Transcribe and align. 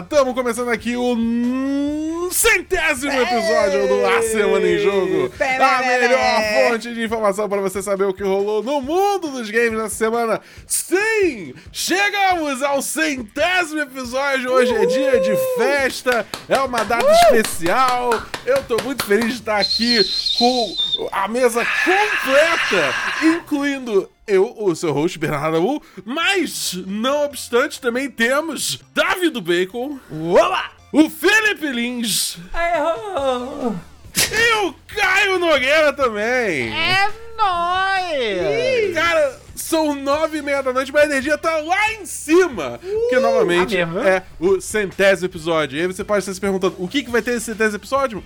Estamos 0.00 0.32
começando 0.34 0.70
aqui 0.70 0.96
o 0.96 2.30
centésimo 2.30 3.12
episódio 3.12 3.88
do 3.88 4.06
A 4.06 4.22
Semana 4.22 4.66
em 4.66 4.78
Jogo. 4.78 5.30
A 5.38 5.82
melhor 5.82 6.70
fonte 6.70 6.94
de 6.94 7.04
informação 7.04 7.48
para 7.48 7.60
você 7.60 7.82
saber 7.82 8.04
o 8.04 8.14
que 8.14 8.22
rolou 8.22 8.62
no 8.62 8.80
mundo 8.80 9.28
dos 9.28 9.50
games 9.50 9.72
nessa 9.72 9.94
semana. 9.94 10.40
Sim! 10.66 10.96
Chegamos 11.72 12.62
ao 12.62 12.82
centésimo 12.82 13.80
episódio. 13.80 14.50
Hoje 14.50 14.74
é 14.74 14.86
dia 14.86 15.20
de 15.20 15.36
festa, 15.56 16.26
é 16.48 16.58
uma 16.60 16.84
data 16.84 17.10
especial. 17.10 18.10
Eu 18.44 18.62
tô 18.64 18.76
muito 18.82 19.04
feliz 19.04 19.26
de 19.26 19.32
estar 19.34 19.58
aqui 19.58 20.00
com 20.38 21.08
a 21.12 21.28
mesa 21.28 21.64
completa, 21.64 22.94
incluindo 23.22 24.10
eu, 24.26 24.54
o 24.58 24.74
seu 24.74 24.92
host, 24.92 25.18
Bernardo 25.18 25.56
Abu, 25.56 25.82
mas, 26.04 26.74
não 26.86 27.24
obstante, 27.24 27.80
também 27.80 28.10
temos 28.10 28.80
Davi 28.94 29.30
do 29.30 29.40
Bacon, 29.40 29.98
Olá! 30.10 30.72
o 30.92 31.10
Felipe 31.10 31.66
Lins 31.68 32.38
e 34.14 34.52
o 34.66 34.74
Caio 34.86 35.38
Nogueira 35.38 35.92
também. 35.92 36.72
É 36.72 37.10
nóis! 37.36 38.94
Cara, 38.94 39.41
são 39.72 39.94
nove 39.94 40.38
e 40.38 40.42
meia 40.42 40.62
da 40.62 40.70
noite, 40.70 40.92
mas 40.92 41.04
a 41.04 41.06
energia 41.06 41.38
tá 41.38 41.56
lá 41.56 41.92
em 41.94 42.04
cima. 42.04 42.78
Porque, 42.78 43.18
novamente, 43.18 43.78
ah, 43.78 43.86
mesmo? 43.86 44.06
é 44.06 44.22
o 44.38 44.60
centésimo 44.60 45.26
episódio. 45.26 45.78
E 45.78 45.80
aí 45.80 45.86
você 45.86 46.04
pode 46.04 46.18
estar 46.18 46.34
se 46.34 46.40
perguntando, 46.40 46.76
o 46.78 46.86
que, 46.86 47.02
que 47.02 47.10
vai 47.10 47.22
ter 47.22 47.32
nesse 47.32 47.46
centésimo 47.46 47.76
episódio? 47.76 48.22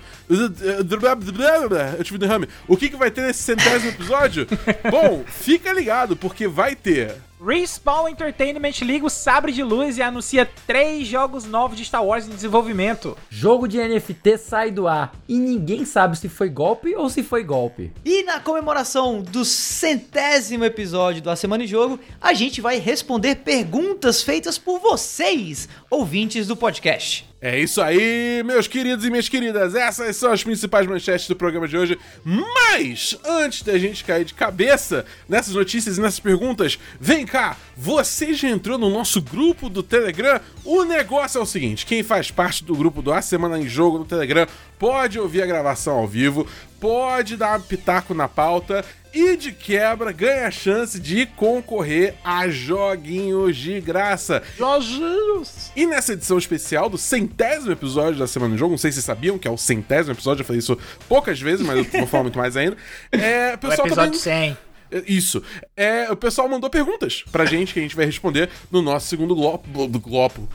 Eu 1.98 2.05
tive 2.05 2.19
derrame. 2.19 2.48
O 2.67 2.77
que, 2.77 2.89
que 2.89 2.97
vai 2.97 3.12
ter 3.12 3.22
nesse 3.22 3.44
centésimo 3.44 3.91
episódio? 3.91 4.47
Bom, 4.91 5.22
fica 5.24 5.72
ligado, 5.72 6.17
porque 6.17 6.48
vai 6.48 6.74
ter 6.74 7.14
Respawn 7.47 8.08
Entertainment 8.08 8.72
liga 8.83 9.06
o 9.06 9.11
sabre 9.11 9.52
de 9.52 9.62
luz 9.62 9.97
e 9.97 10.02
anuncia 10.02 10.50
três 10.66 11.06
jogos 11.06 11.44
novos 11.44 11.77
de 11.77 11.84
Star 11.84 12.05
Wars 12.05 12.27
em 12.27 12.30
desenvolvimento. 12.30 13.16
Jogo 13.30 13.69
de 13.69 13.78
NFT 13.78 14.36
sai 14.36 14.72
do 14.72 14.89
ar 14.89 15.14
e 15.28 15.39
ninguém 15.39 15.84
sabe 15.84 16.19
se 16.19 16.28
foi 16.28 16.48
golpe 16.48 16.97
ou 16.97 17.08
se 17.08 17.22
foi 17.22 17.44
golpe. 17.44 17.92
E 18.05 18.24
na 18.24 18.41
comemoração 18.41 19.22
do 19.22 19.44
centésimo 19.44 20.64
episódio 20.64 21.22
do 21.22 21.30
A 21.30 21.36
Semana 21.36 21.62
em 21.62 21.69
Jogo, 21.69 22.00
a 22.20 22.34
gente 22.34 22.61
vai 22.61 22.80
responder 22.80 23.36
perguntas 23.36 24.24
feitas 24.24 24.58
por 24.58 24.80
vocês, 24.80 25.69
ouvintes 25.89 26.48
do 26.48 26.56
podcast. 26.56 27.28
É 27.48 27.61
isso 27.61 27.80
aí, 27.80 28.42
meus 28.44 28.66
queridos 28.66 29.05
e 29.05 29.08
minhas 29.08 29.28
queridas. 29.28 29.77
Essas 29.77 30.16
são 30.16 30.33
as 30.33 30.42
principais 30.42 30.84
manchetes 30.84 31.28
do 31.28 31.36
programa 31.36 31.69
de 31.69 31.78
hoje. 31.78 31.97
Mas, 32.25 33.16
antes 33.25 33.62
da 33.62 33.78
gente 33.78 34.02
cair 34.02 34.25
de 34.25 34.34
cabeça 34.34 35.06
nessas 35.28 35.55
notícias 35.55 35.97
e 35.97 36.00
nessas 36.00 36.19
perguntas, 36.19 36.77
vem 36.98 37.24
cá, 37.24 37.56
você 37.77 38.34
já 38.34 38.48
entrou 38.48 38.77
no 38.77 38.91
nosso 38.91 39.22
grupo 39.22 39.69
do 39.69 39.80
Telegram? 39.80 40.41
O 40.64 40.83
negócio 40.83 41.39
é 41.39 41.41
o 41.41 41.47
seguinte: 41.47 41.86
quem 41.86 42.02
faz 42.02 42.33
parte 42.33 42.64
do 42.64 42.74
grupo 42.74 43.00
do 43.00 43.12
A 43.12 43.22
Semana 43.22 43.61
em 43.61 43.69
Jogo 43.69 43.98
no 43.98 44.05
Telegram 44.05 44.48
pode 44.77 45.17
ouvir 45.17 45.41
a 45.41 45.47
gravação 45.47 45.98
ao 45.98 46.08
vivo, 46.08 46.48
pode 46.80 47.36
dar 47.36 47.58
um 47.58 47.62
pitaco 47.62 48.14
na 48.14 48.28
pauta 48.28 48.84
e 49.12 49.34
de 49.36 49.50
quebra 49.50 50.12
ganha 50.12 50.46
a 50.46 50.50
chance 50.50 51.00
de 51.00 51.24
concorrer 51.24 52.14
a 52.22 52.48
joguinhos 52.48 53.56
de 53.56 53.80
graça. 53.80 54.42
Joguinhos! 54.58 55.70
E 55.74 55.86
nessa 55.86 56.12
edição 56.12 56.36
especial 56.36 56.88
do 56.91 56.98
centésimo 56.98 57.72
episódio 57.72 58.18
da 58.18 58.27
Semana 58.27 58.55
do 58.55 58.58
Jogo, 58.58 58.72
não 58.72 58.78
sei 58.78 58.92
se 58.92 58.96
vocês 58.96 59.06
sabiam 59.06 59.38
que 59.38 59.48
é 59.48 59.50
o 59.50 59.56
centésimo 59.56 60.14
episódio, 60.14 60.42
eu 60.42 60.46
falei 60.46 60.58
isso 60.58 60.78
poucas 61.08 61.41
vezes, 61.41 61.64
mas 61.64 61.78
eu 61.78 61.84
vou 61.84 62.06
falar 62.06 62.24
muito 62.24 62.38
mais 62.38 62.56
ainda. 62.56 62.77
É, 63.11 63.52
o 63.52 63.55
O 63.55 63.58
pessoal 63.58 63.86
episódio 63.86 64.20
também... 64.20 64.55
100. 64.55 64.58
Isso. 65.07 65.42
É, 65.77 66.11
o 66.11 66.17
pessoal 66.17 66.48
mandou 66.48 66.70
perguntas 66.70 67.24
pra 67.30 67.45
gente 67.45 67.73
que 67.73 67.80
a 67.80 67.83
gente 67.83 67.97
vai 67.97 68.07
responder 68.07 68.48
no 68.70 68.83
nosso 68.83 69.08
segundo 69.08 69.35
glopo, 69.35 69.69
glopo 69.98 70.48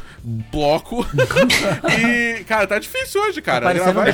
bloco. 0.52 1.06
e, 2.00 2.44
cara, 2.46 2.68
tá 2.68 2.80
difícil 2.80 3.22
hoje, 3.22 3.42
cara. 3.42 3.66
Parecendo 3.66 3.94
Gravar 3.94 4.04
um 4.04 4.08
é 4.08 4.14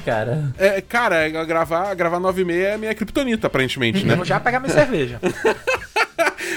cara. 0.00 0.54
é, 0.58 0.80
cara, 0.80 1.16
é, 1.16 1.44
gravar, 1.44 1.94
gravar 1.94 2.20
9 2.20 2.42
e 2.42 2.44
meia 2.44 2.66
é 2.68 2.78
minha 2.78 2.94
criptonita, 2.94 3.46
aparentemente, 3.46 4.04
né? 4.04 4.14
Vou 4.14 4.24
já 4.24 4.40
pegar 4.40 4.60
minha 4.60 4.72
cerveja. 4.72 5.20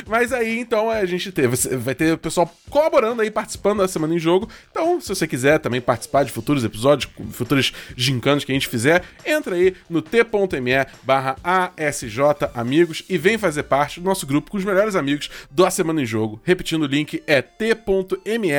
Mas 0.10 0.34
aí, 0.34 0.60
então, 0.60 0.90
a 0.90 1.06
gente 1.06 1.32
teve, 1.32 1.56
vai 1.78 1.94
ter 1.94 2.14
o 2.14 2.18
pessoal 2.18 2.52
colaborando 2.68 3.22
aí, 3.22 3.30
participando 3.30 3.78
da 3.78 3.88
Semana 3.88 4.16
em 4.16 4.20
Jogo. 4.20 4.50
Então, 4.72 5.00
se 5.00 5.08
você 5.08 5.28
quiser 5.28 5.60
também 5.60 5.80
participar 5.80 6.26
de 6.26 6.32
futuros 6.32 6.64
episódios, 6.64 7.12
futuros 7.32 7.72
gincanos 7.96 8.44
que 8.44 8.52
a 8.52 8.56
gente 8.56 8.68
fizer, 8.68 9.04
entra 9.24 9.56
aí 9.56 9.76
no 9.88 10.02
t.me 10.02 10.88
barra 11.04 11.36
ASJ 11.44 12.50
Amigos 12.56 13.04
e 13.08 13.20
vem 13.20 13.38
fazer 13.38 13.64
parte 13.64 14.00
do 14.00 14.06
nosso 14.06 14.26
grupo 14.26 14.50
com 14.50 14.58
os 14.58 14.66
melhores 14.66 14.96
amigos 14.96 15.30
do 15.52 15.64
A 15.64 15.70
Semana 15.70 16.02
em 16.02 16.06
Jogo. 16.08 16.42
Repetindo, 16.44 16.84
o 16.84 16.88
link 16.88 17.22
é 17.28 17.44
t.me 17.44 18.50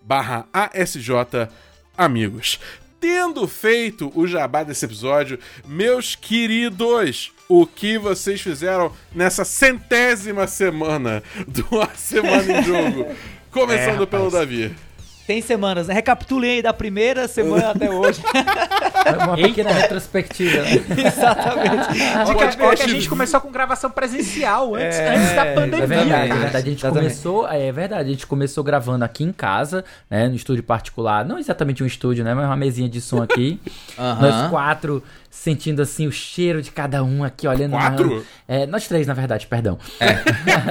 barra 0.00 0.46
ASJ 0.52 1.48
Amigos. 1.98 2.60
Tendo 3.00 3.48
feito 3.48 4.12
o 4.14 4.28
jabá 4.28 4.62
desse 4.62 4.84
episódio, 4.84 5.40
meus 5.66 6.14
queridos, 6.14 7.32
o 7.50 7.66
que 7.66 7.98
vocês 7.98 8.40
fizeram 8.40 8.92
nessa 9.12 9.44
centésima 9.44 10.46
semana 10.46 11.20
do 11.48 11.80
A 11.82 11.88
Semana 11.96 12.60
em 12.60 12.62
Jogo? 12.62 13.06
Começando 13.50 14.04
É, 14.04 14.06
pelo. 14.06 14.30
Davi. 14.30 14.72
Tem 15.26 15.40
semanas, 15.42 15.86
né? 15.86 15.94
Recapitulem 15.94 16.50
aí 16.52 16.62
da 16.62 16.72
primeira 16.72 17.28
semana 17.28 17.70
até 17.70 17.88
hoje. 17.88 18.20
Uma 19.24 19.36
pequena 19.36 19.70
retrospectiva. 19.72 20.62
né? 20.62 20.70
Exatamente. 21.06 21.92
De 22.26 22.34
podcast 22.34 22.76
que, 22.84 22.90
a 22.90 22.94
gente 22.94 23.08
começou 23.08 23.40
com 23.40 23.50
gravação 23.52 23.90
presencial 23.90 24.74
antes, 24.74 24.98
É, 24.98 25.14
antes 25.14 25.36
da 25.36 25.46
É 25.46 25.54
pandemia. 25.54 25.86
verdade, 25.86 26.32
é 26.32 26.34
verdade. 26.34 26.56
A 26.56 26.60
gente 26.70 26.78
Exatamente. 26.80 27.02
começou, 27.14 27.48
é 27.48 27.70
verdade, 27.70 28.08
a 28.08 28.12
gente 28.12 28.26
começou 28.26 28.64
gravando 28.64 29.04
aqui 29.04 29.22
em 29.22 29.30
casa, 29.32 29.84
né, 30.10 30.26
no 30.28 30.34
estúdio 30.34 30.64
particular, 30.64 31.24
não 31.24 31.38
exatamente 31.38 31.80
um 31.84 31.86
estúdio, 31.86 32.24
né, 32.24 32.34
mas 32.34 32.46
uma 32.46 32.56
mesinha 32.56 32.88
de 32.88 33.00
som 33.00 33.22
aqui. 33.22 33.60
Nós 33.96 34.50
quatro 34.50 35.00
sentindo 35.30 35.80
assim 35.80 36.06
o 36.08 36.12
cheiro 36.12 36.60
de 36.60 36.70
cada 36.72 37.02
um 37.04 37.22
aqui, 37.22 37.46
olhando. 37.46 37.70
Quatro? 37.72 38.26
É, 38.48 38.66
nós 38.66 38.88
três, 38.88 39.06
na 39.06 39.14
verdade, 39.14 39.46
perdão. 39.46 39.78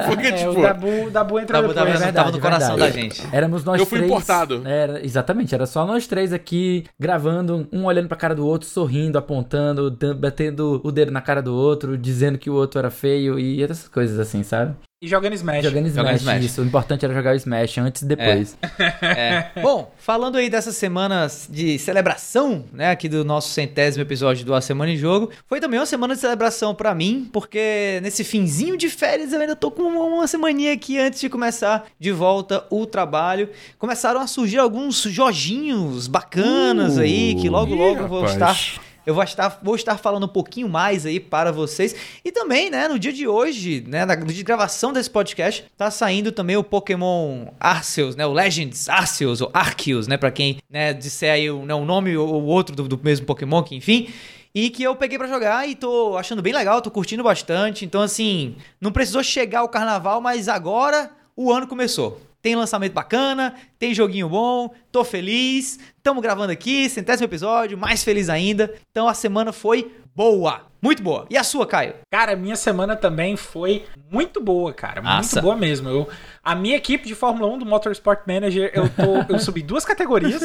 Porque, 0.08 0.28
É, 0.28 0.32
tipo, 0.38 0.60
o 0.60 0.62
Dabu, 0.62 1.06
o 1.06 1.10
Dabu 1.10 1.40
entrou 1.40 1.62
Dabu 1.62 1.74
depois. 1.74 2.00
tava- 2.00 2.14
tava 2.14 2.32
no 2.32 2.40
coração 2.40 2.78
da 2.78 2.90
gente. 2.90 3.22
Éramos 3.32 3.64
nós 3.64 3.80
Eu 3.80 3.86
fui 3.86 4.00
três. 4.00 4.12
importado. 4.12 4.62
Era, 4.68 5.04
exatamente, 5.06 5.56
era 5.56 5.66
só 5.66 5.86
nós 5.86 6.06
três 6.08 6.34
aqui 6.34 6.84
gravando, 7.00 7.68
um 7.72 7.86
olhando 7.86 8.08
pra 8.08 8.18
cara 8.18 8.36
do 8.36 8.46
outro, 8.46 8.68
sorrindo, 8.68 9.18
apontando, 9.18 9.96
batendo 10.18 10.82
o 10.84 10.92
dedo 10.92 11.12
na 11.12 11.22
cara 11.22 11.42
do 11.42 11.56
outro, 11.56 11.98
dizendo 11.98 12.38
que 12.38 12.50
o 12.50 12.54
outro 12.54 12.80
era 12.80 12.92
feio 12.92 13.40
e 13.40 13.64
essas 13.64 13.88
coisas 13.88 14.20
assim, 14.20 14.44
sabe? 14.44 14.76
E 15.02 15.08
jogando 15.08 15.34
Smash. 15.34 15.64
Jogando 15.64 15.88
Jogando 15.88 16.18
Smash, 16.18 16.22
Smash. 16.22 16.46
isso. 16.46 16.62
O 16.62 16.66
importante 16.66 17.06
era 17.06 17.14
jogar 17.14 17.32
o 17.32 17.38
Smash 17.38 17.78
antes 17.78 18.02
e 18.02 18.06
depois. 18.06 18.58
É. 19.02 19.46
Bom, 19.62 19.94
falando 19.98 20.36
aí 20.38 20.50
dessas 20.50 20.76
semanas 20.76 21.48
de 21.50 21.80
celebração, 21.80 22.66
né, 22.74 22.92
aqui 22.92 23.08
do 23.08 23.24
nosso 23.24 23.48
centésimo 23.48 24.02
episódio 24.04 24.46
do 24.46 24.54
A 24.54 24.60
Semana 24.60 24.92
em 24.92 24.98
Jogo, 24.98 25.30
foi 25.48 25.62
também 25.62 25.80
uma 25.80 25.86
semana 25.86 26.16
de 26.16 26.20
celebração 26.20 26.76
pra 26.76 26.94
mim, 26.94 27.30
porque 27.32 28.02
nesse 28.04 28.26
finzinho 28.26 28.76
de 28.76 28.90
férias 28.90 29.32
eu 29.32 29.40
ainda 29.40 29.56
tô 29.56 29.72
com 29.72 29.84
uma, 29.84 30.04
uma 30.04 30.28
semaninha 30.28 30.74
aqui 30.74 31.00
antes 31.00 31.22
de 31.22 31.30
começar 31.30 31.86
de 31.98 32.12
volta 32.12 32.66
o 32.70 32.86
trabalho. 32.86 33.50
Começaram 33.78 34.20
a 34.20 34.28
surgir 34.28 34.58
alguns 34.58 35.02
joginhos 35.04 36.08
bacanas 36.08 36.98
aí, 36.98 37.36
que 37.36 37.48
logo 37.48 37.74
logo 37.74 38.02
eu 38.02 38.08
vou 38.10 38.26
rapaz. 38.26 38.34
estar 38.60 38.89
eu 39.10 39.14
vou 39.16 39.24
estar, 39.24 39.60
vou 39.64 39.76
estar 39.76 39.98
falando 39.98 40.26
um 40.26 40.30
pouquinho 40.30 40.70
mais 40.70 41.06
aí 41.06 41.20
para 41.20 41.52
vocês. 41.52 41.96
E 42.24 42.32
também, 42.32 42.70
né, 42.70 42.88
no 42.88 43.00
dia 43.00 43.12
de 43.12 43.28
hoje, 43.28 43.84
né, 43.88 44.06
na- 44.06 44.16
de 44.16 44.44
gravação 44.44 44.94
desse 44.94 45.10
podcast, 45.10 45.66
tá 45.78 45.90
saindo 45.90 46.32
também 46.32 46.56
o 46.56 46.64
Pokémon 46.64 47.48
Arceus, 47.60 48.16
né, 48.16 48.26
o 48.26 48.32
Legends 48.34 48.88
Arceus, 48.88 49.42
ou 49.42 49.50
Arceus, 49.54 50.08
né, 50.08 50.16
pra 50.18 50.32
quem, 50.32 50.58
né, 50.70 50.94
disser 50.94 51.34
aí 51.34 51.50
o, 51.50 51.66
né, 51.66 51.74
o 51.74 51.84
nome 51.86 52.16
ou 52.16 52.44
outro 52.46 52.76
do, 52.76 52.88
do 52.88 53.00
mesmo 53.04 53.26
Pokémon, 53.26 53.64
que 53.64 53.76
enfim... 53.76 54.10
E 54.54 54.72
que 54.72 54.82
eu 54.82 54.96
peguei 54.96 55.16
pra 55.16 55.28
jogar 55.28 55.70
e 55.70 55.76
tô 55.76 56.18
achando 56.18 56.42
bem 56.42 56.52
legal, 56.52 56.82
tô 56.82 56.90
curtindo 56.90 57.22
bastante. 57.24 57.86
Então, 57.86 58.02
assim, 58.02 58.56
não 58.82 58.92
precisou 58.92 59.22
chegar 59.22 59.62
o 59.62 59.70
carnaval, 59.70 60.20
mas 60.22 60.50
agora 60.50 61.12
o 61.36 61.54
ano 61.54 61.68
começou. 61.68 62.20
Tem 62.42 62.56
lançamento 62.56 62.94
bacana, 62.94 63.54
tem 63.78 63.94
joguinho 63.94 64.30
bom, 64.30 64.74
tô 64.92 65.04
feliz. 65.04 65.78
Tamo 66.02 66.22
gravando 66.22 66.52
aqui, 66.54 66.90
centésimo 66.90 67.26
episódio, 67.26 67.78
mais 67.78 68.04
feliz 68.04 68.30
ainda. 68.30 68.74
Então 68.92 69.08
a 69.08 69.14
semana 69.14 69.52
foi 69.52 69.92
boa, 70.16 70.62
muito 70.82 71.04
boa. 71.04 71.26
E 71.30 71.38
a 71.38 71.44
sua, 71.44 71.68
Caio? 71.68 71.96
Cara, 72.12 72.36
minha 72.36 72.56
semana 72.56 72.96
também 72.96 73.36
foi 73.36 73.86
muito 74.10 74.42
boa, 74.42 74.74
cara. 74.74 75.02
Massa. 75.02 75.36
Muito 75.36 75.44
boa 75.44 75.56
mesmo. 75.58 75.90
Eu, 75.90 76.08
a 76.44 76.56
minha 76.56 76.78
equipe 76.78 77.06
de 77.08 77.16
Fórmula 77.16 77.54
1 77.54 77.60
do 77.60 77.66
Motorsport 77.66 78.22
Manager, 78.26 78.72
eu, 78.74 78.90
tô, 78.90 79.34
eu 79.34 79.40
subi 79.40 79.62
duas 79.62 79.84
categorias. 79.84 80.42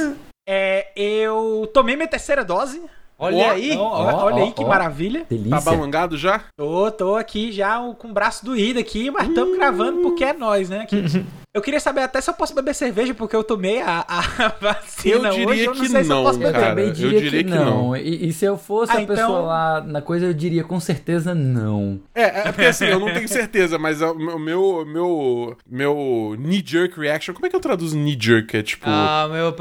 É, 0.48 0.90
eu 0.96 1.70
tomei 1.72 1.94
minha 1.94 2.08
terceira 2.08 2.44
dose. 2.44 2.82
Olha 3.16 3.36
Ó, 3.36 3.50
aí. 3.50 3.70
Então, 3.72 3.84
olha, 3.84 4.16
olha 4.16 4.42
aí 4.44 4.52
que 4.52 4.64
maravilha. 4.64 5.20
Tá 5.20 5.26
Delícia. 5.30 5.60
balangado 5.60 6.16
já? 6.16 6.42
Tô, 6.56 6.90
tô 6.90 7.14
aqui 7.14 7.52
já 7.52 7.78
com 7.98 8.08
o 8.08 8.12
braço 8.12 8.44
doído 8.44 8.80
aqui, 8.80 9.10
mas 9.10 9.28
estamos 9.28 9.56
gravando 9.56 10.02
porque 10.02 10.24
é 10.24 10.32
nós, 10.32 10.68
né? 10.68 10.80
aqui. 10.86 10.96
Eu 11.54 11.62
queria 11.62 11.78
saber 11.78 12.00
até 12.00 12.20
se 12.20 12.28
eu 12.28 12.34
posso 12.34 12.52
beber 12.52 12.74
cerveja, 12.74 13.14
porque 13.14 13.36
eu 13.36 13.44
tomei 13.44 13.80
a, 13.80 14.04
a 14.08 14.20
vacina 14.60 15.28
Eu 15.28 15.30
diria 15.30 15.48
hoje. 15.48 15.64
Eu 15.64 15.74
não 15.74 15.80
que 15.82 15.88
sei 15.88 16.02
se 16.02 16.10
eu 16.10 16.16
não, 16.16 16.24
posso 16.24 16.38
beber. 16.40 16.52
cara. 16.52 16.68
também 16.70 16.86
eu 16.86 16.92
diria, 16.92 17.20
diria 17.20 17.44
que, 17.44 17.48
que 17.48 17.56
não. 17.56 17.64
não. 17.64 17.96
E, 17.96 18.28
e 18.28 18.32
se 18.32 18.44
eu 18.44 18.58
fosse 18.58 18.90
Ah, 18.90 18.96
a 18.96 19.06
pessoa 19.06 19.14
então- 19.28 19.44
lá 19.44 19.80
na 19.80 20.02
coisa, 20.02 20.26
eu 20.26 20.34
diria 20.34 20.64
com 20.64 20.80
certeza 20.80 21.32
não. 21.32 22.00
É, 22.12 22.22
é 22.22 22.42
porque 22.50 22.64
assim, 22.64 22.86
eu 22.86 22.98
não 22.98 23.14
tenho 23.14 23.28
certeza, 23.28 23.78
mas 23.78 24.02
o 24.02 24.36
meu, 24.36 24.84
meu, 24.84 25.56
meu 25.70 26.34
knee-jerk 26.40 26.98
reaction, 26.98 27.32
como 27.32 27.46
é 27.46 27.48
que 27.48 27.54
eu 27.54 27.60
traduzo 27.60 27.96
knee-jerk? 27.96 28.56
É 28.56 28.62
tipo... 28.64 28.86
Ah, 28.88 29.28
meu, 29.30 29.52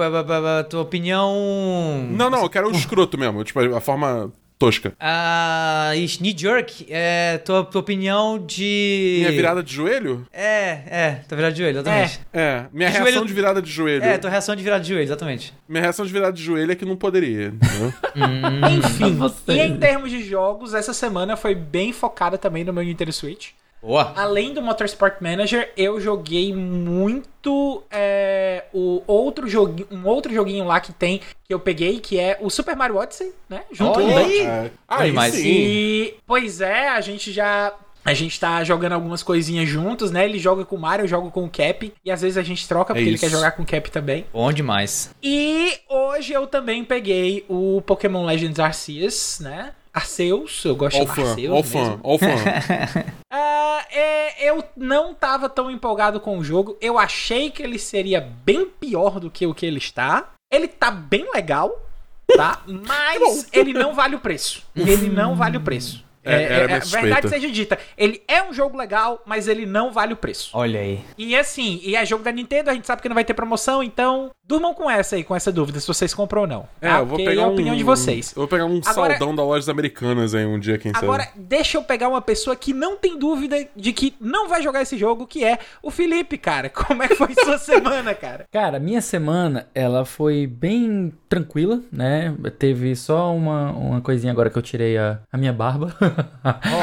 tua 0.67 0.81
opinião. 0.81 2.07
Não, 2.09 2.27
não, 2.27 2.41
eu 2.41 2.49
quero 2.49 2.69
o 2.69 2.71
escroto 2.71 3.19
mesmo, 3.19 3.43
tipo, 3.43 3.59
a 3.59 3.79
forma 3.79 4.33
tosca. 4.63 4.93
Ah, 4.97 5.91
knee 6.19 6.33
jerk, 6.37 6.85
é 6.89 7.37
tua, 7.39 7.65
tua 7.65 7.81
opinião 7.81 8.39
de. 8.39 9.17
Minha 9.19 9.31
virada 9.31 9.61
de 9.61 9.73
joelho? 9.73 10.25
É, 10.31 10.83
é, 10.87 11.21
tua 11.27 11.35
virada 11.35 11.53
de 11.53 11.59
joelho, 11.61 11.75
exatamente. 11.79 12.21
É, 12.31 12.65
minha 12.71 12.89
Joelho- 12.89 13.03
reação 13.05 13.25
de 13.25 13.33
virada 13.33 13.61
de 13.61 13.69
joelho. 13.69 14.03
É, 14.03 14.17
tua 14.17 14.29
reação 14.29 14.55
de 14.55 14.63
virada 14.63 14.81
de 14.81 14.89
joelho, 14.89 15.03
exatamente. 15.03 15.53
Minha 15.67 15.81
reação 15.81 16.05
de 16.05 16.13
virada 16.13 16.31
de 16.31 16.41
joelho 16.41 16.71
é 16.71 16.75
que 16.75 16.85
não 16.85 16.95
poderia, 16.95 17.47
entendeu? 17.47 17.93
Enfim, 18.71 19.17
e 19.53 19.59
em 19.59 19.77
termos 19.77 20.09
de 20.09 20.23
jogos, 20.23 20.73
essa 20.73 20.93
semana 20.93 21.35
foi 21.35 21.53
bem 21.53 21.91
focada 21.91 22.37
também 22.37 22.63
no 22.63 22.71
meu 22.71 22.83
Nintendo 22.83 23.11
Switch. 23.11 23.49
Boa. 23.83 24.13
Além 24.15 24.53
do 24.53 24.61
Motorsport 24.61 25.15
Manager, 25.19 25.71
eu 25.75 25.99
joguei 25.99 26.53
muito 26.53 27.83
é, 27.91 28.63
o 28.73 29.03
outro 29.05 29.47
joguinho, 29.47 29.87
um 29.91 30.07
outro 30.07 30.33
joguinho 30.33 30.63
lá 30.65 30.79
que 30.79 30.93
tem 30.93 31.19
que 31.43 31.53
eu 31.53 31.59
peguei, 31.59 31.99
que 31.99 32.17
é 32.17 32.37
o 32.41 32.49
Super 32.49 32.75
Mario 32.75 32.95
Odyssey, 32.95 33.33
né? 33.49 33.63
Junto 33.71 33.99
Olha 33.99 34.07
com 34.07 34.13
o 34.13 34.17
aí. 34.25 34.39
É. 34.41 34.71
Aí 34.87 35.11
mas- 35.11 35.33
sim. 35.35 35.43
E, 35.45 36.15
pois 36.25 36.61
é, 36.61 36.87
a 36.89 37.01
gente 37.01 37.31
já. 37.31 37.73
A 38.05 38.13
gente 38.13 38.37
tá 38.37 38.61
jogando 38.65 38.91
algumas 38.93 39.23
coisinhas 39.23 39.67
juntos, 39.69 40.11
né? 40.11 40.25
Ele 40.25 40.37
joga 40.37 40.65
com 40.65 40.75
o 40.75 40.79
Mario, 40.79 41.03
eu 41.05 41.07
jogo 41.07 41.31
com 41.31 41.45
o 41.45 41.49
Cap. 41.49 41.93
E 42.03 42.11
às 42.11 42.21
vezes 42.21 42.37
a 42.37 42.43
gente 42.43 42.67
troca, 42.67 42.91
É 42.91 42.95
porque 42.95 43.07
ele 43.07 43.15
isso. 43.15 43.23
quer 43.23 43.31
jogar 43.31 43.51
com 43.51 43.63
o 43.63 43.65
Cap 43.65 43.89
também. 43.91 44.25
Bom 44.33 44.51
demais. 44.51 45.09
E 45.23 45.73
hoje 45.89 46.33
eu 46.33 46.45
também 46.45 46.83
peguei 46.83 47.45
o 47.47 47.81
Pokémon 47.85 48.25
Legends 48.25 48.59
Arceus, 48.59 49.39
né? 49.39 49.71
Arceus, 49.93 50.65
eu 50.65 50.75
gosto 50.75 50.99
Ó 50.99 51.05
de 51.05 51.15
fã, 51.15 51.29
Arceus 51.29 51.69
fã, 51.69 51.79
mesmo. 51.79 51.99
o 52.03 52.17
fã. 52.17 52.25
Ah, 53.35 53.85
é, 53.91 54.47
eu 54.47 54.63
não 54.77 55.13
tava 55.13 55.49
tão 55.49 55.71
empolgado 55.71 56.19
com 56.19 56.37
o 56.37 56.43
jogo. 56.43 56.77
Eu 56.79 56.99
achei 56.99 57.49
que 57.49 57.63
ele 57.63 57.79
seria 57.79 58.21
bem 58.21 58.65
pior 58.65 59.19
do 59.19 59.29
que 59.29 59.47
o 59.47 59.55
que 59.55 59.65
ele 59.65 59.79
está. 59.79 60.29
Ele 60.51 60.67
tá 60.67 60.91
bem 60.91 61.27
legal, 61.33 61.81
tá? 62.35 62.61
Mas 62.87 63.47
ele 63.51 63.73
não 63.73 63.93
vale 63.95 64.15
o 64.15 64.19
preço. 64.19 64.63
Ele 64.75 65.09
não 65.09 65.35
vale 65.35 65.57
o 65.57 65.61
preço. 65.61 66.03
É, 66.23 66.33
É, 66.33 66.43
era 66.43 66.73
é, 66.75 66.79
verdade 66.79 67.29
seja 67.29 67.49
dita, 67.49 67.77
ele 67.97 68.21
é 68.27 68.41
um 68.43 68.53
jogo 68.53 68.77
legal, 68.77 69.21
mas 69.25 69.47
ele 69.47 69.65
não 69.65 69.91
vale 69.91 70.13
o 70.13 70.17
preço. 70.17 70.51
Olha 70.53 70.79
aí. 70.79 70.99
E 71.17 71.35
assim, 71.35 71.79
e 71.83 71.95
é 71.95 72.05
jogo 72.05 72.23
da 72.23 72.31
Nintendo, 72.31 72.69
a 72.69 72.73
gente 72.73 72.87
sabe 72.87 73.01
que 73.01 73.09
não 73.09 73.15
vai 73.15 73.25
ter 73.25 73.33
promoção, 73.33 73.83
então 73.83 74.31
durmam 74.45 74.73
com 74.73 74.89
essa 74.89 75.15
aí, 75.15 75.23
com 75.23 75.35
essa 75.35 75.51
dúvida, 75.51 75.79
se 75.79 75.87
vocês 75.87 76.13
compram 76.13 76.41
ou 76.41 76.47
não. 76.47 76.67
É, 76.81 76.89
tá? 76.89 76.99
eu 76.99 77.05
vou 77.05 77.17
Porque 77.17 77.29
pegar 77.29 77.41
é 77.41 77.45
a 77.45 77.47
um, 77.47 77.53
opinião 77.53 77.75
de 77.75 77.83
vocês. 77.83 78.31
Eu 78.35 78.41
vou 78.41 78.47
pegar 78.47 78.65
um 78.65 78.79
Agora- 78.85 79.11
saldão 79.17 79.35
da 79.35 79.43
lojas 79.43 79.69
americanas 79.69 80.35
aí 80.35 80.45
um 80.45 80.59
dia, 80.59 80.77
quem 80.77 80.91
Agora, 80.93 81.23
sabe. 81.23 81.39
deixa 81.39 81.77
eu 81.77 81.83
pegar 81.83 82.07
uma 82.09 82.21
pessoa 82.21 82.55
que 82.55 82.73
não 82.73 82.95
tem 82.97 83.17
dúvida 83.17 83.67
de 83.75 83.93
que 83.93 84.13
não 84.19 84.47
vai 84.47 84.61
jogar 84.61 84.81
esse 84.81 84.97
jogo, 84.97 85.25
que 85.27 85.43
é 85.43 85.59
o 85.81 85.89
Felipe, 85.91 86.37
cara. 86.37 86.69
Como 86.69 87.03
é 87.03 87.07
que 87.07 87.15
foi 87.15 87.33
sua 87.35 87.57
semana, 87.59 88.13
cara? 88.13 88.45
Cara, 88.51 88.79
minha 88.79 89.01
semana, 89.01 89.67
ela 89.73 90.05
foi 90.05 90.45
bem 90.47 91.13
tranquila, 91.33 91.79
né? 91.91 92.33
Teve 92.59 92.95
só 92.95 93.33
uma, 93.35 93.71
uma 93.71 94.01
coisinha 94.01 94.31
agora 94.31 94.49
que 94.49 94.57
eu 94.57 94.61
tirei 94.61 94.97
a, 94.97 95.19
a 95.31 95.37
minha 95.37 95.51
barba. 95.53 95.95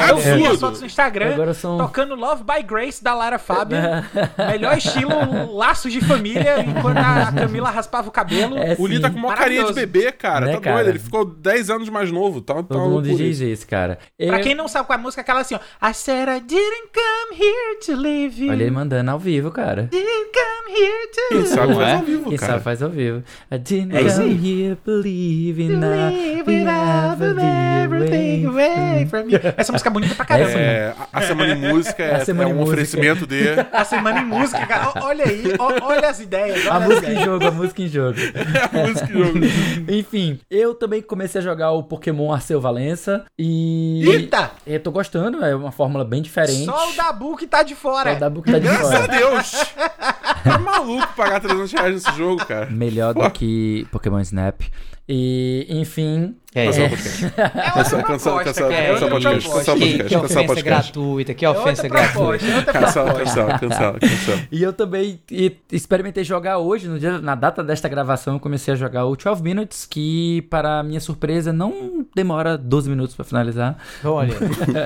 eu 0.09 0.17
vi 0.17 0.45
as 0.45 0.59
fotos 0.59 0.81
no 0.81 0.85
Instagram 0.87 1.33
Agora 1.33 1.53
são- 1.53 1.77
tocando 1.77 2.15
Love 2.15 2.43
by 2.43 2.63
Grace 2.63 3.03
da 3.03 3.13
Lara 3.13 3.39
Fábio. 3.39 3.77
Melhor 4.37 4.77
estilo 4.77 5.09
laços 5.55 5.91
de 5.93 6.01
família, 6.01 6.59
enquanto 6.61 6.97
a 6.97 7.31
Camila 7.31 7.69
raspava 7.69 8.09
o 8.09 8.11
cabelo. 8.11 8.57
É, 8.57 8.75
O 8.77 8.85
Lee 8.85 8.99
tá 8.99 9.09
com 9.09 9.17
uma 9.17 9.33
carinha 9.33 9.63
de 9.65 9.73
bebê, 9.73 10.11
cara. 10.11 10.45
Né, 10.45 10.53
tá 10.53 10.61
cara? 10.61 10.75
doido. 10.77 10.89
Ele 10.89 10.99
ficou 10.99 11.25
10 11.25 11.69
anos 11.69 11.89
mais 11.89 12.11
novo. 12.11 12.41
Tá, 12.41 12.55
tá 12.55 12.63
Todo 12.63 12.77
uma 12.79 12.89
mundo 12.89 13.03
diz 13.15 13.39
isso. 13.39 13.67
cara. 13.67 13.97
Pra 14.17 14.37
Eu- 14.39 14.43
quem 14.43 14.55
não 14.55 14.67
sabe 14.67 14.87
qual 14.87 14.97
é 14.97 14.99
a 14.99 15.03
música, 15.03 15.21
aquela 15.21 15.41
assim, 15.41 15.55
ó. 15.55 15.59
I 15.89 15.93
said 15.93 16.27
I 16.27 16.39
didn't 16.41 16.89
come 16.93 17.41
here 17.41 17.79
to 17.85 17.95
leave 17.95 18.43
you. 18.43 18.51
Olha 18.51 18.63
ele 18.63 18.71
mandando 18.71 19.11
ao 19.11 19.19
vivo, 19.19 19.51
cara. 19.51 19.83
Didn't 19.83 20.31
come 20.33 20.77
here 20.77 21.07
to 21.07 21.21
Quem 21.35 21.45
sabe 21.45 21.73
faz 21.75 21.87
é? 21.89 21.93
ao 21.95 22.01
vivo, 22.03 22.29
Quem 22.29 22.37
cara. 22.37 22.51
sabe 22.53 22.63
faz 22.63 22.83
ao 22.83 22.89
vivo. 22.89 23.23
I 23.51 23.57
didn't 23.57 23.95
É 23.95 24.01
isso 24.01 24.17
come 24.17 24.29
aí. 24.29 24.35
Here 24.43 24.77
believing 24.85 25.79
Live 25.79 26.43
we 26.47 26.63
never 26.63 27.37
everything 27.39 28.45
away. 28.47 29.05
from 29.09 29.23
me. 29.25 29.33
Essa 29.57 29.71
música 29.71 29.89
é 29.89 29.93
bonita 29.93 30.15
pra 30.15 30.25
caramba. 30.25 30.51
É, 30.51 30.93
a- 31.13 31.19
a 31.19 31.21
Semana 31.21 31.53
em 31.53 31.57
Música 31.57 32.03
é, 32.03 32.21
é 32.21 32.31
em 32.31 32.33
um 32.33 32.35
Música. 32.35 32.61
oferecimento 32.63 33.27
de... 33.27 33.41
A 33.71 33.83
semana 33.85 34.19
em 34.21 34.25
música, 34.25 34.65
cara. 34.65 34.91
Olha 35.01 35.25
aí, 35.25 35.43
olha 35.59 36.09
as 36.09 36.19
ideias. 36.19 36.61
Olha 36.65 36.71
A 36.73 36.77
as 36.77 36.83
música 36.85 37.07
em 37.07 37.11
ideias. 37.11 37.25
jogo, 37.25 37.47
a 37.47 37.51
música 37.51 37.81
em 37.81 37.87
jogo. 37.87 38.17
a 38.73 38.87
música 38.87 39.09
e 39.09 39.13
jogo. 39.13 39.39
Enfim, 39.91 40.39
eu 40.49 40.73
também 40.75 41.01
comecei 41.01 41.39
a 41.39 41.43
jogar 41.43 41.71
o 41.71 41.83
Pokémon 41.83 42.31
Arceu 42.33 42.59
Valença 42.61 43.25
e. 43.37 44.03
Eita! 44.07 44.51
Eu 44.65 44.79
tô 44.79 44.91
gostando, 44.91 45.43
é 45.43 45.55
uma 45.55 45.71
fórmula 45.71 46.03
bem 46.05 46.21
diferente. 46.21 46.65
Só 46.65 46.89
o 46.89 46.93
Dabu 46.95 47.35
que 47.37 47.47
tá 47.47 47.63
de 47.63 47.75
fora. 47.75 48.11
Só 48.11 48.17
o 48.17 48.19
Dabu 48.19 48.41
que 48.41 48.51
tá 48.51 48.59
de 48.59 48.65
Graças 48.67 48.91
a 48.91 48.97
fora. 48.99 49.07
Deus. 49.07 49.73
Tá 50.43 50.57
maluco 50.57 51.07
pagar 51.15 51.39
300 51.39 51.71
reais 51.71 51.93
nesse 51.95 52.17
jogo, 52.17 52.45
cara. 52.45 52.67
Melhor 52.69 53.13
do 53.13 53.29
que 53.31 53.87
Pokémon 53.91 54.19
Snap. 54.21 54.61
E, 55.09 55.65
enfim. 55.69 56.35
É, 56.53 56.65
é. 56.65 56.69
o 56.69 56.89
podcast. 56.89 57.25
Outra 57.25 57.71
Cancela, 57.71 58.03
cancela, 58.03 58.43
cancela, 58.43 58.69
o 59.05 59.09
podcast. 59.09 59.49
Cancela 59.49 59.77
o 59.77 59.79
Que, 59.79 59.85
podcast. 59.97 60.07
que 60.09 60.15
ofensa 60.17 60.43
podcast. 60.43 60.63
gratuita, 60.63 61.33
que 61.33 61.47
ofensa 61.47 61.87
gratuita. 61.87 62.45
é 62.45 62.55
outra 62.57 62.73
Cancela, 62.73 63.13
cancela, 63.13 63.59
cancela, 63.59 63.99
cancela. 63.99 64.39
E 64.51 64.61
eu 64.61 64.71
também 64.73 65.19
e- 65.31 65.57
experimentei 65.71 66.23
jogar 66.23 66.57
hoje, 66.59 66.87
no 66.87 66.99
dia, 66.99 67.19
na 67.19 67.35
data 67.35 67.63
desta 67.63 67.89
gravação, 67.89 68.35
eu 68.35 68.39
comecei 68.39 68.73
a 68.73 68.77
jogar 68.77 69.05
o 69.05 69.15
12 69.15 69.41
Minutes, 69.41 69.85
que, 69.85 70.43
para 70.49 70.83
minha 70.83 70.99
surpresa, 70.99 71.51
não 71.53 72.05
demora 72.15 72.57
12 72.57 72.89
minutos 72.89 73.15
pra 73.15 73.25
finalizar. 73.25 73.77
Olha. 74.03 74.35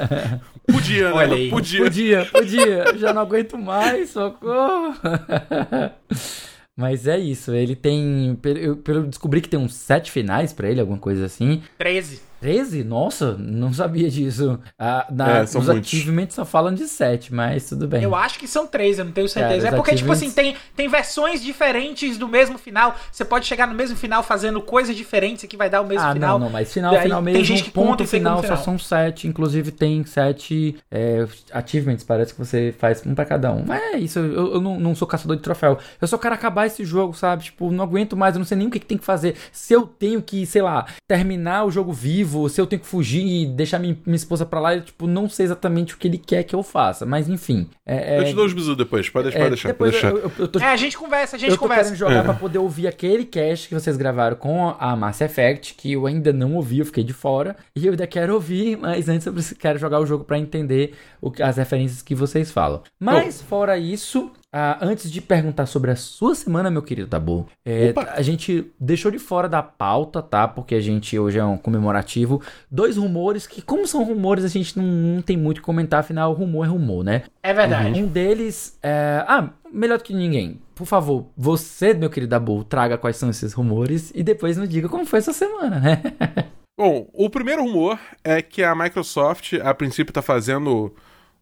Podia, 0.71 1.09
né? 1.09 1.13
Olha. 1.15 1.49
Podia. 1.49 1.83
Podia, 1.83 2.25
podia. 2.25 2.97
Já 2.97 3.13
não 3.13 3.21
aguento 3.21 3.57
mais, 3.57 4.11
socorro. 4.11 4.93
Mas 6.77 7.07
é 7.07 7.17
isso, 7.17 7.53
ele 7.53 7.75
tem. 7.75 8.37
Eu 8.43 9.03
descobri 9.07 9.39
que 9.41 9.47
tem 9.47 9.59
uns 9.59 9.73
sete 9.73 10.11
finais 10.11 10.51
pra 10.51 10.69
ele, 10.69 10.81
alguma 10.81 10.99
coisa 10.99 11.25
assim. 11.25 11.63
13. 11.77 12.21
13? 12.39 12.83
Nossa, 12.83 13.33
não 13.37 13.73
sabia 13.73 14.09
disso. 14.09 14.59
Ah, 14.77 15.05
na, 15.11 15.39
É, 15.39 15.45
são 15.45 15.61
os 15.61 15.67
muitos. 15.67 15.87
achievements 15.89 16.35
só 16.35 16.45
falam 16.45 16.73
de 16.73 16.87
7, 16.87 17.33
mas 17.33 17.67
tudo 17.69 17.87
bem. 17.87 18.03
Eu 18.03 18.13
acho 18.15 18.37
que 18.37 18.47
são 18.47 18.67
três, 18.67 18.99
eu 18.99 19.05
não 19.05 19.11
tenho 19.11 19.27
certeza. 19.27 19.63
Cara, 19.63 19.67
é 19.67 19.69
os 19.71 19.75
porque, 19.75 19.95
tipo 19.95 20.11
assim, 20.11 20.27
achievements- 20.27 20.59
tem, 20.59 20.73
tem 20.75 20.87
versões 20.89 21.41
diferentes 21.41 22.17
do 22.17 22.27
mesmo 22.27 22.57
final. 22.57 22.95
Você 23.11 23.25
pode 23.25 23.45
chegar 23.45 23.67
no 23.67 23.73
mesmo 23.73 23.95
final 23.95 24.21
fazendo 24.23 24.61
coisas 24.61 24.95
diferentes 24.95 25.45
que 25.45 25.57
vai 25.57 25.69
dar 25.69 25.81
o 25.81 25.85
mesmo 25.87 26.05
ah, 26.07 26.13
final. 26.13 26.37
não, 26.39 26.45
não, 26.47 26.51
mas 26.51 26.71
final, 26.73 26.93
Daí 26.93 27.03
final 27.03 27.23
tem 27.23 27.33
mesmo, 27.33 27.45
gente 27.45 27.63
que 27.63 27.71
ponto 27.71 27.87
conta 27.89 28.03
em 28.03 28.07
final, 28.07 28.37
segundo 28.41 28.47
só 28.57 28.61
final. 28.61 28.77
são 28.77 28.79
sete. 28.79 29.27
Inclusive 29.27 29.71
tem 29.71 30.03
sete 30.05 30.75
é, 30.91 31.25
achievements, 31.51 32.03
parece 32.03 32.33
que 32.33 32.39
você 32.39 32.73
faz 32.77 33.01
um 33.05 33.15
pra 33.15 33.25
cada 33.25 33.51
um. 33.51 33.63
Mas 33.65 33.81
é 33.81 33.97
isso, 33.97 34.19
eu, 34.19 34.55
eu 34.55 34.61
não, 34.61 34.79
não 34.79 34.93
sou 34.95 35.07
caçador 35.07 35.35
de 35.37 35.41
troféu. 35.41 35.77
Eu 36.01 36.07
só 36.07 36.17
quero 36.17 36.35
acabar 36.35 36.65
esse 36.67 36.83
jogo, 36.85 37.13
sabe? 37.13 37.43
Tipo, 37.45 37.71
não 37.71 37.83
aguento 37.83 38.15
mais, 38.17 38.35
eu 38.35 38.39
não 38.39 38.45
sei 38.45 38.57
nem 38.57 38.67
o 38.67 38.71
que, 38.71 38.79
que 38.79 38.85
tem 38.85 38.97
que 38.97 39.05
fazer. 39.05 39.35
Se 39.51 39.73
eu 39.73 39.83
tenho 39.87 40.21
que, 40.21 40.45
sei 40.45 40.61
lá, 40.61 40.85
terminar 41.07 41.65
o 41.65 41.71
jogo 41.71 41.91
vivo, 41.93 42.24
se 42.49 42.59
eu 42.61 42.67
tenho 42.67 42.81
que 42.81 42.87
fugir 42.87 43.25
e 43.25 43.45
deixar 43.45 43.79
minha, 43.79 43.97
minha 44.05 44.15
esposa 44.15 44.45
pra 44.45 44.59
lá, 44.59 44.75
eu, 44.75 44.81
tipo, 44.81 45.07
não 45.07 45.29
sei 45.29 45.45
exatamente 45.45 45.93
o 45.93 45.97
que 45.97 46.07
ele 46.07 46.17
quer 46.17 46.43
que 46.43 46.55
eu 46.55 46.63
faça. 46.63 47.05
Mas 47.05 47.29
enfim. 47.29 47.67
É, 47.85 48.17
Eu 48.17 48.21
é, 48.21 48.25
te 48.25 48.33
dou 48.33 48.45
os 48.45 48.53
bisus 48.53 48.75
depois. 48.77 49.09
Pode 49.09 49.25
deixar, 49.25 49.39
é, 49.39 49.41
pode 49.43 49.49
deixar. 49.51 49.67
depois 49.69 49.91
Pode 49.91 50.01
deixar. 50.13 50.17
eu, 50.17 50.17
eu, 50.29 50.31
eu 50.39 50.47
tô 50.47 50.59
É, 50.59 50.65
a 50.65 50.75
gente 50.77 50.97
conversa, 50.97 51.35
a 51.35 51.39
gente 51.39 51.49
eu 51.51 51.55
tô 51.55 51.61
conversa. 51.61 51.83
querendo 51.85 51.97
jogar 51.99 52.19
É. 52.19 52.23
pra 52.23 52.33
poder 52.33 52.57
ouvir 52.59 52.87
aquele 52.87 53.25
cast 53.25 53.67
que 53.69 53.73
vocês 53.73 53.95
gravaram 53.97 54.35
com 54.35 54.69
a 54.79 54.95
Mass 54.95 55.21
Effect, 55.21 55.75
que 55.75 55.91
eu 55.93 56.05
ainda 56.05 56.33
não 56.33 56.55
ouvi, 56.55 56.79
eu 56.79 56.85
fiquei 56.85 57.03
de 57.03 57.13
fora. 57.13 57.55
E 57.75 57.85
eu 57.85 57.91
ainda 57.91 58.07
quero 58.07 58.33
ouvir, 58.33 58.77
mas 58.77 59.07
antes 59.09 59.25
eu 59.27 59.33
quero 59.59 59.77
jogar 59.79 59.99
o 59.99 60.05
jogo 60.05 60.23
pra 60.23 60.37
entender 60.39 60.93
o 61.21 61.29
que- 61.31 61.41
as 61.43 61.57
referências 61.57 62.01
que 62.01 62.15
vocês 62.15 62.51
falam. 62.51 62.81
Mas, 62.99 63.41
fora 63.41 63.77
isso, 63.77 64.31
ah, 64.57 64.77
antes 64.79 65.11
de 65.11 65.19
perguntar 65.19 65.65
sobre 65.65 65.91
a 65.91 65.97
sua 65.97 66.33
semana, 66.33 66.71
meu 66.71 66.81
querido 66.81 67.09
Tabu, 67.09 67.45
é, 67.65 67.93
a 68.13 68.21
gente 68.21 68.71
deixou 68.79 69.11
de 69.11 69.19
fora 69.19 69.49
da 69.49 69.61
pauta, 69.61 70.21
tá? 70.21 70.47
Porque 70.47 70.75
a 70.75 70.79
gente 70.79 71.19
hoje 71.19 71.37
é 71.37 71.43
um 71.43 71.57
comemorativo. 71.57 72.41
Dois 72.71 72.95
rumores 72.95 73.45
que, 73.45 73.61
como 73.61 73.85
são 73.85 74.05
rumores, 74.05 74.45
a 74.45 74.47
gente 74.47 74.77
não, 74.77 74.85
não 74.85 75.21
tem 75.21 75.35
muito 75.35 75.57
o 75.57 75.59
que 75.59 75.65
comentar, 75.65 75.99
afinal, 75.99 76.31
rumor 76.31 76.65
é 76.65 76.69
rumor, 76.69 77.03
né? 77.03 77.23
É 77.43 77.53
verdade. 77.53 78.01
Um 78.01 78.07
deles 78.07 78.79
é. 78.81 79.25
Ah, 79.27 79.49
melhor 79.69 79.97
do 79.97 80.05
que 80.05 80.13
ninguém. 80.13 80.61
Por 80.73 80.85
favor, 80.87 81.25
você, 81.35 81.93
meu 81.93 82.09
querido 82.09 82.33
Abu, 82.33 82.63
traga 82.63 82.97
quais 82.97 83.17
são 83.17 83.29
esses 83.29 83.51
rumores 83.51 84.13
e 84.15 84.23
depois 84.23 84.55
nos 84.55 84.69
diga 84.69 84.87
como 84.87 85.05
foi 85.05 85.19
essa 85.19 85.33
semana, 85.33 85.81
né? 85.81 86.01
Bom, 86.79 87.09
o 87.13 87.29
primeiro 87.29 87.61
rumor 87.61 87.99
é 88.23 88.41
que 88.41 88.63
a 88.63 88.73
Microsoft, 88.73 89.51
a 89.61 89.73
princípio, 89.73 90.13
tá 90.13 90.21
fazendo 90.21 90.95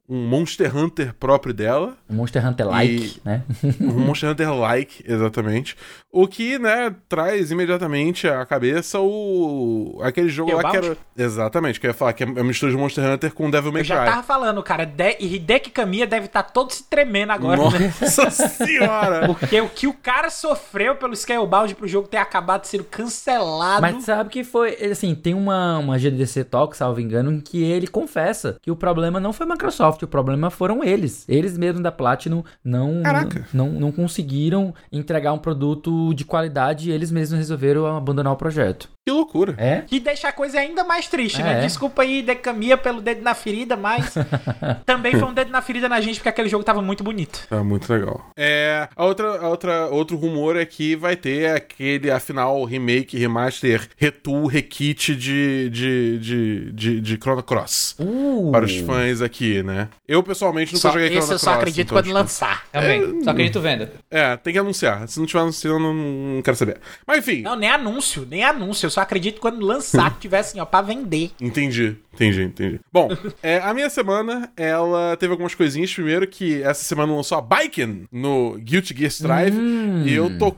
um 0.09 0.27
Monster 0.27 0.75
Hunter 0.75 1.13
próprio 1.13 1.53
dela. 1.53 1.95
Um 2.09 2.15
Monster 2.15 2.45
Hunter-like, 2.45 2.93
E- 2.93 3.21
né? 3.23 3.43
um 3.79 3.99
Monster 4.05 4.29
Hunter-like, 4.31 5.03
exatamente. 5.07 5.75
O 6.11 6.27
que, 6.27 6.59
né, 6.59 6.93
traz 7.09 7.49
imediatamente 7.51 8.27
à 8.27 8.45
cabeça 8.45 8.99
o... 8.99 9.99
aquele 10.03 10.29
jogo 10.29 10.53
lá 10.55 10.69
que 10.69 10.77
era... 10.77 10.97
Exatamente, 11.17 11.79
que 11.79 11.87
eu 11.87 11.89
ia 11.89 11.93
falar, 11.93 12.13
que 12.13 12.23
é 12.23 12.25
uma 12.27 12.43
mistura 12.43 12.71
de 12.71 12.77
Monster 12.77 13.03
Hunter 13.03 13.33
com 13.33 13.49
Devil 13.49 13.71
May 13.71 13.81
Eu 13.81 13.85
Cry. 13.85 13.95
já 13.95 14.05
tava 14.05 14.23
falando, 14.23 14.61
cara, 14.61 14.85
de 14.85 15.17
Hideki 15.19 15.71
Kamiya 15.71 16.05
deve 16.05 16.25
estar 16.25 16.43
todo 16.43 16.71
se 16.71 16.83
tremendo 16.83 17.31
agora, 17.31 17.69
né? 17.79 17.93
Nossa 18.01 18.29
senhora! 18.49 19.25
Porque 19.27 19.59
o 19.61 19.69
que 19.69 19.87
o 19.87 19.93
cara 19.93 20.29
sofreu 20.29 20.95
pelo 20.97 21.15
Scalebound 21.15 21.73
pro 21.75 21.87
jogo 21.87 22.07
ter 22.07 22.17
acabado 22.17 22.65
sendo 22.65 22.83
cancelado. 22.83 23.81
Mas 23.81 24.03
sabe 24.03 24.29
que 24.29 24.43
foi, 24.43 24.75
assim, 24.91 25.15
tem 25.15 25.33
uma, 25.33 25.77
uma 25.79 25.97
GDC 25.97 26.43
Talk, 26.43 26.75
salvo 26.75 26.99
engano, 26.99 27.31
em 27.31 27.39
que 27.39 27.63
ele 27.63 27.87
confessa 27.87 28.57
que 28.61 28.69
o 28.69 28.75
problema 28.75 29.19
não 29.19 29.31
foi 29.33 29.45
a 29.45 29.49
Microsoft, 29.93 30.03
o 30.03 30.07
problema 30.07 30.49
foram 30.49 30.83
eles. 30.83 31.25
Eles 31.27 31.57
mesmos 31.57 31.81
da 31.83 31.91
Platinum 31.91 32.43
não, 32.63 33.01
Caraca. 33.03 33.47
não, 33.53 33.69
não 33.69 33.91
conseguiram 33.91 34.73
entregar 34.91 35.33
um 35.33 35.37
produto 35.37 36.13
de 36.13 36.25
qualidade 36.25 36.89
e 36.89 36.93
eles 36.93 37.11
mesmos 37.11 37.37
resolveram 37.39 37.85
abandonar 37.85 38.33
o 38.33 38.37
projeto. 38.37 38.89
Que 39.05 39.11
loucura. 39.11 39.53
É? 39.57 39.81
Que 39.81 39.99
deixa 39.99 40.29
a 40.29 40.31
coisa 40.31 40.59
ainda 40.59 40.81
mais 40.85 41.07
triste, 41.09 41.41
É. 41.41 41.43
né? 41.43 41.61
Desculpa 41.61 42.03
aí, 42.03 42.19
Hideki 42.19 42.41
Kamiya, 42.41 42.77
pelo 42.77 43.01
dedo 43.01 43.21
na 43.21 43.33
ferida, 43.35 43.75
mas 43.75 44.13
também 44.85 45.11
foi 45.11 45.23
um 45.27 45.33
dedo 45.33 45.51
na 45.51 45.61
ferida 45.61 45.89
na 45.89 45.99
gente, 45.99 46.15
porque 46.15 46.29
aquele 46.29 46.47
jogo 46.47 46.63
tava 46.63 46.81
muito 46.81 47.03
bonito. 47.03 47.45
Tá 47.49 47.61
muito 47.65 47.91
legal. 47.91 48.29
É, 48.37 48.87
a 48.95 49.03
outra, 49.05 49.41
a 49.41 49.49
outra, 49.49 49.87
outro 49.87 50.15
rumor 50.15 50.55
é 50.55 50.65
que 50.65 50.95
vai 50.95 51.17
ter 51.17 51.49
aquele, 51.53 52.09
afinal, 52.09 52.63
remake, 52.63 53.17
remaster, 53.17 53.89
retool, 53.97 54.45
rekit 54.47 55.13
de, 55.17 55.69
de, 55.69 56.19
de, 56.19 56.71
de, 56.71 57.01
de 57.01 57.17
Chrono 57.17 57.43
Cross. 57.43 57.97
Uh, 57.99 58.51
Para 58.53 58.63
os 58.63 58.77
fãs 58.77 59.21
aqui, 59.21 59.61
né? 59.63 59.89
Eu, 60.07 60.23
pessoalmente, 60.23 60.71
nunca 60.73 60.81
Só, 60.81 60.91
joguei 60.93 61.07
Chrono 61.09 61.19
esse 61.23 61.27
eu 61.33 61.39
Cross. 61.39 61.41
só 61.41 61.53
acredito 61.55 61.87
então, 61.87 61.97
quando 61.97 62.05
tipo, 62.05 62.17
lançar. 62.17 62.65
Também. 62.71 63.21
Só 63.21 63.31
acredito 63.31 63.59
venda. 63.59 63.91
É, 64.09 64.37
tem 64.37 64.53
que 64.53 64.59
anunciar. 64.59 65.05
Se 65.09 65.19
não 65.19 65.25
tiver 65.25 65.41
anunciando, 65.41 65.79
não, 65.79 65.93
não 65.93 66.41
quero 66.41 66.55
saber. 66.55 66.77
Mas 67.05 67.17
enfim, 67.17 67.41
Não, 67.41 67.57
nem 67.57 67.69
anúncio, 67.69 68.25
nem 68.29 68.45
anúncio. 68.45 68.92
Só 68.93 69.01
acredito 69.01 69.41
quando 69.41 69.65
lançar 69.65 70.13
que 70.13 70.19
tiver 70.21 70.39
assim, 70.39 70.59
ó, 70.59 70.65
pra 70.65 70.81
vender. 70.81 71.31
Entendi, 71.41 71.97
entendi, 72.13 72.43
entendi. 72.43 72.79
Bom, 72.91 73.09
é, 73.41 73.57
a 73.59 73.73
minha 73.73 73.89
semana, 73.89 74.51
ela 74.55 75.17
teve 75.17 75.31
algumas 75.31 75.55
coisinhas. 75.55 75.93
Primeiro 75.93 76.27
que 76.27 76.61
essa 76.61 76.83
semana 76.83 77.13
lançou 77.15 77.37
a 77.37 77.41
Biken 77.41 78.03
no 78.11 78.57
Guilty 78.59 78.95
Gear 78.95 79.09
Strive. 79.11 79.57
E 80.05 80.13
eu 80.13 80.37
tô 80.37 80.51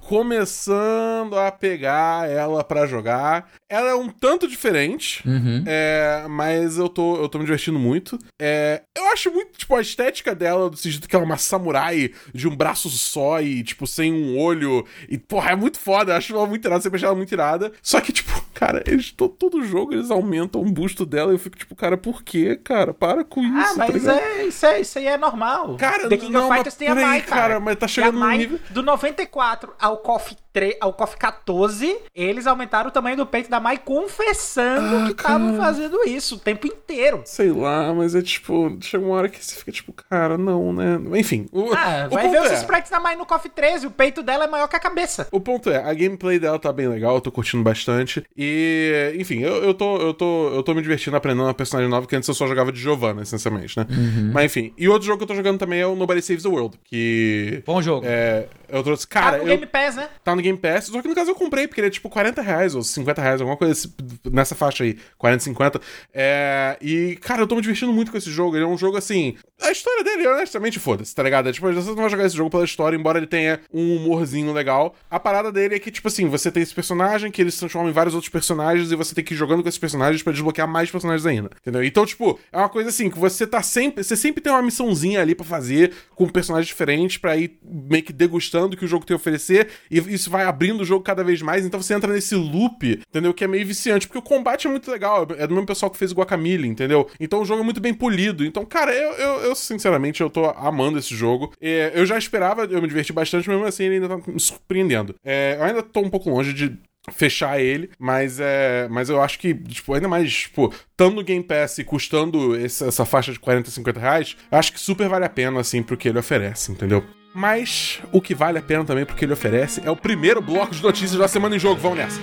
começando 0.49 1.37
a 1.37 1.51
pegar 1.51 2.29
ela 2.29 2.63
pra 2.63 2.85
jogar. 2.85 3.49
Ela 3.69 3.89
é 3.91 3.95
um 3.95 4.09
tanto 4.09 4.47
diferente, 4.47 5.21
Uhum. 5.27 5.63
é, 5.65 6.25
mas 6.29 6.77
eu 6.77 6.87
tô, 6.87 7.17
eu 7.17 7.27
tô 7.27 7.37
me 7.39 7.45
divertindo 7.45 7.79
muito. 7.79 8.17
É, 8.39 8.81
eu 8.95 9.05
acho 9.11 9.31
muito, 9.31 9.57
tipo, 9.57 9.75
a 9.75 9.81
estética 9.81 10.35
dela, 10.35 10.69
do 10.69 10.77
sentido 10.77 11.07
que 11.07 11.15
ela 11.15 11.25
é 11.25 11.27
uma 11.27 11.37
samurai 11.37 12.11
de 12.33 12.47
um 12.47 12.55
braço 12.55 12.89
só 12.89 13.41
e, 13.41 13.63
tipo, 13.63 13.87
sem 13.87 14.13
um 14.13 14.37
olho. 14.37 14.85
E, 15.09 15.17
porra, 15.17 15.51
é 15.51 15.55
muito 15.55 15.79
foda. 15.79 16.11
Eu 16.13 16.17
acho 16.17 16.35
ela 16.35 16.45
muito 16.47 16.65
irada, 16.65 16.81
sempre 16.81 16.97
achei 16.97 17.07
ela 17.07 17.15
muito 17.17 17.31
irada. 17.31 17.71
Só 17.81 17.99
que, 18.01 18.11
tipo, 18.13 18.24
cara, 18.55 18.81
eles, 18.87 19.11
to- 19.11 19.29
todo 19.29 19.63
jogo 19.63 19.93
eles 19.93 20.09
aumentam 20.09 20.61
o 20.61 20.65
busto 20.71 21.05
dela 21.05 21.31
e 21.31 21.35
eu 21.35 21.39
fico, 21.39 21.55
tipo, 21.57 21.75
cara, 21.75 21.95
por 21.97 22.23
quê, 22.23 22.55
cara? 22.55 22.93
Para 22.93 23.23
com 23.23 23.41
isso. 23.43 23.53
Ah, 23.55 23.67
tá 23.67 23.75
mas 23.77 23.93
ligado? 23.93 24.17
é, 24.17 24.45
isso, 24.45 24.65
é, 24.65 24.79
isso 24.81 24.97
aí 24.97 25.05
é 25.07 25.17
normal. 25.17 25.75
Cara, 25.77 26.09
The 26.09 26.17
King 26.17 26.31
não, 26.31 26.45
of 26.47 26.53
Fighters 26.55 26.75
tem 26.75 26.87
a 26.87 26.95
Mai, 26.95 27.21
cara. 27.21 27.41
cara, 27.41 27.59
mas 27.59 27.75
tá 27.77 27.87
chegando 27.87 28.17
Mai, 28.17 28.37
nível- 28.39 28.59
Do 28.71 28.81
94 28.81 29.73
ao 29.79 29.97
KOF 29.97 30.35
3, 30.55 30.77
ao 30.79 30.93
KOF 30.93 31.17
14, 31.17 31.97
eles 32.15 32.47
aumentaram 32.47 32.87
o 32.87 32.91
tamanho 32.91 33.17
do 33.17 33.25
peito 33.25 33.49
da 33.49 33.59
Mai 33.59 33.77
confessando 33.77 34.95
Ah, 34.95 35.05
que 35.07 35.21
estavam 35.21 35.57
fazendo 35.57 35.99
isso 36.07 36.35
o 36.35 36.39
tempo 36.39 36.65
inteiro. 36.65 37.21
Sei 37.25 37.51
lá, 37.51 37.93
mas 37.93 38.15
é 38.15 38.21
tipo, 38.21 38.77
chega 38.79 39.03
uma 39.03 39.15
hora 39.15 39.27
que 39.27 39.43
você 39.43 39.53
fica 39.53 39.69
tipo, 39.69 39.91
cara, 39.91 40.37
não, 40.37 40.71
né? 40.71 40.97
Enfim. 41.19 41.45
O, 41.51 41.73
Ah, 41.73 42.07
o 42.09 42.13
vai 42.13 42.23
ponto 42.23 42.31
ver 42.31 42.41
os 42.43 42.51
é, 42.51 42.55
sprites 42.55 42.89
da 42.89 43.01
Mai 43.01 43.17
no 43.17 43.25
KOF 43.25 43.49
13, 43.49 43.87
o 43.87 43.91
peito 43.91 44.23
dela 44.23 44.45
é 44.45 44.47
maior 44.47 44.69
que 44.69 44.77
a 44.77 44.79
cabeça. 44.79 45.27
O 45.29 45.41
ponto 45.41 45.69
é, 45.69 45.75
a 45.83 45.93
gameplay 45.93 46.39
dela 46.39 46.57
tá 46.57 46.71
bem 46.71 46.87
legal, 46.87 47.15
eu 47.15 47.21
tô 47.21 47.33
curtindo 47.33 47.61
bastante. 47.61 48.23
E, 48.37 49.13
enfim, 49.19 49.41
eu, 49.41 49.55
eu, 49.61 49.73
tô, 49.73 49.97
eu, 49.97 50.13
tô, 50.13 50.53
eu 50.53 50.63
tô 50.63 50.73
me 50.73 50.81
divertindo 50.81 51.17
aprendendo 51.17 51.43
uma 51.47 51.53
personagem 51.53 51.91
nova, 51.91 52.07
que 52.07 52.15
antes 52.15 52.29
eu 52.29 52.33
só 52.33 52.47
jogava 52.47 52.71
de 52.71 52.79
Giovanna, 52.79 53.23
essencialmente, 53.23 53.77
né? 53.77 53.85
Uhum. 53.89 54.31
Mas 54.33 54.45
enfim. 54.45 54.73
E 54.77 54.87
outro 54.87 55.05
jogo 55.05 55.17
que 55.17 55.23
eu 55.23 55.27
tô 55.27 55.35
jogando 55.35 55.59
também 55.59 55.81
é 55.81 55.85
o 55.85 55.97
Nobody 55.97 56.21
Saves 56.21 56.43
the 56.43 56.49
World, 56.49 56.79
que. 56.85 57.61
Bom 57.65 57.81
jogo. 57.81 58.05
É, 58.07 58.47
eu 58.69 58.83
trouxe. 58.83 59.07
Tá 59.07 59.21
Cara, 59.21 59.37
no 59.37 59.43
eu, 59.43 59.47
Game 59.47 59.65
Pass, 59.65 59.95
né? 59.95 60.09
tá 60.23 60.35
no 60.35 60.41
Game 60.41 60.57
Pass, 60.57 60.85
só 60.85 61.01
que 61.01 61.07
no 61.07 61.15
caso 61.15 61.31
eu 61.31 61.35
comprei, 61.35 61.67
porque 61.67 61.81
ele 61.81 61.87
é 61.87 61.91
tipo 61.91 62.09
40 62.09 62.41
reais 62.41 62.75
ou 62.75 62.83
50 62.83 63.21
reais, 63.21 63.41
alguma 63.41 63.57
coisa 63.57 63.89
nessa 64.31 64.55
faixa 64.55 64.83
aí, 64.83 64.97
40, 65.17 65.43
50. 65.43 65.81
É, 66.13 66.77
e, 66.81 67.17
cara, 67.21 67.41
eu 67.41 67.47
tô 67.47 67.55
me 67.55 67.61
divertindo 67.61 67.91
muito 67.93 68.11
com 68.11 68.17
esse 68.17 68.31
jogo. 68.31 68.55
Ele 68.55 68.63
é 68.63 68.67
um 68.67 68.77
jogo 68.77 68.97
assim. 68.97 69.35
A 69.61 69.71
história 69.71 70.03
dele, 70.03 70.27
honestamente, 70.27 70.79
foda-se, 70.79 71.15
tá 71.15 71.23
ligado? 71.23 71.49
É, 71.49 71.51
tipo, 71.51 71.71
você 71.71 71.89
não 71.89 71.95
vai 71.95 72.09
jogar 72.09 72.25
esse 72.25 72.35
jogo 72.35 72.49
pela 72.49 72.65
história, 72.65 72.95
embora 72.97 73.17
ele 73.17 73.27
tenha 73.27 73.59
um 73.73 73.95
humorzinho 73.95 74.51
legal. 74.51 74.95
A 75.09 75.19
parada 75.19 75.51
dele 75.51 75.75
é 75.75 75.79
que, 75.79 75.91
tipo 75.91 76.07
assim, 76.07 76.27
você 76.27 76.51
tem 76.51 76.61
esse 76.61 76.73
personagem 76.73 77.31
que 77.31 77.41
ele 77.41 77.51
se 77.51 77.59
transforma 77.59 77.89
em 77.89 77.93
vários 77.93 78.13
outros 78.13 78.29
personagens 78.29 78.91
e 78.91 78.95
você 78.95 79.15
tem 79.15 79.23
que 79.23 79.33
ir 79.33 79.37
jogando 79.37 79.63
com 79.63 79.69
esses 79.69 79.79
personagens 79.79 80.21
pra 80.21 80.33
desbloquear 80.33 80.67
mais 80.67 80.91
personagens 80.91 81.25
ainda. 81.25 81.49
Entendeu? 81.61 81.83
Então, 81.83 82.05
tipo, 82.05 82.39
é 82.51 82.57
uma 82.57 82.69
coisa 82.69 82.89
assim 82.89 83.09
que 83.09 83.17
você 83.17 83.47
tá 83.47 83.61
sempre. 83.61 84.03
Você 84.03 84.15
sempre 84.15 84.41
tem 84.41 84.51
uma 84.51 84.61
missãozinha 84.61 85.21
ali 85.21 85.33
pra 85.35 85.45
fazer 85.45 85.93
com 86.15 86.27
personagens 86.27 86.67
diferentes 86.67 87.17
pra 87.17 87.37
ir 87.37 87.57
meio 87.63 88.03
que 88.03 88.13
degustando 88.13 88.54
o 88.63 88.77
que 88.77 88.85
o 88.85 88.87
jogo 88.87 89.05
tem 89.05 89.13
a 89.13 89.17
oferecer. 89.17 89.69
E 89.89 89.97
isso 89.97 90.29
vai 90.29 90.45
abrindo 90.45 90.81
o 90.81 90.85
jogo 90.85 91.03
cada 91.03 91.23
vez 91.23 91.41
mais. 91.41 91.65
Então 91.65 91.81
você 91.81 91.93
entra 91.93 92.11
nesse 92.11 92.35
loop, 92.35 93.01
entendeu? 93.09 93.33
Que 93.33 93.43
é 93.43 93.47
meio 93.47 93.65
viciante. 93.65 94.07
Porque 94.07 94.19
o 94.19 94.21
combate 94.21 94.67
é 94.67 94.69
muito 94.69 94.89
legal. 94.89 95.27
É 95.37 95.47
do 95.47 95.53
mesmo 95.53 95.67
pessoal 95.67 95.89
que 95.89 95.97
fez 95.97 96.11
o 96.11 96.15
Guacamole, 96.15 96.67
entendeu? 96.67 97.07
Então 97.19 97.41
o 97.41 97.45
jogo 97.45 97.61
é 97.61 97.63
muito 97.63 97.81
bem 97.81 97.93
polido. 97.93 98.45
Então, 98.45 98.65
cara, 98.65 98.93
eu, 98.93 99.11
eu, 99.13 99.41
eu, 99.41 99.55
sinceramente, 99.55 100.21
eu 100.21 100.29
tô 100.29 100.45
amando 100.45 100.99
esse 100.99 101.15
jogo. 101.15 101.51
É, 101.61 101.91
eu 101.95 102.05
já 102.05 102.17
esperava, 102.17 102.65
eu 102.65 102.81
me 102.81 102.87
diverti 102.87 103.13
bastante, 103.13 103.49
mesmo 103.49 103.65
assim 103.65 103.83
ele 103.83 103.95
ainda 103.95 104.09
tá 104.09 104.31
me 104.31 104.39
surpreendendo. 104.39 105.15
É, 105.23 105.55
eu 105.59 105.63
ainda 105.63 105.83
tô 105.83 106.01
um 106.01 106.09
pouco 106.09 106.29
longe 106.29 106.53
de 106.53 106.77
fechar 107.11 107.59
ele, 107.59 107.89
mas 107.99 108.39
é, 108.39 108.87
mas 108.89 109.09
eu 109.09 109.21
acho 109.21 109.39
que, 109.39 109.53
tipo, 109.53 109.93
ainda 109.93 110.07
mais, 110.07 110.33
tipo, 110.33 110.73
estando 110.89 111.15
no 111.15 111.23
Game 111.23 111.43
Pass 111.43 111.77
e 111.77 111.83
custando 111.83 112.55
essa, 112.55 112.87
essa 112.87 113.05
faixa 113.05 113.31
de 113.31 113.39
40, 113.39 113.69
50 113.69 113.99
reais, 113.99 114.37
acho 114.51 114.73
que 114.73 114.79
super 114.79 115.07
vale 115.07 115.25
a 115.25 115.29
pena, 115.29 115.59
assim, 115.59 115.83
pro 115.83 115.97
que 115.97 116.09
ele 116.09 116.19
oferece, 116.19 116.71
entendeu? 116.71 117.03
Mas 117.35 117.99
o 118.13 118.21
que 118.21 118.33
vale 118.33 118.57
a 118.57 118.61
pena 118.61 118.85
também 118.85 119.05
pro 119.05 119.13
que 119.13 119.25
ele 119.25 119.33
oferece 119.33 119.81
é 119.83 119.91
o 119.91 119.95
primeiro 119.95 120.41
bloco 120.41 120.73
de 120.73 120.81
notícias 120.81 121.19
da 121.19 121.27
semana 121.27 121.57
em 121.57 121.59
jogo. 121.59 121.81
Vamos 121.81 121.97
nessa. 121.97 122.21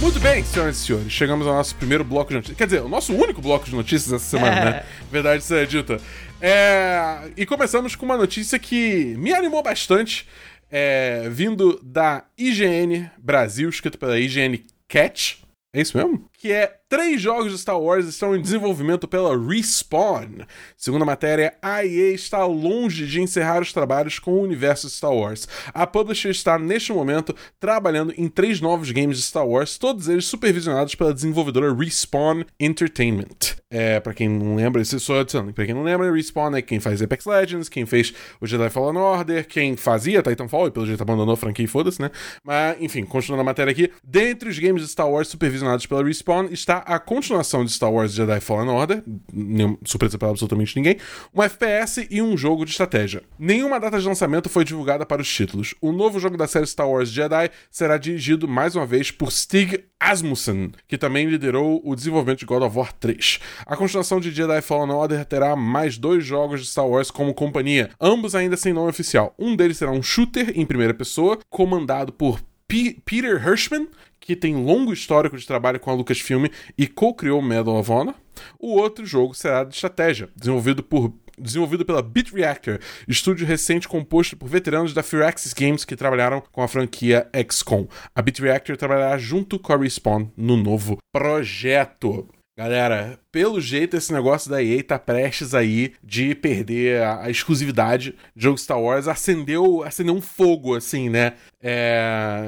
Muito 0.00 0.20
bem, 0.20 0.44
senhoras 0.44 0.76
e 0.76 0.80
senhores, 0.86 1.10
chegamos 1.12 1.46
ao 1.46 1.54
nosso 1.54 1.74
primeiro 1.74 2.04
bloco 2.04 2.28
de 2.28 2.34
notícias. 2.36 2.56
Quer 2.56 2.66
dizer, 2.66 2.82
o 2.82 2.88
nosso 2.88 3.12
único 3.14 3.40
bloco 3.40 3.64
de 3.64 3.74
notícias 3.74 4.12
essa 4.12 4.24
semana, 4.24 4.54
É. 4.60 4.64
né? 4.64 4.82
Verdade 5.10 5.42
seja 5.42 5.66
dita. 5.66 6.00
É, 6.40 7.30
E 7.36 7.44
começamos 7.46 7.96
com 7.96 8.04
uma 8.04 8.16
notícia 8.16 8.58
que 8.58 9.14
me 9.18 9.32
animou 9.32 9.62
bastante, 9.62 10.28
é, 10.70 11.28
vindo 11.28 11.80
da 11.82 12.24
IGN 12.36 13.10
Brasil, 13.18 13.68
escrito 13.68 13.98
pela 13.98 14.18
IGN 14.18 14.64
Cat. 14.88 15.42
É 15.74 15.80
isso 15.80 15.96
mesmo? 15.96 16.28
Que 16.38 16.52
é 16.52 16.76
três 16.88 17.20
jogos 17.20 17.52
de 17.52 17.58
Star 17.58 17.80
Wars 17.80 18.06
estão 18.06 18.36
em 18.36 18.40
desenvolvimento 18.40 19.08
pela 19.08 19.36
Respawn. 19.36 20.44
Segundo 20.76 21.02
a 21.02 21.06
matéria, 21.06 21.54
a 21.60 21.84
EA 21.84 22.12
está 22.12 22.44
longe 22.44 23.06
de 23.06 23.20
encerrar 23.20 23.60
os 23.60 23.72
trabalhos 23.72 24.18
com 24.18 24.32
o 24.32 24.42
universo 24.42 24.88
Star 24.88 25.12
Wars. 25.12 25.48
A 25.74 25.86
publisher 25.86 26.30
está, 26.30 26.58
neste 26.58 26.92
momento, 26.92 27.34
trabalhando 27.58 28.14
em 28.16 28.28
três 28.28 28.60
novos 28.60 28.90
games 28.90 29.16
de 29.16 29.24
Star 29.24 29.46
Wars, 29.46 29.78
todos 29.78 30.08
eles 30.08 30.26
supervisionados 30.26 30.94
pela 30.94 31.12
desenvolvedora 31.12 31.74
Respawn 31.74 32.44
Entertainment. 32.60 33.56
É, 33.68 33.98
pra 33.98 34.14
quem 34.14 34.28
não 34.28 34.54
lembra, 34.54 34.80
isso 34.80 34.94
é 34.94 34.98
só 34.98 35.20
adicionando. 35.20 35.52
Pra 35.52 35.66
quem 35.66 35.74
não 35.74 35.82
lembra, 35.82 36.12
Respawn 36.12 36.54
é 36.54 36.62
quem 36.62 36.78
faz 36.78 37.02
Apex 37.02 37.26
Legends, 37.26 37.68
quem 37.68 37.84
fez 37.84 38.14
o 38.40 38.46
Jedi 38.46 38.70
Fallen 38.70 38.96
Order, 38.96 39.46
quem 39.46 39.76
fazia 39.76 40.22
Titanfall, 40.22 40.68
e 40.68 40.70
pelo 40.70 40.86
jeito 40.86 41.02
abandonou 41.02 41.34
a 41.34 41.36
franquia 41.36 41.64
e 41.64 41.68
foda-se, 41.68 42.00
né? 42.00 42.10
Mas, 42.44 42.76
enfim, 42.80 43.04
continuando 43.04 43.40
a 43.40 43.44
matéria 43.44 43.72
aqui, 43.72 43.90
dentre 44.04 44.48
os 44.48 44.58
games 44.58 44.82
de 44.82 44.88
Star 44.88 45.10
Wars 45.10 45.28
supervisionados 45.28 45.84
pela 45.86 46.04
Respawn 46.04 46.35
está 46.44 46.78
a 46.78 46.98
continuação 46.98 47.64
de 47.64 47.72
Star 47.72 47.92
Wars 47.92 48.12
Jedi 48.12 48.40
Fallen 48.40 48.68
Order, 48.68 49.02
nenhum, 49.32 49.76
surpresa 49.84 50.18
para 50.18 50.28
absolutamente 50.28 50.76
ninguém, 50.76 50.96
um 51.34 51.42
FPS 51.42 52.06
e 52.10 52.20
um 52.20 52.36
jogo 52.36 52.64
de 52.64 52.70
estratégia. 52.70 53.22
Nenhuma 53.38 53.80
data 53.80 53.98
de 53.98 54.06
lançamento 54.06 54.48
foi 54.48 54.64
divulgada 54.64 55.06
para 55.06 55.22
os 55.22 55.32
títulos. 55.32 55.74
O 55.80 55.92
novo 55.92 56.20
jogo 56.20 56.36
da 56.36 56.46
série 56.46 56.66
Star 56.66 56.88
Wars 56.88 57.08
Jedi 57.08 57.50
será 57.70 57.96
dirigido 57.96 58.46
mais 58.46 58.76
uma 58.76 58.86
vez 58.86 59.10
por 59.10 59.32
Stig 59.32 59.84
Asmussen, 59.98 60.72
que 60.86 60.98
também 60.98 61.26
liderou 61.26 61.80
o 61.84 61.94
desenvolvimento 61.96 62.40
de 62.40 62.46
God 62.46 62.62
of 62.62 62.76
War 62.76 62.92
3. 62.92 63.40
A 63.64 63.76
continuação 63.76 64.20
de 64.20 64.30
Jedi 64.30 64.60
Fallen 64.60 64.92
Order 64.92 65.24
terá 65.24 65.56
mais 65.56 65.96
dois 65.96 66.24
jogos 66.24 66.60
de 66.60 66.66
Star 66.66 66.86
Wars 66.86 67.10
como 67.10 67.34
companhia, 67.34 67.90
ambos 68.00 68.34
ainda 68.34 68.56
sem 68.56 68.72
nome 68.72 68.90
oficial. 68.90 69.34
Um 69.38 69.56
deles 69.56 69.78
será 69.78 69.90
um 69.90 70.02
shooter 70.02 70.52
em 70.54 70.66
primeira 70.66 70.92
pessoa, 70.92 71.38
comandado 71.48 72.12
por 72.12 72.40
P 72.68 72.98
Peter 73.04 73.36
Hirschman, 73.36 73.88
que 74.20 74.34
tem 74.34 74.56
longo 74.56 74.92
histórico 74.92 75.36
de 75.36 75.46
trabalho 75.46 75.78
com 75.78 75.90
a 75.90 75.94
Lucasfilm 75.94 76.46
e 76.76 76.86
co-criou 76.86 77.40
Medal 77.40 77.76
of 77.76 77.90
Honor. 77.90 78.14
O 78.58 78.76
outro 78.76 79.06
jogo 79.06 79.34
será 79.34 79.64
de 79.64 79.74
estratégia, 79.74 80.28
desenvolvido 80.36 80.82
por 80.82 81.12
desenvolvido 81.38 81.84
pela 81.84 82.02
Beat 82.02 82.32
Reactor, 82.32 82.78
estúdio 83.06 83.46
recente 83.46 83.86
composto 83.86 84.36
por 84.36 84.48
veteranos 84.48 84.94
da 84.94 85.02
Firaxis 85.02 85.52
Games 85.52 85.84
que 85.84 85.94
trabalharam 85.94 86.42
com 86.50 86.62
a 86.62 86.68
franquia 86.68 87.28
XCOM. 87.50 87.86
A 88.14 88.22
Beat 88.22 88.38
Reactor 88.38 88.76
trabalhará 88.76 89.18
junto 89.18 89.58
com 89.58 89.72
a 89.72 89.76
Respawn 89.76 90.28
no 90.36 90.56
novo 90.56 90.98
projeto. 91.12 92.26
Galera, 92.58 93.18
pelo 93.30 93.60
jeito 93.60 93.98
esse 93.98 94.10
negócio 94.10 94.50
da 94.50 94.62
EA 94.62 94.82
tá 94.82 94.98
prestes 94.98 95.54
aí 95.54 95.92
de 96.02 96.34
perder 96.34 97.02
a, 97.02 97.24
a 97.24 97.30
exclusividade 97.30 98.14
de 98.34 98.42
jogo 98.42 98.56
Star 98.56 98.80
Wars. 98.80 99.06
Acendeu, 99.06 99.82
acendeu 99.82 100.14
um 100.14 100.22
fogo, 100.22 100.74
assim, 100.74 101.10
né? 101.10 101.34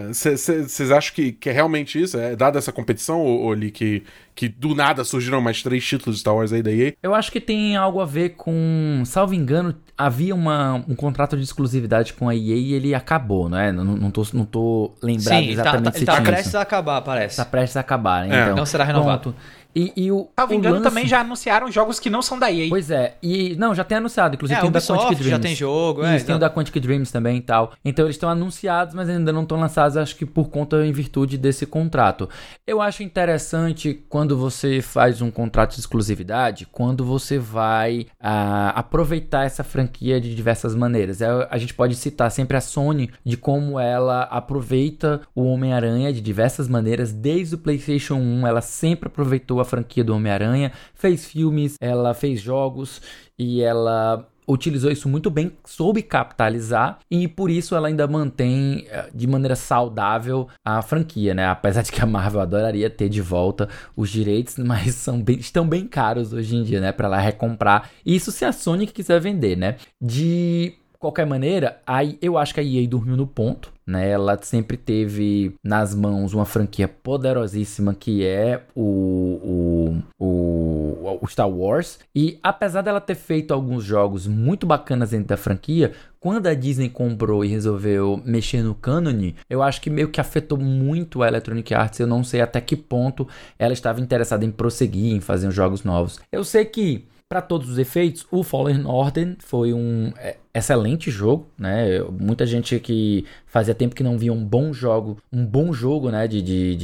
Vocês 0.09 0.91
acham 0.91 1.15
que, 1.15 1.33
que 1.33 1.51
é 1.51 1.53
realmente 1.53 2.01
isso? 2.01 2.17
É 2.17 2.35
dada 2.35 2.57
essa 2.59 2.73
competição, 2.73 3.23
Oli, 3.23 3.71
que, 3.71 4.03
que 4.35 4.49
do 4.49 4.75
nada 4.75 5.05
surgiram 5.05 5.43
mais 5.43 5.63
três 5.63 5.85
títulos 5.85 6.17
de 6.17 6.21
Star 6.21 6.35
Wars 6.35 6.53
aí 6.55 6.63
da 6.63 6.71
EA? 6.71 6.95
Eu 7.03 7.15
acho 7.15 7.31
que 7.31 7.41
tem 7.41 7.77
algo 7.77 8.01
a 8.01 8.07
ver 8.07 8.31
com, 8.31 9.03
salvo 9.05 9.35
engano, 9.35 9.75
havia 9.97 10.35
uma, 10.35 10.77
um 10.89 10.95
contrato 10.95 11.37
de 11.37 11.43
exclusividade 11.43 12.13
com 12.15 12.29
a 12.29 12.35
EA 12.35 12.57
e 12.57 12.73
ele 12.73 12.95
acabou, 12.95 13.49
né? 13.49 13.73
Não, 13.73 13.85
não, 13.85 14.11
tô, 14.11 14.25
não 14.33 14.45
tô 14.45 14.95
lembrado 15.03 15.43
Sim, 15.43 15.51
exatamente 15.51 15.85
tá, 15.85 15.91
tá, 15.91 15.99
se 15.99 16.05
tá 16.05 16.13
tinha 16.13 16.25
prestes 16.25 16.47
isso. 16.47 16.59
a 16.59 16.63
acabar, 16.63 17.03
parece. 17.03 17.37
Tá 17.37 17.45
prestes 17.45 17.77
a 17.77 17.81
acabar, 17.81 18.27
né? 18.27 18.39
É. 18.39 18.43
Então, 18.45 18.57
Não 18.57 18.67
será 18.67 18.85
renovado. 18.85 19.21
pronto. 19.33 19.39
E, 19.77 19.93
e 19.97 20.11
o, 20.11 20.29
Salvo 20.37 20.53
o 20.53 20.57
engano, 20.57 20.77
lance- 20.77 20.89
também 20.89 21.07
já 21.07 21.21
anunciaram 21.21 21.71
jogos 21.71 22.01
que 22.01 22.09
não 22.11 22.21
são 22.23 22.39
da 22.39 22.51
EA. 22.51 22.69
Pois 22.69 22.91
é, 22.91 23.17
e 23.23 23.55
não, 23.57 23.75
já 23.75 23.85
tem 23.85 23.99
anunciado, 23.99 24.35
inclusive 24.35 24.59
É, 24.59 24.61
tem 24.61 24.71
o 24.71 24.73
da 24.73 24.81
Quantic 24.81 25.09
Dreams. 25.19 25.29
já 25.31 25.39
tem 25.39 25.55
jogo, 25.55 26.03
é, 26.03 26.17
Isso, 26.17 26.25
tem 26.27 26.35
então. 26.35 26.37
o 26.37 26.39
da 26.39 26.51
Quantic 26.51 26.81
Dreams 26.81 27.13
também 27.13 27.37
e 27.37 27.41
tal. 27.43 27.73
Então 27.85 28.07
eles 28.07 28.17
estão 28.17 28.29
anunciados, 28.29 28.95
mas 28.95 29.09
ainda 29.09 29.33
não 29.33 29.43
estão 29.43 29.61
lançados, 29.61 29.97
acho 29.97 30.17
que 30.17 30.25
por 30.27 30.49
conta 30.49 30.85
em 30.85 30.91
virtude 30.93 31.37
desse 31.39 31.65
contrato. 31.67 32.29
Eu 32.67 32.81
acho 32.81 33.03
interessante 33.03 34.03
quando 34.09 34.37
você 34.37 34.81
faz 34.81 35.21
um 35.23 35.31
contrato 35.31 35.75
de 35.75 35.81
exclusividade, 35.81 36.67
quando 36.73 37.05
você 37.05 37.39
vai 37.39 38.07
ah, 38.21 38.71
aproveitar 38.75 39.45
essa 39.45 39.63
franquia 39.63 40.21
de 40.21 40.35
diversas 40.35 40.75
maneiras. 40.75 41.21
É, 41.21 41.29
a 41.51 41.59
gente 41.59 41.75
pode 41.75 41.95
citar 41.95 42.31
sempre 42.31 42.57
a 42.57 42.61
Sony 42.61 43.11
de 43.25 43.37
como 43.37 43.79
ela 43.79 44.23
aproveita 44.23 45.21
o 45.35 45.45
Homem-Aranha 45.45 46.13
de 46.13 46.21
diversas 46.21 46.67
maneiras. 46.69 47.13
Desde 47.13 47.55
o 47.55 47.59
PlayStation 47.59 48.15
1, 48.15 48.47
ela 48.47 48.61
sempre 48.61 49.07
aproveitou 49.09 49.58
a 49.61 49.65
franquia 49.65 50.05
do 50.05 50.15
Homem-Aranha, 50.15 50.73
fez 50.95 51.25
filmes, 51.27 51.75
ela 51.81 52.15
fez 52.15 52.41
jogos 52.41 53.01
e 53.39 53.61
ela 53.63 54.27
utilizou 54.51 54.91
isso 54.91 55.11
muito 55.11 55.29
bem, 55.31 55.53
soube 55.67 56.01
capitalizar 56.03 57.01
e 57.11 57.29
por 57.29 57.51
isso 57.51 57.75
ela 57.75 57.87
ainda 57.89 58.07
mantém 58.07 58.87
eh, 58.89 59.11
de 59.15 59.27
maneira 59.27 59.55
saudável 59.55 60.49
a 60.65 60.81
franquia, 60.81 61.35
né? 61.35 61.47
Apesar 61.47 61.83
de 61.83 61.93
que 61.93 62.01
a 62.01 62.07
Marvel 62.07 62.41
adoraria 62.41 62.89
ter 62.89 63.11
de 63.11 63.21
volta 63.21 63.69
os 63.95 64.09
direitos, 64.09 64.57
mas 64.65 64.95
são 64.95 65.21
bem- 65.23 65.39
estão 65.39 65.69
bem 65.69 65.87
caros 65.87 66.33
hoje 66.33 66.57
em 66.57 66.63
dia, 66.63 66.81
né? 66.81 66.93
Para 66.93 67.09
ela 67.09 67.19
recomprar. 67.21 67.91
Isso 68.07 68.33
se 68.33 68.45
a 68.47 68.51
Sony 68.53 68.87
quiser 68.87 69.21
vender, 69.21 69.55
né? 69.55 69.77
De 70.01 70.73
qualquer 70.99 71.27
maneira, 71.27 71.81
aí 71.87 72.17
eu 72.23 72.39
acho 72.39 72.55
que 72.55 72.61
a 72.61 72.65
EA 72.65 72.89
dormiu 72.89 73.17
no 73.19 73.27
ponto, 73.27 73.71
né? 73.89 74.11
Ela 74.11 74.39
sempre 74.43 74.77
teve 74.77 75.55
nas 75.65 75.95
mãos 75.95 76.35
uma 76.35 76.45
franquia 76.45 76.87
poderosíssima 76.87 77.95
que 77.95 78.25
é 78.25 78.63
o, 78.75 80.03
o, 80.21 80.25
o, 80.25 81.19
o 81.23 81.27
Star 81.27 81.49
Wars. 81.49 81.99
E 82.15 82.39
apesar 82.43 82.83
dela 82.83 83.01
ter 83.01 83.15
feito 83.15 83.55
alguns 83.55 83.83
jogos 83.83 84.27
muito 84.27 84.67
bacanas 84.67 85.11
dentro 85.11 85.29
da 85.29 85.39
franquia, 85.39 85.93
quando 86.21 86.47
a 86.49 86.55
Disney 86.55 86.91
comprou 86.91 87.45
e 87.45 87.49
resolveu 87.49 88.21
mexer 88.25 88.63
no 88.63 88.75
cânone, 88.75 89.35
eu 89.49 89.63
acho 89.63 89.81
que 89.81 89.89
meio 89.89 90.11
que 90.11 90.21
afetou 90.21 90.59
muito 90.59 91.23
a 91.23 91.29
Electronic 91.29 91.73
Arts. 91.73 91.99
Eu 91.99 92.07
não 92.07 92.23
sei 92.23 92.43
até 92.43 92.61
que 92.61 92.77
ponto 92.77 93.27
ela 93.59 93.73
estava 93.73 94.01
interessada 94.01 94.45
em 94.45 94.51
prosseguir, 94.51 95.15
em 95.15 95.21
fazer 95.21 95.51
jogos 95.51 95.83
novos. 95.83 96.21
Eu 96.31 96.45
sei 96.45 96.67
que 96.67 97.07
para 97.29 97.43
todos 97.43 97.69
os 97.69 97.77
efeitos, 97.79 98.27
o 98.31 98.43
Fallen 98.43 98.87
Order 98.87 99.37
foi 99.41 99.75
um 99.75 100.11
é, 100.17 100.39
excelente 100.55 101.11
jogo, 101.11 101.47
né? 101.59 102.01
Muita 102.19 102.47
gente 102.47 102.81
que 102.81 103.27
fazia 103.47 103.75
tempo 103.75 103.95
que 103.95 104.03
não 104.03 104.17
via 104.17 104.33
um 104.33 104.43
bom 104.43 104.73
jogo, 104.73 105.19
um 105.31 105.45
bom 105.45 105.71
jogo, 105.71 106.11
né? 106.11 106.27
De, 106.27 106.41
de, 106.41 106.77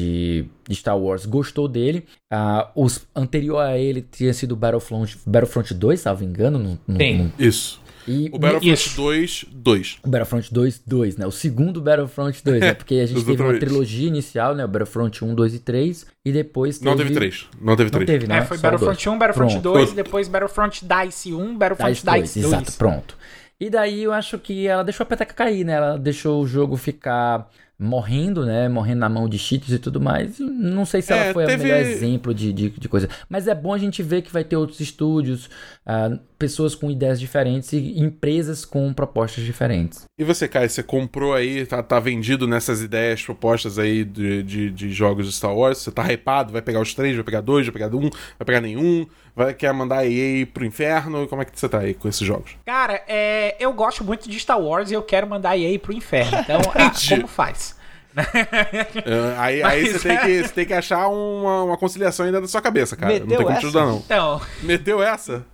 de, 0.68 0.74
Star 0.74 0.98
Wars, 0.98 1.24
gostou 1.24 1.66
dele. 1.66 2.04
Ah, 2.30 2.70
os 2.74 3.06
anterior 3.16 3.58
a 3.60 3.78
ele 3.78 4.02
tinha 4.02 4.34
sido 4.34 4.54
Battlefront, 4.54 5.18
Battlefront 5.24 5.72
2, 5.72 6.00
salvo 6.00 6.24
engano. 6.24 6.58
Não, 6.58 6.78
não- 6.86 6.96
Sim. 6.98 7.18
não- 7.18 7.32
Isso. 7.38 7.80
E 8.06 8.28
O 8.32 8.38
Battlefront 8.38 8.72
Isso. 8.72 8.96
2, 8.96 9.44
2. 9.52 9.98
o 10.04 10.08
Battlefront 10.08 10.52
2, 10.52 10.82
2, 10.86 11.16
né? 11.16 11.26
O 11.26 11.30
segundo 11.30 11.80
Battlefront 11.80 12.42
2, 12.44 12.60
né? 12.60 12.72
Porque 12.74 12.94
a 12.96 13.06
gente 13.06 13.24
teve 13.24 13.42
uma 13.42 13.58
trilogia 13.58 14.08
inicial, 14.08 14.54
né? 14.54 14.64
O 14.64 14.68
Battlefront 14.68 15.24
1, 15.24 15.34
2 15.34 15.54
e 15.54 15.58
3. 15.60 16.06
E 16.24 16.32
depois 16.32 16.78
teve... 16.78 16.90
Não 16.90 16.96
teve 16.96 17.14
3. 17.14 17.46
Não 17.60 17.76
teve 17.76 17.90
Não 17.90 17.98
3. 17.98 18.06
teve, 18.06 18.26
né? 18.26 18.38
É, 18.38 18.42
foi 18.44 18.56
Só 18.58 18.62
Battlefront 18.62 19.04
dois. 19.04 19.14
1, 19.16 19.18
Battlefront 19.18 19.52
Pronto. 19.60 19.74
2, 19.78 19.92
depois 19.92 20.28
Battlefront 20.28 20.84
DICE 20.84 21.32
1, 21.34 21.58
Battlefront 21.58 21.92
Dice 21.94 22.04
DICE 22.04 22.40
2. 22.40 22.46
Exato, 22.46 22.72
pronto. 22.78 23.16
E 23.60 23.70
daí 23.70 24.02
eu 24.02 24.12
acho 24.12 24.38
que 24.38 24.66
ela 24.66 24.82
deixou 24.82 25.04
a 25.04 25.06
peteca 25.06 25.32
cair, 25.32 25.64
né? 25.64 25.74
Ela 25.74 25.96
deixou 25.96 26.42
o 26.42 26.46
jogo 26.46 26.76
ficar 26.76 27.48
morrendo, 27.78 28.44
né? 28.46 28.68
Morrendo 28.68 29.00
na 29.00 29.08
mão 29.08 29.28
de 29.28 29.38
cheats 29.38 29.70
e 29.72 29.78
tudo 29.78 30.00
mais. 30.00 30.38
Não 30.38 30.84
sei 30.84 31.02
se 31.02 31.12
É, 31.12 31.16
ela 31.24 31.32
foi 31.32 31.44
teve- 31.44 31.62
o 31.62 31.66
melhor 31.66 31.80
exemplo 31.80 32.34
de, 32.34 32.52
de, 32.52 32.70
de 32.70 32.88
coisa. 32.88 33.08
Mas 33.28 33.46
é 33.48 33.54
bom 33.54 33.72
a 33.74 33.78
gente 33.78 34.02
ver 34.02 34.22
que 34.22 34.32
vai 34.32 34.44
ter 34.44 34.56
outros 34.56 34.80
estúdios, 34.80 35.48
ah, 35.84 36.16
pessoas 36.44 36.74
com 36.74 36.90
ideias 36.90 37.18
diferentes 37.18 37.72
e 37.72 37.98
empresas 37.98 38.66
com 38.66 38.92
propostas 38.92 39.44
diferentes. 39.44 40.04
E 40.18 40.24
você, 40.24 40.46
Kai, 40.46 40.68
você 40.68 40.82
comprou 40.82 41.32
aí, 41.32 41.64
tá, 41.64 41.82
tá 41.82 41.98
vendido 41.98 42.46
nessas 42.46 42.82
ideias 42.82 43.22
propostas 43.22 43.78
aí 43.78 44.04
de, 44.04 44.42
de, 44.42 44.70
de 44.70 44.92
jogos 44.92 45.24
de 45.26 45.32
Star 45.32 45.54
Wars? 45.56 45.78
Você 45.78 45.90
tá 45.90 46.02
hypado? 46.12 46.52
Vai 46.52 46.60
pegar 46.60 46.80
os 46.80 46.92
três, 46.92 47.14
vai 47.14 47.24
pegar 47.24 47.40
dois, 47.40 47.64
vai 47.66 47.72
pegar 47.72 47.86
um, 47.96 48.10
vai 48.10 48.44
pegar 48.44 48.60
nenhum? 48.60 49.06
Vai, 49.34 49.54
quer 49.54 49.72
mandar 49.72 50.00
a 50.00 50.06
EA 50.06 50.46
pro 50.46 50.66
inferno? 50.66 51.26
Como 51.26 51.40
é 51.40 51.46
que 51.46 51.58
você 51.58 51.68
tá 51.68 51.78
aí 51.78 51.94
com 51.94 52.06
esses 52.08 52.26
jogos? 52.26 52.52
Cara, 52.66 53.02
é, 53.08 53.56
eu 53.58 53.72
gosto 53.72 54.04
muito 54.04 54.28
de 54.28 54.38
Star 54.38 54.60
Wars 54.60 54.90
e 54.90 54.94
eu 54.94 55.02
quero 55.02 55.26
mandar 55.26 55.50
a 55.50 55.58
EA 55.58 55.78
pro 55.78 55.94
inferno. 55.94 56.38
Então, 56.40 56.60
ah, 56.76 56.92
como 57.08 57.26
faz? 57.26 57.74
É, 58.16 59.34
aí 59.38 59.62
aí 59.62 59.82
Mas- 59.82 59.92
você, 60.02 60.08
tem 60.08 60.18
que, 60.18 60.42
você 60.44 60.52
tem 60.54 60.66
que 60.66 60.72
achar 60.74 61.08
uma, 61.08 61.64
uma 61.64 61.76
conciliação 61.76 62.26
ainda 62.26 62.40
da 62.40 62.46
sua 62.46 62.60
cabeça, 62.62 62.94
cara. 62.96 63.18
não 63.18 63.26
Meteu 63.26 63.36
tem 63.38 63.46
como 63.46 63.48
te 63.48 63.58
essa? 63.58 63.66
ajudar, 63.66 63.86
não. 63.86 63.96
Então, 63.98 64.40
Meteu 64.62 65.02
essa? 65.02 65.44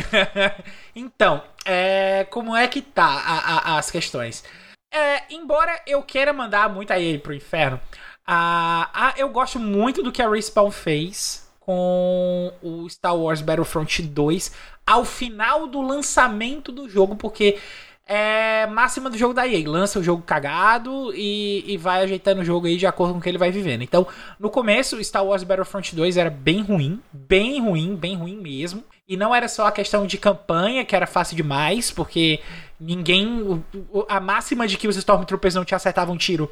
então, 0.94 1.42
é, 1.64 2.24
como 2.30 2.54
é 2.56 2.66
que 2.68 2.80
tá 2.82 3.04
a- 3.04 3.74
a- 3.74 3.78
as 3.78 3.90
questões? 3.90 4.44
É, 4.92 5.22
embora 5.34 5.80
eu 5.86 6.02
queira 6.02 6.32
mandar 6.32 6.68
muito 6.68 6.92
a 6.92 7.00
EA 7.00 7.18
pro 7.18 7.34
inferno, 7.34 7.80
a- 8.26 9.14
eu 9.16 9.28
gosto 9.28 9.58
muito 9.58 10.02
do 10.02 10.12
que 10.12 10.22
a 10.22 10.28
Respawn 10.28 10.70
fez 10.70 11.48
com 11.60 12.52
o 12.62 12.88
Star 12.88 13.16
Wars 13.16 13.40
Battlefront 13.40 14.02
2 14.02 14.52
ao 14.86 15.04
final 15.04 15.66
do 15.66 15.80
lançamento 15.80 16.70
do 16.70 16.88
jogo, 16.88 17.16
porque 17.16 17.58
é 18.06 18.66
máxima 18.66 19.08
do 19.08 19.16
jogo 19.16 19.32
da 19.32 19.48
EA, 19.48 19.66
lança 19.68 19.98
o 19.98 20.02
jogo 20.02 20.22
cagado 20.22 21.10
e, 21.14 21.64
e 21.66 21.76
vai 21.78 22.02
ajeitando 22.02 22.42
o 22.42 22.44
jogo 22.44 22.66
aí 22.66 22.76
de 22.76 22.86
acordo 22.86 23.14
com 23.14 23.18
o 23.18 23.22
que 23.22 23.28
ele 23.30 23.38
vai 23.38 23.50
vivendo. 23.50 23.80
Então, 23.82 24.06
no 24.38 24.50
começo, 24.50 25.02
Star 25.02 25.24
Wars 25.24 25.42
Battlefront 25.42 25.96
2 25.96 26.18
era 26.18 26.28
bem 26.28 26.60
ruim, 26.62 27.00
bem 27.10 27.60
ruim, 27.62 27.96
bem 27.96 28.14
ruim 28.14 28.36
mesmo. 28.36 28.84
E 29.06 29.16
não 29.16 29.34
era 29.34 29.48
só 29.48 29.66
a 29.66 29.72
questão 29.72 30.06
de 30.06 30.16
campanha, 30.16 30.84
que 30.84 30.96
era 30.96 31.06
fácil 31.06 31.36
demais, 31.36 31.90
porque 31.90 32.40
ninguém. 32.80 33.62
A 34.08 34.18
máxima 34.18 34.66
de 34.66 34.78
que 34.78 34.88
os 34.88 34.96
Stormtroopers 34.96 35.54
não 35.54 35.64
te 35.64 35.74
acertavam 35.74 36.14
um 36.14 36.18
tiro 36.18 36.50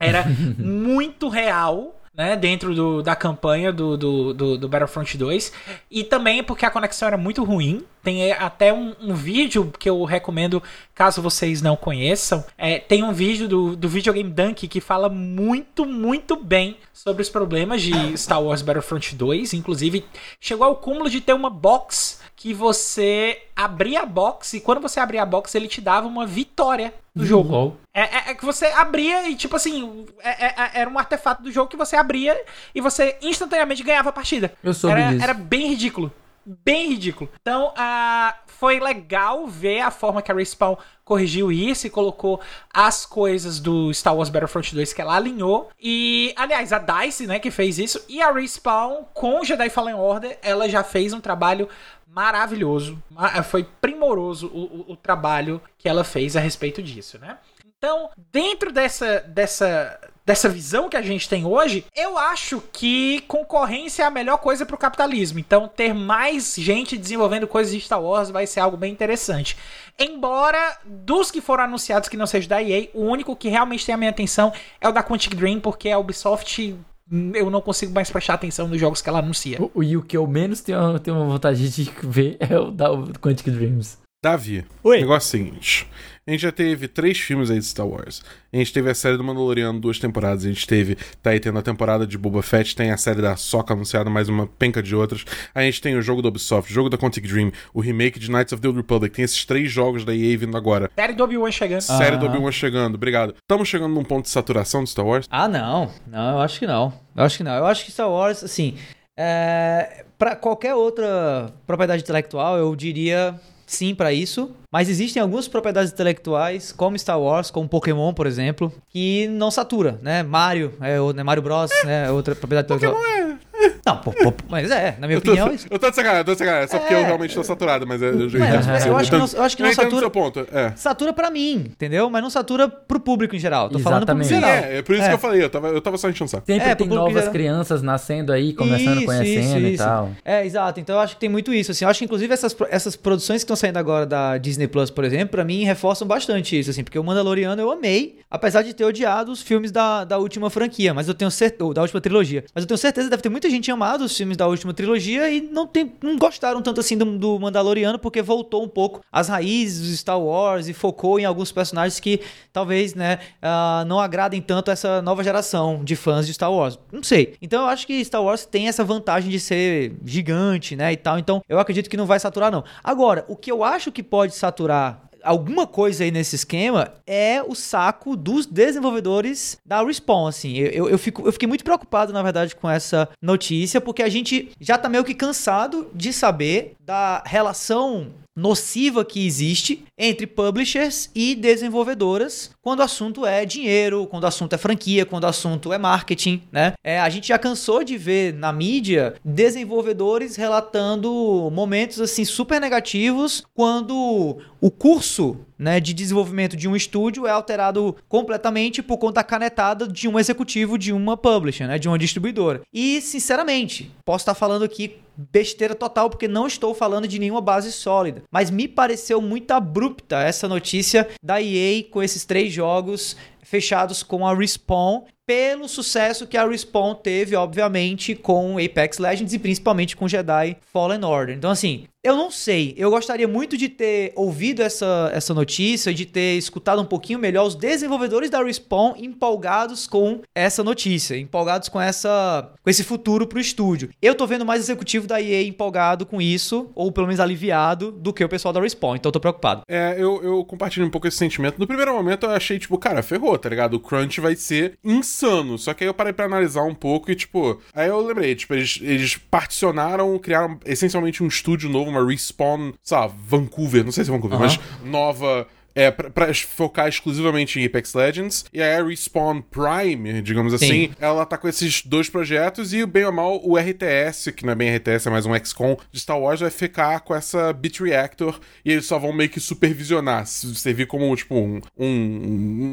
era 0.00 0.24
muito 0.58 1.28
real. 1.28 2.00
Né, 2.16 2.36
dentro 2.36 2.72
do- 2.76 3.02
da 3.02 3.16
campanha 3.16 3.72
do, 3.72 3.96
do, 3.96 4.32
do, 4.32 4.56
do 4.56 4.68
Battlefront 4.68 5.18
2 5.18 5.52
e 5.90 6.04
também 6.04 6.44
porque 6.44 6.64
a 6.64 6.70
conexão 6.70 7.08
era 7.08 7.16
muito 7.16 7.42
ruim. 7.42 7.82
Tem 8.04 8.30
é, 8.30 8.32
até 8.40 8.72
um, 8.72 8.94
um 9.00 9.14
vídeo 9.14 9.72
que 9.80 9.90
eu 9.90 10.04
recomendo, 10.04 10.62
caso 10.94 11.20
vocês 11.20 11.60
não 11.60 11.74
conheçam. 11.74 12.44
É, 12.56 12.78
tem 12.78 13.02
um 13.02 13.12
vídeo 13.12 13.48
do, 13.48 13.74
do 13.74 13.88
Videogame 13.88 14.30
Dunk 14.30 14.68
que 14.68 14.80
fala 14.80 15.08
muito, 15.08 15.84
muito 15.84 16.36
bem 16.36 16.76
sobre 16.92 17.20
os 17.20 17.28
problemas 17.28 17.82
de 17.82 18.16
Star 18.16 18.40
Wars 18.40 18.62
Battlefront 18.62 19.16
2. 19.16 19.52
Inclusive, 19.52 20.04
chegou 20.40 20.68
ao 20.68 20.76
cúmulo 20.76 21.10
de 21.10 21.20
ter 21.20 21.32
uma 21.32 21.50
box 21.50 22.20
que 22.36 22.54
você 22.54 23.42
abria 23.56 24.02
a 24.02 24.06
box 24.06 24.54
e 24.54 24.60
quando 24.60 24.80
você 24.80 24.98
abria 25.00 25.22
a 25.22 25.26
box 25.26 25.54
ele 25.54 25.68
te 25.68 25.80
dava 25.80 26.06
uma 26.06 26.26
vitória 26.26 26.92
do 27.14 27.24
jogo. 27.24 27.52
LOL. 27.52 27.76
É, 27.94 28.00
é- 28.02 28.30
é 28.30 28.34
que 28.34 28.44
você 28.44 28.66
abria 28.66 29.28
e, 29.28 29.36
tipo 29.36 29.54
assim, 29.54 30.06
é- 30.20 30.46
é- 30.46 30.54
é- 30.56 30.70
era 30.80 30.90
um 30.90 30.98
artefato 30.98 31.42
do 31.42 31.52
jogo 31.52 31.70
que 31.70 31.76
você 31.76 31.94
abria 31.96 32.40
e 32.74 32.80
você 32.80 33.16
instantaneamente 33.22 33.82
ganhava 33.82 34.08
a 34.08 34.12
partida. 34.12 34.52
Eu 34.62 34.74
soube 34.74 35.00
era, 35.00 35.10
disso. 35.12 35.22
era 35.22 35.34
bem 35.34 35.68
ridículo. 35.68 36.12
Bem 36.46 36.90
ridículo. 36.90 37.30
Então, 37.40 37.72
ah, 37.74 38.36
foi 38.46 38.78
legal 38.78 39.46
ver 39.46 39.80
a 39.80 39.90
forma 39.90 40.20
que 40.20 40.30
a 40.30 40.34
Respawn 40.34 40.76
corrigiu 41.02 41.50
isso 41.50 41.86
e 41.86 41.90
colocou 41.90 42.38
as 42.72 43.06
coisas 43.06 43.58
do 43.60 43.92
Star 43.94 44.14
Wars 44.14 44.28
Battlefront 44.28 44.74
2 44.74 44.92
que 44.92 45.00
ela 45.00 45.16
alinhou. 45.16 45.70
E, 45.80 46.34
aliás, 46.36 46.70
a 46.72 46.78
DICE, 46.78 47.26
né, 47.26 47.38
que 47.38 47.50
fez 47.50 47.78
isso. 47.78 48.04
E 48.08 48.20
a 48.20 48.30
Respawn, 48.30 49.04
com 49.14 49.42
Jedi 49.44 49.70
Fallen 49.70 49.94
Order, 49.94 50.38
ela 50.42 50.68
já 50.68 50.82
fez 50.84 51.12
um 51.14 51.20
trabalho 51.20 51.66
maravilhoso. 52.14 53.02
Ma- 53.10 53.42
Foi 53.42 53.64
primoroso 53.80 54.46
o, 54.48 54.60
o- 54.90 54.92
o 54.92 54.96
trabalho 54.96 55.60
que 55.76 55.88
ela 55.88 56.04
fez 56.04 56.36
a 56.36 56.40
respeito 56.40 56.82
disso, 56.82 57.18
né? 57.18 57.38
Então, 57.76 58.08
dentro 58.32 58.72
dessa, 58.72 59.20
dessa 59.20 59.98
dessa 60.26 60.48
visão 60.48 60.88
que 60.88 60.96
a 60.96 61.02
gente 61.02 61.28
tem 61.28 61.44
hoje, 61.44 61.84
eu 61.94 62.16
acho 62.16 62.62
que 62.72 63.20
concorrência 63.28 64.04
é 64.04 64.06
a 64.06 64.10
melhor 64.10 64.38
coisa 64.38 64.64
pro 64.64 64.78
capitalismo. 64.78 65.38
Então, 65.38 65.68
ter 65.68 65.92
mais 65.92 66.54
gente 66.56 66.96
desenvolvendo 66.96 67.46
coisas 67.46 67.70
de 67.74 67.78
Star 67.82 68.02
Wars 68.02 68.30
vai 68.30 68.46
ser 68.46 68.60
algo 68.60 68.74
bem 68.74 68.90
interessante. 68.90 69.54
Embora, 69.98 70.78
dos 70.82 71.30
que 71.30 71.42
foram 71.42 71.64
anunciados 71.64 72.08
que 72.08 72.16
não 72.16 72.26
seja 72.26 72.48
da 72.48 72.62
EA, 72.62 72.88
o 72.94 73.02
único 73.02 73.36
que 73.36 73.50
realmente 73.50 73.84
tem 73.84 73.94
a 73.94 73.98
minha 73.98 74.08
atenção 74.10 74.50
é 74.80 74.88
o 74.88 74.92
da 74.92 75.02
Quantic 75.02 75.34
Dream, 75.34 75.60
porque 75.60 75.90
a 75.90 75.98
Ubisoft 75.98 76.74
eu 77.10 77.50
não 77.50 77.60
consigo 77.60 77.92
mais 77.92 78.10
prestar 78.10 78.34
atenção 78.34 78.68
nos 78.68 78.80
jogos 78.80 79.02
que 79.02 79.08
ela 79.08 79.18
anuncia. 79.18 79.58
O, 79.74 79.82
e 79.82 79.96
o 79.96 80.02
que 80.02 80.16
eu 80.16 80.26
menos 80.26 80.60
tenho, 80.60 80.98
tenho 80.98 81.16
vontade 81.26 81.68
de 81.68 81.90
ver 82.02 82.36
é 82.40 82.58
o 82.58 82.70
da 82.70 82.88
Quantic 83.20 83.50
Dreams. 83.50 83.98
Davi, 84.22 84.64
Oi. 84.82 84.96
o 84.96 85.00
negócio 85.00 85.36
é 85.36 85.40
o 85.40 85.44
seguinte. 85.44 85.86
A 86.26 86.30
gente 86.30 86.40
já 86.40 86.50
teve 86.50 86.88
três 86.88 87.20
filmes 87.20 87.50
aí 87.50 87.58
de 87.58 87.66
Star 87.66 87.86
Wars. 87.86 88.22
A 88.50 88.56
gente 88.56 88.72
teve 88.72 88.88
a 88.88 88.94
série 88.94 89.18
do 89.18 89.22
Mandaloriano, 89.22 89.78
duas 89.78 89.98
temporadas. 89.98 90.46
A 90.46 90.48
gente 90.48 90.66
teve, 90.66 90.96
tá 91.22 91.30
aí 91.30 91.38
tendo 91.38 91.58
a 91.58 91.62
temporada 91.62 92.06
de 92.06 92.16
Boba 92.16 92.42
Fett, 92.42 92.74
tem 92.74 92.90
a 92.90 92.96
série 92.96 93.20
da 93.20 93.36
Soca 93.36 93.74
anunciada, 93.74 94.08
mais 94.08 94.26
uma 94.26 94.46
penca 94.46 94.82
de 94.82 94.96
outras. 94.96 95.22
A 95.54 95.60
gente 95.60 95.82
tem 95.82 95.94
o 95.96 96.00
jogo 96.00 96.22
da 96.22 96.28
Ubisoft, 96.28 96.72
o 96.72 96.74
jogo 96.74 96.88
da 96.88 96.96
Quantic 96.96 97.28
Dream, 97.28 97.52
o 97.74 97.80
remake 97.82 98.18
de 98.18 98.30
Knights 98.30 98.54
of 98.54 98.62
the 98.62 98.68
Old 98.68 98.80
Republic. 98.80 99.14
Tem 99.14 99.22
esses 99.22 99.44
três 99.44 99.70
jogos 99.70 100.02
da 100.02 100.14
EA 100.14 100.38
vindo 100.38 100.56
agora. 100.56 100.90
Série 100.96 101.12
do 101.12 101.24
Obi-Wan 101.24 101.50
chegando. 101.50 101.82
Série 101.82 102.16
do. 102.16 102.24
Obi-Wan 102.24 102.52
chegando, 102.52 102.94
obrigado. 102.94 103.34
Estamos 103.36 103.68
chegando 103.68 103.92
num 103.92 104.04
ponto 104.04 104.24
de 104.24 104.30
saturação 104.30 104.82
de 104.82 104.88
Star 104.88 105.04
Wars? 105.04 105.26
Ah, 105.30 105.46
não. 105.46 105.90
Não, 106.06 106.36
eu 106.36 106.40
acho 106.40 106.58
que 106.58 106.66
não. 106.66 106.90
Eu 107.14 107.22
acho 107.22 107.36
que 107.36 107.44
não. 107.44 107.52
Eu 107.52 107.66
acho 107.66 107.84
que 107.84 107.92
Star 107.92 108.08
Wars, 108.08 108.42
assim, 108.42 108.78
é... 109.14 110.06
para 110.16 110.34
qualquer 110.34 110.74
outra 110.74 111.52
propriedade 111.66 112.02
intelectual, 112.02 112.56
eu 112.56 112.74
diria 112.74 113.38
sim 113.66 113.94
pra 113.94 114.12
isso. 114.12 114.50
Mas 114.70 114.88
existem 114.88 115.22
algumas 115.22 115.46
propriedades 115.46 115.92
intelectuais, 115.92 116.72
como 116.72 116.98
Star 116.98 117.20
Wars, 117.20 117.50
como 117.50 117.68
Pokémon, 117.68 118.12
por 118.12 118.26
exemplo, 118.26 118.72
que 118.88 119.28
não 119.28 119.50
satura, 119.50 119.98
né? 120.02 120.22
Mario, 120.22 120.72
é, 120.80 120.98
né? 121.12 121.22
Mario 121.22 121.42
Bros, 121.42 121.70
né? 121.84 122.06
é 122.06 122.10
Outra 122.10 122.34
propriedade 122.34 122.72
intelectual. 122.72 123.38
Não, 123.84 123.96
pô, 123.98 124.12
pô, 124.12 124.32
mas 124.48 124.70
é, 124.70 124.96
na 124.98 125.06
minha 125.06 125.16
Eu 125.18 125.20
tô, 125.22 125.32
opinião, 125.32 125.52
isso. 125.54 125.66
eu 125.70 125.78
tô 125.78 125.88
de 125.90 125.96
sacanagem, 125.96 126.20
eu 126.20 126.24
tô 126.24 126.32
de 126.32 126.38
sacanagem. 126.38 126.68
Só 126.68 126.78
porque 126.78 126.94
É. 126.94 127.00
eu 127.00 127.04
realmente 127.04 127.34
tô 127.34 127.42
saturado, 127.44 127.86
mas 127.86 128.00
eu, 128.02 128.08
eu, 128.08 128.14
eu, 128.14 128.20
Mas, 128.20 128.30
entendo- 128.66 128.86
eu 128.86 128.96
acho 128.96 129.10
que 129.10 129.16
não- 129.16 129.28
eu 129.34 129.42
acho 129.42 129.56
que 129.56 129.62
não 129.62 129.72
satura- 129.74 129.96
o 129.96 129.98
seu 130.00 130.10
ponto. 130.10 130.46
É. 130.52 130.72
Satura 130.76 131.12
pra 131.12 131.30
mim, 131.30 131.66
entendeu? 131.70 132.08
Mas 132.10 132.22
não 132.22 132.30
satura 132.30 132.68
pro 132.68 132.98
público 133.00 133.34
em 133.36 133.38
geral. 133.38 133.68
Tô 133.68 133.78
falando 133.78 134.04
pro 134.06 134.14
Exatamente. 134.14 134.28
público 134.28 134.46
Sim, 134.46 134.52
em 134.52 134.60
geral. 134.62 134.72
é, 134.74 134.78
é 134.78 134.82
por 134.82 134.94
isso 134.94 135.04
É. 135.04 135.08
que 135.08 135.14
eu 135.14 135.18
falei, 135.18 135.42
eu 135.44 135.50
tava, 135.50 135.68
eu 135.68 135.80
tava 135.80 135.98
só 135.98 136.08
enchendo 136.08 136.24
o 136.26 136.28
saco. 136.28 136.46
Sempre 136.46 136.68
É, 136.70 136.74
tem 136.74 136.86
pro 136.86 136.96
novas 136.96 137.28
crianças 137.28 137.82
nascendo 137.82 138.32
aí, 138.32 138.52
começando, 138.52 138.96
Isso, 138.98 139.06
conhecendo 139.06 139.58
isso, 139.58 139.58
e 139.58 139.74
isso. 139.74 139.84
tal. 139.84 140.10
É, 140.24 140.44
exato. 140.46 140.80
Então 140.80 140.96
eu 140.96 141.00
acho 141.00 141.14
que 141.14 141.20
tem 141.20 141.28
muito 141.28 141.52
isso. 141.52 141.70
Assim, 141.70 141.84
eu 141.84 141.90
acho 141.90 141.98
que 141.98 142.04
inclusive 142.04 142.32
essas, 142.32 142.54
pro- 142.54 142.68
essas 142.70 142.96
produções 142.96 143.40
que 143.42 143.44
estão 143.44 143.56
saindo 143.56 143.78
agora 143.78 144.06
da 144.06 144.38
Disney 144.38 144.66
Plus, 144.66 144.90
por 144.90 145.04
exemplo, 145.04 145.28
pra 145.28 145.44
mim 145.44 145.64
reforçam 145.64 146.06
bastante 146.06 146.58
isso, 146.58 146.70
assim, 146.70 146.82
porque 146.84 146.98
o 146.98 147.04
Mandaloriano 147.04 147.60
eu 147.60 147.70
amei, 147.70 148.18
apesar 148.30 148.62
de 148.62 148.72
ter 148.74 148.84
odiado 148.84 149.30
os 149.30 149.42
filmes 149.42 149.70
da, 149.70 150.04
da 150.04 150.18
última 150.18 150.50
franquia, 150.50 150.92
mas 150.94 151.08
eu 151.08 151.14
tenho 151.14 151.30
certeza, 151.30 151.72
da 151.74 151.82
última 151.82 152.00
trilogia. 152.00 152.44
Mas 152.54 152.64
eu 152.64 152.68
tenho 152.68 152.78
certeza 152.78 153.06
que 153.06 153.10
deve 153.10 153.22
ter 153.22 153.28
muita 153.28 153.48
gente 153.48 153.53
amado 153.70 154.04
os 154.04 154.16
filmes 154.16 154.36
da 154.36 154.46
última 154.46 154.72
trilogia 154.72 155.30
e 155.30 155.40
não, 155.40 155.66
tem, 155.66 155.92
não 156.02 156.16
gostaram 156.16 156.62
tanto 156.62 156.80
assim 156.80 156.96
do, 156.96 157.04
do 157.18 157.38
Mandaloriano, 157.38 157.98
porque 157.98 158.22
voltou 158.22 158.62
um 158.62 158.68
pouco 158.68 159.00
às 159.12 159.28
raízes 159.28 159.88
do 159.88 159.96
Star 159.96 160.20
Wars 160.20 160.68
e 160.68 160.72
focou 160.72 161.18
em 161.18 161.24
alguns 161.24 161.52
personagens 161.52 162.00
que 162.00 162.20
talvez, 162.52 162.94
né, 162.94 163.18
ah, 163.42 163.84
não 163.86 164.00
agradem 164.00 164.40
tanto 164.40 164.70
essa 164.70 165.02
nova 165.02 165.22
geração 165.22 165.82
de 165.84 165.96
fãs 165.96 166.26
de 166.26 166.34
Star 166.34 166.52
Wars. 166.52 166.78
Não 166.92 167.02
sei. 167.02 167.34
Então 167.40 167.62
eu 167.62 167.68
acho 167.68 167.86
que 167.86 168.04
Star 168.04 168.22
Wars 168.22 168.44
tem 168.44 168.68
essa 168.68 168.84
vantagem 168.84 169.30
de 169.30 169.40
ser 169.40 169.96
gigante, 170.04 170.76
né, 170.76 170.92
e 170.92 170.96
tal. 170.96 171.18
Então 171.18 171.42
eu 171.48 171.58
acredito 171.58 171.90
que 171.90 171.96
não 171.96 172.06
vai 172.06 172.18
saturar, 172.20 172.50
não. 172.50 172.64
Agora, 172.82 173.24
o 173.28 173.36
que 173.36 173.50
eu 173.50 173.62
acho 173.62 173.92
que 173.92 174.02
pode 174.02 174.34
saturar 174.34 175.03
alguma 175.24 175.66
coisa 175.66 176.04
aí 176.04 176.10
nesse 176.10 176.36
esquema 176.36 176.92
é 177.06 177.42
o 177.42 177.54
saco 177.54 178.16
dos 178.16 178.46
desenvolvedores 178.46 179.58
da 179.64 179.82
Respawn, 179.82 180.26
assim. 180.26 180.56
Eu, 180.56 180.70
eu, 180.70 180.88
eu 180.90 180.98
fico, 180.98 181.26
eu 181.26 181.32
fiquei 181.32 181.48
muito 181.48 181.64
preocupado, 181.64 182.12
na 182.12 182.22
verdade, 182.22 182.54
com 182.54 182.68
essa 182.68 183.08
notícia, 183.20 183.80
porque 183.80 184.02
a 184.02 184.08
gente 184.08 184.50
já 184.60 184.78
tá 184.78 184.88
meio 184.88 185.04
que 185.04 185.14
cansado 185.14 185.90
de 185.94 186.12
saber 186.12 186.74
da 186.80 187.22
relação 187.26 188.12
nociva 188.36 189.04
que 189.04 189.24
existe 189.26 189.84
entre 189.96 190.26
publishers 190.26 191.10
e 191.14 191.34
desenvolvedoras 191.34 192.50
quando 192.60 192.80
o 192.80 192.82
assunto 192.82 193.24
é 193.24 193.44
dinheiro, 193.44 194.06
quando 194.06 194.24
o 194.24 194.26
assunto 194.26 194.54
é 194.54 194.58
franquia, 194.58 195.06
quando 195.06 195.24
o 195.24 195.28
assunto 195.28 195.72
é 195.72 195.78
marketing, 195.78 196.42
né? 196.50 196.72
É, 196.82 196.98
a 196.98 197.08
gente 197.08 197.28
já 197.28 197.38
cansou 197.38 197.84
de 197.84 197.96
ver 197.96 198.34
na 198.34 198.52
mídia 198.52 199.14
desenvolvedores 199.24 200.36
relatando 200.36 201.50
momentos 201.52 202.00
assim 202.00 202.24
super 202.24 202.60
negativos 202.60 203.44
quando 203.54 204.38
o 204.60 204.70
curso 204.70 205.36
né, 205.58 205.80
de 205.80 205.94
desenvolvimento 205.94 206.56
de 206.56 206.68
um 206.68 206.76
estúdio 206.76 207.26
é 207.26 207.30
alterado 207.30 207.96
completamente 208.08 208.82
por 208.82 208.98
conta 208.98 209.14
da 209.14 209.24
canetada 209.24 209.86
de 209.86 210.08
um 210.08 210.18
executivo 210.18 210.76
de 210.76 210.92
uma 210.92 211.16
publisher, 211.16 211.66
né, 211.66 211.78
de 211.78 211.88
uma 211.88 211.98
distribuidora. 211.98 212.62
E, 212.72 213.00
sinceramente, 213.00 213.90
posso 214.04 214.22
estar 214.22 214.34
falando 214.34 214.64
aqui 214.64 214.96
besteira 215.16 215.74
total, 215.74 216.10
porque 216.10 216.26
não 216.26 216.46
estou 216.46 216.74
falando 216.74 217.06
de 217.06 217.18
nenhuma 217.18 217.40
base 217.40 217.70
sólida. 217.70 218.22
Mas 218.30 218.50
me 218.50 218.66
pareceu 218.66 219.20
muito 219.20 219.52
abrupta 219.52 220.20
essa 220.20 220.48
notícia 220.48 221.08
da 221.22 221.40
EA 221.40 221.84
com 221.84 222.02
esses 222.02 222.24
três 222.24 222.52
jogos 222.52 223.16
fechados 223.42 224.02
com 224.02 224.26
a 224.26 224.34
Respawn, 224.34 225.02
pelo 225.26 225.68
sucesso 225.68 226.26
que 226.26 226.36
a 226.36 226.46
Respawn 226.46 226.94
teve, 226.94 227.36
obviamente, 227.36 228.14
com 228.14 228.58
Apex 228.58 228.98
Legends 228.98 229.32
e 229.32 229.38
principalmente 229.38 229.96
com 229.96 230.08
Jedi 230.08 230.56
Fallen 230.72 231.04
Order. 231.04 231.36
Então, 231.36 231.50
assim, 231.50 231.84
eu 232.04 232.14
não 232.16 232.30
sei. 232.30 232.74
Eu 232.76 232.90
gostaria 232.90 233.26
muito 233.26 233.56
de 233.56 233.68
ter 233.68 234.12
ouvido 234.14 234.60
essa, 234.60 235.10
essa 235.14 235.32
notícia, 235.32 235.92
de 235.94 236.04
ter 236.04 236.36
escutado 236.36 236.82
um 236.82 236.84
pouquinho 236.84 237.18
melhor 237.18 237.46
os 237.46 237.54
desenvolvedores 237.54 238.28
da 238.28 238.44
Respawn 238.44 238.92
empolgados 238.98 239.86
com 239.86 240.20
essa 240.34 240.62
notícia, 240.62 241.16
empolgados 241.16 241.70
com 241.70 241.80
essa 241.80 242.52
com 242.62 242.68
esse 242.68 242.84
futuro 242.84 243.26
pro 243.26 243.40
estúdio. 243.40 243.88
Eu 244.02 244.14
tô 244.14 244.26
vendo 244.26 244.44
mais 244.44 244.60
executivo 244.60 245.06
da 245.06 245.20
EA 245.20 245.42
empolgado 245.42 246.04
com 246.04 246.20
isso, 246.20 246.70
ou 246.74 246.92
pelo 246.92 247.06
menos 247.06 247.20
aliviado, 247.20 247.90
do 247.90 248.12
que 248.12 248.22
o 248.22 248.28
pessoal 248.28 248.52
da 248.52 248.60
Respawn. 248.60 248.96
Então 248.96 249.08
eu 249.08 249.12
tô 249.12 249.20
preocupado. 249.20 249.62
É, 249.66 249.94
eu, 249.98 250.22
eu 250.22 250.44
compartilho 250.44 250.86
um 250.86 250.90
pouco 250.90 251.08
esse 251.08 251.16
sentimento. 251.16 251.58
No 251.58 251.66
primeiro 251.66 251.94
momento 251.94 252.26
eu 252.26 252.30
achei, 252.30 252.58
tipo, 252.58 252.76
cara, 252.76 253.02
ferrou, 253.02 253.38
tá 253.38 253.48
ligado? 253.48 253.74
O 253.74 253.80
crunch 253.80 254.20
vai 254.20 254.36
ser 254.36 254.78
insano. 254.84 255.56
Só 255.58 255.72
que 255.72 255.84
aí 255.84 255.88
eu 255.88 255.94
parei 255.94 256.12
pra 256.12 256.26
analisar 256.26 256.64
um 256.64 256.74
pouco 256.74 257.10
e, 257.10 257.14
tipo, 257.14 257.60
aí 257.72 257.88
eu 257.88 258.00
lembrei, 258.00 258.34
tipo, 258.34 258.52
eles, 258.52 258.78
eles 258.82 259.16
particionaram, 259.16 260.18
criaram 260.18 260.58
essencialmente 260.66 261.22
um 261.22 261.28
estúdio 261.28 261.70
novo, 261.70 261.93
uma 261.94 262.06
respawn, 262.06 262.72
sei 262.82 262.96
lá, 262.96 263.06
Vancouver, 263.06 263.84
não 263.84 263.92
sei 263.92 264.04
se 264.04 264.10
é 264.10 264.12
Vancouver, 264.12 264.38
mas 264.38 264.58
nova. 264.84 265.46
É, 265.76 265.90
pra, 265.90 266.08
pra 266.08 266.32
focar 266.32 266.86
exclusivamente 266.86 267.58
em 267.58 267.64
Apex 267.66 267.94
Legends. 267.94 268.44
E 268.52 268.62
a 268.62 268.80
Respawn 268.80 269.40
Prime, 269.42 270.22
digamos 270.22 270.54
assim, 270.54 270.68
Sim. 270.68 270.90
ela 271.00 271.26
tá 271.26 271.36
com 271.36 271.48
esses 271.48 271.82
dois 271.84 272.08
projetos 272.08 272.72
e, 272.72 272.86
bem 272.86 273.04
ou 273.04 273.10
mal, 273.10 273.40
o 273.44 273.58
RTS, 273.58 274.30
que 274.30 274.46
não 274.46 274.52
é 274.52 274.54
bem 274.54 274.72
RTS, 274.76 275.08
é 275.08 275.10
mais 275.10 275.26
um 275.26 275.34
XCOM 275.36 275.76
de 275.90 275.98
Star 275.98 276.16
Wars, 276.16 276.38
vai 276.38 276.50
ficar 276.50 277.00
com 277.00 277.12
essa 277.12 277.52
Bit 277.52 277.82
Reactor 277.82 278.38
e 278.64 278.70
eles 278.70 278.86
só 278.86 279.00
vão 279.00 279.12
meio 279.12 279.28
que 279.28 279.40
supervisionar, 279.40 280.24
se- 280.28 280.54
servir 280.54 280.86
como, 280.86 281.12
tipo, 281.16 281.34
um, 281.34 281.60
um, 281.76 281.86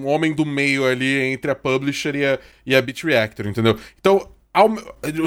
um 0.03 0.05
homem 0.05 0.31
do 0.31 0.45
meio 0.45 0.86
ali 0.86 1.21
entre 1.34 1.49
a 1.49 1.55
publisher 1.55 2.15
e 2.15 2.23
a, 2.23 2.38
e 2.67 2.75
a 2.75 2.81
Bit 2.84 3.03
Reactor, 3.07 3.47
entendeu? 3.47 3.79
Então, 3.99 4.29
ao 4.54 4.70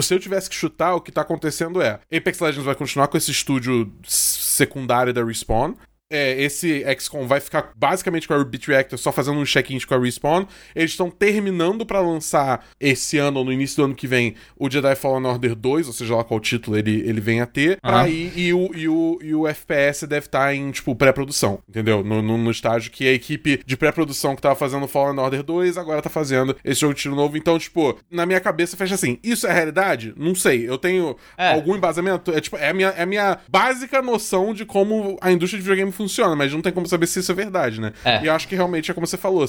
se 0.02 0.14
eu 0.14 0.20
tivesse 0.20 0.48
que 0.48 0.56
chutar, 0.56 0.94
o 0.94 1.00
que 1.00 1.12
tá 1.12 1.22
acontecendo 1.22 1.80
é: 1.80 2.00
Apex 2.14 2.40
Legends 2.40 2.64
vai 2.64 2.74
continuar 2.74 3.08
com 3.08 3.16
esse 3.16 3.30
estúdio 3.30 3.92
secundário 4.04 5.12
da 5.12 5.24
Respawn. 5.24 5.74
É, 6.14 6.40
esse 6.42 6.84
XCOM 6.98 7.26
vai 7.26 7.40
ficar 7.40 7.72
basicamente 7.74 8.28
com 8.28 8.34
a 8.34 8.44
Bit 8.44 8.68
Reactor 8.68 8.98
só 8.98 9.10
fazendo 9.10 9.38
um 9.38 9.44
check-in 9.44 9.78
com 9.80 9.94
a 9.94 9.98
Respawn. 9.98 10.46
Eles 10.74 10.92
estão 10.92 11.10
terminando 11.10 11.84
pra 11.84 12.00
lançar 12.00 12.64
esse 12.78 13.18
ano 13.18 13.40
ou 13.40 13.44
no 13.44 13.52
início 13.52 13.76
do 13.78 13.84
ano 13.86 13.94
que 13.94 14.06
vem 14.06 14.34
o 14.56 14.70
Jedi 14.70 14.94
Fallen 14.94 15.26
Order 15.26 15.54
2, 15.54 15.88
ou 15.88 15.92
seja 15.92 16.14
lá 16.14 16.22
qual 16.24 16.38
título 16.38 16.78
ele, 16.78 17.02
ele 17.06 17.20
vem 17.20 17.40
a 17.40 17.46
ter. 17.46 17.78
Ah. 17.82 18.08
ir, 18.08 18.32
e, 18.36 18.52
o, 18.52 18.70
e, 18.74 18.88
o, 18.88 19.18
e 19.22 19.34
o 19.34 19.46
FPS 19.48 20.06
deve 20.06 20.26
estar 20.26 20.54
em, 20.54 20.70
tipo, 20.70 20.94
pré-produção, 20.94 21.58
entendeu? 21.68 22.04
No, 22.04 22.22
no, 22.22 22.38
no 22.38 22.50
estágio 22.50 22.90
que 22.90 23.08
a 23.08 23.12
equipe 23.12 23.60
de 23.66 23.76
pré-produção 23.76 24.36
que 24.36 24.42
tava 24.42 24.54
fazendo 24.54 24.86
Fallen 24.86 25.18
Order 25.18 25.42
2 25.42 25.76
agora 25.76 26.00
tá 26.00 26.10
fazendo 26.10 26.56
esse 26.64 26.80
jogo 26.80 26.94
de 26.94 27.00
tiro 27.02 27.14
novo. 27.16 27.36
Então, 27.36 27.58
tipo, 27.58 27.98
na 28.10 28.24
minha 28.24 28.40
cabeça 28.40 28.76
fecha 28.76 28.94
assim: 28.94 29.18
isso 29.22 29.46
é 29.46 29.52
realidade? 29.52 30.14
Não 30.16 30.34
sei. 30.34 30.68
Eu 30.68 30.78
tenho 30.78 31.16
É. 31.36 31.52
algum 31.52 31.74
embasamento? 31.74 32.30
É, 32.32 32.40
tipo, 32.40 32.56
é, 32.56 32.68
a 32.68 32.74
minha, 32.74 32.88
é 32.88 33.02
a 33.02 33.06
minha 33.06 33.38
básica 33.48 34.00
noção 34.00 34.54
de 34.54 34.64
como 34.64 35.16
a 35.20 35.32
indústria 35.32 35.58
de 35.58 35.62
videogame 35.64 35.90
funciona, 35.92 36.03
mas 36.36 36.52
não 36.52 36.60
tem 36.62 36.72
como 36.72 36.86
saber 36.86 37.06
se 37.06 37.20
isso 37.20 37.32
é 37.32 37.34
verdade, 37.34 37.80
né? 37.80 37.92
É. 38.04 38.22
E 38.22 38.26
eu 38.26 38.32
acho 38.34 38.46
que 38.48 38.54
realmente 38.54 38.90
é 38.90 38.94
como 38.94 39.06
você 39.06 39.16
falou: 39.16 39.44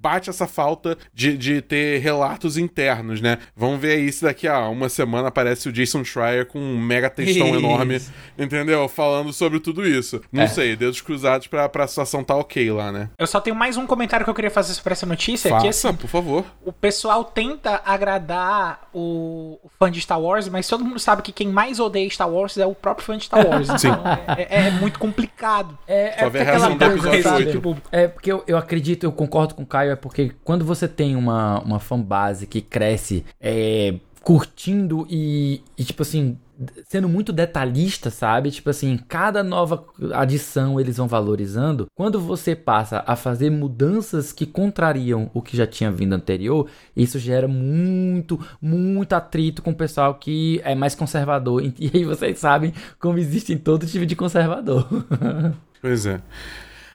bate 0.00 0.30
essa 0.30 0.46
falta 0.46 0.96
de, 1.12 1.36
de 1.36 1.60
ter 1.62 1.98
relatos 2.00 2.56
internos, 2.56 3.20
né? 3.20 3.38
Vamos 3.56 3.80
ver 3.80 3.96
aí 3.96 4.12
se 4.12 4.22
daqui 4.24 4.46
a 4.48 4.68
uma 4.68 4.88
semana 4.88 5.28
aparece 5.28 5.68
o 5.68 5.72
Jason 5.72 6.04
Schreier 6.04 6.46
com 6.46 6.58
um 6.58 6.78
mega 6.80 7.08
textão 7.10 7.54
enorme, 7.54 8.00
entendeu? 8.38 8.88
Falando 8.88 9.32
sobre 9.32 9.60
tudo 9.60 9.86
isso. 9.86 10.20
Não 10.32 10.42
É. 10.42 10.46
sei, 10.46 10.76
dedos 10.76 11.00
cruzados 11.00 11.46
pra, 11.46 11.68
pra 11.68 11.86
situação 11.86 12.22
tá 12.24 12.34
ok 12.34 12.70
lá, 12.70 12.90
né? 12.92 13.08
Eu 13.18 13.26
só 13.26 13.40
tenho 13.40 13.56
mais 13.56 13.76
um 13.76 13.86
comentário 13.86 14.24
que 14.24 14.30
eu 14.30 14.34
queria 14.34 14.50
fazer 14.50 14.74
sobre 14.74 14.92
essa 14.92 15.06
notícia, 15.06 15.50
que 15.50 15.66
Faça, 15.66 15.88
assim, 15.88 15.96
por 15.96 16.08
favor. 16.08 16.44
o 16.64 16.72
pessoal 16.72 17.24
tenta 17.24 17.80
agradar 17.84 18.88
o, 18.92 19.58
o 19.62 19.70
fã 19.78 19.90
de 19.90 20.00
Star 20.00 20.20
Wars, 20.20 20.48
mas 20.48 20.68
todo 20.68 20.84
mundo 20.84 20.98
sabe 20.98 21.22
que 21.22 21.32
quem 21.32 21.48
mais 21.48 21.80
odeia 21.80 22.08
Star 22.10 22.28
Wars 22.30 22.56
é 22.58 22.66
o 22.66 22.74
próprio 22.74 23.04
fã 23.06 23.16
de 23.16 23.24
Star 23.24 23.46
Wars. 23.46 23.68
Sim. 23.80 23.88
Então 23.88 24.02
é, 24.36 24.42
é- 24.42 24.66
é 24.66 24.70
muito 24.70 24.98
complicado 24.98 25.63
concordo. 25.64 25.78
É, 25.86 26.18
Só 26.18 26.26
é 26.26 26.30
ver 26.30 26.38
a 26.38 26.42
aquela 26.42 26.68
reação 26.68 26.76
do 26.76 26.78
coisa, 26.78 27.08
episódio 27.08 27.22
sabe? 27.22 27.52
Tipo, 27.52 27.76
É 27.92 28.08
porque 28.08 28.32
eu, 28.32 28.44
eu 28.46 28.56
acredito, 28.56 29.04
eu 29.04 29.12
concordo 29.12 29.54
com 29.54 29.62
o 29.62 29.66
Caio, 29.66 29.92
é 29.92 29.96
porque 29.96 30.32
quando 30.44 30.64
você 30.64 30.86
tem 30.88 31.16
uma, 31.16 31.60
uma 31.60 31.78
fanbase 31.80 32.46
que 32.46 32.60
cresce 32.60 33.24
é, 33.40 33.94
curtindo 34.22 35.06
e, 35.10 35.62
e, 35.76 35.84
tipo 35.84 36.02
assim, 36.02 36.38
sendo 36.88 37.08
muito 37.08 37.32
detalhista, 37.32 38.10
sabe? 38.10 38.50
Tipo 38.50 38.70
assim, 38.70 38.96
cada 39.08 39.42
nova 39.42 39.84
adição 40.12 40.78
eles 40.78 40.96
vão 40.96 41.08
valorizando. 41.08 41.86
Quando 41.94 42.20
você 42.20 42.54
passa 42.54 43.02
a 43.06 43.16
fazer 43.16 43.50
mudanças 43.50 44.32
que 44.32 44.46
contrariam 44.46 45.30
o 45.34 45.42
que 45.42 45.56
já 45.56 45.66
tinha 45.66 45.90
vindo 45.90 46.14
anterior, 46.14 46.68
isso 46.96 47.18
gera 47.18 47.48
muito, 47.48 48.38
muito 48.60 49.12
atrito 49.14 49.62
com 49.62 49.70
o 49.70 49.76
pessoal 49.76 50.14
que 50.14 50.60
é 50.64 50.74
mais 50.74 50.94
conservador. 50.94 51.62
E 51.84 51.90
aí 51.92 52.04
vocês 52.04 52.38
sabem 52.38 52.72
como 52.98 53.18
existe 53.18 53.54
todo 53.56 53.86
tipo 53.86 54.06
de 54.06 54.16
conservador. 54.16 54.86
Pois 55.82 56.06
é. 56.06 56.18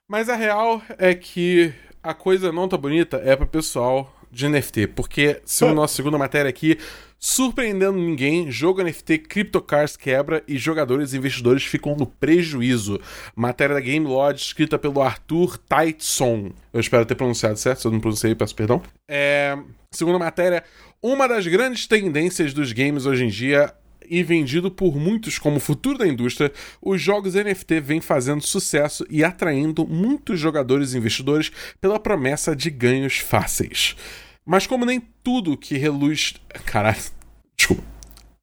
Mas 0.07 0.29
a 0.29 0.35
real 0.35 0.81
é 0.97 1.13
que 1.13 1.71
a 2.01 2.11
coisa 2.11 2.51
não 2.51 2.67
tá 2.67 2.75
bonita 2.75 3.17
é 3.17 3.35
pro 3.35 3.45
pessoal 3.45 4.11
de 4.31 4.47
NFT, 4.47 4.87
porque, 4.87 5.41
segundo 5.45 5.73
a 5.73 5.81
nossa 5.81 5.95
segunda 5.95 6.17
matéria 6.17 6.49
aqui, 6.49 6.77
surpreendendo 7.19 7.97
ninguém, 7.97 8.49
jogo 8.49 8.81
NFT 8.81 9.19
CryptoCars 9.19 9.97
quebra 9.97 10.41
e 10.47 10.57
jogadores 10.57 11.13
e 11.13 11.17
investidores 11.17 11.63
ficam 11.63 11.95
no 11.95 12.05
prejuízo. 12.05 12.99
Matéria 13.35 13.75
da 13.75 13.81
Game 13.81 14.05
Lodge, 14.05 14.43
escrita 14.43 14.79
pelo 14.79 15.01
Arthur 15.01 15.57
Taitson. 15.57 16.51
Eu 16.71 16.79
espero 16.79 17.05
ter 17.05 17.15
pronunciado 17.15 17.57
certo, 17.57 17.81
se 17.81 17.87
eu 17.87 17.91
não 17.91 17.99
pronunciei, 17.99 18.33
peço 18.33 18.55
perdão. 18.55 18.81
É, 19.07 19.57
segundo 19.91 20.15
a 20.15 20.19
matéria, 20.19 20.63
uma 21.01 21.27
das 21.27 21.45
grandes 21.45 21.87
tendências 21.87 22.53
dos 22.53 22.71
games 22.71 23.05
hoje 23.05 23.25
em 23.25 23.29
dia 23.29 23.73
e 24.09 24.23
vendido 24.23 24.71
por 24.71 24.95
muitos 24.97 25.37
como 25.37 25.59
futuro 25.59 25.97
da 25.97 26.07
indústria, 26.07 26.51
os 26.81 27.01
jogos 27.01 27.35
NFT 27.35 27.79
vêm 27.81 28.01
fazendo 28.01 28.41
sucesso 28.41 29.05
e 29.09 29.23
atraindo 29.23 29.85
muitos 29.85 30.39
jogadores 30.39 30.93
e 30.93 30.97
investidores 30.97 31.51
pela 31.79 31.99
promessa 31.99 32.55
de 32.55 32.69
ganhos 32.69 33.19
fáceis. 33.19 33.95
Mas 34.45 34.65
como 34.65 34.85
nem 34.85 34.99
tudo 35.23 35.57
que 35.57 35.77
reluz. 35.77 36.33
Caralho. 36.65 36.97
Desculpa. 37.55 37.98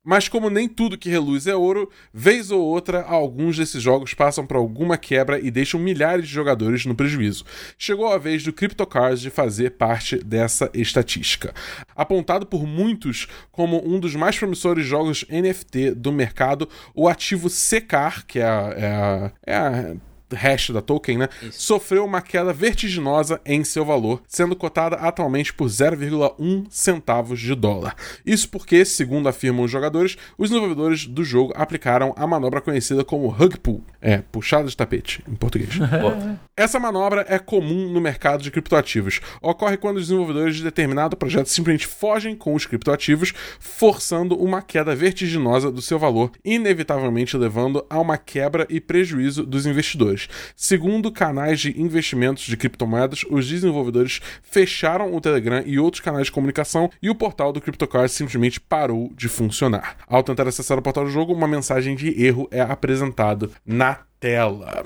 Mas 0.07 0.29
como 0.29 0.49
nem 0.49 0.69
tudo 0.69 0.97
que 0.97 1.11
reluz 1.11 1.49
é 1.49 1.57
ouro, 1.57 1.91
vez 2.15 2.53
ou 2.53 2.63
outra, 2.63 3.03
alguns 3.03 3.57
desses 3.57 3.83
jogos 3.83 4.15
passam 4.15 4.47
por 4.47 4.57
alguma 4.57 4.97
quebra 4.97 5.41
e 5.41 5.51
deixam 5.51 5.81
milhares 5.81 6.29
de 6.29 6.33
jogadores 6.33 6.87
no 6.87 6.95
prejuízo. 6.95 7.45
Chegou 7.77 8.07
a 8.07 8.17
vez 8.17 8.45
do 8.45 8.53
CryptoCars 8.53 9.21
de 9.21 9.31
fazer 9.31 9.71
parte 9.71 10.23
dessa 10.23 10.71
estatística. 10.73 11.53
Apontado 11.97 12.47
por 12.47 12.65
muitos 12.65 13.27
como 13.51 13.85
um 13.85 13.99
dos 13.99 14.15
mais 14.15 14.39
promissores 14.39 14.87
jogos 14.87 15.25
NFT 15.29 15.97
do 15.97 16.13
mercado, 16.13 16.69
o 16.95 17.09
ativo 17.09 17.51
Secar, 17.51 18.25
que 18.25 18.39
é 18.39 18.45
a, 18.45 18.75
é 18.77 18.87
a, 18.87 19.33
é 19.45 19.57
a 19.57 19.97
hash 20.35 20.71
da 20.71 20.81
token, 20.81 21.19
né? 21.19 21.29
Sofreu 21.51 22.05
uma 22.05 22.21
queda 22.21 22.53
vertiginosa 22.53 23.41
em 23.45 23.63
seu 23.65 23.85
valor, 23.85 24.23
sendo 24.27 24.57
cotada 24.57 24.97
atualmente 24.97 25.53
por 25.53 25.67
0,1 25.69 26.67
centavos 26.71 27.41
de 27.41 27.55
dólar. 27.55 27.95
Isso 28.25 28.49
porque, 28.49 28.85
segundo 28.85 29.29
afirmam 29.29 29.65
os 29.65 29.71
jogadores, 29.71 30.17
os 30.39 30.51
desenvolvedores 30.51 31.07
do 31.07 31.25
jogo 31.25 31.53
aplicaram 31.57 32.15
a 32.17 32.27
manobra 32.27 32.61
conhecida 32.61 33.05
como 33.05 33.29
rug 33.29 33.59
pull, 33.59 33.85
é, 34.01 34.19
puxada 34.19 34.69
de 34.69 34.77
tapete 34.77 35.23
em 35.29 35.35
português. 35.35 35.71
Essa 36.57 36.81
manobra 36.81 37.25
é 37.29 37.39
comum 37.39 37.91
no 37.91 38.01
mercado 38.01 38.43
de 38.43 38.51
criptoativos. 38.51 39.21
Ocorre 39.43 39.77
quando 39.77 39.99
os 39.99 40.05
desenvolvedores 40.05 40.57
de 40.57 40.63
determinado 40.63 41.17
projeto 41.17 41.49
simplesmente 41.49 41.87
fogem 41.87 42.35
com 42.35 42.55
os 42.55 42.65
criptoativos, 42.65 43.33
forçando 43.61 44.35
uma 44.37 44.63
queda 44.63 44.95
vertiginosa 44.95 45.71
do 45.71 45.83
seu 45.83 45.99
valor, 45.99 46.31
inevitavelmente 46.45 47.37
levando 47.37 47.85
a 47.91 48.01
uma 48.01 48.17
quebra 48.17 48.67
e 48.71 48.81
prejuízo 48.81 49.45
dos 49.45 49.67
investidores. 49.67 50.16
Segundo 50.55 51.13
canais 51.13 51.61
de 51.61 51.81
investimentos 51.81 52.45
de 52.45 52.57
criptomoedas, 52.57 53.25
os 53.31 53.49
desenvolvedores 53.49 54.21
fecharam 54.43 55.15
o 55.15 55.21
Telegram 55.21 55.63
e 55.67 55.79
outros 55.79 56.01
canais 56.01 56.27
de 56.27 56.33
comunicação 56.33 56.91
e 57.03 57.11
o 57.11 57.15
portal 57.15 57.53
do 57.53 57.61
CryptoCars 57.61 58.13
simplesmente 58.13 58.61
parou 58.61 59.13
de 59.15 59.29
funcionar. 59.29 59.97
Ao 60.07 60.23
tentar 60.23 60.49
acessar 60.49 60.79
o 60.79 60.83
portal 60.83 61.05
do 61.05 61.11
jogo, 61.11 61.33
uma 61.33 61.49
mensagem 61.49 61.95
de 61.95 62.23
erro 62.23 62.49
é 62.51 62.61
apresentada 62.61 63.51
na 63.65 63.99
tela. 64.19 64.85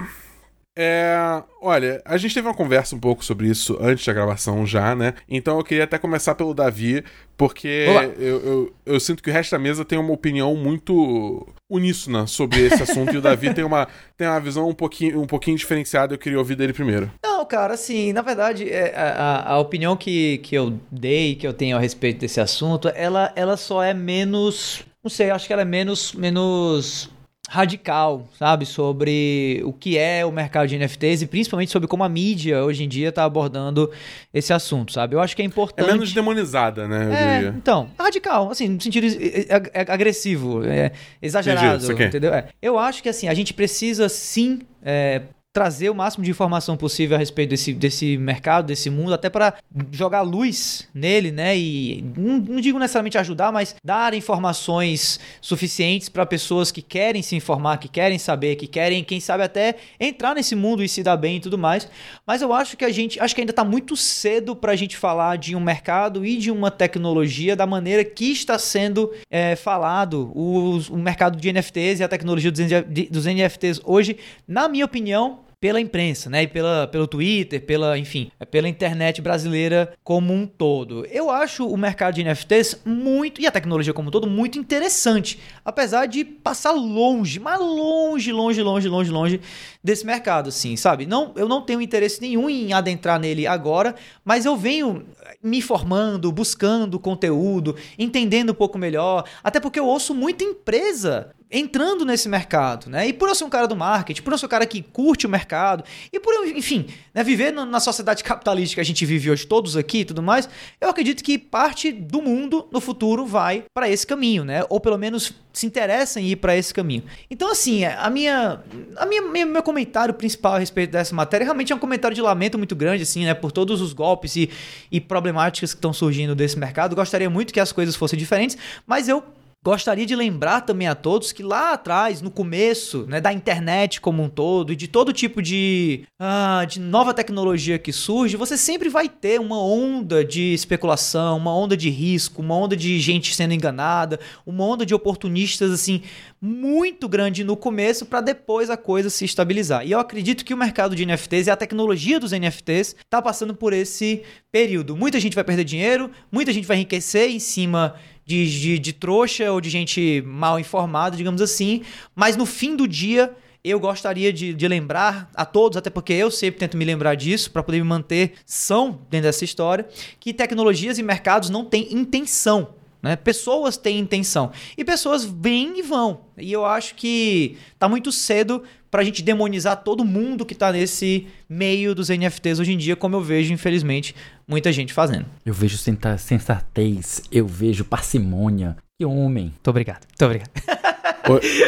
É, 0.82 1.42
olha, 1.60 2.00
a 2.06 2.16
gente 2.16 2.32
teve 2.32 2.48
uma 2.48 2.54
conversa 2.54 2.96
um 2.96 2.98
pouco 2.98 3.22
sobre 3.22 3.46
isso 3.48 3.76
antes 3.82 4.02
da 4.06 4.14
gravação 4.14 4.64
já, 4.66 4.94
né? 4.94 5.12
Então 5.28 5.58
eu 5.58 5.62
queria 5.64 5.84
até 5.84 5.98
começar 5.98 6.34
pelo 6.34 6.54
Davi, 6.54 7.04
porque 7.36 7.86
eu, 8.18 8.40
eu, 8.40 8.72
eu 8.86 8.98
sinto 9.00 9.22
que 9.22 9.28
o 9.28 9.32
resto 9.32 9.50
da 9.50 9.58
mesa 9.58 9.84
tem 9.84 9.98
uma 9.98 10.12
opinião 10.14 10.56
muito 10.56 11.46
uníssona 11.68 12.26
sobre 12.26 12.60
esse 12.62 12.82
assunto 12.82 13.12
e 13.12 13.18
o 13.18 13.20
Davi 13.20 13.52
tem 13.54 13.62
uma, 13.62 13.86
tem 14.16 14.26
uma 14.26 14.40
visão 14.40 14.66
um 14.70 14.74
pouquinho, 14.74 15.20
um 15.20 15.26
pouquinho 15.26 15.58
diferenciada. 15.58 16.14
Eu 16.14 16.18
queria 16.18 16.38
ouvir 16.38 16.56
dele 16.56 16.72
primeiro. 16.72 17.10
Não, 17.22 17.44
cara, 17.44 17.74
assim, 17.74 18.12
na 18.14 18.22
verdade, 18.22 18.66
é, 18.70 18.94
a, 18.96 19.10
a- 19.10 19.52
a 19.52 19.58
opinião 19.58 19.94
que, 19.98 20.38
que 20.38 20.54
eu 20.54 20.78
dei, 20.90 21.34
que 21.34 21.46
eu 21.46 21.52
tenho 21.52 21.76
a 21.76 21.80
respeito 21.80 22.20
desse 22.20 22.40
assunto, 22.40 22.88
ela, 22.94 23.30
ela 23.36 23.58
só 23.58 23.82
é 23.82 23.92
menos. 23.92 24.82
Não 25.04 25.10
sei, 25.10 25.30
acho 25.30 25.46
que 25.46 25.52
ela 25.52 25.62
é 25.62 25.66
menos. 25.66 26.14
menos 26.14 27.10
radical, 27.52 28.28
sabe, 28.38 28.64
sobre 28.64 29.60
o 29.64 29.72
que 29.72 29.98
é 29.98 30.24
o 30.24 30.30
mercado 30.30 30.68
de 30.68 30.78
NFTs 30.78 31.22
e 31.22 31.26
principalmente 31.26 31.72
sobre 31.72 31.88
como 31.88 32.04
a 32.04 32.08
mídia 32.08 32.62
hoje 32.64 32.84
em 32.84 32.88
dia 32.88 33.08
está 33.08 33.24
abordando 33.24 33.90
esse 34.32 34.52
assunto, 34.52 34.92
sabe? 34.92 35.16
Eu 35.16 35.20
acho 35.20 35.34
que 35.34 35.42
é 35.42 35.44
É 35.44 35.48
importante. 35.48 35.90
menos 35.90 36.12
demonizada, 36.12 36.86
né? 36.86 37.06
Eu 37.06 37.12
É, 37.12 37.34
diria. 37.38 37.54
então, 37.58 37.90
radical, 37.98 38.52
assim, 38.52 38.68
no 38.68 38.80
sentido 38.80 39.04
é, 39.08 39.56
é, 39.56 39.82
é 39.82 39.92
agressivo, 39.92 40.64
é, 40.64 40.92
exagerado, 41.20 41.84
Entendi, 41.86 42.04
entendeu? 42.04 42.32
É. 42.32 42.46
Eu 42.62 42.78
acho 42.78 43.02
que 43.02 43.08
assim, 43.08 43.26
a 43.26 43.34
gente 43.34 43.52
precisa 43.52 44.08
sim 44.08 44.60
é, 44.80 45.22
trazer 45.52 45.90
o 45.90 45.94
máximo 45.94 46.24
de 46.24 46.30
informação 46.30 46.76
possível 46.76 47.16
a 47.16 47.18
respeito 47.18 47.50
desse, 47.50 47.72
desse 47.72 48.16
mercado, 48.16 48.66
desse 48.66 48.88
mundo, 48.88 49.12
até 49.12 49.28
para 49.28 49.54
jogar 49.90 50.22
luz 50.22 50.88
nele, 50.94 51.32
né? 51.32 51.58
E 51.58 52.04
não, 52.16 52.38
não 52.38 52.60
digo 52.60 52.78
necessariamente 52.78 53.18
ajudar, 53.18 53.50
mas 53.50 53.74
dar 53.84 54.14
informações 54.14 55.18
suficientes 55.40 56.08
para 56.08 56.24
pessoas 56.24 56.70
que 56.70 56.80
querem 56.80 57.20
se 57.20 57.34
informar, 57.34 57.78
que 57.78 57.88
querem 57.88 58.16
saber, 58.16 58.54
que 58.54 58.68
querem, 58.68 59.02
quem 59.02 59.18
sabe 59.18 59.42
até 59.42 59.74
entrar 59.98 60.36
nesse 60.36 60.54
mundo 60.54 60.84
e 60.84 60.88
se 60.88 61.02
dar 61.02 61.16
bem 61.16 61.38
e 61.38 61.40
tudo 61.40 61.58
mais. 61.58 61.88
Mas 62.24 62.42
eu 62.42 62.52
acho 62.52 62.76
que 62.76 62.84
a 62.84 62.90
gente, 62.90 63.18
acho 63.18 63.34
que 63.34 63.40
ainda 63.40 63.50
está 63.52 63.64
muito 63.64 63.96
cedo 63.96 64.54
para 64.54 64.70
a 64.70 64.76
gente 64.76 64.96
falar 64.96 65.36
de 65.36 65.56
um 65.56 65.60
mercado 65.60 66.24
e 66.24 66.36
de 66.36 66.52
uma 66.52 66.70
tecnologia 66.70 67.56
da 67.56 67.66
maneira 67.66 68.04
que 68.04 68.30
está 68.30 68.56
sendo 68.56 69.12
é, 69.28 69.56
falado 69.56 70.30
o, 70.32 70.78
o 70.90 70.96
mercado 70.96 71.36
de 71.36 71.52
NFTs 71.52 71.98
e 71.98 72.04
a 72.04 72.08
tecnologia 72.08 72.52
dos, 72.52 72.64
dos 73.10 73.26
NFTs 73.26 73.80
hoje, 73.84 74.16
na 74.46 74.68
minha 74.68 74.84
opinião, 74.84 75.39
pela 75.60 75.80
imprensa, 75.80 76.30
né? 76.30 76.44
E 76.44 76.48
pela, 76.48 76.86
pelo 76.86 77.06
Twitter, 77.06 77.60
pela, 77.60 77.98
enfim, 77.98 78.30
é 78.40 78.46
pela 78.46 78.68
internet 78.68 79.20
brasileira 79.20 79.92
como 80.02 80.32
um 80.32 80.46
todo. 80.46 81.04
Eu 81.06 81.30
acho 81.30 81.68
o 81.68 81.76
mercado 81.76 82.14
de 82.14 82.24
NFTs 82.24 82.80
muito, 82.84 83.40
e 83.40 83.46
a 83.46 83.50
tecnologia 83.50 83.92
como 83.92 84.08
um 84.08 84.10
todo, 84.10 84.26
muito 84.26 84.58
interessante. 84.58 85.38
Apesar 85.62 86.06
de 86.06 86.24
passar 86.24 86.70
longe, 86.70 87.38
mas 87.38 87.60
longe, 87.60 88.32
longe, 88.32 88.62
longe, 88.62 88.88
longe, 88.88 89.10
longe 89.10 89.40
desse 89.84 90.06
mercado, 90.06 90.48
assim, 90.48 90.76
sabe? 90.76 91.04
Não, 91.04 91.32
eu 91.36 91.46
não 91.46 91.60
tenho 91.60 91.82
interesse 91.82 92.22
nenhum 92.22 92.48
em 92.48 92.72
adentrar 92.72 93.20
nele 93.20 93.46
agora, 93.46 93.94
mas 94.24 94.46
eu 94.46 94.56
venho 94.56 95.04
me 95.42 95.60
formando, 95.62 96.30
buscando 96.32 96.98
conteúdo, 96.98 97.76
entendendo 97.98 98.50
um 98.50 98.54
pouco 98.54 98.78
melhor, 98.78 99.24
até 99.42 99.60
porque 99.60 99.78
eu 99.78 99.86
ouço 99.86 100.14
muita 100.14 100.44
empresa 100.44 101.34
entrando 101.50 102.04
nesse 102.04 102.28
mercado, 102.28 102.88
né? 102.88 103.08
E 103.08 103.12
por 103.12 103.28
eu 103.28 103.34
ser 103.34 103.44
um 103.44 103.50
cara 103.50 103.66
do 103.66 103.74
marketing, 103.74 104.22
por 104.22 104.32
eu 104.32 104.38
ser 104.38 104.46
um 104.46 104.48
cara 104.48 104.64
que 104.64 104.82
curte 104.82 105.26
o 105.26 105.28
mercado, 105.28 105.82
e 106.12 106.20
por 106.20 106.32
eu, 106.32 106.46
enfim, 106.46 106.86
né, 107.12 107.24
viver 107.24 107.50
na 107.52 107.80
sociedade 107.80 108.22
capitalista 108.22 108.76
que 108.76 108.80
a 108.80 108.84
gente 108.84 109.04
vive 109.04 109.30
hoje, 109.30 109.46
todos 109.46 109.76
aqui 109.76 109.98
e 109.98 110.04
tudo 110.04 110.22
mais, 110.22 110.48
eu 110.80 110.88
acredito 110.88 111.24
que 111.24 111.36
parte 111.36 111.90
do 111.90 112.22
mundo 112.22 112.68
no 112.70 112.80
futuro 112.80 113.26
vai 113.26 113.64
para 113.74 113.88
esse 113.88 114.06
caminho, 114.06 114.44
né? 114.44 114.64
Ou 114.68 114.78
pelo 114.78 114.96
menos 114.96 115.34
se 115.52 115.66
interessa 115.66 116.20
em 116.20 116.28
ir 116.28 116.36
para 116.36 116.56
esse 116.56 116.72
caminho. 116.72 117.02
Então, 117.30 117.50
assim, 117.50 117.84
a 117.84 118.08
minha, 118.08 118.60
a 118.96 119.06
minha, 119.06 119.22
meu, 119.46 119.62
comentário 119.62 120.14
principal 120.14 120.54
a 120.54 120.58
respeito 120.58 120.90
dessa 120.90 121.14
matéria 121.14 121.44
realmente 121.44 121.72
é 121.72 121.76
um 121.76 121.78
comentário 121.78 122.14
de 122.14 122.22
lamento 122.22 122.56
muito 122.56 122.76
grande, 122.76 123.02
assim, 123.02 123.24
né? 123.24 123.34
Por 123.34 123.50
todos 123.50 123.80
os 123.80 123.92
golpes 123.92 124.36
e, 124.36 124.50
e 124.90 125.00
problemáticas 125.00 125.72
que 125.72 125.78
estão 125.78 125.92
surgindo 125.92 126.34
desse 126.34 126.58
mercado. 126.58 126.94
Gostaria 126.94 127.28
muito 127.28 127.52
que 127.52 127.60
as 127.60 127.72
coisas 127.72 127.96
fossem 127.96 128.18
diferentes, 128.18 128.56
mas 128.86 129.08
eu 129.08 129.22
Gostaria 129.62 130.06
de 130.06 130.16
lembrar 130.16 130.62
também 130.62 130.88
a 130.88 130.94
todos 130.94 131.32
que 131.32 131.42
lá 131.42 131.74
atrás, 131.74 132.22
no 132.22 132.30
começo 132.30 133.04
né, 133.06 133.20
da 133.20 133.30
internet 133.30 134.00
como 134.00 134.22
um 134.22 134.28
todo 134.30 134.72
e 134.72 134.76
de 134.76 134.88
todo 134.88 135.12
tipo 135.12 135.42
de, 135.42 136.04
ah, 136.18 136.64
de 136.66 136.80
nova 136.80 137.12
tecnologia 137.12 137.78
que 137.78 137.92
surge, 137.92 138.38
você 138.38 138.56
sempre 138.56 138.88
vai 138.88 139.06
ter 139.06 139.38
uma 139.38 139.62
onda 139.62 140.24
de 140.24 140.54
especulação, 140.54 141.36
uma 141.36 141.54
onda 141.54 141.76
de 141.76 141.90
risco, 141.90 142.40
uma 142.40 142.56
onda 142.56 142.74
de 142.74 142.98
gente 143.00 143.34
sendo 143.34 143.52
enganada, 143.52 144.18
uma 144.46 144.64
onda 144.64 144.86
de 144.86 144.94
oportunistas 144.94 145.70
assim 145.70 146.00
muito 146.40 147.06
grande 147.06 147.44
no 147.44 147.54
começo 147.54 148.06
para 148.06 148.22
depois 148.22 148.70
a 148.70 148.78
coisa 148.78 149.10
se 149.10 149.26
estabilizar. 149.26 149.86
E 149.86 149.92
eu 149.92 150.00
acredito 150.00 150.42
que 150.42 150.54
o 150.54 150.56
mercado 150.56 150.96
de 150.96 151.04
NFTs 151.04 151.48
e 151.48 151.50
a 151.50 151.56
tecnologia 151.56 152.18
dos 152.18 152.32
NFTs 152.32 152.96
está 153.04 153.20
passando 153.20 153.54
por 153.54 153.74
esse 153.74 154.22
período. 154.50 154.96
Muita 154.96 155.20
gente 155.20 155.34
vai 155.34 155.44
perder 155.44 155.64
dinheiro, 155.64 156.10
muita 156.32 156.50
gente 156.50 156.66
vai 156.66 156.78
enriquecer 156.78 157.28
em 157.28 157.38
cima 157.38 157.94
de, 158.30 158.60
de, 158.60 158.78
de 158.78 158.92
trouxa 158.92 159.50
ou 159.50 159.60
de 159.60 159.68
gente 159.68 160.22
mal 160.24 160.60
informada, 160.60 161.16
digamos 161.16 161.42
assim, 161.42 161.82
mas 162.14 162.36
no 162.36 162.46
fim 162.46 162.76
do 162.76 162.86
dia 162.86 163.34
eu 163.64 163.80
gostaria 163.80 164.32
de, 164.32 164.54
de 164.54 164.68
lembrar 164.68 165.28
a 165.34 165.44
todos, 165.44 165.76
até 165.76 165.90
porque 165.90 166.12
eu 166.12 166.30
sempre 166.30 166.60
tento 166.60 166.76
me 166.76 166.84
lembrar 166.84 167.16
disso, 167.16 167.50
para 167.50 167.62
poder 167.62 167.78
me 167.78 167.84
manter 167.88 168.34
são 168.46 169.00
dentro 169.10 169.26
dessa 169.26 169.44
história, 169.44 169.86
que 170.20 170.32
tecnologias 170.32 170.96
e 170.96 171.02
mercados 171.02 171.50
não 171.50 171.64
têm 171.64 171.92
intenção. 171.92 172.74
Né? 173.02 173.16
Pessoas 173.16 173.76
têm 173.76 173.98
intenção. 173.98 174.52
E 174.78 174.84
pessoas 174.84 175.24
vêm 175.24 175.78
e 175.78 175.82
vão. 175.82 176.20
E 176.38 176.52
eu 176.52 176.64
acho 176.64 176.94
que 176.94 177.56
tá 177.78 177.88
muito 177.88 178.12
cedo 178.12 178.62
pra 178.90 179.04
gente 179.04 179.22
demonizar 179.22 179.82
todo 179.82 180.04
mundo 180.04 180.44
que 180.44 180.54
tá 180.54 180.72
nesse 180.72 181.26
meio 181.48 181.94
dos 181.94 182.08
NFTs 182.08 182.58
hoje 182.58 182.72
em 182.72 182.78
dia, 182.78 182.96
como 182.96 183.16
eu 183.16 183.20
vejo, 183.20 183.52
infelizmente, 183.52 184.14
muita 184.50 184.70
gente 184.72 184.92
fazendo. 184.92 185.24
Eu 185.46 185.54
vejo 185.54 185.78
senta- 185.78 186.18
sensatez, 186.18 187.22
eu 187.32 187.46
vejo 187.46 187.84
parcimônia. 187.84 188.76
Que 188.98 189.06
homem. 189.06 189.44
Muito 189.46 189.70
obrigado. 189.70 190.00
Muito 190.08 190.24
obrigado. 190.24 190.50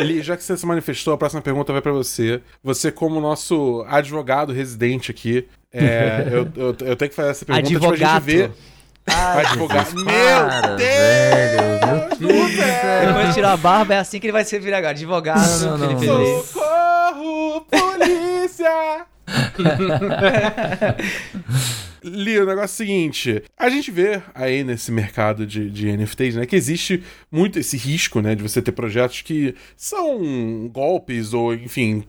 Eli, 0.01 0.23
já 0.23 0.37
que 0.37 0.43
você 0.43 0.57
se 0.57 0.67
manifestou, 0.67 1.15
a 1.15 1.19
próxima 1.19 1.41
pergunta 1.41 1.73
vai 1.73 1.81
pra 1.81 1.93
você. 1.93 2.43
Você, 2.65 2.91
como 2.91 3.21
nosso 3.21 3.85
advogado 3.89 4.53
residente 4.53 5.11
aqui, 5.11 5.47
é, 5.73 6.27
eu, 6.33 6.49
eu, 6.57 6.77
eu 6.81 6.97
tenho 6.97 7.09
que 7.09 7.15
fazer 7.15 7.31
essa 7.31 7.45
pergunta 7.45 7.69
tipo, 7.69 7.85
a 7.87 7.97
gente 7.97 8.05
Advogato. 8.05 8.27
ver. 8.27 8.51
advogado. 9.07 9.95
Meu 9.95 10.05
Para, 10.05 10.77
Deus! 10.77 10.91
velho, 10.91 12.21
meu 12.21 13.15
Deus 13.15 13.29
de 13.29 13.35
tirar 13.35 13.53
a 13.53 13.57
barba, 13.57 13.95
é 13.95 13.99
assim 13.99 14.19
que 14.19 14.27
ele 14.27 14.33
vai 14.33 14.45
ser 14.45 14.59
vir 14.61 14.75
agora. 14.75 14.91
Advogado. 14.93 15.61
Não, 15.61 15.79
não, 15.79 15.89
Felipe 15.89 16.07
não. 16.07 16.43
Socorro, 16.43 17.67
polícia! 17.71 19.07
Li, 22.05 22.39
o 22.39 22.47
negócio 22.47 22.63
é 22.83 22.85
o 22.85 22.87
seguinte: 22.87 23.43
a 23.57 23.69
gente 23.69 23.91
vê 23.91 24.23
aí 24.35 24.65
nesse 24.65 24.91
mercado 24.93 25.47
de, 25.47 25.71
de 25.71 25.89
NFTs, 25.97 26.35
né, 26.37 26.47
que 26.47 26.57
existe 26.57 27.03
muito 27.31 27.59
esse 27.59 27.77
risco, 27.77 28.21
né, 28.21 28.35
de 28.35 28.43
você 28.43 28.61
ter 28.61 28.73
projetos 28.73 29.23
que 29.23 29.55
são 29.77 30.69
golpes 30.73 31.33
ou, 31.33 31.55
enfim, 31.55 32.05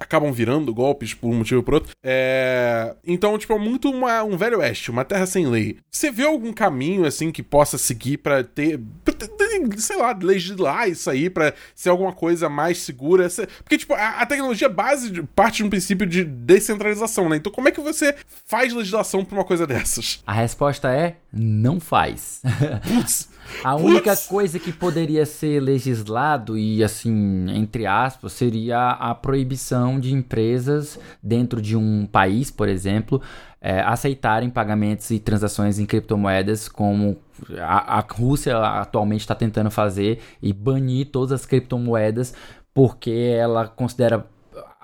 acabam 0.00 0.32
virando 0.32 0.72
golpes 0.74 1.14
por 1.14 1.28
um 1.28 1.34
motivo 1.38 1.58
ou 1.58 1.62
por 1.64 1.74
outro. 1.74 1.92
É... 2.04 2.94
Então, 3.06 3.36
tipo, 3.38 3.52
é 3.52 3.58
muito 3.58 3.90
uma- 3.90 4.22
um 4.24 4.36
velho 4.36 4.58
oeste, 4.58 4.90
uma 4.90 5.04
terra 5.04 5.26
sem 5.26 5.46
lei. 5.46 5.76
Você 5.90 6.10
vê 6.10 6.24
algum 6.24 6.52
caminho, 6.52 7.04
assim, 7.04 7.30
que 7.30 7.42
possa 7.42 7.78
seguir 7.78 8.18
pra 8.18 8.42
ter, 8.44 8.80
pra 9.04 9.14
ter- 9.14 9.30
sei 9.78 9.96
lá, 9.96 10.16
legislar 10.20 10.88
isso 10.88 11.08
aí, 11.10 11.30
pra 11.30 11.54
ser 11.74 11.88
alguma 11.88 12.12
coisa 12.12 12.48
mais 12.48 12.78
segura? 12.78 13.28
Porque, 13.62 13.78
tipo, 13.78 13.94
a, 13.94 14.20
a 14.20 14.26
tecnologia 14.26 14.68
base 14.68 15.10
de- 15.10 15.22
parte 15.22 15.58
de 15.58 15.64
um 15.64 15.70
princípio 15.70 16.06
de 16.06 16.24
descentralização, 16.24 17.28
né? 17.28 17.36
Então, 17.36 17.52
como 17.52 17.68
é 17.68 17.70
que 17.70 17.80
você 17.80 18.14
faz 18.46 18.72
legislação 18.72 19.24
pra 19.36 19.42
uma 19.42 19.44
coisa 19.44 19.66
dessas? 19.66 20.22
A 20.26 20.32
resposta 20.32 20.90
é 20.90 21.16
não 21.32 21.78
faz. 21.78 22.40
Putz, 22.82 23.28
A 23.62 23.76
única 23.76 24.10
Putz. 24.10 24.26
coisa 24.26 24.58
que 24.58 24.72
poderia 24.72 25.24
ser 25.24 25.60
legislado 25.60 26.56
e 26.58 26.82
assim, 26.82 27.46
entre 27.50 27.86
aspas, 27.86 28.32
seria 28.32 28.90
a 28.90 29.14
proibição 29.14 30.00
de 30.00 30.12
empresas 30.12 30.98
dentro 31.22 31.60
de 31.60 31.76
um 31.76 32.06
país, 32.06 32.50
por 32.50 32.68
exemplo, 32.68 33.20
eh, 33.60 33.80
aceitarem 33.80 34.50
pagamentos 34.50 35.10
e 35.10 35.18
transações 35.18 35.78
em 35.78 35.86
criptomoedas, 35.86 36.68
como 36.68 37.18
a, 37.58 37.98
a 37.98 38.00
Rússia 38.00 38.58
atualmente 38.58 39.20
está 39.20 39.34
tentando 39.34 39.70
fazer 39.70 40.20
e 40.42 40.52
banir 40.52 41.06
todas 41.06 41.32
as 41.40 41.46
criptomoedas 41.46 42.34
porque 42.74 43.10
ela 43.10 43.66
considera 43.66 44.26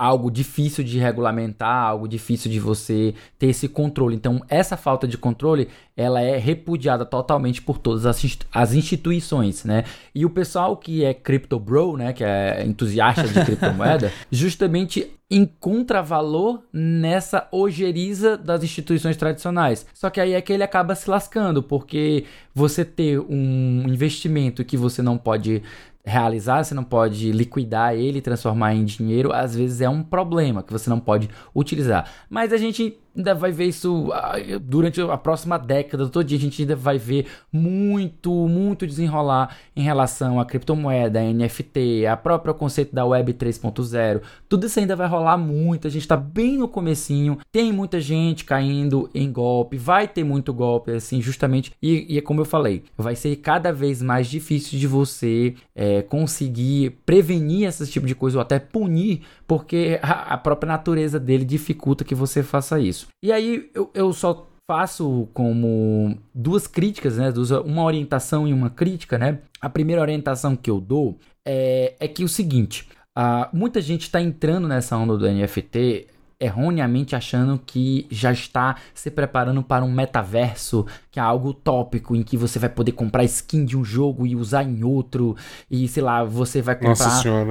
algo 0.02 0.32
difícil 0.32 0.82
de 0.82 0.98
regulamentar, 0.98 1.86
algo 1.86 2.08
difícil 2.08 2.50
de 2.50 2.58
você 2.58 3.14
ter 3.38 3.46
esse 3.46 3.68
controle. 3.68 4.16
Então, 4.16 4.42
essa 4.48 4.76
falta 4.76 5.06
de 5.06 5.16
controle, 5.16 5.68
ela 5.96 6.20
é 6.20 6.36
repudiada 6.38 7.04
totalmente 7.04 7.62
por 7.62 7.78
todas 7.78 8.04
as, 8.04 8.24
inst- 8.24 8.42
as 8.52 8.74
instituições, 8.74 9.64
né? 9.64 9.84
E 10.12 10.26
o 10.26 10.30
pessoal 10.30 10.76
que 10.76 11.04
é 11.04 11.14
crypto 11.14 11.56
bro, 11.56 11.96
né, 11.96 12.12
que 12.12 12.24
é 12.24 12.64
entusiasta 12.66 13.28
de 13.28 13.44
criptomoeda, 13.44 14.12
justamente 14.28 15.08
encontra 15.30 16.02
valor 16.02 16.62
nessa 16.72 17.46
ojeriza 17.52 18.36
das 18.36 18.64
instituições 18.64 19.16
tradicionais. 19.16 19.86
Só 19.94 20.10
que 20.10 20.20
aí 20.20 20.32
é 20.34 20.40
que 20.42 20.52
ele 20.52 20.64
acaba 20.64 20.94
se 20.96 21.08
lascando, 21.08 21.62
porque 21.62 22.24
você 22.52 22.84
ter 22.84 23.18
um 23.20 23.84
investimento 23.88 24.64
que 24.64 24.76
você 24.76 25.00
não 25.00 25.16
pode 25.16 25.62
realizar, 26.04 26.64
você 26.64 26.74
não 26.74 26.84
pode 26.84 27.30
liquidar 27.32 27.94
ele, 27.94 28.20
transformar 28.20 28.74
em 28.74 28.84
dinheiro, 28.84 29.32
às 29.32 29.54
vezes 29.54 29.80
é 29.80 29.88
um 29.88 30.02
problema 30.02 30.62
que 30.62 30.72
você 30.72 30.90
não 30.90 30.98
pode 30.98 31.30
utilizar. 31.54 32.10
Mas 32.28 32.52
a 32.52 32.56
gente 32.56 32.98
ainda 33.16 33.34
vai 33.34 33.52
ver 33.52 33.66
isso 33.66 34.10
ah, 34.12 34.34
durante 34.60 35.00
a 35.00 35.16
próxima 35.16 35.58
década, 35.58 36.08
todo 36.08 36.24
dia 36.24 36.38
a 36.38 36.40
gente 36.40 36.62
ainda 36.62 36.76
vai 36.76 36.98
ver 36.98 37.26
muito, 37.52 38.30
muito 38.48 38.86
desenrolar 38.86 39.56
em 39.76 39.82
relação 39.82 40.40
à 40.40 40.44
criptomoeda, 40.44 41.20
a 41.20 41.32
NFT, 41.32 42.06
a 42.06 42.16
própria 42.16 42.54
conceito 42.54 42.94
da 42.94 43.04
Web 43.04 43.34
3.0. 43.34 44.22
Tudo 44.48 44.66
isso 44.66 44.80
ainda 44.80 44.96
vai 44.96 45.06
rolar 45.08 45.36
muito, 45.36 45.86
a 45.86 45.90
gente 45.90 46.06
tá 46.08 46.16
bem 46.16 46.58
no 46.58 46.68
comecinho, 46.68 47.38
tem 47.50 47.72
muita 47.72 48.00
gente 48.00 48.44
caindo 48.44 49.10
em 49.14 49.30
golpe, 49.30 49.76
vai 49.76 50.08
ter 50.08 50.24
muito 50.24 50.52
golpe, 50.52 50.92
assim, 50.92 51.20
justamente, 51.20 51.72
e, 51.82 52.14
e 52.14 52.18
é 52.18 52.20
como 52.20 52.40
eu 52.40 52.44
falei, 52.44 52.84
vai 52.96 53.14
ser 53.14 53.36
cada 53.36 53.72
vez 53.72 54.02
mais 54.02 54.26
difícil 54.26 54.78
de 54.78 54.86
você 54.86 55.54
é, 55.74 56.02
conseguir 56.02 56.98
prevenir 57.04 57.68
esse 57.68 57.86
tipo 57.90 58.06
de 58.06 58.14
coisa 58.14 58.38
ou 58.38 58.42
até 58.42 58.58
punir, 58.58 59.22
porque 59.52 60.00
a, 60.02 60.38
própria 60.38 60.72
natureza 60.72 61.20
dele 61.20 61.44
dificulta 61.44 62.04
que 62.04 62.14
você 62.14 62.42
faça 62.42 62.80
isso. 62.80 63.08
E 63.22 63.30
aí 63.30 63.70
eu, 63.74 63.90
eu 63.92 64.10
só 64.14 64.48
faço 64.66 65.28
como 65.34 66.16
duas 66.34 66.66
críticas, 66.66 67.18
né? 67.18 67.30
Uma 67.62 67.84
orientação 67.84 68.48
e 68.48 68.52
uma 68.54 68.70
crítica, 68.70 69.18
né? 69.18 69.40
A 69.60 69.68
primeira 69.68 70.00
orientação 70.00 70.56
que 70.56 70.70
eu 70.70 70.80
dou 70.80 71.18
é, 71.46 71.94
é 72.00 72.08
que 72.08 72.24
o 72.24 72.28
seguinte: 72.30 72.88
ah, 73.14 73.50
muita 73.52 73.82
gente 73.82 74.04
está 74.04 74.22
entrando 74.22 74.66
nessa 74.66 74.96
onda 74.96 75.18
do 75.18 75.30
NFT 75.30 76.06
erroneamente 76.42 77.14
achando 77.14 77.60
que 77.64 78.06
já 78.10 78.32
está 78.32 78.76
se 78.94 79.10
preparando 79.10 79.62
para 79.62 79.84
um 79.84 79.90
metaverso, 79.90 80.86
que 81.10 81.20
é 81.20 81.22
algo 81.22 81.50
utópico, 81.50 82.16
em 82.16 82.22
que 82.22 82.36
você 82.36 82.58
vai 82.58 82.68
poder 82.68 82.92
comprar 82.92 83.24
skin 83.24 83.64
de 83.64 83.76
um 83.76 83.84
jogo 83.84 84.26
e 84.26 84.34
usar 84.34 84.64
em 84.64 84.82
outro, 84.82 85.36
e 85.70 85.86
sei 85.86 86.02
lá, 86.02 86.24
você 86.24 86.60
vai 86.60 86.74
comprar 86.74 86.96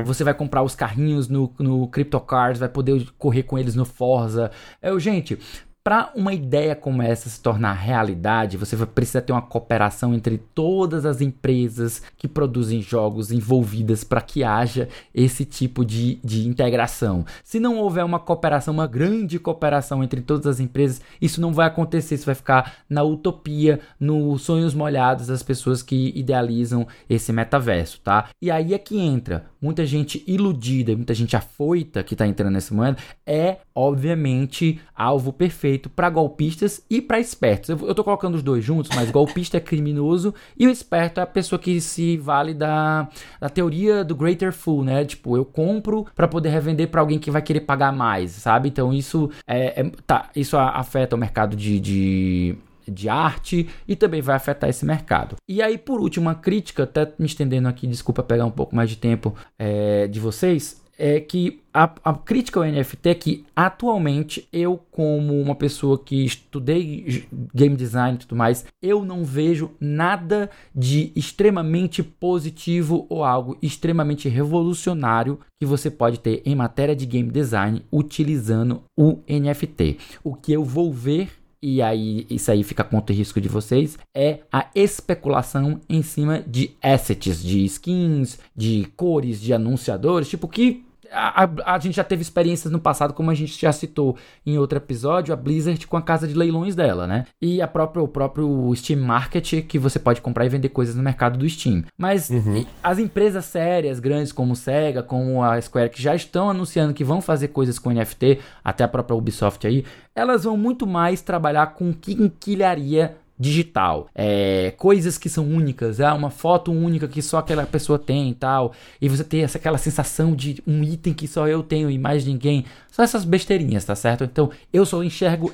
você 0.05 0.23
vai 0.23 0.33
comprar 0.33 0.63
os 0.63 0.75
carrinhos 0.75 1.27
no, 1.27 1.53
no 1.59 1.87
CryptoCars, 1.87 2.59
vai 2.59 2.69
poder 2.69 3.07
correr 3.17 3.43
com 3.43 3.57
eles 3.57 3.75
no 3.75 3.85
Forza. 3.85 4.51
Eu, 4.81 4.99
gente, 4.99 5.37
para 5.83 6.11
uma 6.15 6.33
ideia 6.33 6.75
como 6.75 7.01
essa 7.01 7.27
se 7.27 7.41
tornar 7.41 7.73
realidade, 7.73 8.57
você 8.57 8.75
vai 8.75 8.85
precisar 8.85 9.21
ter 9.21 9.31
uma 9.31 9.41
cooperação 9.41 10.13
entre 10.13 10.37
todas 10.37 11.05
as 11.05 11.21
empresas 11.21 12.01
que 12.17 12.27
produzem 12.27 12.81
jogos 12.81 13.31
envolvidas 13.31 14.03
para 14.03 14.21
que 14.21 14.43
haja 14.43 14.87
esse 15.13 15.43
tipo 15.43 15.83
de, 15.83 16.19
de 16.23 16.47
integração. 16.47 17.25
Se 17.43 17.59
não 17.59 17.77
houver 17.77 18.05
uma 18.05 18.19
cooperação, 18.19 18.73
uma 18.73 18.85
grande 18.85 19.39
cooperação 19.39 20.03
entre 20.03 20.21
todas 20.21 20.45
as 20.45 20.59
empresas, 20.59 21.01
isso 21.19 21.41
não 21.41 21.51
vai 21.51 21.67
acontecer. 21.67 22.15
Isso 22.15 22.25
vai 22.25 22.35
ficar 22.35 22.83
na 22.87 23.01
utopia, 23.03 23.79
nos 23.99 24.43
sonhos 24.43 24.75
molhados 24.75 25.27
das 25.27 25.41
pessoas 25.41 25.81
que 25.81 26.11
idealizam 26.15 26.87
esse 27.09 27.33
metaverso, 27.33 27.99
tá? 28.01 28.29
E 28.41 28.51
aí 28.51 28.73
é 28.73 28.77
que 28.77 28.99
entra 28.99 29.50
muita 29.61 29.85
gente 29.85 30.23
iludida, 30.25 30.95
muita 30.95 31.13
gente 31.13 31.35
afoita 31.35 32.03
que 32.03 32.15
tá 32.15 32.25
entrando 32.25 32.53
nessa 32.53 32.73
moeda, 32.73 32.97
é 33.25 33.57
obviamente 33.75 34.79
alvo 34.95 35.31
perfeito 35.31 35.89
para 35.89 36.09
golpistas 36.09 36.83
e 36.89 37.01
para 37.01 37.19
espertos. 37.19 37.69
Eu, 37.69 37.93
tô 37.93 38.03
colocando 38.03 38.35
os 38.35 38.43
dois 38.43 38.63
juntos, 38.63 38.89
mas 38.95 39.11
golpista 39.11 39.57
é 39.57 39.59
criminoso 39.59 40.33
e 40.57 40.65
o 40.67 40.69
esperto 40.71 41.19
é 41.19 41.23
a 41.23 41.27
pessoa 41.27 41.59
que 41.59 41.79
se 41.79 42.17
vale 42.17 42.53
da, 42.53 43.07
da 43.39 43.49
teoria 43.49 44.03
do 44.03 44.15
greater 44.15 44.51
fool, 44.51 44.83
né? 44.83 45.05
Tipo, 45.05 45.37
eu 45.37 45.45
compro 45.45 46.05
para 46.15 46.27
poder 46.27 46.49
revender 46.49 46.89
para 46.89 47.01
alguém 47.01 47.19
que 47.19 47.29
vai 47.31 47.41
querer 47.41 47.61
pagar 47.61 47.91
mais, 47.91 48.31
sabe? 48.31 48.69
Então 48.69 48.91
isso 48.91 49.29
é, 49.45 49.81
é- 49.81 49.91
tá, 50.07 50.29
isso 50.35 50.57
afeta 50.57 51.15
o 51.15 51.19
mercado 51.19 51.55
de- 51.55 51.79
de 51.79 52.55
de 52.87 53.09
arte 53.09 53.67
e 53.87 53.95
também 53.95 54.21
vai 54.21 54.35
afetar 54.35 54.69
esse 54.69 54.85
mercado. 54.85 55.35
E 55.47 55.61
aí, 55.61 55.77
por 55.77 55.99
último, 55.99 56.27
uma 56.27 56.35
crítica, 56.35 56.83
até 56.83 57.11
me 57.17 57.25
estendendo 57.25 57.67
aqui, 57.67 57.87
desculpa 57.87 58.23
pegar 58.23 58.45
um 58.45 58.51
pouco 58.51 58.75
mais 58.75 58.89
de 58.89 58.97
tempo 58.97 59.35
é, 59.57 60.07
de 60.07 60.19
vocês, 60.19 60.81
é 61.01 61.19
que 61.19 61.59
a, 61.73 61.91
a 62.03 62.13
crítica 62.13 62.59
ao 62.59 62.65
NFT 62.65 63.09
é 63.09 63.15
que 63.15 63.45
atualmente 63.55 64.47
eu, 64.53 64.79
como 64.91 65.41
uma 65.41 65.55
pessoa 65.55 65.97
que 65.97 66.23
estudei 66.23 67.25
game 67.55 67.75
design 67.75 68.15
e 68.15 68.19
tudo 68.19 68.35
mais, 68.35 68.65
eu 68.83 69.03
não 69.03 69.23
vejo 69.23 69.71
nada 69.79 70.47
de 70.75 71.11
extremamente 71.15 72.03
positivo 72.03 73.07
ou 73.09 73.23
algo 73.23 73.57
extremamente 73.63 74.29
revolucionário 74.29 75.39
que 75.59 75.65
você 75.65 75.89
pode 75.89 76.19
ter 76.19 76.43
em 76.45 76.55
matéria 76.55 76.95
de 76.95 77.07
game 77.07 77.31
design 77.31 77.83
utilizando 77.91 78.83
o 78.95 79.19
NFT. 79.27 79.97
O 80.23 80.35
que 80.35 80.53
eu 80.53 80.63
vou 80.63 80.93
ver 80.93 81.40
e 81.61 81.81
aí 81.81 82.25
isso 82.29 82.51
aí 82.51 82.63
fica 82.63 82.81
a 82.81 82.85
conta 82.85 83.13
e 83.13 83.15
risco 83.15 83.39
de 83.39 83.47
vocês, 83.47 83.97
é 84.13 84.39
a 84.51 84.67
especulação 84.73 85.79
em 85.87 86.01
cima 86.01 86.41
de 86.45 86.71
assets, 86.81 87.43
de 87.43 87.63
skins, 87.65 88.39
de 88.55 88.87
cores, 88.95 89.39
de 89.39 89.53
anunciadores, 89.53 90.29
tipo 90.29 90.47
que 90.47 90.83
a, 91.11 91.43
a, 91.43 91.75
a, 91.75 91.79
gente 91.79 91.95
já 91.95 92.03
teve 92.03 92.21
experiências 92.21 92.71
no 92.71 92.79
passado, 92.79 93.13
como 93.13 93.29
a 93.29 93.33
gente 93.33 93.59
já 93.59 93.71
citou 93.71 94.15
em 94.45 94.57
outro 94.57 94.77
episódio, 94.77 95.33
a 95.33 95.37
Blizzard 95.37 95.85
com 95.85 95.97
a 95.97 96.01
casa 96.01 96.27
de 96.27 96.33
leilões 96.33 96.75
dela, 96.75 97.05
né? 97.05 97.25
E 97.41 97.61
a 97.61 97.67
própria, 97.67 98.01
o 98.01 98.07
próprio 98.07 98.73
Steam 98.75 99.01
Market, 99.01 99.65
que 99.67 99.77
você 99.77 99.99
pode 99.99 100.21
comprar 100.21 100.45
e 100.45 100.49
vender 100.49 100.69
coisas 100.69 100.95
no 100.95 101.03
mercado 101.03 101.37
do 101.37 101.47
Steam. 101.49 101.83
Mas 101.97 102.29
uhum. 102.29 102.65
as 102.81 102.97
empresas 102.97 103.45
sérias, 103.45 103.99
grandes 103.99 104.31
como 104.31 104.55
Sega, 104.55 105.03
como 105.03 105.43
a 105.43 105.59
Square, 105.59 105.89
que 105.89 106.01
já 106.01 106.15
estão 106.15 106.49
anunciando 106.49 106.93
que 106.93 107.03
vão 107.03 107.21
fazer 107.21 107.49
coisas 107.49 107.77
com 107.77 107.91
NFT, 107.91 108.39
até 108.63 108.83
a 108.83 108.87
própria 108.87 109.15
Ubisoft 109.15 109.67
aí, 109.67 109.83
elas 110.15 110.43
vão 110.43 110.55
muito 110.57 110.87
mais 110.87 111.21
trabalhar 111.21 111.67
com 111.67 111.93
quinquilharia 111.93 113.17
digital. 113.41 114.07
É, 114.13 114.71
coisas 114.77 115.17
que 115.17 115.27
são 115.27 115.43
únicas, 115.45 115.99
é 115.99 116.11
uma 116.13 116.29
foto 116.29 116.71
única 116.71 117.07
que 117.07 117.21
só 117.21 117.39
aquela 117.39 117.65
pessoa 117.65 117.97
tem 117.97 118.29
e 118.29 118.35
tal. 118.35 118.71
E 119.01 119.09
você 119.09 119.23
ter 119.23 119.39
essa, 119.39 119.57
aquela 119.57 119.79
sensação 119.79 120.35
de 120.35 120.61
um 120.67 120.83
item 120.83 121.13
que 121.13 121.27
só 121.27 121.47
eu 121.47 121.63
tenho 121.63 121.89
e 121.89 121.97
mais 121.97 122.23
ninguém. 122.23 122.65
São 122.91 123.03
essas 123.03 123.25
besteirinhas, 123.25 123.83
tá 123.83 123.95
certo? 123.95 124.23
Então 124.23 124.51
eu 124.71 124.85
só 124.85 125.03
enxergo 125.03 125.51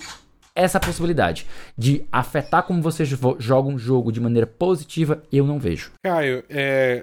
essa 0.54 0.80
possibilidade 0.80 1.46
de 1.78 2.04
afetar 2.12 2.64
como 2.64 2.82
você 2.82 3.06
joga 3.06 3.70
um 3.70 3.78
jogo 3.78 4.12
de 4.12 4.20
maneira 4.20 4.48
positiva, 4.48 5.22
eu 5.32 5.46
não 5.46 5.60
vejo. 5.60 5.92
Caio, 6.04 6.44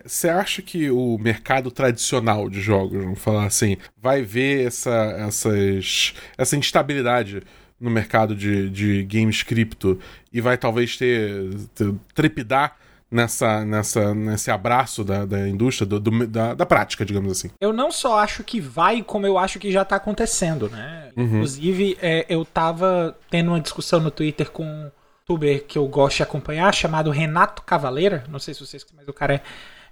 você 0.04 0.26
é, 0.26 0.32
acha 0.32 0.60
que 0.60 0.90
o 0.90 1.16
mercado 1.18 1.70
tradicional 1.70 2.50
de 2.50 2.60
jogos, 2.60 3.04
vamos 3.04 3.20
falar 3.20 3.46
assim, 3.46 3.76
vai 3.96 4.22
ver 4.22 4.66
essa, 4.66 4.92
essas, 5.20 6.14
essa 6.36 6.56
instabilidade 6.56 7.44
no 7.84 7.90
mercado 7.90 8.34
de, 8.34 8.70
de 8.70 9.04
games 9.04 9.42
cripto 9.42 9.98
e 10.32 10.40
vai 10.40 10.56
talvez 10.56 10.96
ter, 10.96 11.54
ter 11.74 11.94
trepidar 12.14 12.76
nessa, 13.10 13.64
nessa, 13.64 14.14
nesse 14.14 14.50
abraço 14.50 15.04
da, 15.04 15.24
da 15.26 15.48
indústria, 15.48 15.86
do, 15.86 16.00
do, 16.00 16.26
da, 16.26 16.54
da 16.54 16.66
prática, 16.66 17.04
digamos 17.04 17.30
assim. 17.30 17.50
Eu 17.60 17.72
não 17.72 17.92
só 17.92 18.18
acho 18.18 18.42
que 18.42 18.60
vai, 18.60 19.02
como 19.02 19.26
eu 19.26 19.38
acho 19.38 19.58
que 19.58 19.70
já 19.70 19.84
tá 19.84 19.96
acontecendo, 19.96 20.68
né? 20.70 21.10
Uhum. 21.16 21.24
Inclusive, 21.24 21.98
é, 22.00 22.24
eu 22.28 22.44
tava 22.44 23.16
tendo 23.30 23.48
uma 23.48 23.60
discussão 23.60 24.00
no 24.00 24.10
Twitter 24.10 24.50
com 24.50 24.64
um 24.64 24.90
youtuber 25.24 25.64
que 25.64 25.78
eu 25.78 25.86
gosto 25.86 26.18
de 26.18 26.22
acompanhar, 26.22 26.72
chamado 26.74 27.10
Renato 27.10 27.62
Cavaleira. 27.62 28.24
Não 28.28 28.38
sei 28.38 28.54
se 28.54 28.60
vocês, 28.60 28.84
mas 28.96 29.08
o 29.08 29.12
cara 29.12 29.34
é 29.34 29.42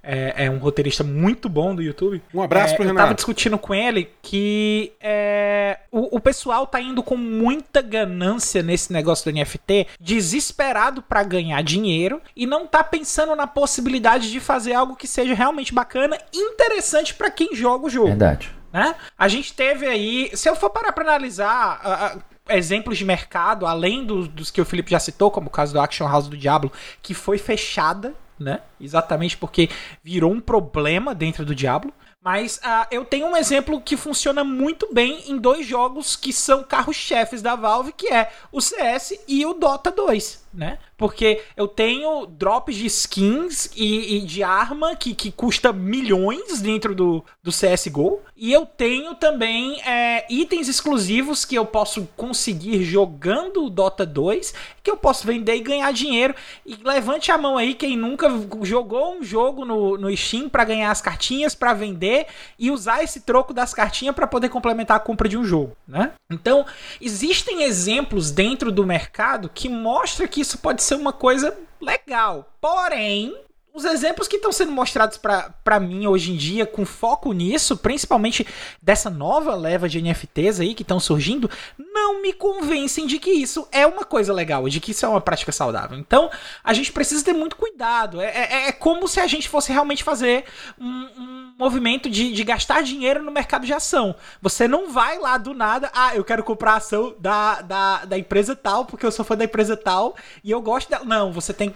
é, 0.03 0.47
é, 0.47 0.51
um 0.51 0.59
roteirista 0.59 1.05
muito 1.05 1.49
bom 1.49 1.75
do 1.75 1.83
YouTube. 1.83 2.21
Um 2.35 2.43
abraço 2.43 2.75
é, 2.75 2.77
pro 2.77 2.85
Renato. 2.85 2.99
Eu 2.99 3.05
tava 3.05 3.15
discutindo 3.15 3.57
com 3.57 3.75
ele 3.75 4.11
que 4.21 4.93
é, 5.01 5.79
o, 5.91 6.17
o, 6.17 6.21
pessoal 6.21 6.67
tá 6.67 6.81
indo 6.81 7.03
com 7.03 7.17
muita 7.17 7.81
ganância 7.81 8.63
nesse 8.63 8.93
negócio 8.93 9.31
do 9.31 9.39
NFT, 9.39 9.87
desesperado 10.01 11.03
para 11.03 11.23
ganhar 11.23 11.63
dinheiro 11.63 12.21
e 12.35 12.47
não 12.47 12.67
tá 12.67 12.83
pensando 12.83 13.37
na 13.37 13.47
possibilidade 13.47 14.31
de 14.31 14.41
fazer 14.41 14.73
algo 14.75 14.97
que 14.97 15.07
seja 15.07 15.35
realmente 15.35 15.73
bacana 15.73 16.19
e 16.33 16.39
interessante 16.39 17.15
para 17.15 17.31
quem 17.31 17.55
joga 17.55 17.87
o 17.87 17.91
jogo. 17.91 18.09
Verdade. 18.09 18.53
Né? 18.73 18.95
A 19.17 19.29
gente 19.29 19.53
teve 19.53 19.87
aí, 19.87 20.31
se 20.35 20.49
eu 20.49 20.57
for 20.57 20.71
parar 20.71 20.93
pra 20.93 21.05
analisar, 21.05 22.17
uh, 22.17 22.23
exemplos 22.49 22.99
de 22.99 23.05
mercado, 23.05 23.67
além 23.67 24.05
do, 24.05 24.27
dos 24.27 24.51
que 24.51 24.61
o 24.61 24.65
Felipe 24.65 24.91
já 24.91 24.99
citou, 24.99 25.31
como 25.31 25.47
o 25.47 25.51
caso 25.51 25.73
do 25.73 25.81
Action 25.81 26.09
House 26.09 26.27
do 26.27 26.37
Diablo, 26.37 26.73
que 27.03 27.15
foi 27.15 27.39
fechada 27.39 28.15
né? 28.43 28.61
Exatamente 28.81 29.37
porque 29.37 29.71
virou 30.03 30.33
um 30.33 30.41
problema 30.41 31.15
dentro 31.15 31.45
do 31.45 31.55
Diablo. 31.55 31.93
Mas 32.21 32.59
uh, 32.59 32.87
eu 32.91 33.05
tenho 33.05 33.27
um 33.27 33.37
exemplo 33.37 33.81
que 33.81 33.97
funciona 33.97 34.45
muito 34.45 34.93
bem 34.95 35.31
em 35.31 35.37
dois 35.37 35.67
jogos 35.67 36.15
que 36.15 36.33
são 36.33 36.63
carros-chefes 36.63 37.43
da 37.43 37.57
Valve, 37.57 37.93
que 37.93 38.13
é 38.13 38.31
o 38.53 38.61
CS 38.61 39.19
e 39.27 39.45
o 39.45 39.55
Dota 39.55 39.91
2, 39.91 40.42
né? 40.53 40.79
Porque 40.97 41.43
eu 41.57 41.67
tenho 41.67 42.27
drops 42.27 42.77
de 42.77 42.87
skins 42.87 43.71
e, 43.75 44.19
e 44.19 44.21
de 44.21 44.43
arma 44.43 44.95
que, 44.95 45.15
que 45.15 45.33
custa 45.33 45.73
milhões 45.73 46.61
dentro 46.61 46.95
do, 46.95 47.25
do 47.43 47.51
CSGO. 47.51 48.21
E 48.37 48.53
eu 48.53 48.67
tenho 48.67 49.15
também 49.15 49.81
é, 49.83 50.27
itens 50.29 50.69
exclusivos 50.69 51.45
que 51.45 51.55
eu 51.55 51.65
posso 51.65 52.09
conseguir 52.17 52.83
jogando 52.85 53.65
o 53.65 53.71
Dota 53.71 54.05
2, 54.05 54.53
que 54.83 54.91
eu 54.91 54.97
posso 54.97 55.27
vender 55.27 55.57
e 55.57 55.61
ganhar 55.61 55.93
dinheiro. 55.93 56.35
E 56.67 56.77
levante 56.85 57.33
a 57.33 57.39
mão 57.39 57.57
aí 57.57 57.75
quem 57.75 57.97
nunca 57.97 58.29
jogou 58.63 59.17
um 59.17 59.23
jogo 59.23 59.65
no, 59.65 59.97
no 59.97 60.15
Steam 60.17 60.49
para 60.49 60.65
ganhar 60.65 60.91
as 60.91 61.01
cartinhas, 61.01 61.55
para 61.55 61.73
vender 61.73 62.27
e 62.59 62.71
usar 62.71 63.03
esse 63.03 63.21
troco 63.21 63.55
das 63.55 63.73
cartinhas 63.73 64.15
para 64.15 64.27
poder 64.27 64.49
complementar 64.49 64.97
a 64.97 65.01
compra 65.01 65.29
de 65.29 65.37
um 65.37 65.45
jogo, 65.45 65.77
né? 65.87 66.13
Então, 66.31 66.65
existem 67.01 67.63
exemplos 67.63 68.31
dentro 68.31 68.73
do 68.73 68.87
mercado 68.87 69.51
que 69.53 69.69
mostram 69.69 70.27
que 70.27 70.42
isso 70.43 70.59
pode 70.59 70.83
ser 70.83 70.97
uma 70.97 71.13
coisa 71.13 71.57
legal. 71.81 72.49
Porém, 72.61 73.35
os 73.75 73.87
exemplos 73.87 74.29
que 74.29 74.37
estão 74.37 74.53
sendo 74.53 74.71
mostrados 74.71 75.19
para 75.19 75.81
mim 75.81 76.07
hoje 76.07 76.33
em 76.33 76.37
dia, 76.37 76.67
com 76.67 76.85
foco 76.85 77.33
nisso, 77.33 77.77
principalmente 77.77 78.47
dessa 78.83 79.09
nova 79.09 79.55
leva 79.55 79.89
de 79.89 80.01
NFTs 80.03 80.61
aí 80.61 80.75
que 80.75 80.83
estão 80.83 81.01
surgindo, 81.01 81.51
não 81.79 82.21
me 82.21 82.35
convencem 82.35 83.07
de 83.07 83.19
que 83.19 83.31
isso 83.31 83.67
é 83.73 83.87
uma 83.87 84.05
coisa 84.05 84.33
legal, 84.33 84.69
de 84.69 84.79
que 84.79 84.91
isso 84.91 85.07
é 85.07 85.09
uma 85.09 85.23
prática 85.23 85.53
saudável. 85.53 85.99
Então, 85.99 86.31
a 86.63 86.75
gente 86.75 86.93
precisa 86.93 87.25
ter 87.25 87.33
muito 87.33 87.57
cuidado. 87.57 88.21
É, 88.21 88.27
é, 88.27 88.69
é 88.69 88.73
como 88.73 89.09
se 89.09 89.21
a 89.21 89.27
gente 89.27 89.49
fosse 89.49 89.73
realmente 89.73 90.05
fazer 90.05 90.45
um, 90.79 90.87
um 90.87 91.55
movimento 91.59 92.11
de, 92.11 92.33
de, 92.33 92.45
gastar 92.45 92.83
dinheiro 92.83 93.23
no 93.23 93.33
mercado 93.33 93.65
de 93.65 93.73
ação. 93.73 94.15
Você 94.43 94.69
não 94.69 94.91
vai 94.91 95.19
lá 95.19 95.39
do 95.39 95.55
nada, 95.55 95.91
ah, 95.95 96.15
eu 96.15 96.25
quero 96.25 96.43
comprar 96.43 96.75
ação 96.75 97.15
da, 97.19 97.63
da, 97.63 98.05
da 98.05 98.19
empresa 98.19 98.55
tal, 98.55 98.85
porque 98.85 99.07
eu 99.07 99.13
sou 99.13 99.25
fã 99.25 99.37
da 99.37 99.45
empresa 99.45 99.77
tal 99.77 100.15
e 100.45 100.51
eu 100.51 100.61
gosto 100.61 100.91
dela. 100.91 101.05
Não, 101.05 101.33
você 101.33 101.55
tem, 101.55 101.75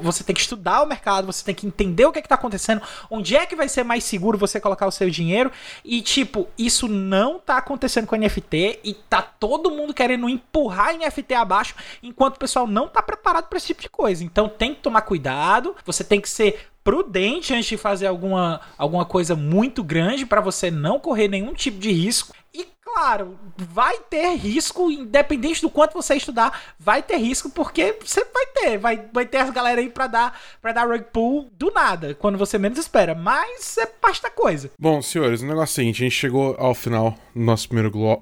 você 0.00 0.24
tem 0.24 0.34
que 0.34 0.40
estudar 0.40 0.82
o 0.82 0.86
mercado 0.86 1.27
você 1.32 1.44
tem 1.44 1.54
que 1.54 1.66
entender 1.66 2.04
o 2.06 2.12
que, 2.12 2.18
é 2.18 2.22
que 2.22 2.28
tá 2.28 2.34
acontecendo, 2.34 2.82
onde 3.10 3.36
é 3.36 3.46
que 3.46 3.56
vai 3.56 3.68
ser 3.68 3.84
mais 3.84 4.04
seguro 4.04 4.38
você 4.38 4.60
colocar 4.60 4.86
o 4.86 4.90
seu 4.90 5.08
dinheiro. 5.10 5.50
E, 5.84 6.00
tipo, 6.02 6.48
isso 6.58 6.88
não 6.88 7.38
tá 7.38 7.58
acontecendo 7.58 8.06
com 8.06 8.16
NFT 8.16 8.80
e 8.82 8.94
tá 8.94 9.22
todo 9.22 9.70
mundo 9.70 9.94
querendo 9.94 10.28
empurrar 10.28 10.96
NFT 10.96 11.34
abaixo, 11.34 11.74
enquanto 12.02 12.36
o 12.36 12.38
pessoal 12.38 12.66
não 12.66 12.88
tá 12.88 13.02
preparado 13.02 13.46
para 13.46 13.58
esse 13.58 13.68
tipo 13.68 13.82
de 13.82 13.88
coisa. 13.88 14.24
Então 14.24 14.48
tem 14.48 14.74
que 14.74 14.80
tomar 14.80 15.02
cuidado, 15.02 15.76
você 15.84 16.02
tem 16.02 16.20
que 16.20 16.28
ser 16.28 16.68
prudente 16.88 17.52
antes 17.52 17.66
de 17.66 17.76
fazer 17.76 18.06
alguma, 18.06 18.62
alguma 18.78 19.04
coisa 19.04 19.36
muito 19.36 19.84
grande 19.84 20.24
para 20.24 20.40
você 20.40 20.70
não 20.70 20.98
correr 20.98 21.28
nenhum 21.28 21.52
tipo 21.52 21.78
de 21.78 21.92
risco. 21.92 22.34
E 22.52 22.66
claro, 22.82 23.38
vai 23.56 23.98
ter 24.10 24.34
risco, 24.34 24.90
independente 24.90 25.60
do 25.60 25.70
quanto 25.70 25.92
você 25.92 26.14
estudar, 26.14 26.74
vai 26.78 27.02
ter 27.02 27.16
risco, 27.16 27.50
porque 27.50 27.96
você 28.04 28.24
vai 28.24 28.46
ter, 28.46 28.78
vai, 28.78 29.04
vai 29.12 29.26
ter 29.26 29.38
as 29.38 29.50
galera 29.50 29.80
aí 29.80 29.90
pra 29.90 30.06
dar, 30.06 30.40
pra 30.60 30.72
dar 30.72 30.88
rug 30.88 31.04
pull 31.12 31.48
do 31.52 31.70
nada, 31.70 32.14
quando 32.14 32.38
você 32.38 32.58
menos 32.58 32.78
espera. 32.78 33.14
Mas 33.14 33.76
é 33.78 33.86
parte 33.86 34.22
da 34.22 34.30
coisa. 34.30 34.70
Bom, 34.78 35.02
senhores, 35.02 35.42
o 35.42 35.46
negócio 35.46 35.72
é 35.72 35.72
o 35.72 35.74
seguinte: 35.74 36.02
a 36.02 36.06
gente 36.06 36.16
chegou 36.16 36.56
ao 36.58 36.74
final 36.74 37.14
do 37.34 37.40
nosso 37.40 37.68
primeiro 37.68 37.90
glo 37.90 38.20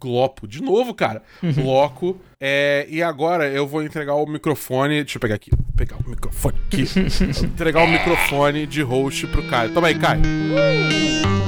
glopo. 0.00 0.46
De 0.46 0.62
novo, 0.62 0.92
cara. 0.92 1.22
Uhum. 1.42 1.52
Bloco. 1.52 2.20
É, 2.40 2.86
e 2.88 3.02
agora 3.02 3.48
eu 3.48 3.66
vou 3.66 3.82
entregar 3.82 4.14
o 4.14 4.26
microfone. 4.26 5.04
Deixa 5.04 5.18
eu 5.18 5.20
pegar 5.20 5.34
aqui. 5.34 5.50
Pegar 5.76 5.96
o 5.96 6.08
microfone 6.08 6.58
aqui. 6.66 6.84
entregar 7.44 7.84
o 7.84 7.88
microfone 7.88 8.66
de 8.66 8.82
host 8.82 9.26
pro 9.28 9.46
Caio. 9.48 9.72
Toma 9.72 9.88
aí, 9.88 9.98
Caio. 9.98 10.22
Uh! 10.22 11.39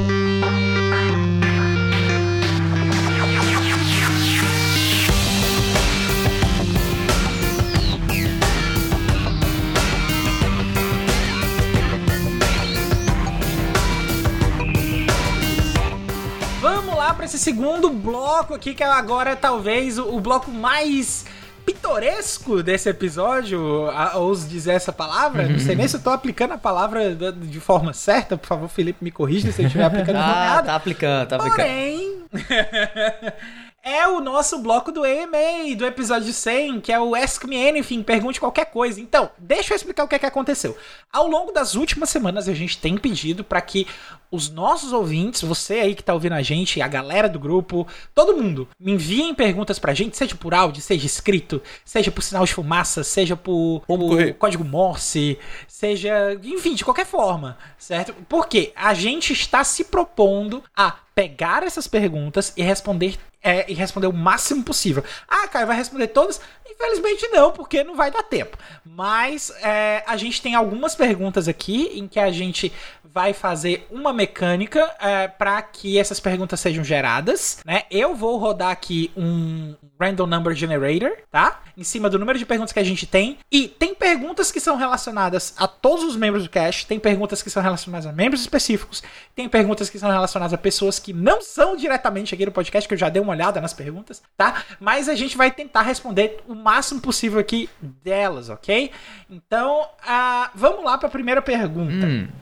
Para 17.15 17.25
esse 17.25 17.39
segundo 17.39 17.91
bloco 17.91 18.55
aqui, 18.55 18.75
que 18.75 18.83
agora 18.83 19.31
é 19.31 19.37
talvez 19.37 19.99
o, 19.99 20.17
o 20.17 20.21
bloco 20.21 20.51
mais 20.51 21.25
pitoresco 21.65 22.63
desse 22.63 22.89
episódio, 22.89 23.89
a, 23.91 24.19
ouse 24.19 24.49
dizer 24.49 24.73
essa 24.73 24.93
palavra. 24.93 25.49
Não 25.49 25.59
sei 25.59 25.75
nem 25.77 25.87
se 25.87 25.97
eu 25.97 26.01
tô 26.01 26.11
aplicando 26.11 26.53
a 26.53 26.59
palavra 26.59 27.15
de, 27.15 27.33
de 27.33 27.61
forma 27.61 27.93
certa. 27.93 28.37
Por 28.37 28.47
favor, 28.47 28.69
Felipe, 28.69 29.03
me 29.03 29.11
corrija 29.11 29.51
se 29.53 29.63
eu 29.63 29.67
estiver 29.67 29.85
aplicando 29.87 30.17
ah, 30.17 30.63
tá 30.65 30.75
aplicando, 30.75 31.29
tá 31.29 31.37
aplicando. 31.37 31.57
Porém... 31.57 32.23
é 33.83 34.07
o 34.07 34.21
nosso 34.21 34.59
bloco 34.59 34.93
do 34.93 35.05
EMA, 35.05 35.75
do 35.77 35.85
episódio 35.85 36.33
100, 36.33 36.81
que 36.81 36.93
é 36.93 37.01
o 37.01 37.17
Ask 37.17 37.43
Me 37.45 37.69
Anything, 37.69 38.05
pergunte 38.05 38.39
qualquer 38.39 38.67
coisa. 38.67 39.01
Então, 39.01 39.31
deixa 39.37 39.73
eu 39.73 39.77
explicar 39.77 40.05
o 40.05 40.09
que 40.09 40.15
é 40.15 40.21
que 40.21 40.27
aconteceu. 40.27 40.77
Ao 41.13 41.27
longo 41.27 41.51
das 41.51 41.75
últimas 41.75 42.09
semanas, 42.09 42.49
a 42.49 42.55
gente 42.55 42.79
tem 42.79 42.97
pedido 42.97 43.43
para 43.43 43.61
que 43.61 43.89
os 44.31 44.49
nossos 44.49 44.93
ouvintes, 44.93 45.43
você 45.43 45.75
aí 45.75 45.95
que 45.95 46.03
tá 46.03 46.15
ouvindo 46.15 46.33
a 46.33 46.43
gente, 46.43 46.81
a 46.81 46.89
galera 46.89 47.29
do 47.29 47.39
grupo, 47.39 47.87
todo 48.15 48.35
mundo, 48.35 48.67
me 48.81 48.93
enviem 48.93 49.35
perguntas 49.35 49.79
pra 49.79 49.93
gente, 49.93 50.17
seja 50.17 50.35
por 50.35 50.55
áudio, 50.55 50.81
seja 50.81 51.05
escrito, 51.05 51.61
seja 51.85 52.11
por 52.11 52.23
sinal 52.23 52.45
de 52.45 52.55
fumaça, 52.55 53.05
seja 53.05 53.37
por, 53.37 53.83
por 53.87 54.33
código 54.35 54.65
Morse, 54.65 55.39
seja, 55.83 56.39
enfim, 56.45 56.75
de 56.77 56.85
qualquer 56.85 57.05
forma, 57.05 57.59
certo? 57.77 58.15
Porque 58.29 58.73
a 58.77 58.95
gente 58.95 59.33
está 59.33 59.65
se 59.65 59.83
propondo 59.83 60.63
a 60.77 60.93
pegar 61.13 61.65
essas 61.65 61.89
perguntas 61.89 62.53
e 62.57 62.63
responder 62.63 63.19
é, 63.43 63.69
e 63.69 63.75
responder 63.75 64.07
o 64.07 64.13
máximo 64.13 64.63
possível. 64.63 65.03
Ah, 65.27 65.49
Caio, 65.49 65.67
vai 65.67 65.77
responder 65.77 66.07
todas? 66.07 66.41
Infelizmente 66.65 67.27
não, 67.33 67.51
porque 67.51 67.83
não 67.83 67.97
vai 67.97 68.13
dar 68.13 68.23
tempo. 68.23 68.57
Mas 68.85 69.51
é, 69.61 70.05
a 70.07 70.17
gente 70.17 70.41
tem 70.41 70.55
algumas 70.55 70.95
perguntas 70.95 71.49
aqui 71.49 71.99
em 71.99 72.07
que 72.07 72.21
a 72.21 72.31
gente 72.31 72.73
vai 73.13 73.33
fazer 73.33 73.87
uma 73.91 74.13
mecânica 74.13 74.95
é, 75.01 75.29
para 75.29 75.61
que 75.61 75.99
essas 75.99 76.19
perguntas 76.19 76.59
sejam 76.61 76.83
geradas, 76.83 77.59
né? 77.65 77.83
Eu 77.91 78.15
vou 78.15 78.39
rodar 78.39 78.71
aqui 78.71 79.11
um 79.17 79.75
random 80.01 80.27
number 80.27 80.55
generator, 80.55 81.13
tá? 81.31 81.61
Em 81.77 81.85
cima 81.85 82.11
do 82.11 82.19
número 82.19 82.39
de 82.39 82.47
perguntas 82.47 82.73
que 82.73 82.79
a 82.79 82.85
gente 82.85 83.07
tem. 83.07 83.39
E 83.51 83.69
tem 83.69 83.95
perguntas 83.95 84.51
que 84.51 84.59
são 84.59 84.77
relacionadas 84.77 85.55
a 85.57 85.69
todos 85.69 86.05
os 86.05 86.17
membros 86.17 86.45
do 86.45 86.51
cast, 86.51 86.87
tem 86.87 86.99
perguntas 86.99 87.43
que 87.43 87.51
são 87.51 87.63
relacionadas 87.63 88.07
a 88.07 88.13
membros 88.13 88.41
específicos, 88.41 89.03
tem 89.35 89.49
perguntas 89.49 89.89
que 89.91 89.99
são 89.99 90.11
relacionadas 90.11 90.55
a 90.55 90.59
pessoas 90.59 90.99
que 90.99 91.13
não 91.13 91.41
são 91.41 91.77
diretamente 91.77 92.35
aqui 92.35 92.47
no 92.47 92.53
podcast, 92.53 92.89
que 92.89 92.95
eu 92.95 92.99
já 92.99 93.09
dei 93.09 93.23
uma 93.23 93.33
olhada 93.33 93.61
nas 93.61 93.73
perguntas, 93.73 94.23
tá? 94.37 94.65
Mas 94.81 95.09
a 95.09 95.15
gente 95.15 95.37
vai 95.37 95.51
tentar 95.51 95.83
responder 95.83 96.43
o 96.49 96.55
máximo 96.55 97.01
possível 97.01 97.39
aqui 97.39 97.69
delas, 97.81 98.49
ok? 98.49 98.91
Então, 99.31 99.83
uh, 99.83 100.51
vamos 100.55 100.85
lá 100.85 100.99
para 100.99 101.09
a 101.09 101.11
primeira 101.11 101.43
pergunta. 101.43 102.07
Hum. 102.07 102.42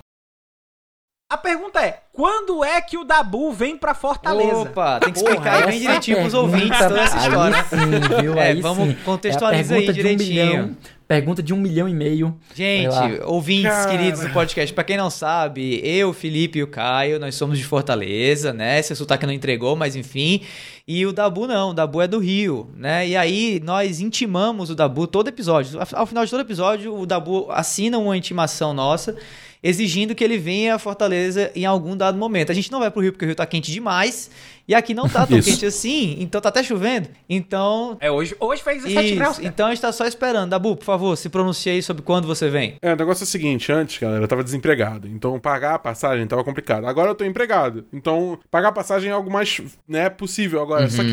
A 1.30 1.36
pergunta 1.36 1.80
é: 1.80 2.00
quando 2.12 2.64
é 2.64 2.80
que 2.80 2.98
o 2.98 3.04
Dabu 3.04 3.52
vem 3.52 3.76
pra 3.76 3.94
Fortaleza? 3.94 4.62
Opa, 4.62 4.98
tem 4.98 5.12
que 5.12 5.18
explicar 5.18 5.58
aí 5.62 5.66
bem 5.70 5.78
direitinho 5.80 6.18
pros 6.18 6.34
ouvintes 6.34 6.76
toda 6.76 7.00
essa 7.00 7.16
história. 7.18 7.64
sim, 7.64 8.20
viu? 8.20 8.34
É, 8.40 8.48
Aí 8.50 8.60
vamos 8.60 8.88
sim. 8.88 8.96
contextualiza 9.04 9.74
É 9.74 9.78
aí 9.78 9.88
um 9.88 9.92
direitinho. 9.92 10.28
milhão, 10.28 10.76
pergunta 11.06 11.40
de 11.40 11.54
um 11.54 11.56
milhão 11.56 11.88
e 11.88 11.94
meio. 11.94 12.36
Gente, 12.52 12.92
ouvintes 13.24 13.70
Cara. 13.70 13.90
queridos 13.90 14.20
do 14.22 14.30
podcast, 14.30 14.74
pra 14.74 14.82
quem 14.82 14.96
não 14.96 15.08
sabe, 15.08 15.80
eu, 15.84 16.12
Felipe 16.12 16.58
e 16.58 16.62
o 16.64 16.66
Caio, 16.66 17.20
nós 17.20 17.36
somos 17.36 17.56
de 17.58 17.64
Fortaleza, 17.64 18.52
né? 18.52 18.82
Seu 18.82 18.96
sotaque 18.96 19.24
não 19.24 19.32
entregou, 19.32 19.76
mas 19.76 19.94
enfim. 19.94 20.40
E 20.86 21.06
o 21.06 21.12
Dabu 21.12 21.46
não, 21.46 21.70
o 21.70 21.74
Dabu 21.74 22.00
é 22.02 22.08
do 22.08 22.18
Rio, 22.18 22.68
né? 22.76 23.06
E 23.06 23.16
aí 23.16 23.60
nós 23.62 24.00
intimamos 24.00 24.68
o 24.68 24.74
Dabu 24.74 25.06
todo 25.06 25.28
episódio. 25.28 25.78
Ao 25.92 26.06
final 26.06 26.24
de 26.24 26.30
todo 26.32 26.40
episódio, 26.40 26.92
o 26.98 27.06
Dabu 27.06 27.46
assina 27.52 27.98
uma 27.98 28.16
intimação 28.16 28.74
nossa 28.74 29.14
exigindo 29.62 30.14
que 30.14 30.24
ele 30.24 30.38
venha 30.38 30.74
a 30.74 30.78
Fortaleza 30.78 31.50
em 31.54 31.64
algum 31.66 31.96
dado 31.96 32.16
momento. 32.18 32.50
A 32.50 32.54
gente 32.54 32.70
não 32.72 32.78
vai 32.80 32.90
pro 32.90 33.02
Rio 33.02 33.12
porque 33.12 33.24
o 33.24 33.28
Rio 33.28 33.34
tá 33.36 33.44
quente 33.46 33.70
demais. 33.70 34.30
E 34.68 34.74
aqui 34.74 34.94
não 34.94 35.08
tá 35.08 35.26
tão 35.26 35.36
Isso. 35.36 35.50
quente 35.50 35.66
assim, 35.66 36.16
então 36.20 36.40
tá 36.40 36.48
até 36.48 36.62
chovendo. 36.62 37.08
Então, 37.28 37.96
É, 38.00 38.08
hoje, 38.08 38.36
hoje 38.38 38.62
fez 38.62 38.84
17 38.84 39.14
graus. 39.16 39.32
isso, 39.32 39.40
cara. 39.40 39.52
então 39.52 39.66
a 39.66 39.70
gente 39.70 39.80
tá 39.80 39.90
só 39.90 40.06
esperando. 40.06 40.50
Dabu, 40.50 40.76
por 40.76 40.84
favor, 40.84 41.16
se 41.16 41.28
pronuncie 41.28 41.72
aí 41.72 41.82
sobre 41.82 42.02
quando 42.02 42.26
você 42.26 42.48
vem. 42.48 42.76
É, 42.80 42.92
o 42.92 42.96
negócio 42.96 43.22
é 43.22 43.26
o 43.26 43.26
seguinte, 43.26 43.72
antes, 43.72 43.98
galera, 43.98 44.22
eu 44.22 44.28
tava 44.28 44.44
desempregado. 44.44 45.08
Então 45.08 45.38
pagar 45.40 45.74
a 45.74 45.78
passagem 45.78 46.24
tava 46.26 46.44
complicado. 46.44 46.86
Agora 46.86 47.10
eu 47.10 47.14
tô 47.16 47.24
empregado. 47.24 47.84
Então, 47.92 48.38
pagar 48.48 48.68
a 48.68 48.72
passagem 48.72 49.10
é 49.10 49.12
algo 49.12 49.30
mais, 49.30 49.60
né, 49.88 50.08
possível 50.08 50.62
agora. 50.62 50.88
Só 50.88 51.02
que 51.02 51.08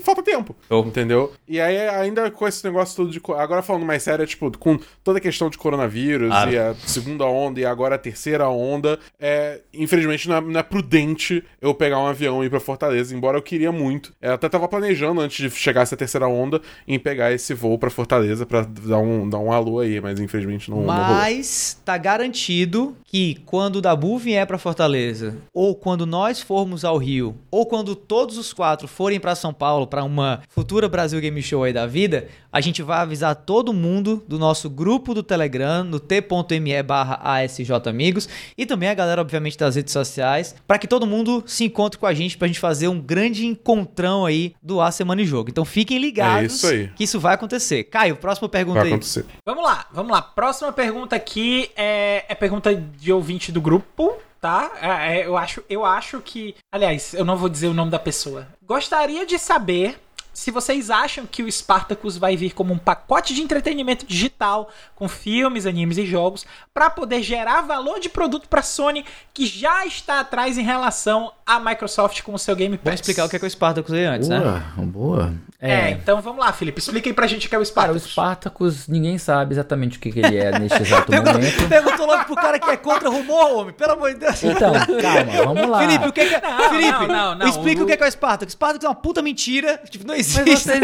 falta 0.00 0.22
tempo. 0.22 0.54
Show. 0.68 0.84
Entendeu? 0.86 1.32
E 1.48 1.60
aí, 1.60 1.88
ainda 1.88 2.30
com 2.30 2.46
esse 2.46 2.64
negócio 2.64 2.96
todo 2.96 3.10
de. 3.10 3.20
Agora 3.36 3.62
falando 3.62 3.84
mais 3.84 4.02
sério, 4.02 4.22
é, 4.22 4.26
tipo, 4.26 4.56
com 4.58 4.78
toda 5.02 5.18
a 5.18 5.20
questão 5.20 5.48
de 5.50 5.58
coronavírus 5.58 6.28
Claro. 6.28 6.52
e 6.52 6.58
a 6.58 6.74
segunda 6.74 7.24
onda 7.24 7.60
e 7.60 7.64
agora 7.66 7.94
a 7.94 7.98
terceira 7.98 8.48
onda, 8.48 8.98
é, 9.18 9.60
infelizmente 9.72 10.28
não 10.28 10.36
é, 10.36 10.40
não 10.40 10.60
é 10.60 10.62
prudente 10.62 11.42
eu 11.60 11.74
pegar 11.74 11.98
um 11.98 12.06
avião 12.06 12.42
e 12.42 12.46
ir 12.46 12.50
pra 12.50 12.60
Fortaleza, 12.60 13.14
embora 13.14 13.36
eu 13.38 13.42
queria 13.42 13.72
muito. 13.72 14.12
Eu 14.20 14.34
até 14.34 14.48
tava 14.48 14.68
planejando 14.68 15.20
antes 15.20 15.36
de 15.36 15.50
chegar 15.58 15.82
essa 15.82 15.96
terceira 15.96 16.26
onda 16.28 16.60
em 16.86 16.98
pegar 16.98 17.32
esse 17.32 17.54
voo 17.54 17.78
pra 17.78 17.90
Fortaleza 17.90 18.44
pra 18.46 18.62
dar 18.62 18.98
um, 18.98 19.28
dar 19.28 19.38
um 19.38 19.52
alô 19.52 19.80
aí, 19.80 20.00
mas 20.00 20.18
infelizmente 20.20 20.70
não, 20.70 20.78
não 20.82 20.86
rolou. 20.86 21.14
Mas 21.16 21.80
tá 21.84 21.96
garantido 21.98 22.96
que 23.16 23.40
quando 23.46 23.76
o 23.76 23.80
Dabu 23.80 24.18
vier 24.18 24.46
pra 24.46 24.58
Fortaleza, 24.58 25.38
ou 25.54 25.74
quando 25.74 26.04
nós 26.04 26.42
formos 26.42 26.84
ao 26.84 26.98
Rio, 26.98 27.34
ou 27.50 27.64
quando 27.64 27.96
todos 27.96 28.36
os 28.36 28.52
quatro 28.52 28.86
forem 28.86 29.18
pra 29.18 29.34
São 29.34 29.54
Paulo 29.54 29.86
pra 29.86 30.04
uma 30.04 30.42
futura 30.50 30.86
Brasil 30.86 31.18
Game 31.18 31.40
Show 31.40 31.64
aí 31.64 31.72
da 31.72 31.86
vida, 31.86 32.28
a 32.52 32.60
gente 32.60 32.82
vai 32.82 32.98
avisar 32.98 33.34
todo 33.34 33.72
mundo 33.72 34.22
do 34.28 34.38
nosso 34.38 34.68
grupo 34.68 35.14
do 35.14 35.22
Telegram, 35.22 35.82
no 35.82 35.98
t.me 35.98 36.82
barra 36.82 37.18
ASJ 37.22 37.70
Amigos, 37.86 38.28
e 38.56 38.66
também 38.66 38.90
a 38.90 38.94
galera, 38.94 39.22
obviamente, 39.22 39.56
das 39.56 39.76
redes 39.76 39.94
sociais, 39.94 40.54
pra 40.66 40.78
que 40.78 40.86
todo 40.86 41.06
mundo 41.06 41.42
se 41.46 41.64
encontre 41.64 41.98
com 41.98 42.04
a 42.06 42.12
gente 42.12 42.36
pra 42.36 42.46
gente 42.46 42.60
fazer 42.60 42.88
um 42.88 43.00
grande 43.00 43.46
encontrão 43.46 44.26
aí 44.26 44.54
do 44.62 44.78
A 44.80 44.90
Semana 44.90 45.22
em 45.22 45.26
Jogo. 45.26 45.48
Então 45.48 45.64
fiquem 45.64 45.96
ligados 45.98 46.42
É 46.42 46.46
isso 46.46 46.66
aí. 46.66 46.90
que 46.94 47.04
isso 47.04 47.18
vai 47.18 47.34
acontecer. 47.34 47.84
Caio, 47.84 48.16
próxima 48.16 48.48
pergunta 48.48 48.80
Vai 48.80 48.88
aí. 48.88 48.92
acontecer. 48.92 49.24
Vamos 49.46 49.64
lá, 49.64 49.86
vamos 49.90 50.12
lá. 50.12 50.20
Próxima 50.20 50.70
pergunta 50.70 51.16
aqui 51.16 51.70
é, 51.76 52.24
é 52.28 52.34
pergunta 52.34 52.74
de 52.74 53.05
ouvinte 53.12 53.52
do 53.52 53.60
grupo, 53.60 54.16
tá? 54.40 54.70
É, 54.80 55.18
é, 55.18 55.26
eu, 55.26 55.36
acho, 55.36 55.62
eu 55.68 55.84
acho 55.84 56.20
que. 56.20 56.54
Aliás, 56.72 57.14
eu 57.14 57.24
não 57.24 57.36
vou 57.36 57.48
dizer 57.48 57.68
o 57.68 57.74
nome 57.74 57.90
da 57.90 57.98
pessoa. 57.98 58.46
Gostaria 58.62 59.26
de 59.26 59.38
saber 59.38 59.98
se 60.36 60.50
vocês 60.50 60.90
acham 60.90 61.24
que 61.24 61.42
o 61.42 61.50
Spartacus 61.50 62.18
vai 62.18 62.36
vir 62.36 62.52
como 62.52 62.70
um 62.74 62.76
pacote 62.78 63.34
de 63.34 63.40
entretenimento 63.40 64.04
digital 64.04 64.68
com 64.94 65.08
filmes, 65.08 65.64
animes 65.64 65.96
e 65.96 66.04
jogos 66.04 66.44
para 66.74 66.90
poder 66.90 67.22
gerar 67.22 67.62
valor 67.62 67.98
de 67.98 68.10
produto 68.10 68.46
para 68.46 68.60
Sony 68.62 69.02
que 69.32 69.46
já 69.46 69.86
está 69.86 70.20
atrás 70.20 70.58
em 70.58 70.62
relação 70.62 71.32
à 71.46 71.58
Microsoft 71.58 72.20
com 72.20 72.34
o 72.34 72.38
seu 72.38 72.54
Game 72.54 72.76
Pass. 72.76 72.84
Vamos 72.84 73.00
explicar 73.00 73.24
o 73.24 73.28
que 73.30 73.36
é, 73.36 73.38
que 73.38 73.46
o 73.46 73.50
Spartacus 73.50 73.94
aí 73.94 74.04
antes, 74.04 74.28
né? 74.28 74.38
Boa, 74.76 74.86
boa. 74.86 75.34
É, 75.58 75.90
então 75.92 76.20
vamos 76.20 76.44
lá, 76.44 76.52
Felipe. 76.52 76.78
Explica 76.80 77.08
aí 77.08 77.14
pra 77.14 77.26
gente 77.26 77.46
o 77.46 77.48
que 77.48 77.54
é 77.54 77.58
o 77.58 77.62
Cara, 77.72 77.92
o 77.92 77.98
Spartacus. 77.98 78.12
Spartacus, 78.12 78.88
ninguém 78.88 79.16
sabe 79.16 79.54
exatamente 79.54 79.96
o 79.96 80.00
que, 80.00 80.12
que 80.12 80.18
ele 80.18 80.36
é 80.36 80.58
neste 80.58 80.80
exato 80.82 81.10
momento. 81.10 81.66
Perguntou 81.66 82.06
logo 82.06 82.24
pro 82.26 82.34
cara 82.36 82.58
que 82.58 82.68
é 82.68 82.76
contra 82.76 83.08
rumor, 83.08 83.52
homem. 83.56 83.72
Pelo 83.74 83.92
amor 83.92 84.12
de 84.12 84.20
Deus. 84.20 84.44
Então, 84.44 84.72
calma, 85.00 85.44
vamos 85.54 85.68
lá. 85.70 85.78
Felipe, 85.80 86.08
o 86.08 86.12
que 86.12 86.20
é 86.20 86.26
que 86.28 86.34
é... 86.34 86.40
Não, 86.42 86.68
Felipe, 86.70 86.92
não, 86.92 87.08
não, 87.08 87.34
não. 87.36 87.48
explica 87.48 87.80
o, 87.80 87.84
O- 87.84 87.86
que 87.86 87.92
é, 87.94 87.96
que 87.96 88.04
é 88.04 88.06
o 88.06 88.10
Spartacus. 88.12 88.52
Spartacus 88.52 88.84
é 88.84 88.88
uma 88.88 88.94
puta 88.94 89.22
mentira. 89.22 89.80
Tipo, 89.88 90.06
não 90.06 90.14
existe. 90.14 90.25
Mas 90.34 90.62
vocês 90.62 90.80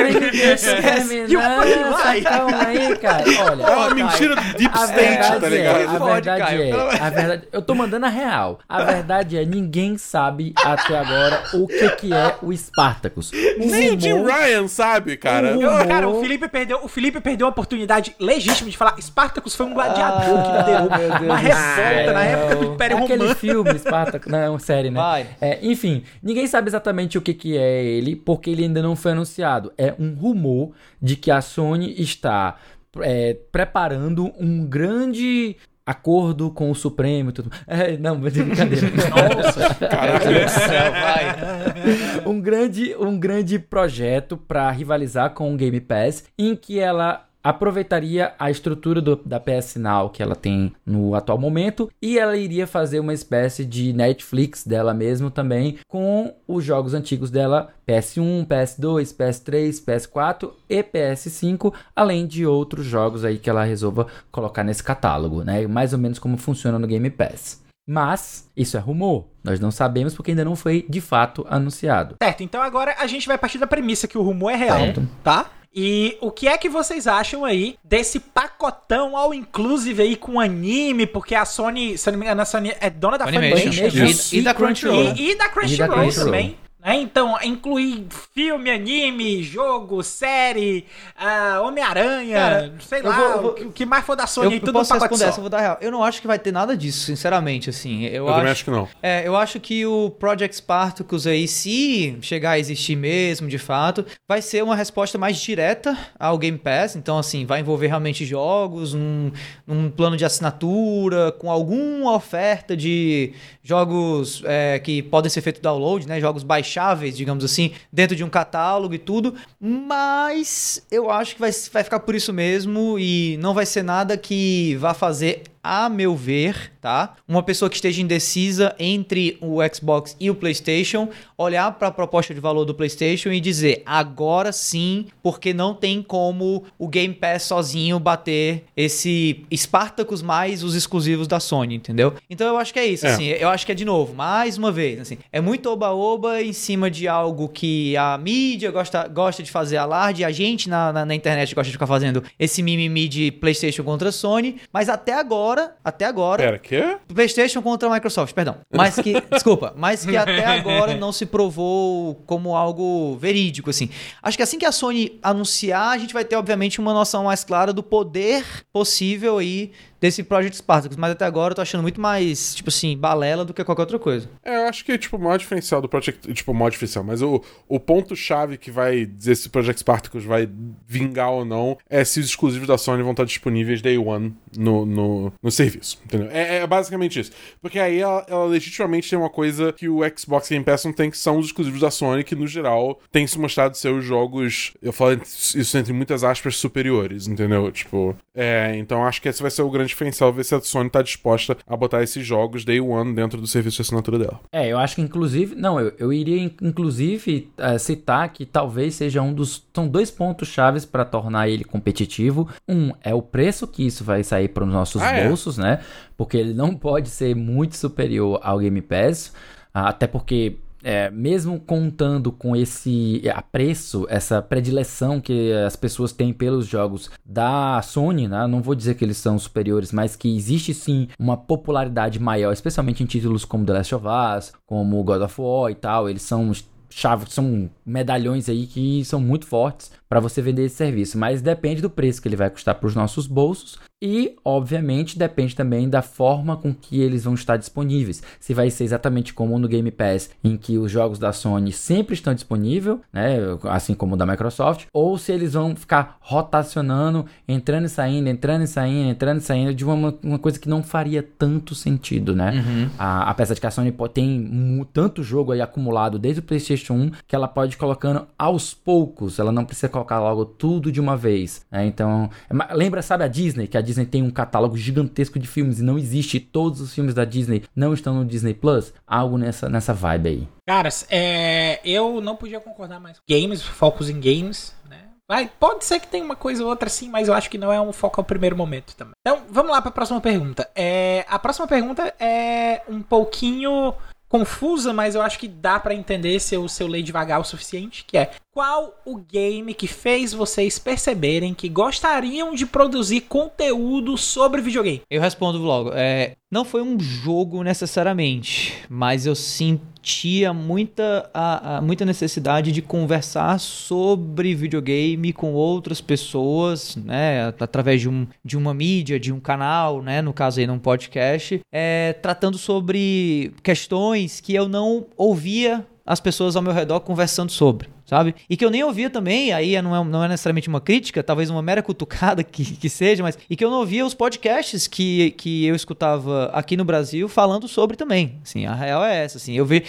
E 1.28 1.36
o 1.36 1.40
fucking 1.40 1.70
terminar, 1.70 1.92
vai. 1.92 2.20
calma 2.22 2.66
aí, 2.66 2.96
cara. 2.96 3.24
Olha, 3.50 3.62
É 3.62 3.70
uma 3.76 3.94
mentira 3.94 4.36
do 4.36 4.42
Deep 4.58 4.70
A 4.78 4.84
State, 4.84 5.40
tá 5.40 5.46
é, 5.46 5.50
ligado? 5.50 5.80
a 5.96 5.98
Pode, 5.98 6.12
verdade 6.30 6.62
é, 6.62 6.72
a 7.00 7.10
verdade, 7.10 7.42
eu 7.52 7.62
tô 7.62 7.74
mandando 7.74 8.06
a 8.06 8.08
real. 8.08 8.58
A 8.68 8.82
verdade 8.82 9.36
é, 9.38 9.44
ninguém 9.44 9.96
sabe 9.98 10.52
até 10.64 10.96
agora 10.98 11.42
o 11.54 11.66
que 11.66 11.88
que 11.90 12.12
é 12.12 12.36
o 12.42 12.52
Spartacus. 12.56 13.30
O 13.32 13.66
Nem 13.66 13.96
o 13.96 14.00
Jim 14.00 14.12
rumor- 14.12 14.30
Ryan 14.32 14.68
sabe, 14.68 15.16
cara. 15.16 15.56
O- 15.56 15.86
cara, 15.88 16.08
o 16.08 16.20
Felipe 16.20 16.48
perdeu, 16.48 16.80
o 16.82 16.88
Felipe 16.88 17.20
perdeu 17.20 17.46
a 17.46 17.50
oportunidade 17.50 18.14
legítima 18.18 18.70
de 18.70 18.76
falar 18.76 18.96
Spartacus 19.00 19.54
foi 19.54 19.66
um 19.66 19.74
gladiador 19.74 20.42
que 20.42 20.56
liderou 20.58 20.88
Ah, 20.90 20.98
meu 20.98 21.08
Deus 21.08 21.20
uma 21.22 21.36
revolta 21.36 22.12
na 22.12 22.24
época 22.24 22.56
do 22.56 22.64
Império 22.74 22.96
É 22.98 23.00
aquele 23.02 23.18
Romano. 23.20 23.36
filme, 23.36 23.78
Spartacus, 23.78 24.30
não, 24.32 24.58
série, 24.58 24.90
né? 24.90 25.00
Vai. 25.00 25.26
É, 25.40 25.58
enfim, 25.62 26.02
ninguém 26.22 26.46
sabe 26.46 26.68
exatamente 26.68 27.16
o 27.18 27.22
que, 27.22 27.34
que 27.34 27.56
é 27.56 27.82
ele, 27.84 28.14
porque 28.16 28.50
ele 28.50 28.64
ainda 28.64 28.82
não 28.82 28.94
foi 28.96 29.12
anunciado. 29.12 29.31
É 29.78 29.94
um 29.98 30.14
rumor 30.14 30.72
de 31.00 31.16
que 31.16 31.30
a 31.30 31.40
Sony 31.40 31.94
está 32.00 32.56
é, 33.00 33.34
preparando 33.50 34.32
um 34.38 34.66
grande 34.66 35.56
acordo 35.84 36.50
com 36.50 36.70
o 36.70 36.74
Supremo 36.74 37.30
e 37.30 37.32
tudo. 37.32 37.50
É, 37.66 37.96
não, 37.96 38.16
mas 38.16 38.36
é 38.36 38.42
brincadeira. 38.42 38.88
Nossa, 39.10 39.68
do 39.68 40.48
céu, 40.48 40.92
vai. 40.92 42.26
um 42.26 42.40
grande, 42.40 42.94
um 42.96 43.18
grande 43.18 43.58
projeto 43.58 44.36
para 44.36 44.70
rivalizar 44.70 45.30
com 45.30 45.52
o 45.52 45.56
Game 45.56 45.80
Pass, 45.80 46.24
em 46.38 46.54
que 46.54 46.78
ela 46.78 47.28
aproveitaria 47.42 48.32
a 48.38 48.50
estrutura 48.50 49.00
do- 49.00 49.16
da 49.24 49.38
PS 49.40 49.76
Now 49.78 50.10
que 50.10 50.22
ela 50.22 50.34
tem 50.36 50.72
no 50.86 51.14
atual 51.14 51.38
momento 51.38 51.90
e 52.00 52.18
ela 52.18 52.36
iria 52.36 52.66
fazer 52.66 53.00
uma 53.00 53.12
espécie 53.14 53.64
de 53.64 53.92
Netflix 53.92 54.66
dela 54.66 54.92
mesmo 54.94 55.30
também 55.30 55.78
com 55.88 56.34
os 56.46 56.64
jogos 56.64 56.94
antigos 56.94 57.30
dela 57.30 57.70
PS1, 57.86 58.46
PS2, 58.46 59.12
PS3, 59.16 59.80
PS4 59.84 60.50
e 60.68 60.82
PS5, 60.82 61.72
além 61.94 62.26
de 62.26 62.46
outros 62.46 62.84
jogos 62.86 63.24
aí 63.24 63.38
que 63.38 63.50
ela 63.50 63.64
resolva 63.64 64.06
colocar 64.30 64.62
nesse 64.64 64.82
catálogo, 64.82 65.42
né? 65.42 65.66
Mais 65.66 65.92
ou 65.92 65.98
menos 65.98 66.18
como 66.18 66.36
funciona 66.36 66.78
no 66.78 66.86
Game 66.86 67.10
Pass. 67.10 67.60
Mas 67.88 68.48
isso 68.56 68.76
é 68.76 68.80
rumor. 68.80 69.24
Nós 69.42 69.58
não 69.58 69.72
sabemos 69.72 70.14
porque 70.14 70.30
ainda 70.30 70.44
não 70.44 70.54
foi 70.54 70.86
de 70.88 71.00
fato 71.00 71.44
anunciado. 71.50 72.14
certo, 72.22 72.42
então 72.44 72.62
agora 72.62 72.94
a 72.98 73.06
gente 73.08 73.26
vai 73.26 73.36
partir 73.36 73.58
da 73.58 73.66
premissa 73.66 74.06
que 74.06 74.16
o 74.16 74.22
rumor 74.22 74.50
é 74.50 74.56
real, 74.56 74.78
Certo. 74.78 75.08
tá? 75.24 75.50
E 75.74 76.18
o 76.20 76.30
que 76.30 76.48
é 76.48 76.58
que 76.58 76.68
vocês 76.68 77.06
acham 77.06 77.44
aí 77.44 77.76
desse 77.82 78.20
pacotão 78.20 79.16
all 79.16 79.32
inclusive 79.32 80.02
aí 80.02 80.16
com 80.16 80.38
anime, 80.38 81.06
porque 81.06 81.34
a 81.34 81.46
Sony, 81.46 81.96
se 81.96 82.08
eu 82.08 82.12
não 82.12 82.20
me 82.20 82.26
engano, 82.26 82.42
a 82.42 82.44
Sony 82.44 82.74
é 82.78 82.90
dona 82.90 83.16
da 83.16 83.24
Animation. 83.24 83.72
Funimation, 83.72 84.04
Isso. 84.04 84.34
E, 84.34 84.38
e 84.38 84.42
da 84.42 84.52
Crunchyroll. 84.52 85.14
E, 85.16 85.30
e 85.30 85.34
da 85.34 85.48
Crunchyroll 85.48 85.88
Crunchyroll. 85.88 86.24
também. 86.26 86.61
Né? 86.84 86.96
Então, 87.00 87.36
incluir 87.42 88.06
filme, 88.34 88.70
anime, 88.70 89.42
jogo, 89.42 90.02
série, 90.02 90.84
ah, 91.16 91.60
Homem-Aranha, 91.64 92.74
sei 92.80 93.02
lá, 93.02 93.16
vou- 93.16 93.42
vou- 93.42 93.50
o 93.50 93.54
que- 93.54 93.64
o 93.64 93.72
que 93.72 93.86
mais 93.86 94.04
for 94.04 94.16
da 94.16 94.26
Sony 94.26 94.46
Eu, 94.46 94.52
eu 94.54 94.60
tudo 94.60 94.72
no 94.72 94.78
posso 94.80 94.92
responder 94.94 95.24
essa, 95.26 95.38
eu 95.38 95.42
vou 95.42 95.50
dar 95.50 95.60
real. 95.60 95.78
Eu 95.80 95.90
não 95.92 96.02
acho 96.02 96.20
que 96.20 96.26
vai 96.26 96.38
ter 96.38 96.50
nada 96.52 96.76
disso, 96.76 97.06
sinceramente, 97.06 97.70
assim. 97.70 98.04
Eu, 98.06 98.12
Eu 98.26 98.28
acho, 98.28 98.36
também 98.38 98.52
acho 98.52 98.64
que 98.64 98.70
não. 98.70 98.88
É, 99.02 99.22
eu 99.26 99.36
acho 99.36 99.60
que 99.60 99.86
o 99.86 100.10
Project 100.10 100.56
Spartacus 100.56 101.26
aí, 101.26 101.46
se 101.46 102.18
chegar 102.20 102.52
a 102.52 102.58
existir 102.58 102.96
mesmo, 102.96 103.46
de 103.48 103.58
fato, 103.58 104.04
vai 104.28 104.42
ser 104.42 104.62
uma 104.64 104.74
resposta 104.74 105.16
mais 105.16 105.36
direta 105.40 105.96
ao 106.18 106.36
Game 106.36 106.58
Pass. 106.58 106.96
Então, 106.96 107.16
assim, 107.18 107.46
vai 107.46 107.60
envolver 107.60 107.86
realmente 107.86 108.24
jogos, 108.24 108.92
um, 108.92 109.30
um 109.68 109.88
plano 109.90 110.16
de 110.16 110.24
assinatura, 110.24 111.30
com 111.32 111.50
alguma 111.50 112.12
oferta 112.14 112.76
de 112.76 113.32
jogos 113.62 114.42
é, 114.46 114.78
que 114.80 115.02
podem 115.02 115.30
ser 115.30 115.40
feitos 115.42 115.62
download, 115.62 116.08
né? 116.08 116.20
Jogos 116.20 116.42
baixáveis, 116.72 117.16
digamos 117.16 117.44
assim, 117.44 117.72
dentro 117.92 118.16
de 118.16 118.24
um 118.24 118.30
catálogo 118.30 118.94
e 118.94 118.98
tudo. 118.98 119.34
Mas 119.60 120.84
eu 120.90 121.10
acho 121.10 121.34
que 121.34 121.40
vai, 121.40 121.50
vai 121.72 121.84
ficar 121.84 122.00
por 122.00 122.14
isso 122.14 122.32
mesmo 122.32 122.98
e 122.98 123.36
não 123.38 123.52
vai 123.52 123.66
ser 123.66 123.82
nada 123.82 124.16
que 124.16 124.76
vá 124.76 124.94
fazer 124.94 125.42
a 125.62 125.88
meu 125.88 126.16
ver, 126.16 126.72
tá? 126.80 127.14
Uma 127.28 127.42
pessoa 127.42 127.68
que 127.68 127.76
esteja 127.76 128.02
indecisa 128.02 128.74
entre 128.78 129.38
o 129.40 129.58
Xbox 129.72 130.16
e 130.18 130.28
o 130.30 130.34
PlayStation, 130.34 131.08
olhar 131.38 131.70
para 131.72 131.88
a 131.88 131.90
proposta 131.92 132.34
de 132.34 132.40
valor 132.40 132.64
do 132.64 132.74
PlayStation 132.74 133.30
e 133.30 133.40
dizer: 133.40 133.82
agora 133.86 134.50
sim, 134.52 135.06
porque 135.22 135.52
não 135.54 135.74
tem 135.74 136.02
como 136.02 136.64
o 136.78 136.88
Game 136.88 137.14
Pass 137.14 137.44
sozinho 137.44 137.98
bater 138.00 138.64
esse 138.76 139.44
Spartacus 139.54 140.22
mais 140.22 140.62
os 140.64 140.74
exclusivos 140.74 141.28
da 141.28 141.38
Sony, 141.38 141.74
entendeu? 141.76 142.14
Então 142.28 142.46
eu 142.46 142.56
acho 142.56 142.72
que 142.72 142.78
é 142.78 142.86
isso, 142.86 143.06
É. 143.06 143.10
assim. 143.12 143.26
Eu 143.26 143.48
acho 143.48 143.64
que 143.66 143.72
é 143.72 143.74
de 143.74 143.84
novo, 143.84 144.14
mais 144.14 144.58
uma 144.58 144.72
vez, 144.72 144.98
assim. 145.00 145.18
É 145.30 145.40
muito 145.40 145.70
oba-oba 145.70 146.42
em 146.42 146.52
cima 146.52 146.90
de 146.90 147.06
algo 147.06 147.48
que 147.48 147.96
a 147.96 148.18
mídia 148.18 148.70
gosta, 148.70 149.06
gosta 149.06 149.42
de 149.42 149.50
fazer 149.50 149.76
alarde, 149.76 150.24
a 150.24 150.30
gente 150.32 150.68
na, 150.68 150.92
na, 150.92 151.04
na 151.04 151.14
internet 151.14 151.54
gosta 151.54 151.68
de 151.68 151.72
ficar 151.72 151.86
fazendo 151.86 152.22
esse 152.38 152.62
mimimi 152.62 153.06
de 153.08 153.30
PlayStation 153.30 153.84
contra 153.84 154.10
Sony, 154.10 154.56
mas 154.72 154.88
até 154.88 155.12
agora, 155.12 155.51
até 155.84 156.04
agora, 156.04 156.42
Pera, 156.42 156.58
quê? 156.58 156.96
PlayStation 157.12 157.62
contra 157.62 157.88
a 157.88 157.92
Microsoft, 157.92 158.34
perdão. 158.34 158.56
Mas 158.72 158.96
que, 158.96 159.20
desculpa, 159.30 159.72
mas 159.76 160.04
que 160.04 160.16
até 160.16 160.44
agora 160.44 160.94
não 160.94 161.12
se 161.12 161.26
provou 161.26 162.16
como 162.26 162.56
algo 162.56 163.16
verídico, 163.16 163.70
assim. 163.70 163.90
Acho 164.22 164.36
que 164.36 164.42
assim 164.42 164.58
que 164.58 164.66
a 164.66 164.72
Sony 164.72 165.18
anunciar, 165.22 165.90
a 165.90 165.98
gente 165.98 166.14
vai 166.14 166.24
ter, 166.24 166.36
obviamente, 166.36 166.80
uma 166.80 166.92
noção 166.92 167.24
mais 167.24 167.44
clara 167.44 167.72
do 167.72 167.82
poder 167.82 168.44
possível 168.72 169.38
aí 169.38 169.72
desse 170.02 170.24
Project 170.24 170.56
Spartacus. 170.56 170.96
Mas 170.96 171.12
até 171.12 171.24
agora 171.24 171.52
eu 171.52 171.54
tô 171.54 171.62
achando 171.62 171.80
muito 171.80 172.00
mais, 172.00 172.56
tipo 172.56 172.68
assim, 172.68 172.98
balela 172.98 173.44
do 173.44 173.54
que 173.54 173.62
qualquer 173.62 173.82
outra 173.82 173.98
coisa. 174.00 174.28
É, 174.44 174.56
eu 174.56 174.68
acho 174.68 174.84
que, 174.84 174.98
tipo, 174.98 175.16
o 175.16 175.20
maior 175.20 175.38
diferencial 175.38 175.80
do 175.80 175.88
Project... 175.88 176.32
Tipo, 176.34 176.50
o 176.50 176.54
maior 176.54 176.70
diferencial, 176.70 177.04
mas 177.04 177.22
o, 177.22 177.40
o 177.68 177.78
ponto-chave 177.78 178.58
que 178.58 178.70
vai 178.70 179.06
dizer 179.06 179.36
se 179.36 179.46
o 179.46 179.50
Project 179.50 179.78
Spartacus 179.78 180.24
vai 180.24 180.48
vingar 180.88 181.30
ou 181.30 181.44
não 181.44 181.78
é 181.88 182.04
se 182.04 182.18
os 182.18 182.26
exclusivos 182.26 182.66
da 182.66 182.76
Sony 182.76 183.02
vão 183.02 183.12
estar 183.12 183.24
disponíveis 183.24 183.80
day 183.80 183.96
one 183.96 184.34
no, 184.56 184.84
no, 184.84 185.32
no 185.40 185.50
serviço, 185.50 186.00
entendeu? 186.04 186.28
É, 186.32 186.56
é 186.56 186.66
basicamente 186.66 187.20
isso. 187.20 187.30
Porque 187.60 187.78
aí 187.78 188.00
ela, 188.00 188.26
ela 188.28 188.46
legitimamente 188.46 189.08
tem 189.08 189.18
uma 189.18 189.30
coisa 189.30 189.72
que 189.72 189.88
o 189.88 190.00
Xbox 190.16 190.48
Game 190.48 190.64
Pass 190.64 190.84
não 190.84 190.92
tem, 190.92 191.10
que 191.10 191.18
são 191.18 191.38
os 191.38 191.46
exclusivos 191.46 191.80
da 191.80 191.90
Sony, 191.90 192.24
que 192.24 192.34
no 192.34 192.46
geral 192.48 192.98
tem 193.12 193.24
se 193.24 193.38
mostrado 193.38 193.76
ser 193.76 193.92
os 193.92 194.04
jogos, 194.04 194.72
eu 194.82 194.92
falo 194.92 195.20
isso 195.22 195.78
entre 195.78 195.92
muitas 195.92 196.24
aspas, 196.24 196.56
superiores, 196.56 197.28
entendeu? 197.28 197.70
Tipo, 197.70 198.16
é, 198.34 198.74
então 198.76 199.06
acho 199.06 199.22
que 199.22 199.28
esse 199.28 199.40
vai 199.40 199.50
ser 199.50 199.62
o 199.62 199.70
grande 199.70 199.91
diferencial, 199.92 200.32
ver 200.32 200.44
se 200.44 200.54
a 200.54 200.60
Sony 200.60 200.90
tá 200.90 201.02
disposta 201.02 201.56
a 201.66 201.76
botar 201.76 202.02
esses 202.02 202.26
jogos 202.26 202.64
day 202.64 202.80
one 202.80 203.14
dentro 203.14 203.40
do 203.40 203.46
serviço 203.46 203.76
de 203.76 203.82
assinatura 203.82 204.18
dela. 204.18 204.40
É, 204.52 204.68
eu 204.68 204.78
acho 204.78 204.96
que 204.96 205.02
inclusive. 205.02 205.54
Não, 205.54 205.78
eu, 205.80 205.92
eu 205.98 206.12
iria 206.12 206.38
in- 206.42 206.54
inclusive 206.60 207.50
eh, 207.58 207.78
citar 207.78 208.28
que 208.32 208.44
talvez 208.44 208.94
seja 208.94 209.22
um 209.22 209.32
dos. 209.32 209.64
São 209.74 209.88
dois 209.88 210.10
pontos 210.10 210.48
chaves 210.48 210.84
para 210.84 211.04
tornar 211.04 211.48
ele 211.48 211.64
competitivo. 211.64 212.48
Um 212.68 212.92
é 213.02 213.14
o 213.14 213.22
preço 213.22 213.66
que 213.66 213.86
isso 213.86 214.04
vai 214.04 214.22
sair 214.24 214.48
para 214.48 214.64
os 214.64 214.70
nossos 214.72 215.00
Ah, 215.02 215.12
é? 215.12 215.28
bolsos, 215.28 215.56
né? 215.58 215.80
Porque 216.16 216.36
ele 216.36 216.52
não 216.54 216.74
pode 216.74 217.08
ser 217.08 217.34
muito 217.34 217.76
superior 217.76 218.40
ao 218.42 218.58
Game 218.58 218.80
Pass. 218.82 219.32
ah, 219.72 219.88
Até 219.88 220.06
porque. 220.06 220.56
É, 220.82 221.10
mesmo 221.10 221.60
contando 221.60 222.32
com 222.32 222.56
esse 222.56 223.22
apreço, 223.34 224.06
essa 224.08 224.42
predileção 224.42 225.20
que 225.20 225.52
as 225.52 225.76
pessoas 225.76 226.12
têm 226.12 226.32
pelos 226.32 226.66
jogos 226.66 227.10
da 227.24 227.80
Sony, 227.82 228.28
né? 228.28 228.46
Não 228.46 228.62
vou 228.62 228.74
dizer 228.74 228.94
que 228.94 229.04
eles 229.04 229.16
são 229.16 229.38
superiores, 229.38 229.92
mas 229.92 230.16
que 230.16 230.34
existe 230.36 230.74
sim 230.74 231.08
uma 231.18 231.36
popularidade 231.36 232.18
maior, 232.18 232.52
especialmente 232.52 233.02
em 233.02 233.06
títulos 233.06 233.44
como 233.44 233.64
The 233.64 233.72
Last 233.72 233.94
of 233.94 234.06
Us, 234.06 234.52
como 234.66 235.02
God 235.04 235.22
of 235.22 235.40
War 235.40 235.70
e 235.70 235.74
tal. 235.74 236.08
Eles 236.08 236.22
são 236.22 236.52
chave, 236.90 237.24
são 237.28 237.70
medalhões 237.84 238.48
aí 238.48 238.66
que 238.66 239.04
são 239.04 239.20
muito 239.20 239.46
fortes 239.46 239.90
para 240.08 240.20
você 240.20 240.42
vender 240.42 240.64
esse 240.64 240.76
serviço, 240.76 241.16
mas 241.16 241.40
depende 241.40 241.80
do 241.80 241.88
preço 241.88 242.20
que 242.20 242.28
ele 242.28 242.36
vai 242.36 242.50
custar 242.50 242.74
para 242.74 242.86
os 242.86 242.94
nossos 242.94 243.26
bolsos 243.26 243.78
e, 244.02 244.34
obviamente, 244.44 245.16
depende 245.16 245.54
também 245.54 245.88
da 245.88 246.02
forma 246.02 246.56
com 246.56 246.74
que 246.74 247.00
eles 247.00 247.22
vão 247.22 247.34
estar 247.34 247.56
disponíveis. 247.56 248.20
Se 248.40 248.52
vai 248.52 248.68
ser 248.68 248.82
exatamente 248.82 249.32
como 249.32 249.56
no 249.60 249.68
Game 249.68 249.92
Pass, 249.92 250.30
em 250.42 250.56
que 250.56 250.76
os 250.76 250.90
jogos 250.90 251.20
da 251.20 251.32
Sony 251.32 251.70
sempre 251.70 252.14
estão 252.14 252.34
disponíveis, 252.34 252.98
né, 253.12 253.36
assim 253.70 253.94
como 253.94 254.14
o 254.14 254.16
da 254.16 254.26
Microsoft, 254.26 254.86
ou 254.92 255.16
se 255.16 255.30
eles 255.30 255.52
vão 255.52 255.76
ficar 255.76 256.16
rotacionando, 256.20 257.26
entrando 257.46 257.84
e 257.84 257.88
saindo, 257.88 258.28
entrando 258.28 258.64
e 258.64 258.66
saindo, 258.66 259.10
entrando 259.10 259.38
e 259.38 259.42
saindo, 259.42 259.72
de 259.72 259.84
uma, 259.84 260.12
uma 260.20 260.38
coisa 260.38 260.58
que 260.58 260.68
não 260.68 260.82
faria 260.82 261.22
tanto 261.22 261.72
sentido, 261.72 262.34
né? 262.34 262.88
A, 262.98 263.30
apesar 263.30 263.54
de 263.54 263.60
que 263.60 263.66
a 263.68 263.70
Sony 263.70 263.94
tem 264.12 264.84
tanto 264.92 265.22
jogo 265.22 265.52
aí 265.52 265.60
acumulado 265.60 266.18
desde 266.18 266.40
o 266.40 266.42
PlayStation 266.42 266.94
1 266.94 267.10
que 267.28 267.36
ela 267.36 267.46
pode 267.46 267.74
ir 267.74 267.78
colocando 267.78 268.26
aos 268.36 268.74
poucos, 268.74 269.38
ela 269.38 269.52
não 269.52 269.64
precisa 269.64 269.88
colocar 269.88 270.18
logo 270.18 270.44
tudo 270.44 270.90
de 270.90 271.00
uma 271.00 271.16
vez. 271.16 271.64
né? 271.70 271.86
Então, 271.86 272.28
é 272.50 272.74
lembra, 272.74 273.00
sabe 273.00 273.22
a 273.22 273.28
Disney? 273.28 273.68
Que 273.68 273.76
a 273.76 273.80
Disney 273.80 273.91
tem 273.94 274.22
um 274.22 274.30
catálogo 274.30 274.76
gigantesco 274.76 275.38
de 275.38 275.46
filmes 275.46 275.78
e 275.78 275.82
não 275.82 275.98
existe, 275.98 276.40
todos 276.40 276.80
os 276.80 276.94
filmes 276.94 277.14
da 277.14 277.24
Disney 277.24 277.64
não 277.74 277.92
estão 277.92 278.14
no 278.14 278.24
Disney 278.24 278.54
Plus? 278.54 278.92
Algo 279.06 279.38
nessa, 279.38 279.68
nessa 279.68 279.92
vibe 279.92 280.28
aí. 280.28 280.48
Caras, 280.66 281.06
é, 281.10 281.80
eu 281.84 282.20
não 282.20 282.36
podia 282.36 282.60
concordar 282.60 283.00
mais. 283.00 283.18
Games, 283.28 283.62
focos 283.62 284.08
em 284.08 284.20
games, 284.20 284.74
né? 284.88 285.00
Vai, 285.28 285.50
pode 285.58 285.84
ser 285.84 286.00
que 286.00 286.06
tenha 286.06 286.24
uma 286.24 286.36
coisa 286.36 286.62
ou 286.62 286.68
outra 286.68 286.88
sim, 286.88 287.08
mas 287.08 287.28
eu 287.28 287.34
acho 287.34 287.50
que 287.50 287.58
não 287.58 287.72
é 287.72 287.80
um 287.80 287.92
foco 287.92 288.20
ao 288.20 288.24
primeiro 288.24 288.56
momento 288.56 288.94
também. 288.96 289.14
Então, 289.20 289.42
vamos 289.48 289.72
lá 289.72 289.80
para 289.80 289.90
a 289.90 289.94
próxima 289.94 290.20
pergunta. 290.20 290.68
É, 290.74 291.24
a 291.28 291.38
próxima 291.38 291.66
pergunta 291.66 292.14
é 292.18 292.82
um 292.88 293.02
pouquinho 293.02 293.94
confusa, 294.32 294.94
mas 294.94 295.14
eu 295.14 295.20
acho 295.20 295.38
que 295.38 295.46
dá 295.46 295.78
pra 295.78 295.94
entender 295.94 296.40
se 296.40 296.54
eu, 296.54 296.66
se 296.66 296.82
eu 296.82 296.86
ler 296.86 297.02
devagar 297.02 297.38
o 297.38 297.44
suficiente, 297.44 298.02
que 298.06 298.16
é 298.16 298.30
qual 298.54 299.00
o 299.06 299.16
game 299.16 299.72
que 299.72 299.86
fez 299.86 300.32
vocês 300.34 300.78
perceberem 300.78 301.54
que 301.54 301.68
gostariam 301.70 302.54
de 302.54 302.66
produzir 302.66 303.22
conteúdo 303.22 304.18
sobre 304.18 304.60
videogame? 304.60 305.00
Eu 305.10 305.22
respondo 305.22 305.56
logo. 305.58 305.90
É, 305.94 306.32
não 306.50 306.62
foi 306.64 306.82
um 306.82 307.00
jogo 307.00 307.62
necessariamente, 307.62 308.74
mas 308.90 309.24
eu 309.24 309.34
sentia 309.34 310.52
muita, 310.52 311.30
a, 311.32 311.78
a- 311.78 311.80
muita 311.80 312.04
necessidade 312.04 312.72
de 312.72 312.82
conversar 312.82 313.58
sobre 313.58 314.54
videogame 314.54 315.32
com 315.32 315.54
outras 315.54 316.02
pessoas, 316.02 316.94
né? 316.96 317.46
Através 317.58 318.02
de, 318.02 318.08
um, 318.10 318.26
de 318.44 318.58
uma 318.58 318.74
mídia, 318.74 319.18
de 319.18 319.32
um 319.32 319.40
canal, 319.40 320.02
né? 320.02 320.20
No 320.20 320.32
caso 320.34 320.60
aí, 320.60 320.66
num 320.66 320.78
podcast, 320.78 321.60
é, 321.72 322.12
tratando 322.20 322.58
sobre 322.58 323.54
questões 323.62 324.40
que 324.40 324.54
eu 324.54 324.68
não 324.68 325.06
ouvia 325.16 325.86
as 326.04 326.18
pessoas 326.20 326.56
ao 326.56 326.62
meu 326.62 326.72
redor 326.72 327.00
conversando 327.00 327.52
sobre. 327.52 327.88
Sabe? 328.12 328.34
E 328.50 328.58
que 328.58 328.64
eu 328.64 328.68
nem 328.68 328.84
ouvia 328.84 329.08
também, 329.08 329.54
aí 329.54 329.80
não 329.80 329.96
é, 329.96 330.04
não 330.04 330.22
é 330.22 330.28
necessariamente 330.28 330.68
uma 330.68 330.82
crítica, 330.82 331.22
talvez 331.22 331.48
uma 331.48 331.62
mera 331.62 331.82
cutucada 331.82 332.44
que, 332.44 332.62
que 332.76 332.90
seja, 332.90 333.22
mas. 333.22 333.38
E 333.48 333.56
que 333.56 333.64
eu 333.64 333.70
não 333.70 333.78
ouvia 333.78 334.04
os 334.04 334.12
podcasts 334.12 334.86
que, 334.86 335.30
que 335.30 335.64
eu 335.64 335.74
escutava 335.74 336.50
aqui 336.52 336.76
no 336.76 336.84
Brasil 336.84 337.26
falando 337.26 337.66
sobre 337.66 337.96
também. 337.96 338.38
Assim, 338.42 338.66
a 338.66 338.74
real 338.74 339.02
é 339.02 339.24
essa. 339.24 339.38
Assim, 339.38 339.54
eu 339.54 339.64
vi. 339.64 339.82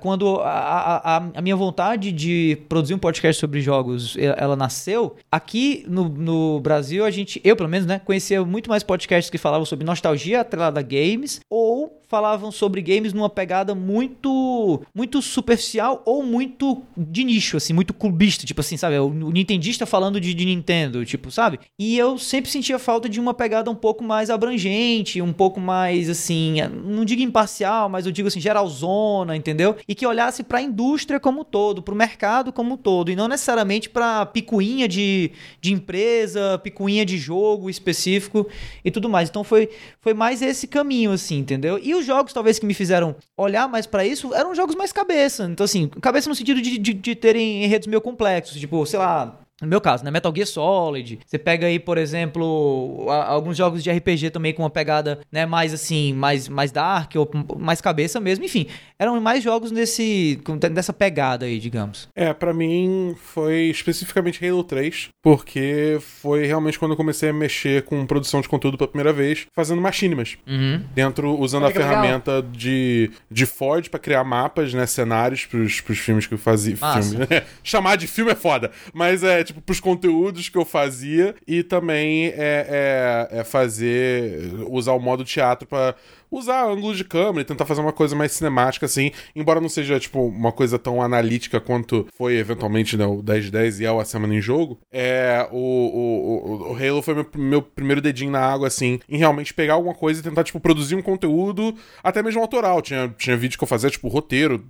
Quando 0.00 0.40
a, 0.40 0.48
a, 0.48 1.16
a- 1.34 1.42
minha 1.42 1.54
vontade 1.54 2.10
de 2.10 2.58
produzir 2.68 2.94
um 2.94 2.98
podcast 2.98 3.40
sobre 3.40 3.60
jogos 3.60 4.16
ela 4.36 4.56
nasceu, 4.56 5.16
aqui 5.30 5.84
no, 5.88 6.08
no 6.08 6.60
Brasil 6.60 7.04
a 7.04 7.10
gente, 7.10 7.40
eu 7.44 7.54
pelo 7.56 7.68
menos, 7.68 7.86
né, 7.86 8.00
conhecia 8.04 8.44
muito 8.44 8.68
mais 8.68 8.82
podcasts 8.82 9.30
que 9.30 9.38
falavam 9.38 9.64
sobre 9.64 9.86
nostalgia 9.86 10.40
atrelada 10.40 10.80
a 10.80 10.82
games 10.82 11.40
ou 11.48 11.99
falavam 12.10 12.50
sobre 12.50 12.82
games 12.82 13.12
numa 13.12 13.30
pegada 13.30 13.72
muito 13.72 14.82
muito 14.92 15.22
superficial 15.22 16.02
ou 16.04 16.24
muito 16.24 16.82
de 16.96 17.22
nicho, 17.22 17.56
assim, 17.56 17.72
muito 17.72 17.94
clubista, 17.94 18.44
tipo 18.44 18.60
assim, 18.60 18.76
sabe? 18.76 18.98
O, 18.98 19.06
o 19.06 19.30
nintendista 19.30 19.86
falando 19.86 20.20
de, 20.20 20.34
de 20.34 20.44
Nintendo, 20.44 21.04
tipo, 21.04 21.30
sabe? 21.30 21.60
E 21.78 21.96
eu 21.96 22.18
sempre 22.18 22.50
sentia 22.50 22.80
falta 22.80 23.08
de 23.08 23.20
uma 23.20 23.32
pegada 23.32 23.70
um 23.70 23.76
pouco 23.76 24.02
mais 24.02 24.28
abrangente, 24.28 25.22
um 25.22 25.32
pouco 25.32 25.60
mais, 25.60 26.10
assim, 26.10 26.56
não 26.84 27.04
digo 27.04 27.22
imparcial, 27.22 27.88
mas 27.88 28.06
eu 28.06 28.12
digo 28.12 28.26
assim, 28.26 28.40
geralzona, 28.40 29.36
entendeu? 29.36 29.76
E 29.86 29.94
que 29.94 30.04
olhasse 30.04 30.42
pra 30.42 30.60
indústria 30.60 31.20
como 31.20 31.42
um 31.42 31.44
todo, 31.44 31.80
pro 31.80 31.94
mercado 31.94 32.52
como 32.52 32.74
um 32.74 32.76
todo, 32.76 33.12
e 33.12 33.16
não 33.16 33.28
necessariamente 33.28 33.88
pra 33.88 34.26
picuinha 34.26 34.88
de, 34.88 35.30
de 35.60 35.72
empresa, 35.72 36.58
picuinha 36.58 37.06
de 37.06 37.16
jogo 37.16 37.70
específico 37.70 38.48
e 38.84 38.90
tudo 38.90 39.08
mais. 39.08 39.28
Então 39.28 39.44
foi, 39.44 39.68
foi 40.00 40.12
mais 40.12 40.42
esse 40.42 40.66
caminho, 40.66 41.12
assim, 41.12 41.38
entendeu? 41.38 41.78
E 41.80 41.99
os 42.00 42.06
jogos, 42.06 42.32
talvez, 42.32 42.58
que 42.58 42.66
me 42.66 42.74
fizeram 42.74 43.14
olhar 43.36 43.68
mais 43.68 43.86
pra 43.86 44.04
isso, 44.04 44.34
eram 44.34 44.54
jogos 44.54 44.74
mais 44.74 44.92
cabeça. 44.92 45.44
Então, 45.44 45.64
assim, 45.64 45.88
cabeça 45.88 46.28
no 46.28 46.34
sentido 46.34 46.60
de, 46.60 46.78
de, 46.78 46.92
de 46.92 47.14
terem 47.14 47.64
enredos 47.64 47.86
meio 47.86 48.00
complexos, 48.00 48.58
tipo, 48.58 48.84
sei 48.86 48.98
lá. 48.98 49.38
No 49.60 49.68
meu 49.68 49.80
caso, 49.80 50.04
né? 50.04 50.10
Metal 50.10 50.32
Gear 50.34 50.46
Solid. 50.46 51.18
Você 51.26 51.38
pega 51.38 51.66
aí, 51.66 51.78
por 51.78 51.98
exemplo, 51.98 53.06
a- 53.10 53.26
alguns 53.26 53.56
jogos 53.56 53.82
de 53.82 53.90
RPG 53.90 54.30
também 54.30 54.52
com 54.54 54.62
uma 54.62 54.70
pegada, 54.70 55.20
né, 55.30 55.46
mais 55.46 55.72
assim, 55.74 56.12
mais, 56.12 56.48
mais 56.48 56.70
dark 56.72 57.12
ou 57.16 57.30
mais 57.58 57.80
cabeça 57.80 58.20
mesmo. 58.20 58.44
Enfim, 58.44 58.66
eram 58.98 59.20
mais 59.20 59.42
jogos 59.42 59.70
nesse, 59.70 60.40
dessa 60.72 60.92
pegada 60.92 61.46
aí, 61.46 61.58
digamos. 61.58 62.08
É, 62.14 62.32
pra 62.32 62.52
mim 62.52 63.14
foi 63.18 63.64
especificamente 63.64 64.44
Halo 64.46 64.64
3, 64.64 65.08
porque 65.22 65.98
foi 66.00 66.46
realmente 66.46 66.78
quando 66.78 66.92
eu 66.92 66.96
comecei 66.96 67.30
a 67.30 67.32
mexer 67.32 67.82
com 67.84 68.04
produção 68.06 68.40
de 68.40 68.48
conteúdo 68.48 68.76
pela 68.78 68.88
primeira 68.88 69.12
vez, 69.12 69.46
fazendo 69.54 69.80
machinimas. 69.80 70.36
Uhum. 70.46 70.82
Dentro, 70.94 71.38
usando 71.38 71.62
Olha 71.64 71.70
a 71.70 71.72
que 71.72 71.78
legal. 71.78 71.94
ferramenta 71.94 72.42
de, 72.52 73.10
de 73.30 73.46
Ford 73.46 73.88
pra 73.88 74.00
criar 74.00 74.24
mapas, 74.24 74.72
né, 74.74 74.86
cenários 74.86 75.44
pros, 75.46 75.80
pros 75.80 75.98
filmes 75.98 76.26
que 76.26 76.34
eu 76.34 76.38
fazia. 76.38 76.76
Né? 76.80 77.42
Chamar 77.62 77.96
de 77.96 78.06
filme 78.06 78.32
é 78.32 78.34
foda, 78.34 78.70
mas 78.92 79.22
é 79.22 79.42
tipo, 79.50 79.60
pros 79.60 79.80
conteúdos 79.80 80.48
que 80.48 80.56
eu 80.56 80.64
fazia 80.64 81.34
e 81.46 81.62
também 81.62 82.26
é, 82.26 83.28
é, 83.30 83.40
é 83.40 83.44
fazer. 83.44 84.52
usar 84.68 84.92
o 84.92 85.00
modo 85.00 85.24
teatro 85.24 85.66
pra 85.66 85.94
usar 86.30 86.64
ângulo 86.64 86.94
de 86.94 87.04
câmera 87.04 87.42
e 87.42 87.44
tentar 87.44 87.66
fazer 87.66 87.80
uma 87.80 87.92
coisa 87.92 88.14
mais 88.14 88.32
cinemática, 88.32 88.86
assim, 88.86 89.10
embora 89.34 89.60
não 89.60 89.68
seja, 89.68 89.98
tipo, 89.98 90.20
uma 90.26 90.52
coisa 90.52 90.78
tão 90.78 91.02
analítica 91.02 91.60
quanto 91.60 92.06
foi 92.16 92.36
eventualmente 92.36 92.96
né, 92.96 93.06
o 93.06 93.22
1010 93.22 93.80
e 93.80 93.84
é 93.84 93.92
o 93.92 94.00
A 94.00 94.04
Semana 94.04 94.34
em 94.34 94.40
Jogo, 94.40 94.78
é, 94.92 95.48
o, 95.50 95.56
o, 95.56 96.70
o, 96.70 96.72
o 96.72 96.76
Halo 96.76 97.02
foi 97.02 97.14
meu, 97.14 97.26
meu 97.36 97.62
primeiro 97.62 98.00
dedinho 98.00 98.30
na 98.30 98.40
água, 98.40 98.68
assim, 98.68 99.00
em 99.08 99.16
realmente 99.16 99.52
pegar 99.54 99.74
alguma 99.74 99.94
coisa 99.94 100.20
e 100.20 100.22
tentar, 100.22 100.44
tipo, 100.44 100.60
produzir 100.60 100.94
um 100.94 101.02
conteúdo 101.02 101.74
até 102.02 102.22
mesmo 102.22 102.40
autoral. 102.40 102.80
Tinha, 102.82 103.12
tinha 103.18 103.36
vídeo 103.36 103.58
que 103.58 103.64
eu 103.64 103.68
fazia, 103.68 103.90
tipo, 103.90 104.08
roteiro 104.08 104.64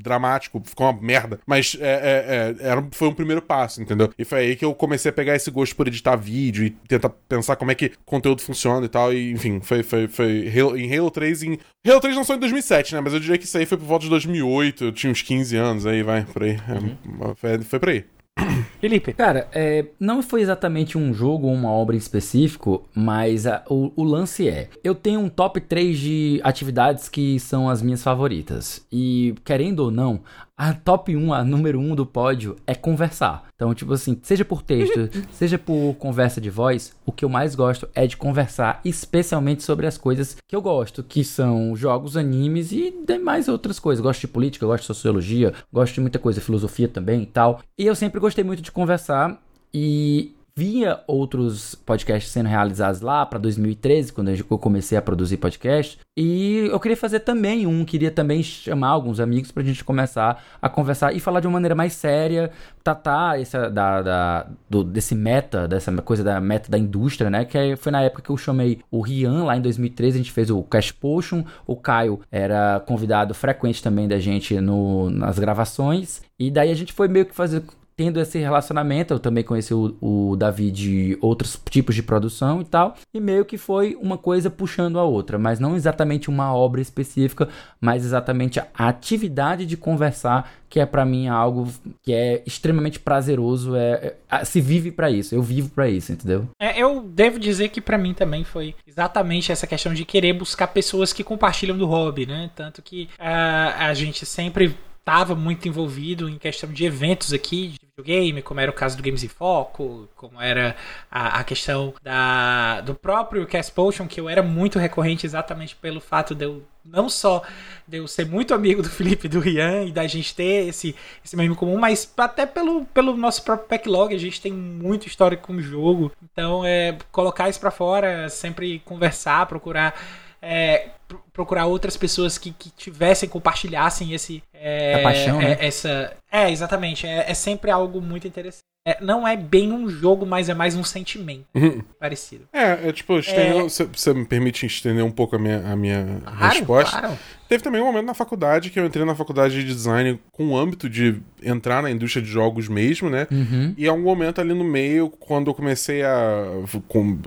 dramático, 0.00 0.62
ficou 0.64 0.88
uma 0.88 1.00
merda, 1.00 1.40
mas 1.46 1.76
é, 1.80 1.92
é, 1.92 2.64
é, 2.64 2.68
era, 2.68 2.86
foi 2.92 3.08
um 3.08 3.14
primeiro 3.14 3.42
passo, 3.42 3.82
entendeu? 3.82 4.10
E 4.18 4.24
foi 4.24 4.38
aí 4.38 4.56
que 4.56 4.64
eu 4.64 4.74
comecei 4.74 5.10
a 5.10 5.12
pegar 5.12 5.34
esse 5.34 5.50
gosto 5.50 5.76
por 5.76 5.86
editar 5.88 6.16
vídeo 6.16 6.64
e 6.64 6.70
tentar 6.70 7.10
pensar 7.28 7.56
como 7.56 7.70
é 7.70 7.74
que 7.74 7.92
conteúdo 8.04 8.42
funciona 8.42 8.86
e 8.86 8.88
tal, 8.88 9.12
e 9.12 9.32
enfim, 9.32 9.60
foi, 9.60 9.82
foi, 9.82 10.08
foi 10.08 10.48
em 10.78 10.98
Halo 10.98 11.01
Halo 11.02 11.10
3 11.10 11.42
em. 11.42 11.58
Halo 11.86 12.00
3 12.00 12.16
lançou 12.16 12.36
em 12.36 12.38
2007, 12.38 12.94
né? 12.94 13.00
Mas 13.00 13.12
eu 13.12 13.20
diria 13.20 13.38
que 13.38 13.44
isso 13.44 13.58
aí 13.58 13.66
foi 13.66 13.76
por 13.76 13.86
volta 13.86 14.04
de 14.04 14.10
2008. 14.10 14.84
Eu 14.84 14.92
tinha 14.92 15.10
uns 15.10 15.22
15 15.22 15.56
anos 15.56 15.86
aí, 15.86 16.02
vai, 16.02 16.24
por 16.24 16.42
aí. 16.42 16.56
Uhum. 16.68 17.34
foi, 17.34 17.58
foi 17.62 17.78
por 17.78 17.88
aí. 17.88 18.04
Felipe. 18.80 19.12
Cara, 19.12 19.48
é, 19.52 19.86
não 20.00 20.22
foi 20.22 20.40
exatamente 20.40 20.96
um 20.96 21.12
jogo 21.12 21.46
ou 21.46 21.54
uma 21.54 21.70
obra 21.70 21.94
em 21.94 21.98
específico, 21.98 22.88
mas 22.94 23.46
a, 23.46 23.62
o, 23.68 23.92
o, 23.94 24.04
lance 24.04 24.48
é: 24.48 24.68
eu 24.82 24.94
tenho 24.94 25.20
um 25.20 25.28
top 25.28 25.60
3 25.60 25.98
de 25.98 26.40
atividades 26.42 27.08
que 27.08 27.38
são 27.38 27.68
as 27.68 27.82
minhas 27.82 28.02
favoritas. 28.02 28.86
E, 28.90 29.34
querendo 29.44 29.80
ou 29.80 29.90
não, 29.90 30.20
a 30.62 30.72
top 30.72 31.16
1, 31.16 31.34
a 31.34 31.44
número 31.44 31.80
1 31.80 31.96
do 31.96 32.06
pódio 32.06 32.54
é 32.64 32.72
conversar. 32.72 33.48
Então, 33.56 33.74
tipo 33.74 33.92
assim, 33.94 34.16
seja 34.22 34.44
por 34.44 34.62
texto, 34.62 35.10
seja 35.34 35.58
por 35.58 35.94
conversa 35.94 36.40
de 36.40 36.50
voz, 36.50 36.94
o 37.04 37.10
que 37.10 37.24
eu 37.24 37.28
mais 37.28 37.56
gosto 37.56 37.88
é 37.96 38.06
de 38.06 38.16
conversar, 38.16 38.80
especialmente 38.84 39.64
sobre 39.64 39.88
as 39.88 39.98
coisas 39.98 40.36
que 40.46 40.54
eu 40.54 40.62
gosto, 40.62 41.02
que 41.02 41.24
são 41.24 41.74
jogos, 41.74 42.16
animes 42.16 42.70
e 42.70 42.94
demais 43.04 43.48
outras 43.48 43.80
coisas. 43.80 44.00
Gosto 44.00 44.20
de 44.20 44.28
política, 44.28 44.64
gosto 44.64 44.82
de 44.82 44.86
sociologia, 44.86 45.52
gosto 45.72 45.94
de 45.94 46.00
muita 46.00 46.20
coisa, 46.20 46.40
filosofia 46.40 46.86
também 46.86 47.24
e 47.24 47.26
tal. 47.26 47.60
E 47.76 47.84
eu 47.84 47.96
sempre 47.96 48.20
gostei 48.20 48.44
muito 48.44 48.62
de 48.62 48.70
conversar 48.70 49.42
e 49.74 50.32
via 50.54 51.00
outros 51.06 51.74
podcasts 51.74 52.30
sendo 52.30 52.48
realizados 52.48 53.00
lá 53.00 53.24
para 53.24 53.38
2013, 53.38 54.12
quando 54.12 54.30
eu 54.30 54.58
comecei 54.58 54.98
a 54.98 55.02
produzir 55.02 55.38
podcast. 55.38 55.98
E 56.16 56.68
eu 56.70 56.78
queria 56.78 56.96
fazer 56.96 57.20
também 57.20 57.66
um, 57.66 57.84
queria 57.84 58.10
também 58.10 58.42
chamar 58.42 58.88
alguns 58.88 59.18
amigos 59.18 59.50
para 59.50 59.62
a 59.62 59.66
gente 59.66 59.82
começar 59.82 60.44
a 60.60 60.68
conversar 60.68 61.14
e 61.14 61.20
falar 61.20 61.40
de 61.40 61.46
uma 61.46 61.54
maneira 61.54 61.74
mais 61.74 61.94
séria, 61.94 62.50
tratar 62.84 63.40
essa, 63.40 63.70
da, 63.70 64.02
da 64.02 64.46
do, 64.68 64.84
desse 64.84 65.14
meta, 65.14 65.66
dessa 65.66 65.90
coisa 66.02 66.22
da 66.22 66.38
meta 66.38 66.70
da 66.70 66.78
indústria, 66.78 67.30
né? 67.30 67.46
Que 67.46 67.76
foi 67.76 67.90
na 67.90 68.02
época 68.02 68.22
que 68.22 68.30
eu 68.30 68.36
chamei 68.36 68.80
o 68.90 69.00
Rian, 69.00 69.44
lá 69.44 69.56
em 69.56 69.62
2013, 69.62 70.16
a 70.16 70.22
gente 70.22 70.32
fez 70.32 70.50
o 70.50 70.62
Cash 70.62 70.92
Potion, 70.92 71.44
o 71.66 71.76
Caio 71.76 72.20
era 72.30 72.80
convidado 72.80 73.32
frequente 73.32 73.82
também 73.82 74.06
da 74.06 74.18
gente 74.18 74.60
no, 74.60 75.08
nas 75.08 75.38
gravações. 75.38 76.20
E 76.38 76.50
daí 76.50 76.70
a 76.70 76.74
gente 76.74 76.92
foi 76.92 77.08
meio 77.08 77.24
que 77.24 77.34
fazer 77.34 77.62
tendo 77.96 78.20
esse 78.20 78.38
relacionamento. 78.38 79.14
Eu 79.14 79.18
também 79.18 79.44
conheci 79.44 79.74
o, 79.74 79.96
o 80.00 80.36
Davi 80.36 80.70
de 80.70 81.18
outros 81.20 81.60
tipos 81.70 81.94
de 81.94 82.02
produção 82.02 82.60
e 82.60 82.64
tal. 82.64 82.96
E 83.12 83.20
meio 83.20 83.44
que 83.44 83.58
foi 83.58 83.96
uma 84.00 84.18
coisa 84.18 84.50
puxando 84.50 84.98
a 84.98 85.04
outra, 85.04 85.38
mas 85.38 85.58
não 85.58 85.76
exatamente 85.76 86.28
uma 86.28 86.54
obra 86.54 86.80
específica, 86.80 87.48
mas 87.80 88.04
exatamente 88.04 88.60
a 88.60 88.66
atividade 88.76 89.66
de 89.66 89.76
conversar, 89.76 90.52
que 90.68 90.80
é 90.80 90.86
para 90.86 91.04
mim 91.04 91.28
algo 91.28 91.68
que 92.02 92.12
é 92.12 92.42
extremamente 92.46 92.98
prazeroso. 92.98 93.76
É, 93.76 94.14
é 94.30 94.44
se 94.44 94.60
vive 94.60 94.90
para 94.90 95.10
isso, 95.10 95.34
eu 95.34 95.42
vivo 95.42 95.70
para 95.70 95.88
isso, 95.88 96.12
entendeu? 96.12 96.48
É, 96.58 96.80
eu 96.80 97.02
devo 97.02 97.38
dizer 97.38 97.68
que 97.68 97.80
para 97.80 97.98
mim 97.98 98.14
também 98.14 98.44
foi 98.44 98.74
exatamente 98.86 99.52
essa 99.52 99.66
questão 99.66 99.92
de 99.92 100.04
querer 100.04 100.32
buscar 100.32 100.68
pessoas 100.68 101.12
que 101.12 101.22
compartilham 101.22 101.76
do 101.76 101.86
hobby, 101.86 102.26
né? 102.26 102.50
Tanto 102.54 102.82
que 102.82 103.08
uh, 103.18 103.78
a 103.78 103.94
gente 103.94 104.24
sempre 104.24 104.74
estava 105.02 105.34
muito 105.34 105.66
envolvido 105.66 106.28
em 106.28 106.38
questão 106.38 106.72
de 106.72 106.84
eventos 106.84 107.32
aqui 107.32 107.68
de 107.68 107.80
videogame, 107.84 108.40
como 108.40 108.60
era 108.60 108.70
o 108.70 108.74
caso 108.74 108.96
do 108.96 109.02
Games 109.02 109.24
em 109.24 109.28
Foco, 109.28 110.08
como 110.14 110.40
era 110.40 110.76
a, 111.10 111.40
a 111.40 111.44
questão 111.44 111.92
da, 112.02 112.80
do 112.82 112.94
próprio 112.94 113.44
Cast 113.44 113.72
Potion, 113.72 114.06
que 114.06 114.20
eu 114.20 114.28
era 114.28 114.42
muito 114.42 114.78
recorrente 114.78 115.26
exatamente 115.26 115.74
pelo 115.74 116.00
fato 116.00 116.36
de 116.36 116.44
eu 116.44 116.62
não 116.84 117.08
só 117.08 117.42
de 117.86 117.98
eu 117.98 118.08
ser 118.08 118.26
muito 118.26 118.54
amigo 118.54 118.82
do 118.82 118.88
Felipe 118.90 119.26
e 119.26 119.28
do 119.28 119.40
Rian 119.40 119.84
e 119.84 119.92
da 119.92 120.06
gente 120.06 120.34
ter 120.34 120.68
esse, 120.68 120.94
esse 121.24 121.36
mesmo 121.36 121.56
comum, 121.56 121.78
mas 121.78 122.12
até 122.16 122.46
pelo, 122.46 122.84
pelo 122.86 123.16
nosso 123.16 123.42
próprio 123.42 123.68
backlog, 123.68 124.14
a 124.14 124.18
gente 124.18 124.40
tem 124.40 124.52
muito 124.52 125.06
histórico 125.08 125.48
com 125.48 125.54
o 125.54 125.62
jogo. 125.62 126.12
Então, 126.22 126.64
é, 126.64 126.96
colocar 127.10 127.48
isso 127.48 127.60
para 127.60 127.70
fora, 127.70 128.28
sempre 128.28 128.80
conversar, 128.84 129.46
procurar 129.46 129.94
é, 130.40 130.88
procurar 131.32 131.66
outras 131.66 131.96
pessoas 131.96 132.38
que, 132.38 132.52
que 132.52 132.70
tivessem, 132.70 133.28
compartilhassem 133.28 134.12
esse. 134.12 134.42
É, 134.54 134.94
a 134.94 135.02
paixão, 135.02 135.40
é, 135.40 135.44
né? 135.44 135.56
Essa, 135.60 136.16
é, 136.30 136.50
exatamente. 136.50 137.06
É, 137.06 137.30
é 137.30 137.34
sempre 137.34 137.70
algo 137.70 138.00
muito 138.00 138.26
interessante. 138.26 138.62
É, 138.84 138.98
não 139.00 139.26
é 139.26 139.36
bem 139.36 139.70
um 139.70 139.88
jogo, 139.88 140.26
mas 140.26 140.48
é 140.48 140.54
mais 140.54 140.74
um 140.74 140.82
sentimento 140.82 141.46
uhum. 141.54 141.82
parecido. 142.00 142.48
É, 142.52 142.88
é 142.88 142.92
tipo, 142.92 143.14
você 143.14 144.10
é... 144.10 144.14
me 144.14 144.24
permite 144.24 144.66
estender 144.66 145.04
um 145.04 145.10
pouco 145.10 145.36
a 145.36 145.38
minha, 145.38 145.72
a 145.72 145.76
minha 145.76 146.20
claro, 146.24 146.54
resposta. 146.54 146.98
Claro. 146.98 147.18
Teve 147.48 147.62
também 147.62 147.80
um 147.80 147.84
momento 147.84 148.06
na 148.06 148.14
faculdade 148.14 148.70
que 148.70 148.80
eu 148.80 148.86
entrei 148.86 149.04
na 149.04 149.14
faculdade 149.14 149.54
de 149.54 149.64
design 149.64 150.18
com 150.32 150.48
o 150.48 150.56
âmbito 150.56 150.88
de 150.88 151.20
entrar 151.42 151.82
na 151.82 151.90
indústria 151.90 152.22
de 152.22 152.28
jogos 152.28 152.66
mesmo, 152.66 153.08
né? 153.08 153.28
Uhum. 153.30 153.74
E 153.76 153.86
há 153.86 153.92
um 153.92 154.00
momento 154.00 154.40
ali 154.40 154.54
no 154.54 154.64
meio, 154.64 155.10
quando 155.10 155.50
eu 155.50 155.54
comecei 155.54 156.02
a, 156.02 156.44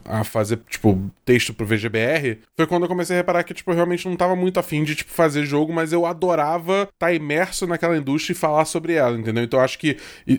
a 0.03 0.23
fazer, 0.23 0.59
tipo, 0.67 0.99
texto 1.23 1.53
pro 1.53 1.65
VGBR, 1.65 2.39
foi 2.57 2.67
quando 2.67 2.83
eu 2.83 2.89
comecei 2.89 3.15
a 3.15 3.19
reparar 3.19 3.43
que, 3.43 3.53
tipo, 3.53 3.71
eu 3.75 3.77
realmente 3.77 4.07
não 4.07 4.15
tava 4.15 4.35
muito 4.35 4.59
afim 4.59 4.83
de, 4.83 4.95
tipo, 4.95 5.11
fazer 5.11 5.45
jogo, 5.45 5.73
mas 5.73 5.91
eu 5.91 6.05
adorava 6.05 6.83
estar 6.83 7.07
tá 7.07 7.13
imerso 7.13 7.67
naquela 7.67 7.97
indústria 7.97 8.33
e 8.33 8.37
falar 8.37 8.65
sobre 8.65 8.93
ela, 8.93 9.17
entendeu? 9.17 9.43
Então 9.43 9.59
acho 9.59 9.77
que, 9.77 9.97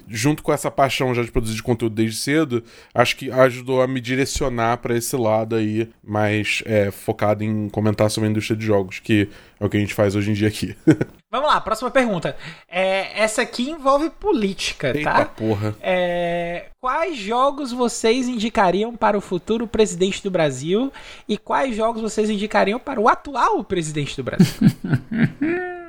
junto 0.09 0.43
com 0.43 0.53
essa 0.53 0.70
paixão 0.70 1.14
já 1.14 1.22
de 1.22 1.30
produzir 1.30 1.62
conteúdo 1.62 1.95
desde 1.95 2.18
cedo, 2.18 2.64
acho 2.95 3.16
que 3.16 3.30
ajudou 3.30 3.82
a 3.82 3.87
me 3.87 4.01
direcionar 4.01 4.78
para 4.78 4.97
esse 4.97 5.16
lado 5.16 5.55
aí, 5.55 5.89
mais 6.03 6.62
é, 6.64 6.91
focado 6.91 7.45
em 7.45 7.68
comentar 7.68 8.11
sobre 8.11 8.28
a 8.28 8.30
indústria 8.30 8.57
de 8.57 8.64
jogos, 8.64 8.99
que 8.99 9.28
é 9.59 9.65
o 9.65 9.69
que 9.69 9.77
a 9.77 9.81
gente 9.81 9.95
faz 9.95 10.15
hoje 10.15 10.31
em 10.31 10.35
dia 10.35 10.49
aqui. 10.49 10.77
Vamos 11.31 11.49
lá, 11.49 11.61
próxima 11.61 11.91
pergunta. 11.91 12.37
É, 12.69 13.21
essa 13.21 13.43
aqui 13.43 13.71
envolve 13.71 14.11
política, 14.11 14.97
Eita 14.97 15.13
tá? 15.13 15.25
porra. 15.25 15.75
É, 15.81 16.67
quais 16.81 17.17
jogos 17.17 17.73
vocês 17.73 18.29
indicariam 18.29 18.97
para 18.97 19.17
o 19.17 19.21
futuro 19.21 19.67
presidente 19.67 20.23
do 20.23 20.31
Brasil 20.31 20.93
e 21.29 21.37
quais 21.37 21.75
jogos 21.75 22.03
vocês 22.03 22.31
indicariam 22.31 22.79
para 22.79 23.01
o 23.01 23.09
atual 23.09 23.65
presidente 23.65 24.17
do 24.17 24.23
Brasil? 24.23 24.55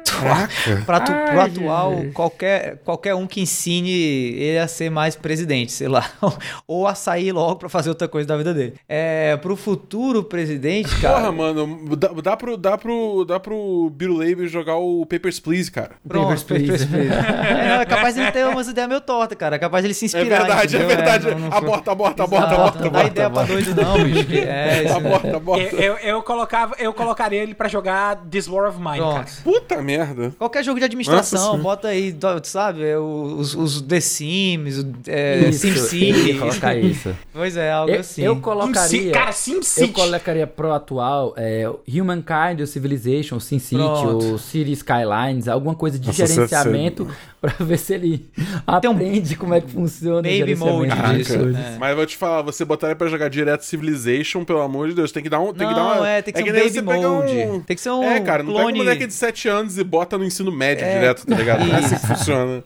Para 0.86 1.00
tu, 1.00 1.12
pro 1.12 1.42
atual, 1.42 1.96
qualquer, 2.14 2.78
qualquer 2.84 3.16
um 3.16 3.28
que 3.28 3.42
ensine 3.42 3.92
ele 3.92 4.60
a 4.60 4.68
ser 4.68 4.90
mais 4.90 5.16
presidente, 5.16 5.72
sei 5.72 5.88
lá. 5.88 6.10
Ou 6.68 6.88
a 6.88 6.96
sair 6.96 7.32
logo 7.32 7.58
para 7.58 7.70
fazer 7.70 7.90
outra 7.90 8.08
coisa 8.08 8.28
da 8.28 8.38
vida 8.38 8.54
dele. 8.54 8.76
É, 8.88 9.38
pro 9.38 9.56
futuro 9.56 10.24
presidente, 10.24 10.96
cara. 11.00 11.20
Porra, 11.20 11.32
mano, 11.32 11.96
dá, 11.96 12.10
dá, 12.10 12.38
pro, 12.38 12.58
dá, 12.58 12.78
pro, 12.78 13.26
dá 13.26 13.40
pro 13.40 13.92
Bill 13.96 14.18
Label 14.18 14.48
jogar 14.48 14.78
o 14.78 15.06
Papers, 15.06 15.40
Please, 15.40 15.72
cara. 15.72 15.92
Pronto, 16.08 16.28
Papers, 16.28 16.44
Please. 16.44 16.88
Please. 16.88 17.14
é, 17.14 17.82
é 17.82 17.86
capaz 17.86 18.16
de 18.16 18.22
ele 18.22 18.32
ter 18.32 18.46
umas 18.48 18.68
ideias 18.68 18.88
meio 18.88 19.02
tortas, 19.02 19.38
cara. 19.38 19.56
É 19.56 19.60
capaz 19.60 19.84
de 19.84 19.88
ele 19.88 19.94
se 19.94 20.06
inspirar. 20.06 20.26
É 20.26 20.40
verdade, 20.40 20.76
é 20.76 20.80
entendeu? 20.80 20.92
é 20.92 20.96
verdade. 20.96 21.28
É, 21.28 21.32
não, 21.32 21.40
não 21.40 21.58
aborta, 21.58 21.92
aborta, 21.92 22.24
aborta, 22.24 22.54
aborta. 22.54 22.80
Não 22.80 22.92
dá 22.92 23.04
ideia 23.06 23.30
pra 23.30 23.44
doido, 23.44 23.76
não, 23.76 24.04
bicho. 24.04 24.28
É, 24.34 24.84
isso, 24.86 24.96
aborta, 24.96 25.38
aborta. 25.38 25.76
Eu, 25.76 25.80
eu, 25.80 25.98
eu, 25.98 26.24
colocava, 26.24 26.76
eu 26.80 26.94
colocaria 26.94 27.42
ele 27.42 27.54
pra 27.54 27.68
jogar 27.68 28.18
This 28.30 28.48
War 28.48 28.70
of 28.70 28.80
Mine, 28.80 28.98
Pronto. 28.98 29.16
cara. 29.16 29.28
Puta 29.44 29.82
merda. 29.82 29.97
Qualquer 30.38 30.64
jogo 30.64 30.80
de 30.80 30.86
administração, 30.86 31.52
Nossa, 31.52 31.64
bota 31.64 31.88
aí, 31.90 32.16
sabe, 32.44 32.84
é, 32.84 32.98
os, 32.98 33.56
os 33.56 33.82
The 33.82 34.00
Sims, 34.00 34.86
é, 35.08 35.52
SimCity. 35.52 36.36
colocar 36.40 36.76
isso. 36.76 37.16
Pois 37.34 37.58
é, 37.58 37.72
algo 37.72 37.92
eu, 37.92 38.00
assim. 38.00 38.22
Eu 38.22 38.36
colocaria. 38.40 39.12
Cara, 39.12 39.32
SimCity. 39.32 39.82
Eu 39.82 39.90
colocaria 39.90 40.48
pro 40.48 40.72
atual 40.72 41.34
é, 41.38 41.70
Humankind, 41.88 42.62
o 42.62 42.68
Civilization, 42.68 43.38
o 43.38 43.42
SimCity, 43.42 43.82
o 43.82 44.38
City 44.38 44.72
Skylines, 44.72 45.48
alguma 45.48 45.76
coisa 45.76 45.98
de 45.98 46.08
Nossa, 46.08 46.26
gerenciamento 46.26 47.08
pra 47.48 47.56
ver 47.66 47.78
se 47.78 47.94
ele 47.94 48.30
aprende 48.66 49.34
um 49.34 49.38
como 49.38 49.54
é 49.54 49.62
que 49.62 49.72
funciona 49.72 50.22
Baby 50.22 50.56
mode 50.56 50.92
disso. 51.18 51.34
É. 51.34 51.78
Mas 51.80 51.96
vou 51.96 52.06
te 52.06 52.18
falar, 52.18 52.42
você 52.42 52.66
botar 52.66 52.88
ele 52.88 52.96
pra 52.96 53.08
jogar 53.08 53.30
direto 53.30 53.64
Civilization, 53.64 54.44
pelo 54.44 54.62
amor 54.62 54.90
de 54.90 54.96
Deus, 54.96 55.12
tem 55.12 55.24
que 55.24 55.30
dar 55.30 55.40
um. 55.40 55.54
Tem 55.54 55.66
não, 55.66 55.74
que 55.74 55.80
dar 55.80 55.86
uma, 55.86 56.10
é, 56.10 56.22
tem 56.22 56.34
que 56.34 56.42
é 56.42 56.44
ser 56.44 56.82
um 56.82 56.86
baby 56.86 57.02
mode. 57.02 57.34
Um... 57.34 57.60
Tem 57.62 57.76
que 57.76 57.82
ser 57.82 57.92
um. 57.92 58.04
É, 58.04 58.20
cara, 58.20 58.44
não 58.44 58.52
clone... 58.52 58.68
pega 58.68 58.76
um 58.76 58.86
moleque 58.86 59.08
de 59.08 59.14
7 59.14 59.48
anos 59.48 59.78
e 59.78 59.84
bota 59.84 60.18
no 60.18 60.26
ensino 60.26 60.52
médio 60.52 60.86
é, 60.86 60.94
direto, 60.94 61.26
tá 61.26 61.36
ligado? 61.36 61.66
Não 61.66 61.76
é 61.76 61.80
assim 61.80 61.96
que 61.96 62.08
funciona. 62.08 62.64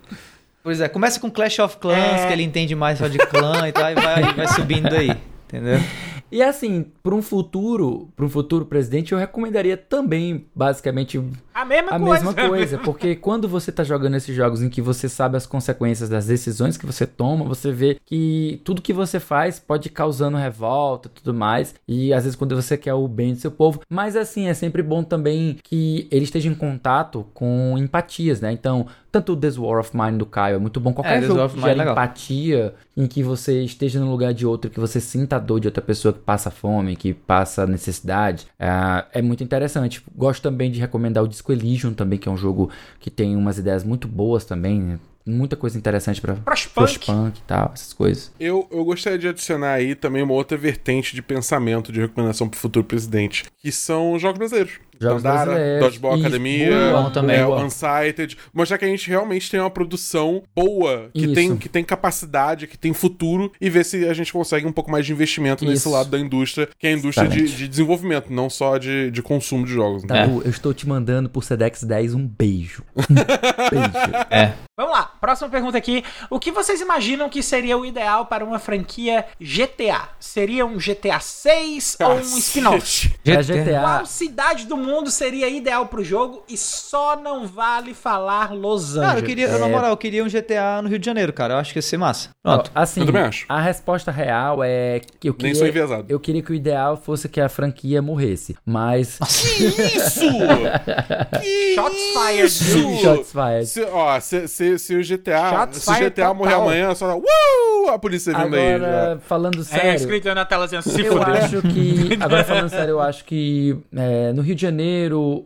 Pois 0.64 0.80
é, 0.80 0.88
começa 0.88 1.20
com 1.20 1.30
Clash 1.30 1.60
of 1.60 1.78
Clans, 1.78 2.22
é... 2.22 2.28
que 2.28 2.34
ele 2.34 2.44
entende 2.44 2.76
mais 2.76 2.98
só 2.98 3.08
de 3.08 3.18
clã 3.18 3.68
e 3.68 3.72
tal, 3.72 3.92
e 3.92 3.96
vai, 3.96 4.34
vai 4.34 4.48
subindo 4.48 4.94
aí, 4.94 5.12
entendeu? 5.48 5.80
E 6.32 6.42
assim, 6.42 6.86
para 7.04 7.14
um 7.14 7.22
futuro, 7.22 8.08
para 8.16 8.26
um 8.26 8.30
futuro 8.30 8.66
presidente, 8.66 9.12
eu 9.12 9.18
recomendaria 9.20 9.76
também, 9.76 10.46
basicamente, 10.56 11.22
A 11.54 11.66
mesma 11.66 11.92
a 11.92 12.00
coisa. 12.00 12.26
mesma 12.26 12.34
coisa, 12.48 12.78
porque 12.78 13.16
quando 13.16 13.48
você 13.48 13.72
tá 13.72 13.84
jogando 13.84 14.16
esses 14.16 14.34
jogos 14.36 14.62
em 14.62 14.70
que 14.70 14.82
você 14.82 15.10
sabe 15.10 15.36
as 15.36 15.46
consequências 15.46 16.08
das 16.10 16.26
decisões 16.28 16.78
que 16.78 16.86
você 16.86 17.06
toma, 17.06 17.44
você 17.44 17.72
vê 17.72 17.98
que 18.06 18.62
tudo 18.64 18.82
que 18.82 18.94
você 18.94 19.20
faz 19.20 19.60
pode 19.60 19.88
ir 19.88 19.92
causando 19.92 20.38
revolta 20.38 21.10
e 21.10 21.12
tudo 21.22 21.34
mais, 21.34 21.76
e 21.88 22.14
às 22.14 22.24
vezes 22.24 22.36
quando 22.38 22.56
você 22.56 22.78
quer 22.78 22.94
o 22.94 23.08
bem 23.08 23.34
do 23.34 23.40
seu 23.40 23.52
povo, 23.52 23.82
mas 23.90 24.16
assim, 24.16 24.48
é 24.48 24.54
sempre 24.54 24.82
bom 24.82 25.04
também 25.04 25.58
que 25.64 26.08
ele 26.12 26.24
esteja 26.24 26.48
em 26.50 26.56
contato 26.56 27.26
com 27.34 27.76
empatias, 27.78 28.40
né? 28.40 28.52
Então, 28.52 28.86
tanto 29.12 29.34
o 29.34 29.36
This 29.36 29.58
War 29.58 29.80
of 29.80 29.92
Mine 29.96 30.18
do 30.18 30.26
Caio 30.26 30.56
é 30.56 30.60
muito 30.60 30.80
bom, 30.80 30.94
qualquer 30.94 31.20
This 31.20 31.28
jogo 31.28 31.40
War 31.40 31.46
of 31.48 31.56
que 31.56 31.62
é 31.62 31.64
gera 31.66 31.78
legal. 31.80 31.94
empatia, 31.94 32.74
em 32.96 33.08
que 33.08 33.22
você 33.22 33.62
esteja 33.64 34.00
no 34.00 34.10
lugar 34.10 34.34
de 34.34 34.46
outro, 34.46 34.72
que 34.72 34.80
você 34.80 35.02
sinta 35.02 35.36
a 35.36 35.40
dor 35.40 35.60
de 35.60 35.68
outra 35.68 35.82
pessoa 35.82 36.14
passa 36.22 36.50
fome, 36.50 36.96
que 36.96 37.14
passa 37.14 37.66
necessidade, 37.68 38.48
é, 38.60 39.20
é 39.20 39.22
muito 39.22 39.44
interessante. 39.44 40.04
Gosto 40.16 40.42
também 40.42 40.72
de 40.72 40.80
recomendar 40.80 41.24
o 41.24 41.28
Disco 41.28 41.52
Elysium 41.52 41.94
também, 41.94 42.18
que 42.18 42.30
é 42.30 42.32
um 42.32 42.38
jogo 42.38 42.70
que 43.00 43.10
tem 43.10 43.36
umas 43.36 43.58
ideias 43.58 43.84
muito 43.84 44.08
boas 44.08 44.46
também, 44.46 44.80
né? 44.80 45.00
muita 45.26 45.56
coisa 45.56 45.78
interessante 45.78 46.20
Frostpunk. 46.20 46.74
Frostpunk 46.74 47.40
e 47.40 47.44
tal, 47.44 47.72
essas 47.74 47.94
coisas. 47.94 48.32
Eu, 48.40 48.68
eu 48.72 48.84
gostaria 48.84 49.20
de 49.20 49.28
adicionar 49.28 49.74
aí 49.74 49.96
também 49.96 50.24
uma 50.24 50.34
outra 50.34 50.58
vertente 50.58 51.16
de 51.16 51.22
pensamento, 51.22 51.92
de 51.92 52.02
recomendação 52.02 52.50
pro 52.50 52.60
futuro 52.60 52.86
presidente, 52.86 53.46
que 53.60 53.72
são 53.72 54.14
os 54.14 54.22
jogos 54.22 54.40
brasileiros. 54.40 54.80
Jogos 55.02 55.24
Dandara. 55.24 55.80
Dodgeball 55.80 56.16
Isso, 56.16 56.22
Academia, 56.28 56.72
também. 57.14 57.36
é, 57.38 57.44
boa. 57.46 57.64
Unsighted. 57.64 58.38
Mostrar 58.54 58.78
que 58.78 58.86
a 58.86 58.88
gente 58.88 59.10
realmente 59.10 59.50
tem 59.50 59.60
uma 59.60 59.70
produção 59.70 60.44
boa, 60.56 61.10
que 61.14 61.26
Isso. 61.26 61.34
tem, 61.34 61.58
que 61.58 61.70
tem 61.70 61.84
capacidade, 61.84 62.68
que 62.68 62.78
tem 62.78 62.94
futuro, 62.94 63.52
e 63.60 63.70
ver 63.70 63.84
se 63.86 64.08
a 64.08 64.14
gente 64.14 64.32
consegue 64.32 64.66
um 64.66 64.72
pouco 64.72 64.92
mais 64.92 65.06
de 65.06 65.12
investimento 65.12 65.66
nesse 65.66 65.78
Isso. 65.88 65.92
lado 65.92 66.10
da 66.10 66.20
indústria, 66.20 66.70
que 66.78 66.88
é 66.88 66.92
a 66.92 66.94
indústria 66.94 67.28
de, 67.28 67.56
de 67.56 67.68
desenvolvimento, 67.68 68.32
não 68.32 68.50
só 68.50 68.78
de, 68.78 69.10
de 69.12 69.22
consumo 69.22 69.66
de 69.66 69.74
jogos. 69.74 70.04
né? 70.04 70.22
Tabu, 70.22 70.42
eu 70.44 70.50
estou 70.50 70.74
te 70.74 70.88
mandando 70.88 71.30
por 71.30 71.44
Sedex 71.44 71.84
10 71.84 72.14
um 72.14 72.28
beijo. 72.28 72.84
Um 73.02 73.14
beijo. 73.14 74.16
É. 74.30 74.54
Vamos 74.78 74.94
lá, 74.94 75.04
próxima 75.20 75.50
pergunta 75.50 75.78
aqui. 75.78 76.04
O 76.30 76.40
que 76.40 76.52
vocês 76.52 76.82
imaginam 76.82 77.30
que 77.30 77.44
seria 77.44 77.78
o 77.78 77.86
ideal 77.86 78.26
para 78.26 78.44
uma 78.44 78.58
franquia 78.60 79.26
GTA? 79.40 80.10
Seria 80.20 80.66
um 80.66 80.78
GTA 80.78 81.20
6 81.20 81.98
ou 82.02 82.16
um 82.16 82.20
spin-off? 82.38 83.14
É 83.26 83.42
GTA. 83.42 83.82
Qual 83.82 84.06
cidade 84.06 84.66
do 84.66 84.76
mundo 84.76 84.91
seria 85.10 85.48
ideal 85.50 85.86
pro 85.88 86.04
jogo 86.04 86.44
e 86.50 86.58
só 86.58 87.16
não 87.16 87.48
vale 87.48 87.94
falar 87.94 88.54
Los 88.54 88.92
Angeles? 88.92 89.08
Cara, 89.08 89.20
eu 89.20 89.24
queria, 89.24 89.58
na 89.58 89.68
moral, 89.68 89.90
eu 89.92 89.98
queria 89.98 90.24
um 90.24 90.28
GTA 90.28 90.82
no 90.82 90.90
Rio 90.90 91.00
de 91.00 91.06
Janeiro, 91.06 91.32
cara. 91.34 91.54
Eu 91.54 91.58
acho 91.58 91.72
que 91.74 91.78
ia 91.80 91.82
ser 91.84 91.98
massa. 91.98 92.30
Pronto. 92.44 92.72
Assim, 92.76 93.02
Eu 93.02 93.06
também 93.08 93.22
acho. 93.22 93.46
a 93.48 93.60
resposta 93.62 94.12
real 94.12 94.64
é 94.64 95.02
que 95.20 95.30
eu 95.30 95.34
Nem 95.34 95.38
queria, 95.40 95.56
sou 95.56 95.68
enviesado. 95.68 96.06
eu 96.10 96.20
queria 96.20 96.42
que 96.42 96.52
o 96.52 96.56
ideal 96.56 96.98
fosse 96.98 97.28
que 97.30 97.40
a 97.40 97.48
franquia 97.50 98.02
morresse, 98.02 98.56
mas 98.66 99.18
Que 99.22 99.98
isso! 99.98 100.22
Que 101.42 101.76
Shots 101.76 101.98
fired. 102.14 102.46
isso! 102.46 103.02
Shots 103.02 103.32
fired. 103.32 103.66
Se, 103.66 103.84
ó, 103.84 104.20
se, 104.20 104.48
se, 104.48 104.80
se 104.80 104.96
o 104.96 105.02
GTA, 105.04 105.50
Shots 105.50 105.78
se 105.84 105.90
o 105.92 105.94
GTA 106.10 106.34
morrer 106.34 106.52
total. 106.52 106.66
amanhã, 106.68 106.96
só 106.96 107.18
uh, 107.18 107.90
a 107.90 108.00
polícia 108.00 108.34
vindo 108.34 108.56
aí. 108.56 108.74
agora 108.76 109.20
falando 109.28 109.62
É, 109.62 109.64
sério, 109.64 109.96
escrito 109.96 110.34
na 110.34 110.46
tela 110.46 110.66
assim, 110.66 110.82
se 110.82 111.02
Eu 111.02 111.14
fuder. 111.18 111.44
acho 111.44 111.62
que. 111.62 112.18
Agora 112.22 112.44
falando 112.44 112.70
sério, 112.70 112.92
eu 112.92 113.00
acho 113.02 113.26
que 113.26 113.78
é, 113.96 114.32
no 114.34 114.42
Rio 114.42 114.56
de 114.56 114.62
Janeiro 114.62 114.71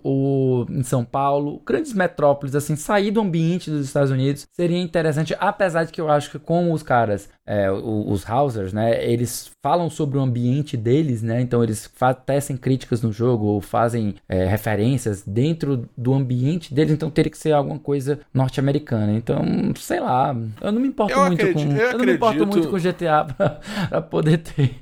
ou 0.03 0.65
em 0.69 0.84
São 0.84 1.03
Paulo, 1.03 1.61
grandes 1.65 1.93
metrópoles, 1.93 2.55
assim, 2.55 2.76
sair 2.76 3.11
do 3.11 3.21
ambiente 3.21 3.69
dos 3.69 3.86
Estados 3.86 4.11
Unidos 4.11 4.45
seria 4.53 4.80
interessante, 4.80 5.36
apesar 5.39 5.84
de 5.86 5.91
que 5.91 6.01
eu 6.01 6.09
acho 6.09 6.32
que 6.32 6.39
como 6.39 6.73
os 6.73 6.84
caras, 6.84 7.30
é, 7.45 7.71
os 7.71 8.28
Housers, 8.28 8.73
né, 8.73 9.03
eles 9.05 9.51
falam 9.63 9.89
sobre 9.89 10.17
o 10.17 10.21
ambiente 10.21 10.76
deles, 10.78 11.21
né, 11.21 11.41
então 11.41 11.63
eles 11.63 11.89
tecem 12.26 12.57
críticas 12.57 13.01
no 13.01 13.11
jogo 13.11 13.45
ou 13.45 13.61
fazem 13.61 14.15
é, 14.28 14.45
referências 14.45 15.23
dentro 15.26 15.88
do 15.97 16.13
ambiente 16.13 16.73
deles, 16.73 16.93
então 16.93 17.09
teria 17.09 17.32
que 17.32 17.38
ser 17.38 17.51
alguma 17.51 17.80
coisa 17.80 18.19
norte-americana. 18.34 19.13
Então, 19.13 19.43
sei 19.76 19.99
lá, 19.99 20.36
eu 20.61 20.71
não 20.71 20.82
me 20.82 20.88
importo 20.88 21.13
Eu 21.13 21.26
muito 21.28 21.41
acredito- 21.41 21.67
com. 21.69 21.76
eu 21.76 21.91
Eu, 21.91 21.97
não 21.97 22.05
me 22.05 22.13
importo 22.13 22.45
muito 22.47 22.67
com 22.69 22.78
GTA 22.80 23.23
pra, 23.36 23.59
pra 23.89 24.01
poder 24.01 24.38
ter 24.39 24.76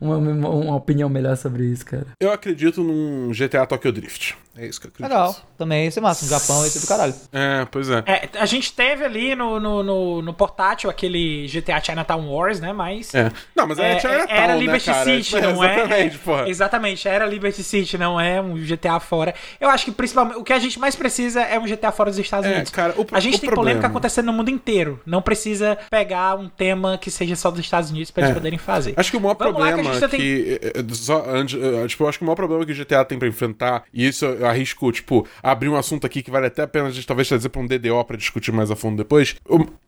uma, 0.00 0.16
uma, 0.16 0.76
opinião 0.76 1.08
melhor 1.08 1.36
sobre 1.36 1.64
isso, 1.64 1.84
cara. 1.84 2.06
Eu 2.20 2.32
acredito 2.32 2.82
num 2.82 3.30
GTA 3.32 3.66
Tokyo 3.66 3.92
Drift. 3.92 4.36
É 4.58 4.66
isso 4.66 4.80
que 4.80 4.86
eu 4.86 4.90
acredito. 4.90 5.12
Legal. 5.16 5.36
Também 5.56 5.84
ia 5.84 5.90
ser 5.90 6.00
massa. 6.00 6.24
No 6.24 6.30
Japão 6.30 6.64
ia 6.64 6.70
ser 6.70 6.80
do 6.80 6.86
caralho. 6.86 7.14
É, 7.32 7.66
pois 7.70 7.88
é. 7.90 8.02
É, 8.06 8.28
a 8.38 8.46
gente 8.46 8.72
teve 8.72 9.04
ali 9.04 9.34
no, 9.34 9.60
no, 9.60 9.82
no, 9.82 10.22
no 10.22 10.34
portátil 10.34 10.90
aquele 10.90 11.46
GTA 11.48 11.80
Chinatown 11.80 12.28
Wars, 12.28 12.60
né? 12.60 12.72
Mas. 12.72 13.14
É. 13.14 13.30
Não, 13.54 13.66
mas 13.66 13.78
é, 13.78 13.92
É, 13.92 14.00
Chinatown, 14.00 14.26
era 14.28 14.54
né, 14.54 14.58
Liberty 14.60 14.86
cara? 14.86 15.04
City, 15.04 15.40
não 15.40 15.62
é? 15.64 15.74
Exatamente, 15.76 16.18
porra. 16.18 16.48
Exatamente, 16.48 17.08
era 17.08 17.26
Liberty 17.26 17.62
City, 17.62 17.96
não 17.98 18.20
é 18.20 18.40
um 18.40 18.54
GTA 18.56 18.98
fora. 19.00 19.34
Eu 19.60 19.68
acho 19.70 19.84
que 19.84 19.92
principalmente 19.92 20.38
o 20.38 20.44
que 20.44 20.52
a 20.52 20.58
gente 20.58 20.78
mais 20.78 20.96
precisa 20.96 21.40
é 21.42 21.58
um 21.58 21.64
GTA 21.66 21.92
fora 21.92 22.10
dos 22.10 22.18
Estados 22.18 22.48
É, 22.50 22.54
Unidos. 22.54 22.70
cara, 22.72 22.94
o 22.96 23.06
a 23.12 23.20
gente 23.20 23.36
o 23.36 23.40
tem 23.40 23.48
problema- 23.48 23.58
polêmica 23.68 23.86
acontecendo 23.86 24.26
no 24.26 24.32
mundo 24.32 24.50
inteiro. 24.50 25.00
Não 25.06 25.22
precisa 25.22 25.78
pegar 25.90 26.36
um 26.36 26.48
tema 26.48 26.98
que 26.98 27.10
seja 27.10 27.36
só 27.36 27.50
dos 27.50 27.60
Estados 27.60 27.90
Unidos 27.90 28.10
pra 28.10 28.22
eles 28.22 28.32
É. 28.32 28.34
poderem 28.34 28.58
fazer. 28.58 28.94
Acho 28.96 29.10
que 29.10 29.16
o 29.16 29.20
maior 29.20 29.36
Vamos 29.38 29.54
lá, 29.54 29.66
que 29.66 29.72
a 29.72 29.76
problema 29.76 30.00
gente 30.00 30.10
que. 30.16 30.58
já 30.60 30.68
é, 30.68 30.80
é, 30.80 30.94
só 30.94 31.24
antes, 31.28 31.60
é, 31.62 31.86
tipo, 31.86 32.04
eu 32.04 32.08
acho 32.08 32.18
que 32.18 32.24
o 32.24 32.26
maior 32.26 32.36
problema 32.36 32.64
que 32.66 32.72
o 32.72 32.74
GTA 32.74 33.04
tem 33.04 33.18
pra 33.18 33.28
enfrentar, 33.28 33.84
e 33.92 34.06
isso 34.06 34.24
eu 34.24 34.47
arrisco, 34.48 34.90
tipo, 34.92 35.26
abrir 35.42 35.68
um 35.68 35.76
assunto 35.76 36.06
aqui 36.06 36.22
que 36.22 36.30
vale 36.30 36.46
até 36.46 36.62
a 36.62 36.66
pena 36.66 36.88
a 36.88 36.90
gente 36.90 37.06
talvez 37.06 37.28
trazer 37.28 37.48
pra 37.48 37.60
um 37.60 37.66
DDO 37.66 38.04
pra 38.04 38.16
discutir 38.16 38.52
mais 38.52 38.70
a 38.70 38.76
fundo 38.76 38.96
depois, 38.96 39.36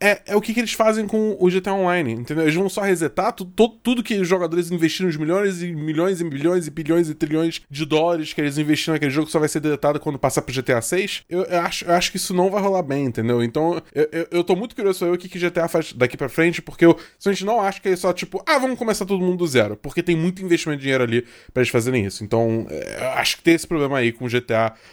é, 0.01 0.21
é 0.27 0.37
o 0.37 0.41
que, 0.41 0.53
que 0.55 0.61
eles 0.61 0.73
fazem 0.73 1.07
com 1.07 1.37
o 1.39 1.51
GTA 1.51 1.73
Online, 1.73 2.13
entendeu? 2.13 2.45
Eles 2.45 2.55
vão 2.55 2.69
só 2.69 2.83
resetar 2.83 3.33
tu- 3.33 3.45
to- 3.45 3.79
tudo 3.83 4.03
que 4.03 4.15
os 4.15 4.29
jogadores 4.29 4.71
investiram, 4.71 5.09
os 5.11 5.17
milhões 5.17 5.63
e 5.63 5.73
milhões 5.73 6.21
e 6.21 6.25
bilhões 6.25 6.67
e 6.67 6.71
bilhões 6.71 7.09
e 7.09 7.15
trilhões 7.15 7.61
de 7.71 7.85
dólares 7.85 8.33
que 8.33 8.41
eles 8.41 8.59
investiram 8.59 8.95
naquele 8.95 9.11
jogo 9.11 9.31
só 9.31 9.39
vai 9.39 9.49
ser 9.49 9.61
deletado 9.61 9.99
quando 10.01 10.19
passar 10.19 10.43
pro 10.43 10.55
GTA 10.55 10.81
6. 10.81 11.23
Eu, 11.29 11.43
eu 11.45 11.61
acho, 11.61 11.85
eu 11.85 11.95
acho 11.95 12.11
que 12.11 12.17
isso 12.17 12.35
não 12.35 12.51
vai 12.51 12.61
rolar 12.63 12.83
bem, 12.83 13.05
entendeu? 13.05 13.43
Então, 13.43 13.81
eu, 13.95 14.09
eu, 14.13 14.27
eu 14.31 14.45
tô 14.45 14.55
muito 14.57 14.75
curioso 14.75 14.99
pra 15.01 15.09
ver 15.09 15.15
o 15.15 15.19
que, 15.19 15.29
que 15.29 15.39
GTA 15.39 15.69
faz 15.69 15.93
daqui 15.93 16.17
pra 16.17 16.29
frente, 16.29 16.61
porque 16.63 16.85
eu 16.85 16.97
simplesmente 17.19 17.45
não 17.45 17.61
acho 17.61 17.81
que 17.83 17.89
é 17.89 17.97
só 17.97 18.13
tipo, 18.13 18.43
ah, 18.47 18.59
vamos 18.59 18.79
começar 18.79 19.05
todo 19.07 19.21
mundo 19.25 19.39
do 19.39 19.47
zero, 19.47 19.77
porque 19.77 20.03
tem 20.03 20.17
muito 20.17 20.43
investimento 20.43 20.79
de 20.79 20.83
dinheiro 20.83 21.05
ali 21.05 21.23
pra 21.53 21.63
eles 21.63 21.71
fazerem 21.71 22.05
isso. 22.05 22.25
Então, 22.25 22.67
é, 22.71 22.99
eu 23.05 23.09
acho 23.13 23.37
que 23.39 23.43
tem 23.43 23.55
esse 23.55 23.67
problema 23.67 23.99
aí 23.99 24.13
com 24.13 24.25
o 24.25 24.29
GTA 24.29 24.50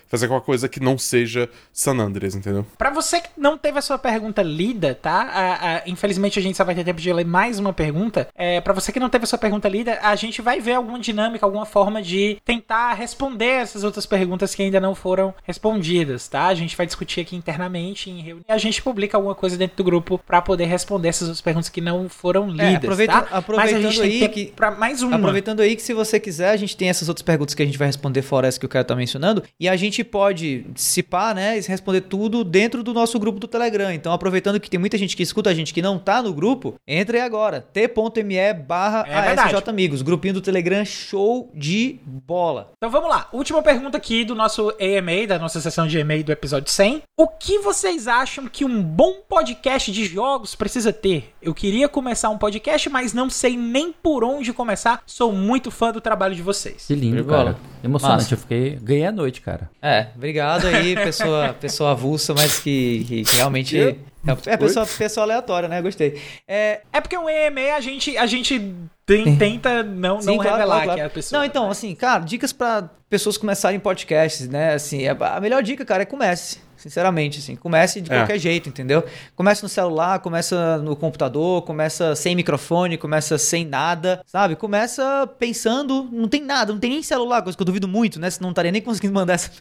fazer 0.08 0.26
alguma 0.26 0.42
coisa 0.42 0.68
que 0.70 0.80
não 0.80 0.98
seja 0.98 1.50
San 1.74 1.98
Andreas, 1.98 2.36
entendeu? 2.36 2.66
Pra 2.78 2.90
você 2.90 3.20
que 3.22 3.30
não 3.38 3.58
teve 3.58 3.80
a 3.80 3.82
sua 3.82 3.98
pergunta 3.98 4.42
lida, 4.42 4.96
tá? 4.96 5.22
A- 5.22 5.76
a- 5.78 5.82
infelizmente 5.88 6.40
a 6.40 6.42
gente 6.42 6.56
só 6.58 6.64
vai 6.64 6.76
ter 6.76 6.84
tempo 6.84 7.00
de 7.02 7.12
ler 7.12 7.26
mais 7.26 7.60
uma 7.60 7.74
pergunta. 7.74 8.28
É, 8.36 8.62
para 8.62 8.74
você 8.74 8.92
que 8.92 9.00
não 9.00 9.10
teve 9.10 9.24
a 9.24 9.28
sua 9.28 9.38
pergunta 9.40 9.68
lida, 9.68 10.00
a 10.02 10.16
gente 10.16 10.42
vai 10.42 10.60
ver 10.60 10.74
alguma 10.74 11.00
dinâmica, 11.00 11.46
alguma 11.46 11.66
forma 11.66 12.02
de 12.02 12.38
tentar 12.46 12.94
responder 12.94 13.46
essas 13.62 13.84
outras 13.84 14.06
perguntas 14.06 14.54
que 14.56 14.64
ainda 14.64 14.80
não 14.80 14.94
foram 14.96 15.34
respondidas, 15.44 16.28
tá? 16.28 16.48
A 16.48 16.56
gente 16.56 16.76
vai 16.78 16.86
discutir 16.86 17.22
aqui 17.22 17.36
internamente 17.36 18.10
em 18.10 18.22
reunião. 18.22 18.46
E 18.48 18.52
a 18.52 18.58
gente 18.58 18.82
publica 18.82 19.18
alguma 19.18 19.36
coisa 19.36 19.58
dentro 19.58 19.76
do 19.78 19.84
grupo 19.84 20.20
pra 20.26 20.42
poder 20.42 20.66
responder 20.66 21.10
essas 21.10 21.28
outras 21.28 21.42
perguntas 21.42 21.70
que 21.70 21.82
não 21.82 22.08
foram 22.08 22.50
lidas, 22.50 22.76
aproveita- 22.76 23.22
tá? 23.22 23.38
aproveitando 23.38 23.74
Mas 23.84 23.86
a 23.86 23.90
gente 23.90 24.02
tem 24.02 24.12
aí 24.12 24.20
tempo 24.20 24.34
que- 24.34 24.46
pra 24.56 24.72
mais 24.72 25.02
uma. 25.02 25.16
Aproveitando 25.18 25.60
aí 25.62 25.76
que 25.76 25.82
se 25.82 25.94
você 25.94 26.20
quiser, 26.20 26.50
a 26.52 26.58
gente 26.58 26.76
tem 26.78 26.90
essas 26.90 27.10
outras 27.10 27.24
perguntas 27.24 27.56
que 27.56 27.64
a 27.64 27.66
gente 27.66 27.78
vai 27.78 27.88
responder 27.88 28.22
fora 28.22 28.48
essa 28.48 28.60
que 28.60 28.66
o 28.66 28.70
cara 28.70 28.86
tá 28.86 28.96
mencionando. 28.96 29.37
E 29.60 29.68
a 29.68 29.76
gente 29.76 30.04
pode 30.04 30.66
dissipar, 30.74 31.36
né? 31.36 31.58
E 31.58 31.62
responder 31.62 32.02
tudo 32.02 32.44
dentro 32.44 32.84
do 32.84 32.94
nosso 32.94 33.20
grupo 33.20 33.40
do 33.40 33.48
Telegram. 33.48 33.92
Então, 33.92 34.14
aproveitando 34.14 34.60
que 34.60 34.70
tem 34.70 34.80
muita 34.80 34.98
gente 34.98 35.16
que 35.16 35.24
escuta 35.24 35.50
a 35.50 35.54
gente 35.54 35.74
que 35.74 35.82
não 35.82 36.00
tá 36.00 36.22
no 36.22 36.34
grupo, 36.34 36.76
entre 36.88 37.18
aí 37.18 37.24
agora. 37.24 37.62
t.me 37.62 38.54
barra 38.54 39.06
É 39.08 39.38
Amigos. 39.68 40.02
Grupinho 40.02 40.36
do 40.36 40.42
Telegram, 40.42 40.84
show 40.86 41.52
de 41.54 42.00
bola. 42.06 42.72
Então 42.78 42.90
vamos 42.90 43.10
lá. 43.10 43.28
Última 43.32 43.62
pergunta 43.62 43.98
aqui 43.98 44.24
do 44.24 44.36
nosso 44.36 44.70
AMA, 44.80 45.28
da 45.28 45.40
nossa 45.40 45.60
sessão 45.60 45.88
de 45.88 46.00
AMA 46.00 46.24
do 46.24 46.32
episódio 46.32 46.72
100. 46.72 47.04
O 47.18 47.28
que 47.28 47.60
vocês 47.60 48.08
acham 48.08 48.48
que 48.48 48.64
um 48.64 48.82
bom 48.82 49.22
podcast 49.28 49.92
de 49.92 50.06
jogos 50.06 50.56
precisa 50.56 50.94
ter? 50.94 51.34
Eu 51.42 51.54
queria 51.54 51.90
começar 51.90 52.30
um 52.30 52.38
podcast, 52.38 52.90
mas 52.90 53.14
não 53.14 53.30
sei 53.30 53.58
nem 53.58 53.92
por 53.92 54.24
onde 54.24 54.54
começar. 54.54 55.02
Sou 55.06 55.32
muito 55.32 55.72
fã 55.72 55.92
do 55.92 56.00
trabalho 56.02 56.36
de 56.36 56.42
vocês. 56.42 56.86
Que 56.88 56.96
lindo, 56.96 57.24
cara. 57.26 57.58
Emocionante. 57.84 58.24
Massa. 58.24 58.34
Eu 58.34 58.38
fiquei. 58.38 58.76
Ganhei 58.82 59.06
a 59.06 59.12
noite, 59.12 59.27
cara. 59.42 59.70
É, 59.82 60.08
obrigado 60.16 60.68
aí, 60.68 60.96
pessoa, 60.98 61.54
pessoa 61.54 61.92
avulsa, 61.92 62.34
mas 62.34 62.60
que, 62.60 63.06
que- 63.08 63.24
que 63.24 63.36
realmente. 63.36 63.98
É, 64.46 64.58
pessoa, 64.58 64.86
pessoa 64.86 65.24
aleatória, 65.26 65.70
né? 65.70 65.82
Gostei. 65.82 66.22
É, 66.48 66.82
É 66.92 67.00
porque 67.00 67.16
o 67.18 67.28
AMA 67.28 67.76
a 67.78 67.80
gente, 67.80 68.18
a 68.18 68.26
gente 68.26 68.74
tem- 69.06 69.38
tenta 69.38 69.84
não, 69.84 70.20
Sim, 70.22 70.28
não 70.28 70.36
claro, 70.38 70.52
revelar 70.52 70.66
claro, 70.76 70.84
claro. 70.86 70.98
que 70.98 71.02
é 71.02 71.06
a 71.06 71.10
pessoa. 71.10 71.40
Não, 71.40 71.46
então, 71.46 71.70
assim, 71.70 71.96
cara, 71.96 72.20
dicas 72.24 72.52
pra 72.52 72.90
pessoas 73.10 73.38
começarem 73.38 73.80
podcasts, 73.80 74.50
né? 74.50 74.74
Assim, 74.74 75.08
a 75.08 75.14
a 75.36 75.40
melhor 75.40 75.64
dica, 75.64 75.86
cara, 75.86 76.04
é 76.04 76.06
comece. 76.06 76.60
Sinceramente, 76.88 77.40
assim. 77.40 77.56
Comece 77.56 78.00
de 78.00 78.12
É. 78.12 78.18
qualquer 78.18 78.40
jeito, 78.40 78.70
entendeu? 78.70 79.04
Começa 79.36 79.62
no 79.64 79.70
celular, 79.70 80.20
começa 80.20 80.78
no 80.78 80.96
computador, 80.96 81.62
começa 81.64 82.16
sem 82.16 82.36
microfone, 82.36 82.98
começa 82.98 83.38
sem 83.38 83.66
nada, 83.66 84.22
sabe? 84.26 84.56
Começa 84.56 85.28
pensando, 85.38 86.08
não 86.12 86.28
tem 86.30 86.42
nada, 86.42 86.72
não 86.72 86.80
tem 86.80 86.90
nem 86.90 87.04
celular, 87.04 87.42
coisa 87.42 87.58
que 87.58 87.62
eu 87.62 87.66
duvido 87.66 87.88
muito, 87.88 88.20
né? 88.20 88.30
Senão 88.30 88.48
não 88.48 88.52
estaria 88.52 88.72
nem 88.72 88.82
conseguindo 88.82 89.14
mandar 89.14 89.34
essa, 89.36 89.52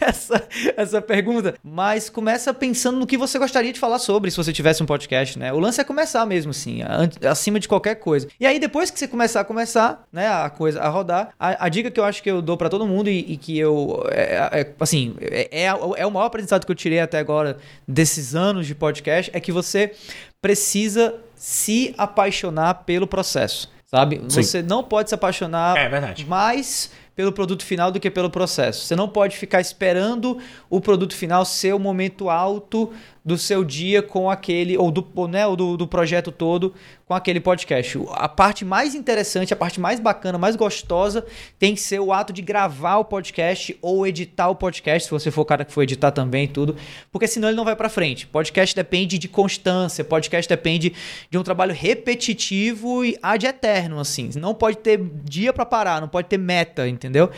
essa, 0.00 0.48
essa 0.76 1.02
pergunta. 1.02 1.54
Mas 1.64 2.10
começa 2.10 2.52
pensando 2.52 2.98
no 2.98 3.06
que 3.06 3.16
você 3.16 3.38
gostaria 3.38 3.72
de 3.72 3.80
falar 3.80 3.98
sobre 3.98 4.30
se 4.30 4.36
você 4.36 4.52
tivesse 4.52 4.82
um 4.82 4.86
podcast, 4.86 5.38
né? 5.38 5.52
O 5.52 5.58
lance 5.58 5.80
é 5.80 5.84
começar 5.84 6.24
mesmo, 6.26 6.50
assim, 6.50 6.80
acima 7.28 7.58
de 7.58 7.66
qualquer 7.66 7.94
coisa. 7.96 8.28
E 8.38 8.46
aí, 8.46 8.58
depois 8.58 8.90
que 8.90 8.98
você 8.98 9.08
começar 9.08 9.40
a 9.40 9.44
começar, 9.44 10.04
né, 10.12 10.28
a 10.28 10.50
coisa 10.50 10.80
a 10.80 10.88
rodar, 10.88 11.30
a, 11.40 11.64
a 11.64 11.68
dica 11.68 11.90
que 11.90 11.98
eu 11.98 12.04
acho 12.04 12.22
que 12.22 12.30
eu 12.30 12.42
dou 12.42 12.56
pra 12.56 12.68
todo 12.68 12.86
mundo 12.86 13.08
e, 13.08 13.32
e 13.32 13.36
que 13.36 13.58
eu, 13.58 14.04
é, 14.10 14.60
é, 14.60 14.74
assim, 14.80 15.14
é, 15.20 15.62
é, 15.62 15.64
é 15.66 16.06
o 16.06 16.10
maior 16.10 16.26
aprendizado 16.26 16.57
que 16.66 16.72
eu 16.72 16.76
tirei 16.76 17.00
até 17.00 17.18
agora 17.18 17.58
desses 17.86 18.34
anos 18.34 18.66
de 18.66 18.74
podcast, 18.74 19.30
é 19.34 19.40
que 19.40 19.52
você 19.52 19.92
precisa 20.40 21.14
se 21.34 21.94
apaixonar 21.98 22.74
pelo 22.84 23.06
processo, 23.06 23.70
sabe? 23.86 24.20
Sim. 24.28 24.42
Você 24.42 24.62
não 24.62 24.82
pode 24.82 25.08
se 25.08 25.14
apaixonar 25.14 25.76
É 25.76 25.88
verdade. 25.88 26.24
mais 26.26 26.90
pelo 27.14 27.32
produto 27.32 27.64
final 27.64 27.90
do 27.90 27.98
que 27.98 28.10
pelo 28.10 28.30
processo. 28.30 28.84
Você 28.84 28.94
não 28.94 29.08
pode 29.08 29.36
ficar 29.36 29.60
esperando 29.60 30.38
o 30.70 30.80
produto 30.80 31.16
final 31.16 31.44
ser 31.44 31.74
o 31.74 31.78
momento 31.78 32.30
alto 32.30 32.92
do 33.28 33.36
seu 33.36 33.62
dia 33.62 34.02
com 34.02 34.30
aquele, 34.30 34.78
ou 34.78 34.90
do, 34.90 35.06
né, 35.28 35.46
ou 35.46 35.54
do, 35.54 35.76
do 35.76 35.86
projeto 35.86 36.32
todo 36.32 36.74
com 37.04 37.12
aquele 37.12 37.38
podcast. 37.40 38.00
A 38.12 38.26
parte 38.26 38.64
mais 38.64 38.94
interessante, 38.94 39.52
a 39.52 39.56
parte 39.56 39.78
mais 39.78 40.00
bacana, 40.00 40.38
mais 40.38 40.56
gostosa 40.56 41.26
tem 41.58 41.74
que 41.74 41.80
ser 41.80 42.00
o 42.00 42.10
ato 42.10 42.32
de 42.32 42.40
gravar 42.40 42.96
o 42.96 43.04
podcast 43.04 43.76
ou 43.82 44.06
editar 44.06 44.48
o 44.48 44.54
podcast, 44.54 45.04
se 45.04 45.10
você 45.10 45.30
for 45.30 45.42
o 45.42 45.44
cara 45.44 45.62
que 45.62 45.72
for 45.72 45.82
editar 45.82 46.10
também 46.10 46.44
e 46.44 46.48
tudo, 46.48 46.74
porque 47.12 47.28
senão 47.28 47.48
ele 47.48 47.56
não 47.56 47.66
vai 47.66 47.76
pra 47.76 47.90
frente. 47.90 48.26
Podcast 48.26 48.74
depende 48.74 49.18
de 49.18 49.28
constância, 49.28 50.02
podcast 50.02 50.48
depende 50.48 50.94
de 51.30 51.36
um 51.36 51.42
trabalho 51.42 51.74
repetitivo 51.74 53.04
e 53.04 53.18
ad 53.22 53.46
eterno, 53.46 54.00
assim. 54.00 54.30
Não 54.36 54.54
pode 54.54 54.78
ter 54.78 54.98
dia 55.22 55.52
pra 55.52 55.66
parar, 55.66 56.00
não 56.00 56.08
pode 56.08 56.28
ter 56.28 56.38
meta, 56.38 56.88
entendeu? 56.88 57.30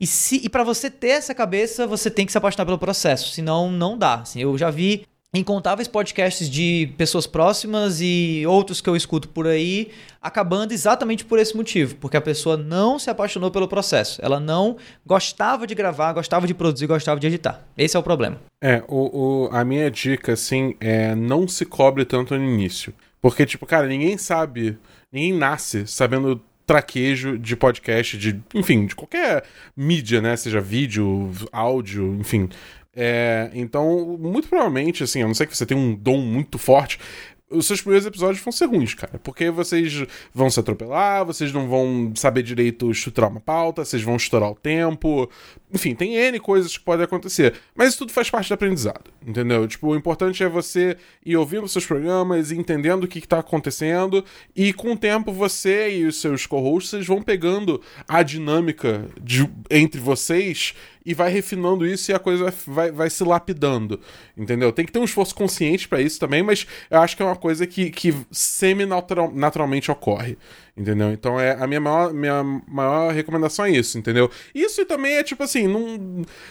E, 0.00 0.06
se, 0.06 0.40
e 0.44 0.48
para 0.48 0.64
você 0.64 0.90
ter 0.90 1.10
essa 1.10 1.34
cabeça, 1.34 1.86
você 1.86 2.10
tem 2.10 2.26
que 2.26 2.32
se 2.32 2.38
apaixonar 2.38 2.66
pelo 2.66 2.78
processo, 2.78 3.30
senão 3.30 3.70
não 3.70 3.96
dá. 3.96 4.14
Assim, 4.16 4.40
eu 4.40 4.58
já 4.58 4.68
vi 4.68 5.06
incontáveis 5.34 5.86
podcasts 5.86 6.48
de 6.48 6.90
pessoas 6.96 7.26
próximas 7.26 8.00
e 8.00 8.44
outros 8.46 8.80
que 8.80 8.88
eu 8.88 8.96
escuto 8.96 9.28
por 9.28 9.46
aí 9.46 9.90
acabando 10.22 10.72
exatamente 10.72 11.24
por 11.24 11.38
esse 11.38 11.54
motivo, 11.56 11.94
porque 11.96 12.16
a 12.16 12.20
pessoa 12.20 12.56
não 12.56 12.98
se 12.98 13.10
apaixonou 13.10 13.50
pelo 13.50 13.68
processo. 13.68 14.20
Ela 14.24 14.40
não 14.40 14.76
gostava 15.06 15.66
de 15.66 15.74
gravar, 15.74 16.12
gostava 16.14 16.46
de 16.46 16.54
produzir, 16.54 16.86
gostava 16.86 17.20
de 17.20 17.26
editar. 17.26 17.62
Esse 17.76 17.96
é 17.96 18.00
o 18.00 18.02
problema. 18.02 18.40
É, 18.62 18.82
o, 18.88 19.46
o- 19.46 19.48
a 19.52 19.64
minha 19.64 19.90
dica, 19.90 20.32
assim, 20.32 20.74
é 20.80 21.14
não 21.14 21.46
se 21.46 21.64
cobre 21.66 22.04
tanto 22.04 22.34
no 22.36 22.42
início. 22.44 22.92
Porque, 23.20 23.44
tipo, 23.44 23.66
cara, 23.66 23.86
ninguém 23.86 24.16
sabe, 24.16 24.78
ninguém 25.12 25.32
nasce 25.34 25.86
sabendo 25.86 26.40
traquejo 26.66 27.38
de 27.38 27.56
podcast, 27.56 28.18
de, 28.18 28.38
enfim, 28.54 28.84
de 28.86 28.94
qualquer 28.94 29.42
mídia, 29.74 30.20
né? 30.20 30.36
Seja 30.36 30.60
vídeo, 30.60 31.30
áudio, 31.50 32.14
enfim. 32.20 32.48
É, 33.00 33.48
então, 33.54 34.18
muito 34.18 34.48
provavelmente, 34.48 35.04
assim, 35.04 35.22
a 35.22 35.26
não 35.28 35.34
ser 35.34 35.46
que 35.46 35.56
você 35.56 35.64
tenha 35.64 35.78
um 35.78 35.94
dom 35.94 36.18
muito 36.18 36.58
forte, 36.58 36.98
os 37.50 37.66
seus 37.66 37.80
primeiros 37.80 38.06
episódios 38.06 38.42
vão 38.42 38.52
ser 38.52 38.66
ruins, 38.66 38.92
cara. 38.92 39.18
Porque 39.22 39.50
vocês 39.50 40.04
vão 40.34 40.50
se 40.50 40.60
atropelar, 40.60 41.24
vocês 41.24 41.52
não 41.52 41.68
vão 41.68 42.12
saber 42.14 42.42
direito 42.42 42.90
estruturar 42.90 43.30
uma 43.30 43.40
pauta, 43.40 43.84
vocês 43.84 44.02
vão 44.02 44.16
estourar 44.16 44.50
o 44.50 44.54
tempo. 44.54 45.30
Enfim, 45.72 45.94
tem 45.94 46.14
N 46.16 46.38
coisas 46.40 46.76
que 46.76 46.84
podem 46.84 47.04
acontecer. 47.04 47.54
Mas 47.74 47.90
isso 47.90 47.98
tudo 47.98 48.12
faz 48.12 48.28
parte 48.28 48.48
do 48.48 48.54
aprendizado, 48.54 49.10
entendeu? 49.26 49.66
Tipo, 49.66 49.88
o 49.88 49.96
importante 49.96 50.42
é 50.42 50.48
você 50.48 50.96
ir 51.24 51.36
ouvindo 51.36 51.64
os 51.64 51.72
seus 51.72 51.86
programas, 51.86 52.50
entendendo 52.52 53.04
o 53.04 53.08
que, 53.08 53.20
que 53.20 53.28
tá 53.28 53.38
acontecendo, 53.38 54.24
e 54.54 54.72
com 54.72 54.92
o 54.92 54.96
tempo 54.96 55.32
você 55.32 56.00
e 56.00 56.04
os 56.04 56.20
seus 56.20 56.46
co-hosts 56.46 57.06
vão 57.06 57.22
pegando 57.22 57.80
a 58.06 58.22
dinâmica 58.22 59.06
de- 59.22 59.48
entre 59.70 60.00
vocês 60.00 60.74
e 61.08 61.14
vai 61.14 61.30
refinando 61.30 61.86
isso 61.86 62.10
e 62.10 62.14
a 62.14 62.18
coisa 62.18 62.52
vai, 62.66 62.92
vai, 62.92 63.08
se 63.08 63.24
lapidando, 63.24 63.98
entendeu? 64.36 64.70
Tem 64.70 64.84
que 64.84 64.92
ter 64.92 64.98
um 64.98 65.04
esforço 65.04 65.34
consciente 65.34 65.88
pra 65.88 66.02
isso 66.02 66.20
também, 66.20 66.42
mas 66.42 66.66
eu 66.90 67.00
acho 67.00 67.16
que 67.16 67.22
é 67.22 67.24
uma 67.24 67.34
coisa 67.34 67.66
que, 67.66 67.88
que 67.88 68.14
semi-naturalmente 68.30 69.90
ocorre, 69.90 70.36
entendeu? 70.76 71.10
Então 71.10 71.40
é 71.40 71.52
a 71.52 71.66
minha 71.66 71.80
maior, 71.80 72.12
minha 72.12 72.42
maior 72.42 73.14
recomendação 73.14 73.64
é 73.64 73.70
isso, 73.70 73.96
entendeu? 73.96 74.30
Isso 74.54 74.84
também 74.84 75.14
é 75.14 75.22
tipo 75.22 75.42
assim, 75.42 75.66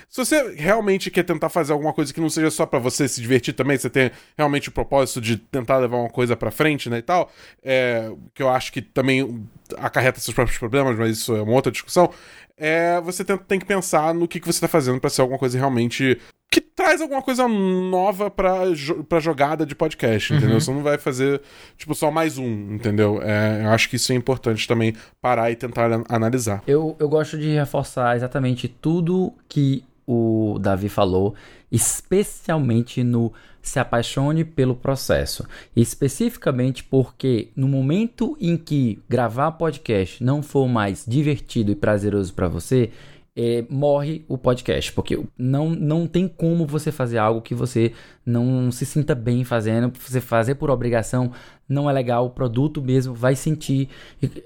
se 0.09 0.17
você 0.17 0.55
realmente 0.55 1.11
quer 1.11 1.21
tentar 1.21 1.49
fazer 1.49 1.73
alguma 1.73 1.93
coisa 1.93 2.11
que 2.11 2.19
não 2.19 2.29
seja 2.29 2.49
só 2.49 2.65
pra 2.65 2.79
você 2.79 3.07
se 3.07 3.21
divertir 3.21 3.53
também, 3.53 3.77
você 3.77 3.91
tem 3.91 4.09
realmente 4.35 4.69
o 4.69 4.71
propósito 4.71 5.21
de 5.21 5.37
tentar 5.37 5.77
levar 5.77 5.97
uma 5.97 6.09
coisa 6.09 6.35
pra 6.35 6.49
frente, 6.49 6.89
né, 6.89 6.97
e 6.97 7.03
tal, 7.03 7.31
é, 7.63 8.11
que 8.33 8.41
eu 8.41 8.49
acho 8.49 8.73
que 8.73 8.81
também 8.81 9.45
acarreta 9.77 10.19
seus 10.19 10.33
próprios 10.33 10.57
problemas, 10.57 10.97
mas 10.97 11.15
isso 11.15 11.35
é 11.35 11.43
uma 11.43 11.53
outra 11.53 11.71
discussão, 11.71 12.11
é, 12.57 12.99
você 13.01 13.23
tem, 13.23 13.37
tem 13.37 13.59
que 13.59 13.65
pensar 13.65 14.13
no 14.13 14.27
que, 14.27 14.39
que 14.39 14.47
você 14.47 14.59
tá 14.61 14.67
fazendo 14.67 14.99
pra 14.99 15.09
ser 15.09 15.21
alguma 15.21 15.37
coisa 15.39 15.57
realmente 15.57 16.19
que 16.49 16.61
traz 16.61 17.01
alguma 17.01 17.21
coisa 17.21 17.45
nova 17.47 18.31
pra, 18.31 18.73
jo 18.73 19.03
pra 19.03 19.19
jogada 19.19 19.65
de 19.65 19.75
podcast, 19.75 20.33
entendeu? 20.33 20.59
Você 20.61 20.71
não 20.71 20.81
vai 20.81 20.97
fazer, 20.97 21.41
tipo, 21.77 21.93
só 21.93 22.09
mais 22.09 22.37
um, 22.37 22.73
entendeu? 22.73 23.19
É, 23.21 23.63
eu 23.65 23.69
acho 23.71 23.89
que 23.89 23.97
isso 23.97 24.11
é 24.13 24.15
importante 24.15 24.65
também 24.67 24.95
parar 25.21 25.51
e 25.51 25.55
tentar 25.57 25.91
an- 25.91 26.03
analisar. 26.07 26.63
Eu, 26.65 26.95
eu 26.99 27.09
gosto 27.09 27.37
de 27.37 27.53
reforçar 27.53 28.15
exatamente 28.15 28.67
tudo 28.69 29.33
que 29.49 29.83
o 30.07 30.57
Davi 30.61 30.87
falou, 30.87 31.35
especialmente 31.69 33.03
no 33.03 33.33
se 33.67 33.79
apaixone 33.79 34.43
pelo 34.43 34.75
processo. 34.75 35.45
Especificamente 35.75 36.83
porque 36.83 37.49
no 37.55 37.67
momento 37.67 38.37
em 38.39 38.57
que 38.57 38.99
gravar 39.07 39.51
podcast 39.51 40.23
não 40.23 40.41
for 40.41 40.67
mais 40.67 41.05
divertido 41.07 41.71
e 41.71 41.75
prazeroso 41.75 42.33
para 42.33 42.47
você, 42.47 42.91
é, 43.39 43.63
morre 43.69 44.25
o 44.27 44.35
podcast, 44.35 44.91
porque 44.93 45.23
não, 45.37 45.69
não 45.69 46.07
tem 46.07 46.27
como 46.27 46.65
você 46.65 46.91
fazer 46.91 47.19
algo 47.19 47.39
que 47.39 47.53
você 47.53 47.93
não 48.25 48.71
se 48.71 48.83
sinta 48.83 49.13
bem 49.13 49.43
fazendo, 49.43 49.93
você 49.95 50.19
fazer 50.19 50.55
por 50.55 50.71
obrigação 50.71 51.31
não 51.69 51.87
é 51.87 51.93
legal, 51.93 52.25
o 52.25 52.31
produto 52.31 52.81
mesmo 52.81 53.13
vai 53.13 53.35
sentir. 53.35 53.89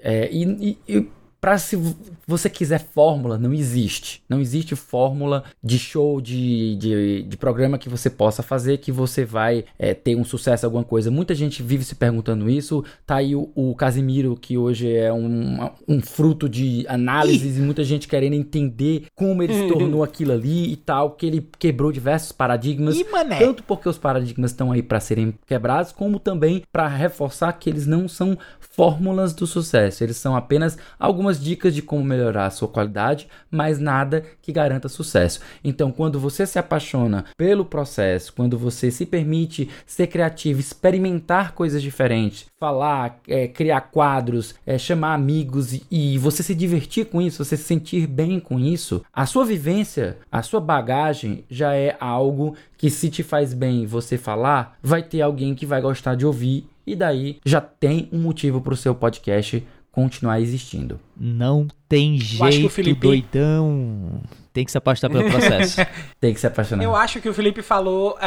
É, 0.02 0.28
e, 0.30 0.44
e, 0.44 0.78
e 0.86 1.08
para 1.42 1.58
se 1.58 1.76
você 2.24 2.48
quiser 2.48 2.78
fórmula, 2.78 3.36
não 3.36 3.52
existe. 3.52 4.22
Não 4.28 4.40
existe 4.40 4.76
fórmula 4.76 5.42
de 5.60 5.76
show, 5.76 6.20
de, 6.20 6.76
de, 6.76 7.22
de 7.24 7.36
programa 7.36 7.78
que 7.78 7.88
você 7.88 8.08
possa 8.08 8.44
fazer 8.44 8.78
que 8.78 8.92
você 8.92 9.24
vai 9.24 9.64
é, 9.76 9.92
ter 9.92 10.14
um 10.14 10.24
sucesso, 10.24 10.64
alguma 10.64 10.84
coisa. 10.84 11.10
Muita 11.10 11.34
gente 11.34 11.60
vive 11.60 11.82
se 11.82 11.96
perguntando 11.96 12.48
isso. 12.48 12.84
Tá 13.04 13.16
aí 13.16 13.34
o, 13.34 13.50
o 13.56 13.74
Casimiro, 13.74 14.36
que 14.36 14.56
hoje 14.56 14.94
é 14.94 15.12
um, 15.12 15.68
um 15.88 16.00
fruto 16.00 16.48
de 16.48 16.86
análises 16.88 17.58
e 17.58 17.60
muita 17.60 17.82
gente 17.82 18.06
querendo 18.06 18.34
entender 18.34 19.06
como 19.12 19.42
ele 19.42 19.52
se 19.52 19.66
tornou 19.68 20.04
aquilo 20.04 20.30
ali 20.30 20.70
e 20.70 20.76
tal, 20.76 21.10
que 21.10 21.26
ele 21.26 21.48
quebrou 21.58 21.90
diversos 21.90 22.30
paradigmas. 22.30 22.94
Ih, 22.94 23.04
mané. 23.10 23.40
Tanto 23.40 23.64
porque 23.64 23.88
os 23.88 23.98
paradigmas 23.98 24.52
estão 24.52 24.70
aí 24.70 24.80
para 24.80 25.00
serem 25.00 25.34
quebrados, 25.44 25.90
como 25.90 26.20
também 26.20 26.62
para 26.70 26.86
reforçar 26.86 27.52
que 27.54 27.68
eles 27.68 27.84
não 27.84 28.06
são 28.06 28.38
fórmulas 28.60 29.32
do 29.34 29.44
sucesso. 29.44 30.04
Eles 30.04 30.16
são 30.16 30.36
apenas 30.36 30.78
algumas 31.00 31.31
dicas 31.40 31.74
de 31.74 31.82
como 31.82 32.04
melhorar 32.04 32.46
a 32.46 32.50
sua 32.50 32.68
qualidade, 32.68 33.28
mas 33.50 33.78
nada 33.78 34.24
que 34.40 34.52
garanta 34.52 34.88
sucesso. 34.88 35.40
Então, 35.62 35.92
quando 35.92 36.18
você 36.18 36.46
se 36.46 36.58
apaixona 36.58 37.24
pelo 37.36 37.64
processo, 37.64 38.32
quando 38.32 38.58
você 38.58 38.90
se 38.90 39.06
permite 39.06 39.68
ser 39.86 40.06
criativo, 40.06 40.60
experimentar 40.60 41.52
coisas 41.52 41.82
diferentes, 41.82 42.46
falar, 42.58 43.20
é, 43.26 43.48
criar 43.48 43.80
quadros, 43.82 44.54
é, 44.66 44.78
chamar 44.78 45.14
amigos 45.14 45.72
e, 45.72 45.84
e 45.90 46.18
você 46.18 46.42
se 46.42 46.54
divertir 46.54 47.06
com 47.06 47.20
isso, 47.20 47.44
você 47.44 47.56
se 47.56 47.64
sentir 47.64 48.06
bem 48.06 48.38
com 48.40 48.58
isso, 48.58 49.04
a 49.12 49.26
sua 49.26 49.44
vivência, 49.44 50.18
a 50.30 50.42
sua 50.42 50.60
bagagem 50.60 51.44
já 51.50 51.74
é 51.74 51.96
algo 52.00 52.56
que 52.76 52.90
se 52.90 53.10
te 53.10 53.22
faz 53.22 53.54
bem 53.54 53.86
você 53.86 54.18
falar, 54.18 54.76
vai 54.82 55.02
ter 55.02 55.20
alguém 55.20 55.54
que 55.54 55.66
vai 55.66 55.80
gostar 55.80 56.14
de 56.14 56.26
ouvir 56.26 56.66
e 56.86 56.96
daí 56.96 57.38
já 57.44 57.60
tem 57.60 58.08
um 58.12 58.18
motivo 58.18 58.60
para 58.60 58.74
o 58.74 58.76
seu 58.76 58.94
podcast 58.94 59.64
continuar 59.92 60.40
existindo. 60.40 60.98
Não 61.16 61.68
tem 61.88 62.16
acho 62.16 62.36
que 62.38 62.42
o 62.42 62.50
jeito, 62.50 62.68
Felipe- 62.70 63.00
doidão. 63.06 64.20
Tem 64.52 64.64
que 64.64 64.70
se 64.72 64.76
apaixonar 64.78 65.12
pelo 65.14 65.30
processo. 65.30 65.80
Tem 66.20 66.34
que 66.34 66.40
se 66.40 66.46
apaixonar. 66.46 66.82
Eu 66.84 66.94
acho 66.96 67.20
que 67.22 67.28
o 67.28 67.32
Felipe 67.34 67.62
falou 67.62 68.16
a, 68.20 68.26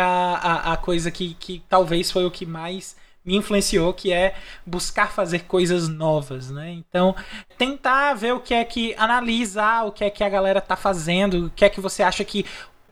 a, 0.69 0.73
a 0.73 0.77
coisa 0.77 1.11
que, 1.11 1.35
que 1.35 1.61
talvez 1.69 2.09
foi 2.09 2.25
o 2.25 2.31
que 2.31 2.45
mais 2.47 2.95
me 3.23 3.35
influenciou, 3.35 3.93
que 3.93 4.11
é 4.11 4.35
buscar 4.65 5.11
fazer 5.11 5.45
coisas 5.45 5.87
novas, 5.87 6.49
né? 6.51 6.71
Então, 6.71 7.15
tentar 7.57 8.13
ver 8.13 8.33
o 8.33 8.39
que 8.39 8.53
é 8.53 8.63
que 8.63 8.93
analisar 8.97 9.85
o 9.85 9.91
que 9.91 10.03
é 10.03 10.09
que 10.11 10.23
a 10.23 10.29
galera 10.29 10.61
tá 10.61 10.75
fazendo, 10.75 11.47
o 11.47 11.49
que 11.49 11.65
é 11.65 11.69
que 11.69 11.81
você 11.81 12.03
acha 12.03 12.23
que 12.23 12.45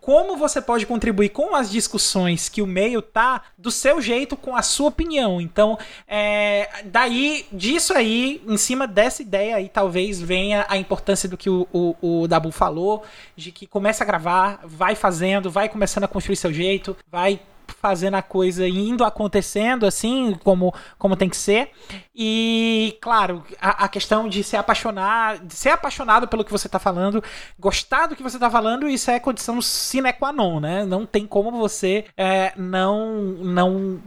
como 0.04 0.36
você 0.36 0.62
pode 0.62 0.86
contribuir 0.86 1.30
com 1.30 1.56
as 1.56 1.72
discussões 1.72 2.50
que 2.50 2.62
o 2.62 2.68
meio 2.68 3.02
tá 3.02 3.44
do 3.58 3.72
seu 3.72 4.02
jeito, 4.02 4.36
com 4.36 4.54
a 4.54 4.62
sua 4.62 4.90
opinião. 4.90 5.40
Então, 5.40 5.80
é, 6.06 6.84
daí, 6.84 7.46
disso 7.54 7.94
aí, 7.94 8.42
em 8.46 8.58
cima 8.58 8.86
dessa 8.86 9.22
ideia 9.22 9.56
aí, 9.56 9.70
talvez 9.70 10.22
venha 10.22 10.66
a 10.68 10.76
importância 10.76 11.30
do 11.30 11.38
que 11.38 11.50
o, 11.50 11.66
o, 11.72 11.96
o 12.02 12.28
Dabu 12.28 12.52
falou, 12.52 13.06
de 13.34 13.50
que 13.54 13.66
começa 13.66 14.04
a 14.04 14.08
gravar, 14.08 14.60
vai 14.66 14.94
fazendo, 14.94 15.50
vai 15.50 15.70
começando 15.70 16.04
a 16.04 16.08
construir 16.10 16.36
seu 16.36 16.52
jeito, 16.52 16.98
vai 17.10 17.40
fazendo 17.68 18.16
a 18.16 18.22
coisa 18.22 18.68
indo 18.68 19.04
acontecendo 19.04 19.86
assim 19.86 20.38
como, 20.44 20.74
como 20.98 21.16
tem 21.16 21.30
que 21.30 21.38
ser. 21.38 21.72
E 22.16 22.98
claro 23.02 23.44
a, 23.60 23.86
a 23.86 23.88
questão 23.88 24.28
de 24.30 24.44
se 24.44 24.56
apaixonar 24.56 25.40
de 25.40 25.56
ser 25.56 25.70
apaixonado 25.70 26.28
pelo 26.28 26.46
que 26.46 26.52
você 26.52 26.68
está 26.68 26.80
falando 26.80 27.24
gostar 27.60 28.08
do 28.08 28.16
que 28.16 28.24
você 28.24 28.38
está 28.38 28.50
falando 28.50 28.88
isso 28.88 29.10
é 29.10 29.20
condição 29.20 29.62
sine 29.62 30.14
qua 30.14 30.32
non 30.32 30.60
né? 30.60 30.86
Não 30.86 31.06
tem 31.06 31.26
como 31.26 31.52
você 31.52 32.06
é, 32.16 32.54
não 32.56 33.14
não 33.42 34.00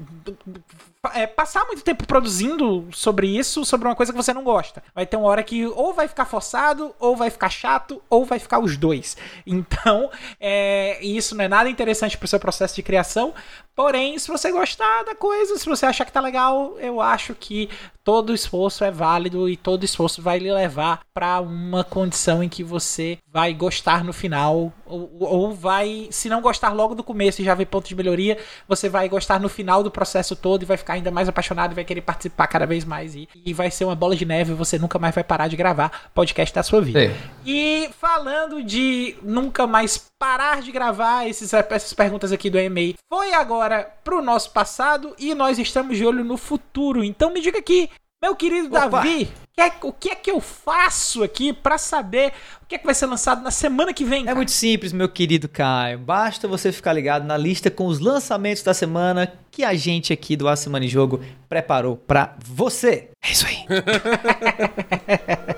é, 1.14 1.26
passar 1.26 1.64
muito 1.66 1.82
tempo 1.82 2.06
produzindo 2.06 2.88
sobre 2.92 3.26
isso, 3.26 3.64
sobre 3.64 3.88
uma 3.88 3.94
coisa 3.94 4.12
que 4.12 4.16
você 4.16 4.32
não 4.32 4.44
gosta. 4.44 4.82
Vai 4.94 5.06
ter 5.06 5.16
uma 5.16 5.28
hora 5.28 5.42
que 5.42 5.66
ou 5.66 5.92
vai 5.92 6.08
ficar 6.08 6.24
forçado, 6.24 6.94
ou 6.98 7.16
vai 7.16 7.30
ficar 7.30 7.48
chato, 7.48 8.02
ou 8.08 8.24
vai 8.24 8.38
ficar 8.38 8.58
os 8.58 8.76
dois. 8.76 9.16
Então, 9.46 10.10
é, 10.40 10.98
isso 11.02 11.34
não 11.34 11.44
é 11.44 11.48
nada 11.48 11.70
interessante 11.70 12.18
pro 12.18 12.28
seu 12.28 12.38
processo 12.38 12.74
de 12.74 12.82
criação. 12.82 13.32
Porém, 13.76 14.18
se 14.18 14.28
você 14.28 14.50
gostar 14.50 15.04
da 15.04 15.14
coisa, 15.14 15.58
se 15.58 15.66
você 15.66 15.84
achar 15.84 16.06
que 16.06 16.12
tá 16.12 16.20
legal, 16.20 16.78
eu 16.78 16.98
acho 17.00 17.34
que 17.34 17.68
todo 18.02 18.32
esforço 18.32 18.84
é 18.84 18.90
válido 18.90 19.48
e 19.48 19.56
todo 19.56 19.84
esforço 19.84 20.22
vai 20.22 20.38
lhe 20.38 20.50
levar 20.50 21.00
para 21.12 21.40
uma 21.40 21.84
condição 21.84 22.42
em 22.42 22.48
que 22.48 22.64
você 22.64 23.18
vai 23.30 23.52
gostar 23.52 24.02
no 24.02 24.14
final, 24.14 24.72
ou, 24.86 25.10
ou 25.20 25.52
vai, 25.52 26.08
se 26.10 26.28
não 26.28 26.40
gostar 26.40 26.72
logo 26.72 26.94
do 26.94 27.04
começo 27.04 27.42
e 27.42 27.44
já 27.44 27.54
ver 27.54 27.66
ponto 27.66 27.86
de 27.86 27.94
melhoria, 27.94 28.38
você 28.66 28.88
vai 28.88 29.08
gostar 29.08 29.38
no 29.38 29.48
final 29.48 29.82
do 29.82 29.90
processo 29.90 30.34
todo 30.34 30.62
e 30.62 30.64
vai 30.64 30.76
ficar 30.76 30.95
ainda 30.96 31.10
mais 31.10 31.28
apaixonado 31.28 31.72
e 31.72 31.74
vai 31.74 31.84
querer 31.84 32.00
participar 32.00 32.46
cada 32.46 32.66
vez 32.66 32.84
mais. 32.84 33.14
E, 33.14 33.28
e 33.44 33.52
vai 33.52 33.70
ser 33.70 33.84
uma 33.84 33.94
bola 33.94 34.16
de 34.16 34.24
neve 34.24 34.52
e 34.52 34.54
você 34.54 34.78
nunca 34.78 34.98
mais 34.98 35.14
vai 35.14 35.24
parar 35.24 35.48
de 35.48 35.56
gravar 35.56 36.10
podcast 36.14 36.54
da 36.54 36.62
sua 36.62 36.80
vida. 36.80 37.04
É. 37.04 37.16
E 37.44 37.88
falando 37.98 38.62
de 38.62 39.16
nunca 39.22 39.66
mais 39.66 40.06
parar 40.18 40.62
de 40.62 40.72
gravar 40.72 41.28
esses, 41.28 41.52
essas 41.52 41.92
perguntas 41.92 42.32
aqui 42.32 42.50
do 42.50 42.58
e-mail, 42.58 42.94
foi 43.08 43.32
agora 43.34 43.88
pro 44.02 44.22
nosso 44.22 44.50
passado 44.50 45.14
e 45.18 45.34
nós 45.34 45.58
estamos 45.58 45.96
de 45.96 46.04
olho 46.04 46.24
no 46.24 46.36
futuro. 46.36 47.04
Então 47.04 47.32
me 47.32 47.40
diga 47.40 47.58
aqui, 47.58 47.90
meu 48.22 48.34
querido 48.34 48.68
Opa. 48.68 48.88
Davi, 48.88 49.28
é- 49.58 49.72
o 49.82 49.92
que 49.92 50.10
é 50.10 50.14
que 50.14 50.30
eu 50.30 50.40
faço 50.40 51.22
aqui 51.22 51.52
pra 51.52 51.78
saber 51.78 52.32
o 52.62 52.66
que 52.66 52.74
é 52.74 52.78
que 52.78 52.84
vai 52.84 52.94
ser 52.94 53.06
lançado 53.06 53.42
na 53.42 53.50
semana 53.50 53.94
que 53.94 54.04
vem? 54.04 54.22
É 54.22 54.24
cara? 54.26 54.36
muito 54.36 54.50
simples, 54.50 54.92
meu 54.92 55.08
querido 55.08 55.48
Caio. 55.48 55.98
Basta 55.98 56.46
você 56.48 56.70
ficar 56.72 56.92
ligado 56.92 57.24
na 57.24 57.36
lista 57.36 57.70
com 57.70 57.86
os 57.86 58.00
lançamentos 58.00 58.62
da 58.62 58.74
semana 58.74 59.32
que 59.50 59.64
a 59.64 59.72
gente 59.74 60.12
aqui 60.12 60.36
do 60.36 60.48
A 60.48 60.56
Semana 60.56 60.84
em 60.84 60.88
Jogo 60.88 61.24
preparou 61.48 61.96
pra 61.96 62.34
você. 62.44 63.08
É 63.24 63.30
isso 63.32 63.46
aí. 63.46 63.64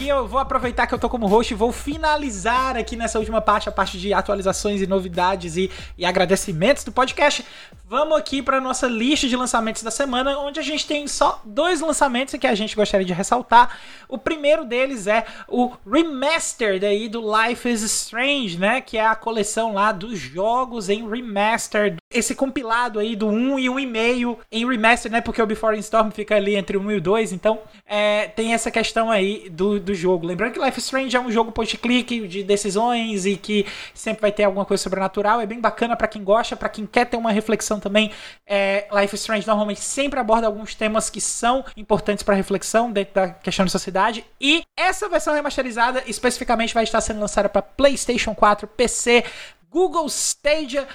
aqui 0.00 0.08
eu 0.08 0.26
vou 0.26 0.40
aproveitar 0.40 0.86
que 0.86 0.94
eu 0.94 0.98
tô 0.98 1.10
como 1.10 1.26
host 1.26 1.52
e 1.52 1.56
vou 1.56 1.70
finalizar 1.70 2.74
aqui 2.76 2.96
nessa 2.96 3.18
última 3.18 3.40
parte, 3.40 3.68
a 3.68 3.72
parte 3.72 3.98
de 3.98 4.14
atualizações 4.14 4.80
e 4.80 4.86
novidades 4.86 5.56
e, 5.56 5.70
e 5.98 6.06
agradecimentos 6.06 6.84
do 6.84 6.90
podcast. 6.90 7.44
Vamos 7.90 8.16
aqui 8.16 8.40
para 8.40 8.60
nossa 8.60 8.86
lista 8.86 9.26
de 9.26 9.34
lançamentos 9.34 9.82
da 9.82 9.90
semana, 9.90 10.38
onde 10.38 10.60
a 10.60 10.62
gente 10.62 10.86
tem 10.86 11.08
só 11.08 11.42
dois 11.44 11.80
lançamentos 11.80 12.32
que 12.38 12.46
a 12.46 12.54
gente 12.54 12.76
gostaria 12.76 13.04
de 13.04 13.12
ressaltar. 13.12 13.76
O 14.08 14.16
primeiro 14.16 14.64
deles 14.64 15.08
é 15.08 15.26
o 15.48 15.72
Remastered 15.84 16.86
aí 16.86 17.08
do 17.08 17.20
Life 17.20 17.68
is 17.68 17.82
Strange, 17.82 18.56
né? 18.56 18.80
Que 18.80 18.96
é 18.96 19.04
a 19.04 19.16
coleção 19.16 19.74
lá 19.74 19.90
dos 19.90 20.20
jogos 20.20 20.88
em 20.88 21.10
Remastered. 21.10 21.96
Esse 22.14 22.32
compilado 22.32 23.00
aí 23.00 23.16
do 23.16 23.26
1 23.26 23.58
e 23.58 23.66
1,5 23.66 24.38
em 24.52 24.68
Remastered, 24.68 25.12
né? 25.12 25.20
Porque 25.20 25.42
o 25.42 25.46
Before 25.46 25.76
Storm 25.80 26.12
fica 26.12 26.36
ali 26.36 26.54
entre 26.54 26.76
o 26.76 26.80
1 26.80 26.92
e 26.92 26.96
o 26.96 27.00
2, 27.00 27.32
então 27.32 27.58
é, 27.84 28.28
tem 28.28 28.54
essa 28.54 28.70
questão 28.70 29.10
aí 29.10 29.48
do, 29.50 29.80
do 29.80 29.94
jogo. 29.94 30.28
Lembrando 30.28 30.52
que 30.52 30.60
Life 30.60 30.78
is 30.78 30.84
Strange 30.84 31.16
é 31.16 31.20
um 31.20 31.32
jogo 31.32 31.50
point-click 31.50 32.28
de 32.28 32.44
decisões 32.44 33.26
e 33.26 33.36
que 33.36 33.66
sempre 33.92 34.20
vai 34.20 34.30
ter 34.30 34.44
alguma 34.44 34.64
coisa 34.64 34.80
sobrenatural. 34.80 35.40
É 35.40 35.46
bem 35.46 35.60
bacana 35.60 35.96
pra 35.96 36.06
quem 36.06 36.22
gosta, 36.22 36.54
pra 36.54 36.68
quem 36.68 36.86
quer 36.86 37.06
ter 37.06 37.16
uma 37.16 37.32
reflexão 37.32 37.79
também. 37.80 38.10
É, 38.46 38.86
Life 38.92 39.14
is 39.14 39.20
Strange 39.20 39.46
normalmente 39.46 39.80
sempre 39.80 40.20
aborda 40.20 40.46
alguns 40.46 40.74
temas 40.74 41.10
que 41.10 41.20
são 41.20 41.64
importantes 41.76 42.22
pra 42.22 42.34
reflexão 42.34 42.92
dentro 42.92 43.14
da 43.14 43.30
questão 43.30 43.64
de 43.64 43.72
sociedade. 43.72 44.24
E 44.40 44.62
essa 44.76 45.08
versão 45.08 45.34
remasterizada 45.34 46.02
especificamente 46.06 46.74
vai 46.74 46.84
estar 46.84 47.00
sendo 47.00 47.20
lançada 47.20 47.48
pra 47.48 47.62
PlayStation 47.62 48.34
4, 48.34 48.68
PC, 48.68 49.24
Google 49.70 50.06
Stadia, 50.06 50.86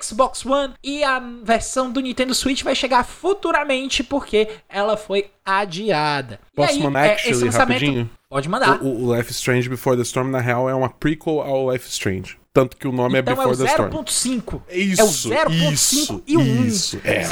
Xbox 0.00 0.46
One 0.46 0.74
e 0.82 1.02
a 1.02 1.18
versão 1.42 1.90
do 1.90 2.00
Nintendo 2.00 2.32
Switch 2.32 2.62
vai 2.62 2.76
chegar 2.76 3.04
futuramente 3.04 4.04
porque 4.04 4.48
ela 4.68 4.96
foi 4.96 5.30
adiada. 5.44 6.38
Posso 6.54 6.74
e 6.74 6.76
aí, 6.76 6.82
mandar 6.82 7.06
é, 7.06 7.14
esse 7.14 7.44
lançamento 7.44 7.80
rapidinho? 7.80 8.10
Pode 8.30 8.48
mandar. 8.48 8.82
O, 8.82 9.06
o 9.06 9.14
Life 9.14 9.30
Strange 9.32 9.68
Before 9.68 9.96
the 9.96 10.02
Storm, 10.02 10.30
na 10.30 10.40
real, 10.40 10.70
é 10.70 10.74
uma 10.74 10.88
prequel 10.88 11.42
ao 11.42 11.70
Life 11.70 11.88
Strange. 11.90 12.38
Tanto 12.52 12.76
que 12.76 12.88
o 12.88 12.92
nome 12.92 13.18
então 13.18 13.34
é 13.34 13.36
Before 13.36 13.56
the 13.56 13.64
é 13.64 13.66
Storm. 13.66 13.94
o 13.94 14.04
0.5. 14.04 14.62
Isso, 14.70 15.32
é 15.32 15.44
o 15.44 15.48
0.5 15.48 15.72
isso, 15.72 16.22
e 16.26 16.36
o 16.36 16.40
1. 16.40 16.64
Isso, 16.64 17.00
é. 17.04 17.22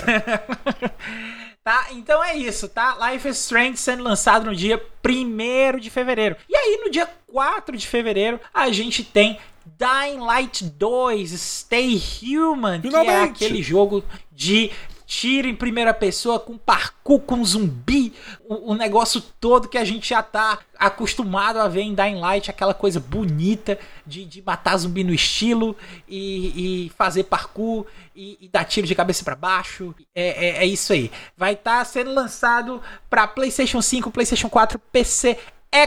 Tá? 1.64 1.88
Então 1.92 2.24
é 2.24 2.34
isso, 2.34 2.66
tá? 2.66 2.96
Life 3.11 3.28
is 3.28 3.36
Strange 3.40 3.76
sendo 3.76 4.03
lançado 4.03 4.46
no 4.46 4.57
dia 4.57 4.82
1 5.05 5.78
de 5.78 5.90
fevereiro. 5.90 6.34
E 6.49 6.57
aí, 6.57 6.80
no 6.82 6.90
dia 6.90 7.07
4 7.26 7.76
de 7.76 7.86
fevereiro, 7.86 8.40
a 8.55 8.70
gente 8.70 9.05
tem 9.05 9.38
Dying 9.66 10.18
Light 10.18 10.64
2 10.64 11.30
Stay 11.32 12.01
Human, 12.22 12.80
que 12.80 12.86
é 12.86 12.90
Finalmente! 12.90 13.44
aquele 13.44 13.62
jogo 13.62 14.03
de 14.32 14.70
tiro 15.09 15.48
em 15.48 15.54
primeira 15.54 15.94
pessoa 15.94 16.38
com 16.38 16.59
parkour, 16.59 17.20
com 17.20 17.42
zumbi, 17.42 18.12
o, 18.46 18.72
o 18.72 18.74
negócio 18.74 19.22
todo 19.40 19.66
que 19.66 19.78
a 19.78 19.84
gente 19.84 20.11
já 20.11 20.22
tá 20.22 20.59
acostumado 20.78 21.59
a 21.59 21.66
ver 21.66 21.80
em 21.80 21.94
Dying 21.94 22.20
Light, 22.20 22.50
aquela 22.50 22.74
coisa 22.74 23.00
bonita 23.00 23.78
de, 24.06 24.26
de 24.26 24.42
matar 24.42 24.76
zumbi 24.76 25.02
no 25.02 25.14
estilo 25.14 25.74
e, 26.06 26.84
e 26.84 26.88
fazer 26.90 27.24
parkour 27.24 27.86
e, 28.14 28.36
e 28.38 28.48
dar 28.50 28.66
tiro 28.66 28.86
de 28.86 28.94
cabeça 28.94 29.24
para 29.24 29.34
baixo. 29.34 29.94
É, 30.14 30.46
é, 30.46 30.56
é 30.59 30.66
isso 30.66 30.92
aí. 30.92 31.11
Vai 31.34 31.54
estar 31.54 31.82
sendo 31.86 32.12
lançado 32.12 32.82
para 33.09 33.26
PlayStation 33.26 33.80
5, 33.80 34.11
PlayStation 34.11 34.50
4, 34.50 34.78
PC. 34.92 35.38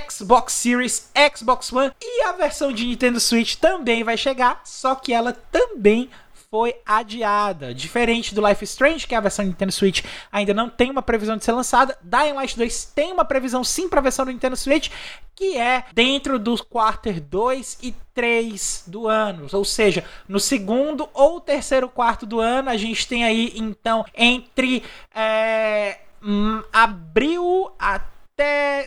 Xbox 0.07 0.53
Series, 0.53 1.09
Xbox 1.36 1.74
One 1.74 1.91
e 1.99 2.24
a 2.26 2.34
versão 2.34 2.72
de 2.72 2.86
Nintendo 2.86 3.19
Switch 3.19 3.55
também 3.55 4.03
vai 4.03 4.15
chegar, 4.15 4.61
só 4.63 4.93
que 4.93 5.11
ela 5.11 5.34
também 5.34 6.07
foi 6.52 6.76
adiada. 6.86 7.74
Diferente 7.74 8.36
do 8.36 8.45
Life 8.45 8.62
is 8.62 8.72
Strange, 8.72 9.08
que 9.08 9.16
é 9.16 9.18
a 9.18 9.22
versão 9.22 9.45
do 9.45 9.47
Nintendo 9.47 9.72
Switch 9.72 10.04
ainda 10.30 10.54
não 10.54 10.70
tem 10.70 10.91
uma 10.91 11.02
previsão 11.02 11.38
de 11.38 11.45
ser 11.45 11.54
lançada, 11.54 11.97
Dying 12.02 12.34
Light 12.34 12.58
2 12.58 12.91
tem 12.93 13.14
uma 13.14 13.24
previsão 13.24 13.64
sim 13.64 13.88
para 13.88 13.99
a 13.99 14.04
versão 14.04 14.26
do 14.26 14.32
Nintendo 14.32 14.58
Switch, 14.58 14.89
que 15.34 15.58
é 15.58 15.86
dentro 15.93 16.38
dos 16.38 16.60
quarter 16.60 17.22
2 17.22 17.80
e 17.82 17.95
3 18.14 18.84
do 18.88 19.08
ano. 19.08 19.47
Ou 19.54 19.64
seja, 19.64 20.04
no 20.28 20.41
segundo 20.41 21.08
ou 21.14 21.39
terceiro 21.39 21.88
quarto 21.88 22.26
do 22.26 22.41
ano, 22.41 22.70
a 22.70 22.76
gente 22.76 23.08
tem 23.08 23.24
aí, 23.24 23.54
então, 23.56 24.06
entre 24.14 24.84
é, 25.16 25.99
hum, 26.22 26.62
abril 26.74 27.72
até 27.80 28.86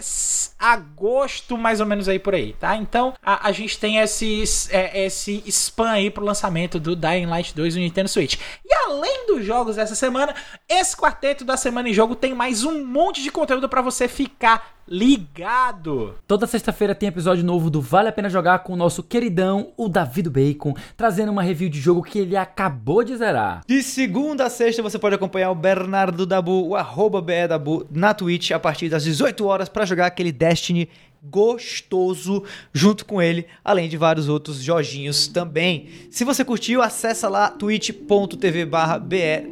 agosto, 0.65 1.59
mais 1.59 1.79
ou 1.79 1.87
menos 1.87 2.09
aí 2.09 2.19
por 2.19 2.35
aí, 2.35 2.55
tá? 2.55 2.75
Então 2.75 3.13
a, 3.23 3.49
a 3.49 3.53
gente 3.53 3.79
tem 3.79 3.99
esses, 3.99 4.73
é, 4.73 5.05
esse 5.05 5.43
spam 5.47 5.91
aí 5.91 6.11
pro 6.11 6.25
lançamento 6.25 6.81
do 6.81 6.97
Dying 6.97 7.27
Light 7.27 7.55
2 7.55 7.75
no 7.75 7.83
Nintendo 7.83 8.09
Switch. 8.09 8.39
E 8.65 8.75
além 8.87 9.27
dos 9.27 9.45
jogos 9.45 9.77
dessa 9.77 9.95
semana, 9.95 10.35
esse 10.67 10.97
quarteto 10.97 11.45
da 11.45 11.59
semana 11.59 11.91
em 11.91 11.93
jogo 11.93 12.15
tem 12.15 12.35
mais 12.35 12.65
um 12.65 12.83
monte 12.83 13.23
de 13.23 13.31
conteúdo 13.31 13.69
para 13.69 13.83
você 13.83 14.09
ficar 14.09 14.75
ligado. 14.87 16.15
Toda 16.27 16.47
sexta-feira 16.47 16.95
tem 16.95 17.09
episódio 17.09 17.45
novo 17.45 17.71
do 17.71 17.81
Vale 17.81 18.09
a 18.09 18.13
Pena 18.13 18.29
Jogar 18.29 18.61
com 18.61 18.73
o 18.73 18.77
nosso 18.77 19.03
queridão, 19.03 19.73
o 19.77 19.89
Davi 19.89 20.23
do 20.23 20.31
Bacon, 20.31 20.75
trazendo 20.97 21.33
uma 21.33 21.43
review 21.43 21.69
de 21.69 21.81
jogo 21.81 22.03
que 22.03 22.19
ele 22.19 22.37
acabou 22.37 23.03
de 23.03 23.17
zerar. 23.17 23.63
De 23.67 23.83
segunda 23.83 24.45
a 24.45 24.51
sexta 24.51 24.83
você 24.83 24.99
pode 24.99 25.15
acompanhar 25.15 25.51
o 25.51 25.55
Bernardo 25.55 26.27
Dabu, 26.27 26.69
o 26.69 26.77
arroba 26.77 27.21
BE 27.21 27.49
Dabu, 27.49 27.87
na 27.91 28.13
Twitch 28.13 28.51
a 28.51 28.59
partir 28.59 28.89
das 28.89 29.05
18 29.05 29.45
horas 29.47 29.69
pra 29.69 29.87
jogar 29.87 30.07
aquele 30.07 30.33
Destiny 30.55 30.89
gostoso 31.27 32.45
junto 32.73 33.07
com 33.07 33.21
ele, 33.21 33.47
além 33.65 33.89
de 33.89 33.97
vários 33.97 34.29
outros 34.29 34.63
joginhos 34.63 35.27
também. 35.27 35.89
Se 36.11 36.23
você 36.23 36.45
curtiu, 36.45 36.83
acessa 36.83 37.29
lá 37.29 37.49
twitch.tv 37.49 38.69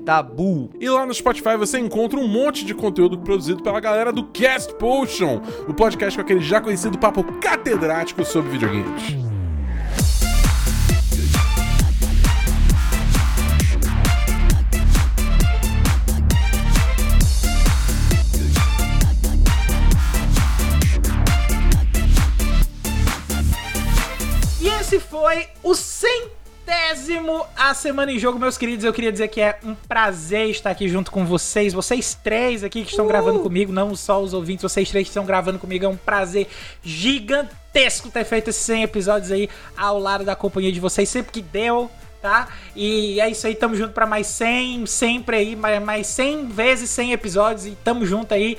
Dabu. 0.05 0.71
E 0.79 0.89
lá 0.89 1.07
no 1.07 1.15
Spotify 1.15 1.57
você 1.57 1.79
encontra 1.79 2.21
um 2.21 2.29
monte 2.29 2.65
de 2.65 2.75
conteúdo 2.75 3.19
produzido 3.19 3.63
pela 3.63 3.81
galera 3.81 4.13
do 4.13 4.25
Cast 4.25 4.75
Potion, 4.75 5.41
o 5.67 5.73
podcast 5.73 6.17
com 6.17 6.23
aquele 6.23 6.41
já 6.41 6.61
conhecido 6.61 6.99
papo 6.99 7.25
catedrático 7.41 8.23
sobre 8.25 8.53
videogames. 8.53 9.32
Foi 25.01 25.47
o 25.63 25.75
centésimo 25.75 27.47
A 27.57 27.75
Semana 27.75 28.13
em 28.13 28.19
Jogo, 28.19 28.39
meus 28.39 28.59
queridos. 28.59 28.85
Eu 28.85 28.93
queria 28.93 29.13
dizer 29.13 29.29
que 29.29 29.41
é 29.41 29.59
um 29.65 29.75
prazer 29.75 30.51
estar 30.51 30.71
aqui 30.71 30.89
junto 30.89 31.11
com 31.11 31.25
vocês. 31.25 31.73
Vocês 31.73 32.15
três 32.15 32.63
aqui 32.63 32.83
que 32.85 32.91
estão 32.91 33.07
gravando 33.07 33.41
comigo, 33.41 33.73
não 33.73 33.95
só 33.97 34.21
os 34.23 34.35
ouvintes, 34.35 34.63
vocês 34.63 34.91
três 34.91 35.05
que 35.05 35.11
estão 35.11 35.25
gravando 35.25 35.59
comigo. 35.59 35.85
É 35.85 35.89
um 35.89 35.97
prazer 35.97 36.47
gigantesco 36.83 38.11
ter 38.11 38.25
feito 38.25 38.51
esses 38.51 38.63
100 38.63 38.83
episódios 38.83 39.31
aí 39.31 39.49
ao 39.77 39.99
lado 39.99 40.25
da 40.25 40.37
companhia 40.37 40.73
de 40.73 40.81
vocês. 40.81 41.09
Sempre 41.09 41.33
que 41.33 41.43
deu, 41.43 41.91
tá? 42.21 42.49
E 42.77 43.21
é 43.21 43.29
isso 43.29 43.47
aí, 43.47 43.55
tamo 43.55 43.75
junto 43.75 43.93
pra 43.93 44.07
mais 44.07 44.27
100, 44.29 44.87
sempre 44.87 45.37
aí, 45.37 45.57
mais, 45.57 45.83
mais 45.83 46.07
100 46.07 46.47
vezes 46.49 46.91
100 46.91 47.13
episódios 47.13 47.67
e 47.67 47.73
tamo 47.83 48.07
junto 48.07 48.33
aí 48.33 48.57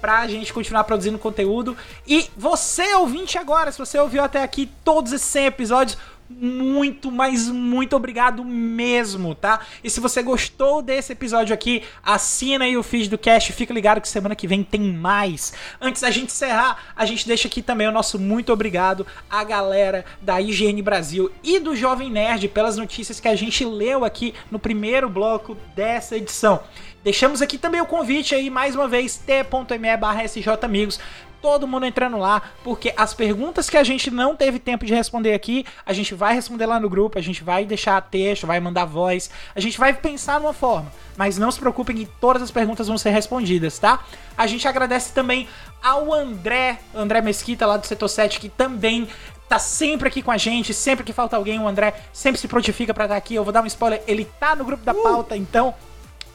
pra 0.00 0.26
gente 0.26 0.52
continuar 0.52 0.84
produzindo 0.84 1.18
conteúdo. 1.18 1.76
E 2.06 2.28
você, 2.36 2.94
ouvinte 2.94 3.38
agora, 3.38 3.70
se 3.72 3.78
você 3.78 3.98
ouviu 3.98 4.22
até 4.22 4.42
aqui 4.42 4.70
todos 4.84 5.12
esses 5.12 5.28
100 5.28 5.46
episódios, 5.46 5.98
muito, 6.28 7.10
mas 7.10 7.48
muito 7.48 7.96
obrigado 7.96 8.44
mesmo, 8.44 9.34
tá? 9.34 9.60
E 9.82 9.88
se 9.88 9.98
você 9.98 10.22
gostou 10.22 10.82
desse 10.82 11.12
episódio 11.12 11.54
aqui, 11.54 11.82
assina 12.02 12.66
aí 12.66 12.76
o 12.76 12.82
feed 12.82 13.08
do 13.08 13.16
cast, 13.16 13.52
fica 13.52 13.72
ligado 13.72 14.00
que 14.00 14.08
semana 14.08 14.36
que 14.36 14.46
vem 14.46 14.62
tem 14.62 14.80
mais. 14.80 15.54
Antes 15.80 16.02
da 16.02 16.10
gente 16.10 16.26
encerrar, 16.26 16.92
a 16.94 17.06
gente 17.06 17.26
deixa 17.26 17.48
aqui 17.48 17.62
também 17.62 17.88
o 17.88 17.92
nosso 17.92 18.18
muito 18.18 18.52
obrigado 18.52 19.06
à 19.30 19.42
galera 19.42 20.04
da 20.20 20.40
IGN 20.40 20.82
Brasil 20.82 21.32
e 21.42 21.58
do 21.58 21.74
Jovem 21.74 22.10
Nerd 22.10 22.48
pelas 22.48 22.76
notícias 22.76 23.18
que 23.18 23.28
a 23.28 23.34
gente 23.34 23.64
leu 23.64 24.04
aqui 24.04 24.34
no 24.50 24.58
primeiro 24.58 25.08
bloco 25.08 25.56
dessa 25.74 26.16
edição. 26.16 26.60
Deixamos 27.04 27.40
aqui 27.40 27.56
também 27.56 27.80
o 27.80 27.86
convite 27.86 28.34
aí, 28.34 28.50
mais 28.50 28.74
uma 28.74 28.88
vez, 28.88 29.16
t.me 29.16 29.96
barra 29.96 30.22
Amigos 30.62 30.98
todo 31.40 31.66
mundo 31.66 31.86
entrando 31.86 32.18
lá, 32.18 32.42
porque 32.64 32.92
as 32.96 33.14
perguntas 33.14 33.70
que 33.70 33.76
a 33.76 33.84
gente 33.84 34.10
não 34.10 34.34
teve 34.34 34.58
tempo 34.58 34.84
de 34.84 34.94
responder 34.94 35.34
aqui, 35.34 35.64
a 35.84 35.92
gente 35.92 36.14
vai 36.14 36.34
responder 36.34 36.66
lá 36.66 36.80
no 36.80 36.88
grupo, 36.88 37.18
a 37.18 37.22
gente 37.22 37.44
vai 37.44 37.64
deixar 37.64 38.00
texto, 38.00 38.46
vai 38.46 38.60
mandar 38.60 38.84
voz, 38.84 39.30
a 39.54 39.60
gente 39.60 39.78
vai 39.78 39.92
pensar 39.92 40.40
numa 40.40 40.52
forma. 40.52 40.90
Mas 41.16 41.38
não 41.38 41.50
se 41.50 41.58
preocupem 41.58 41.96
que 41.96 42.06
todas 42.20 42.42
as 42.42 42.50
perguntas 42.50 42.88
vão 42.88 42.98
ser 42.98 43.10
respondidas, 43.10 43.78
tá? 43.78 44.04
A 44.36 44.46
gente 44.46 44.66
agradece 44.66 45.12
também 45.12 45.48
ao 45.82 46.12
André, 46.12 46.78
André 46.94 47.20
Mesquita 47.20 47.66
lá 47.66 47.76
do 47.76 47.86
Setor 47.86 48.08
7, 48.08 48.40
que 48.40 48.48
também 48.48 49.08
tá 49.48 49.58
sempre 49.58 50.08
aqui 50.08 50.22
com 50.22 50.30
a 50.30 50.36
gente, 50.36 50.74
sempre 50.74 51.04
que 51.04 51.12
falta 51.12 51.36
alguém, 51.36 51.58
o 51.58 51.66
André 51.66 51.94
sempre 52.12 52.40
se 52.40 52.46
prontifica 52.46 52.92
para 52.92 53.04
estar 53.04 53.16
aqui. 53.16 53.34
Eu 53.34 53.44
vou 53.44 53.52
dar 53.52 53.62
um 53.62 53.66
spoiler, 53.66 54.02
ele 54.06 54.24
tá 54.24 54.54
no 54.54 54.64
grupo 54.64 54.84
da 54.84 54.92
pauta, 54.92 55.36
então 55.36 55.74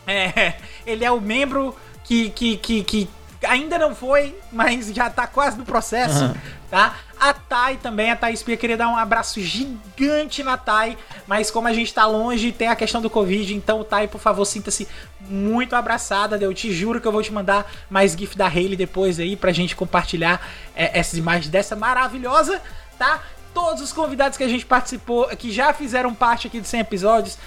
é, 0.07 0.55
ele 0.85 1.03
é 1.03 1.11
o 1.11 1.21
membro 1.21 1.75
que, 2.03 2.29
que, 2.29 2.57
que, 2.57 2.83
que 2.83 3.09
ainda 3.45 3.77
não 3.77 3.93
foi, 3.93 4.35
mas 4.51 4.87
já 4.93 5.09
tá 5.09 5.27
quase 5.27 5.57
no 5.57 5.65
processo, 5.65 6.25
uhum. 6.25 6.33
tá? 6.69 6.95
A 7.19 7.33
Thay 7.33 7.77
também, 7.77 8.11
a 8.11 8.15
Thay 8.15 8.35
Spia, 8.35 8.57
queria 8.57 8.77
dar 8.77 8.89
um 8.89 8.97
abraço 8.97 9.39
gigante 9.41 10.43
na 10.43 10.57
Thay, 10.57 10.97
mas 11.27 11.49
como 11.49 11.67
a 11.67 11.73
gente 11.73 11.93
tá 11.93 12.05
longe, 12.05 12.51
tem 12.51 12.67
a 12.67 12.75
questão 12.75 13.01
do 13.01 13.09
Covid, 13.09 13.53
então 13.53 13.83
Thay, 13.83 14.07
por 14.07 14.19
favor, 14.19 14.45
sinta-se 14.45 14.87
muito 15.21 15.75
abraçada, 15.75 16.37
eu 16.37 16.53
te 16.53 16.71
juro 16.71 16.99
que 16.99 17.07
eu 17.07 17.11
vou 17.11 17.21
te 17.21 17.31
mandar 17.31 17.69
mais 17.89 18.13
GIF 18.13 18.35
da 18.35 18.47
Hayley 18.47 18.75
depois 18.75 19.19
aí 19.19 19.35
pra 19.35 19.51
gente 19.51 19.75
compartilhar 19.75 20.45
é, 20.75 20.99
essas 20.99 21.17
imagens 21.17 21.49
dessa 21.49 21.75
maravilhosa, 21.75 22.61
tá? 22.97 23.21
Todos 23.53 23.83
os 23.83 23.93
convidados 23.93 24.37
que 24.37 24.43
a 24.43 24.47
gente 24.47 24.65
participou, 24.65 25.27
que 25.37 25.51
já 25.51 25.71
fizeram 25.73 26.13
parte 26.13 26.47
aqui 26.47 26.59
dos 26.59 26.69
100 26.69 26.79
episódios, 26.79 27.37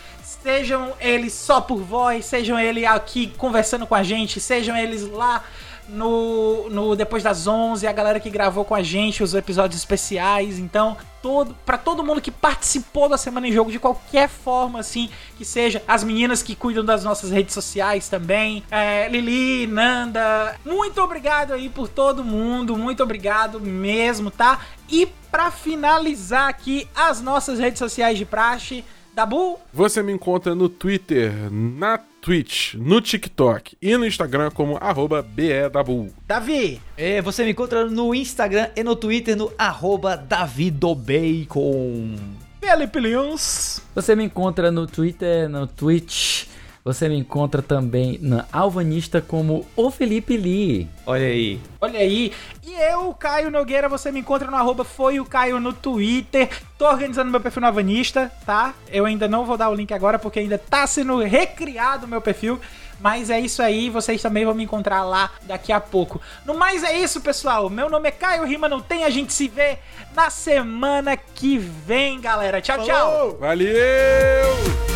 sejam 0.47 0.93
eles 1.01 1.33
só 1.33 1.61
por 1.61 1.79
voz, 1.79 2.25
sejam 2.25 2.57
eles 2.57 2.85
aqui 2.85 3.33
conversando 3.37 3.85
com 3.85 3.97
a 3.97 4.05
gente, 4.05 4.39
sejam 4.39 4.77
eles 4.77 5.03
lá 5.11 5.43
no, 5.89 6.71
no 6.71 6.95
depois 6.95 7.21
das 7.21 7.49
11, 7.49 7.85
a 7.85 7.93
galera 7.93 8.21
que 8.21 8.31
gravou 8.31 8.65
com 8.65 8.73
a 8.73 8.81
gente 8.81 9.25
os 9.25 9.35
episódios 9.35 9.81
especiais. 9.81 10.61
Então, 10.61 10.97
todo 11.21 11.53
para 11.67 11.77
todo 11.77 12.05
mundo 12.05 12.21
que 12.21 12.31
participou 12.31 13.09
da 13.09 13.19
semana 13.19 13.49
em 13.49 13.53
jogo 13.53 13.73
de 13.73 13.81
qualquer 13.81 14.29
forma 14.29 14.79
assim, 14.79 15.11
que 15.37 15.45
seja 15.45 15.83
as 15.89 16.05
meninas 16.05 16.45
que 16.45 16.55
cuidam 16.55 16.85
das 16.85 17.03
nossas 17.03 17.33
redes 17.33 17.53
sociais 17.53 18.09
também, 18.09 18.63
é, 18.71 19.09
Lili, 19.09 19.67
Nanda, 19.67 20.55
muito 20.65 21.01
obrigado 21.03 21.55
aí 21.55 21.69
por 21.69 21.89
todo 21.89 22.23
mundo, 22.23 22.77
muito 22.77 23.03
obrigado 23.03 23.59
mesmo, 23.59 24.31
tá? 24.31 24.61
E 24.89 25.07
para 25.29 25.51
finalizar 25.51 26.49
aqui 26.49 26.89
as 26.95 27.21
nossas 27.21 27.59
redes 27.59 27.81
sociais 27.81 28.17
de 28.17 28.25
praxe, 28.25 28.85
Dabu? 29.17 29.59
Você 29.73 30.03
me 30.03 30.13
encontra 30.13 30.55
no 30.55 30.69
Twitter, 30.69 31.33
na 31.51 31.97
Twitch, 31.97 32.75
no 32.75 33.01
TikTok 33.01 33.75
e 33.81 33.97
no 33.97 34.05
Instagram 34.05 34.51
como 34.51 34.77
arroba 34.77 35.23
BEDabu. 35.23 36.13
Davi! 36.29 36.83
É, 36.99 37.23
você 37.23 37.43
me 37.43 37.53
encontra 37.53 37.87
no 37.87 38.15
Instagram 38.15 38.69
e 38.77 38.85
no 38.85 38.95
Twitter 38.95 39.35
no 39.35 39.51
arroba 39.57 40.19
Davidobacon. 40.19 42.17
Felipe 42.61 43.01
Lins. 43.01 43.81
Você 43.95 44.15
me 44.15 44.25
encontra 44.25 44.71
no 44.71 44.87
Twitter, 44.87 45.49
no 45.49 45.67
Twitch 45.67 46.45
você 46.87 47.09
me 47.09 47.17
encontra 47.17 47.61
também 47.61 48.17
na 48.23 48.45
Alvanista 48.53 49.21
como 49.21 49.67
o 49.75 49.91
Felipe 49.91 50.37
Lee. 50.37 50.89
Olha 51.05 51.27
aí. 51.27 51.61
Olha 51.81 51.99
aí. 51.99 52.33
E 52.65 52.73
eu, 52.75 53.13
Caio 53.13 53.51
Nogueira, 53.51 53.89
você 53.89 54.13
me 54.13 54.21
encontra 54.21 54.49
no 54.49 54.57
arroba 54.57 54.85
foi 54.85 55.19
o 55.19 55.25
Caio 55.25 55.59
no 55.59 55.73
Twitter. 55.73 56.49
Tô 56.79 56.87
organizando 56.87 57.29
meu 57.29 57.41
perfil 57.41 57.63
no 57.63 57.67
Alvanista, 57.67 58.31
tá? 58.47 58.73
Eu 58.89 59.05
ainda 59.05 59.27
não 59.27 59.45
vou 59.45 59.57
dar 59.57 59.69
o 59.69 59.75
link 59.75 59.93
agora 59.93 60.17
porque 60.17 60.39
ainda 60.39 60.59
tá 60.59 60.87
sendo 60.87 61.19
recriado 61.19 62.07
o 62.07 62.09
meu 62.09 62.21
perfil. 62.21 62.61
Mas 63.01 63.31
é 63.31 63.41
isso 63.41 63.63
aí, 63.63 63.91
vocês 63.91 64.23
também 64.23 64.45
vão 64.45 64.55
me 64.55 64.63
encontrar 64.63 65.03
lá 65.03 65.33
daqui 65.43 65.73
a 65.73 65.81
pouco. 65.81 66.21
No 66.45 66.55
mais 66.55 66.85
é 66.85 66.97
isso, 66.97 67.21
pessoal. 67.21 67.69
Meu 67.69 67.91
nome 67.91 68.09
é 68.09 68.13
Caio 68.13 68.45
Rima, 68.45 68.69
não 68.69 68.81
tem, 68.81 69.03
a 69.03 69.11
gente 69.11 69.33
se 69.33 69.49
vê 69.49 69.79
na 70.15 70.31
semana 70.31 71.17
que 71.17 71.59
vem, 71.59 72.21
galera. 72.21 72.61
Tchau, 72.61 72.79
tchau. 72.85 73.37
Valeu! 73.41 74.96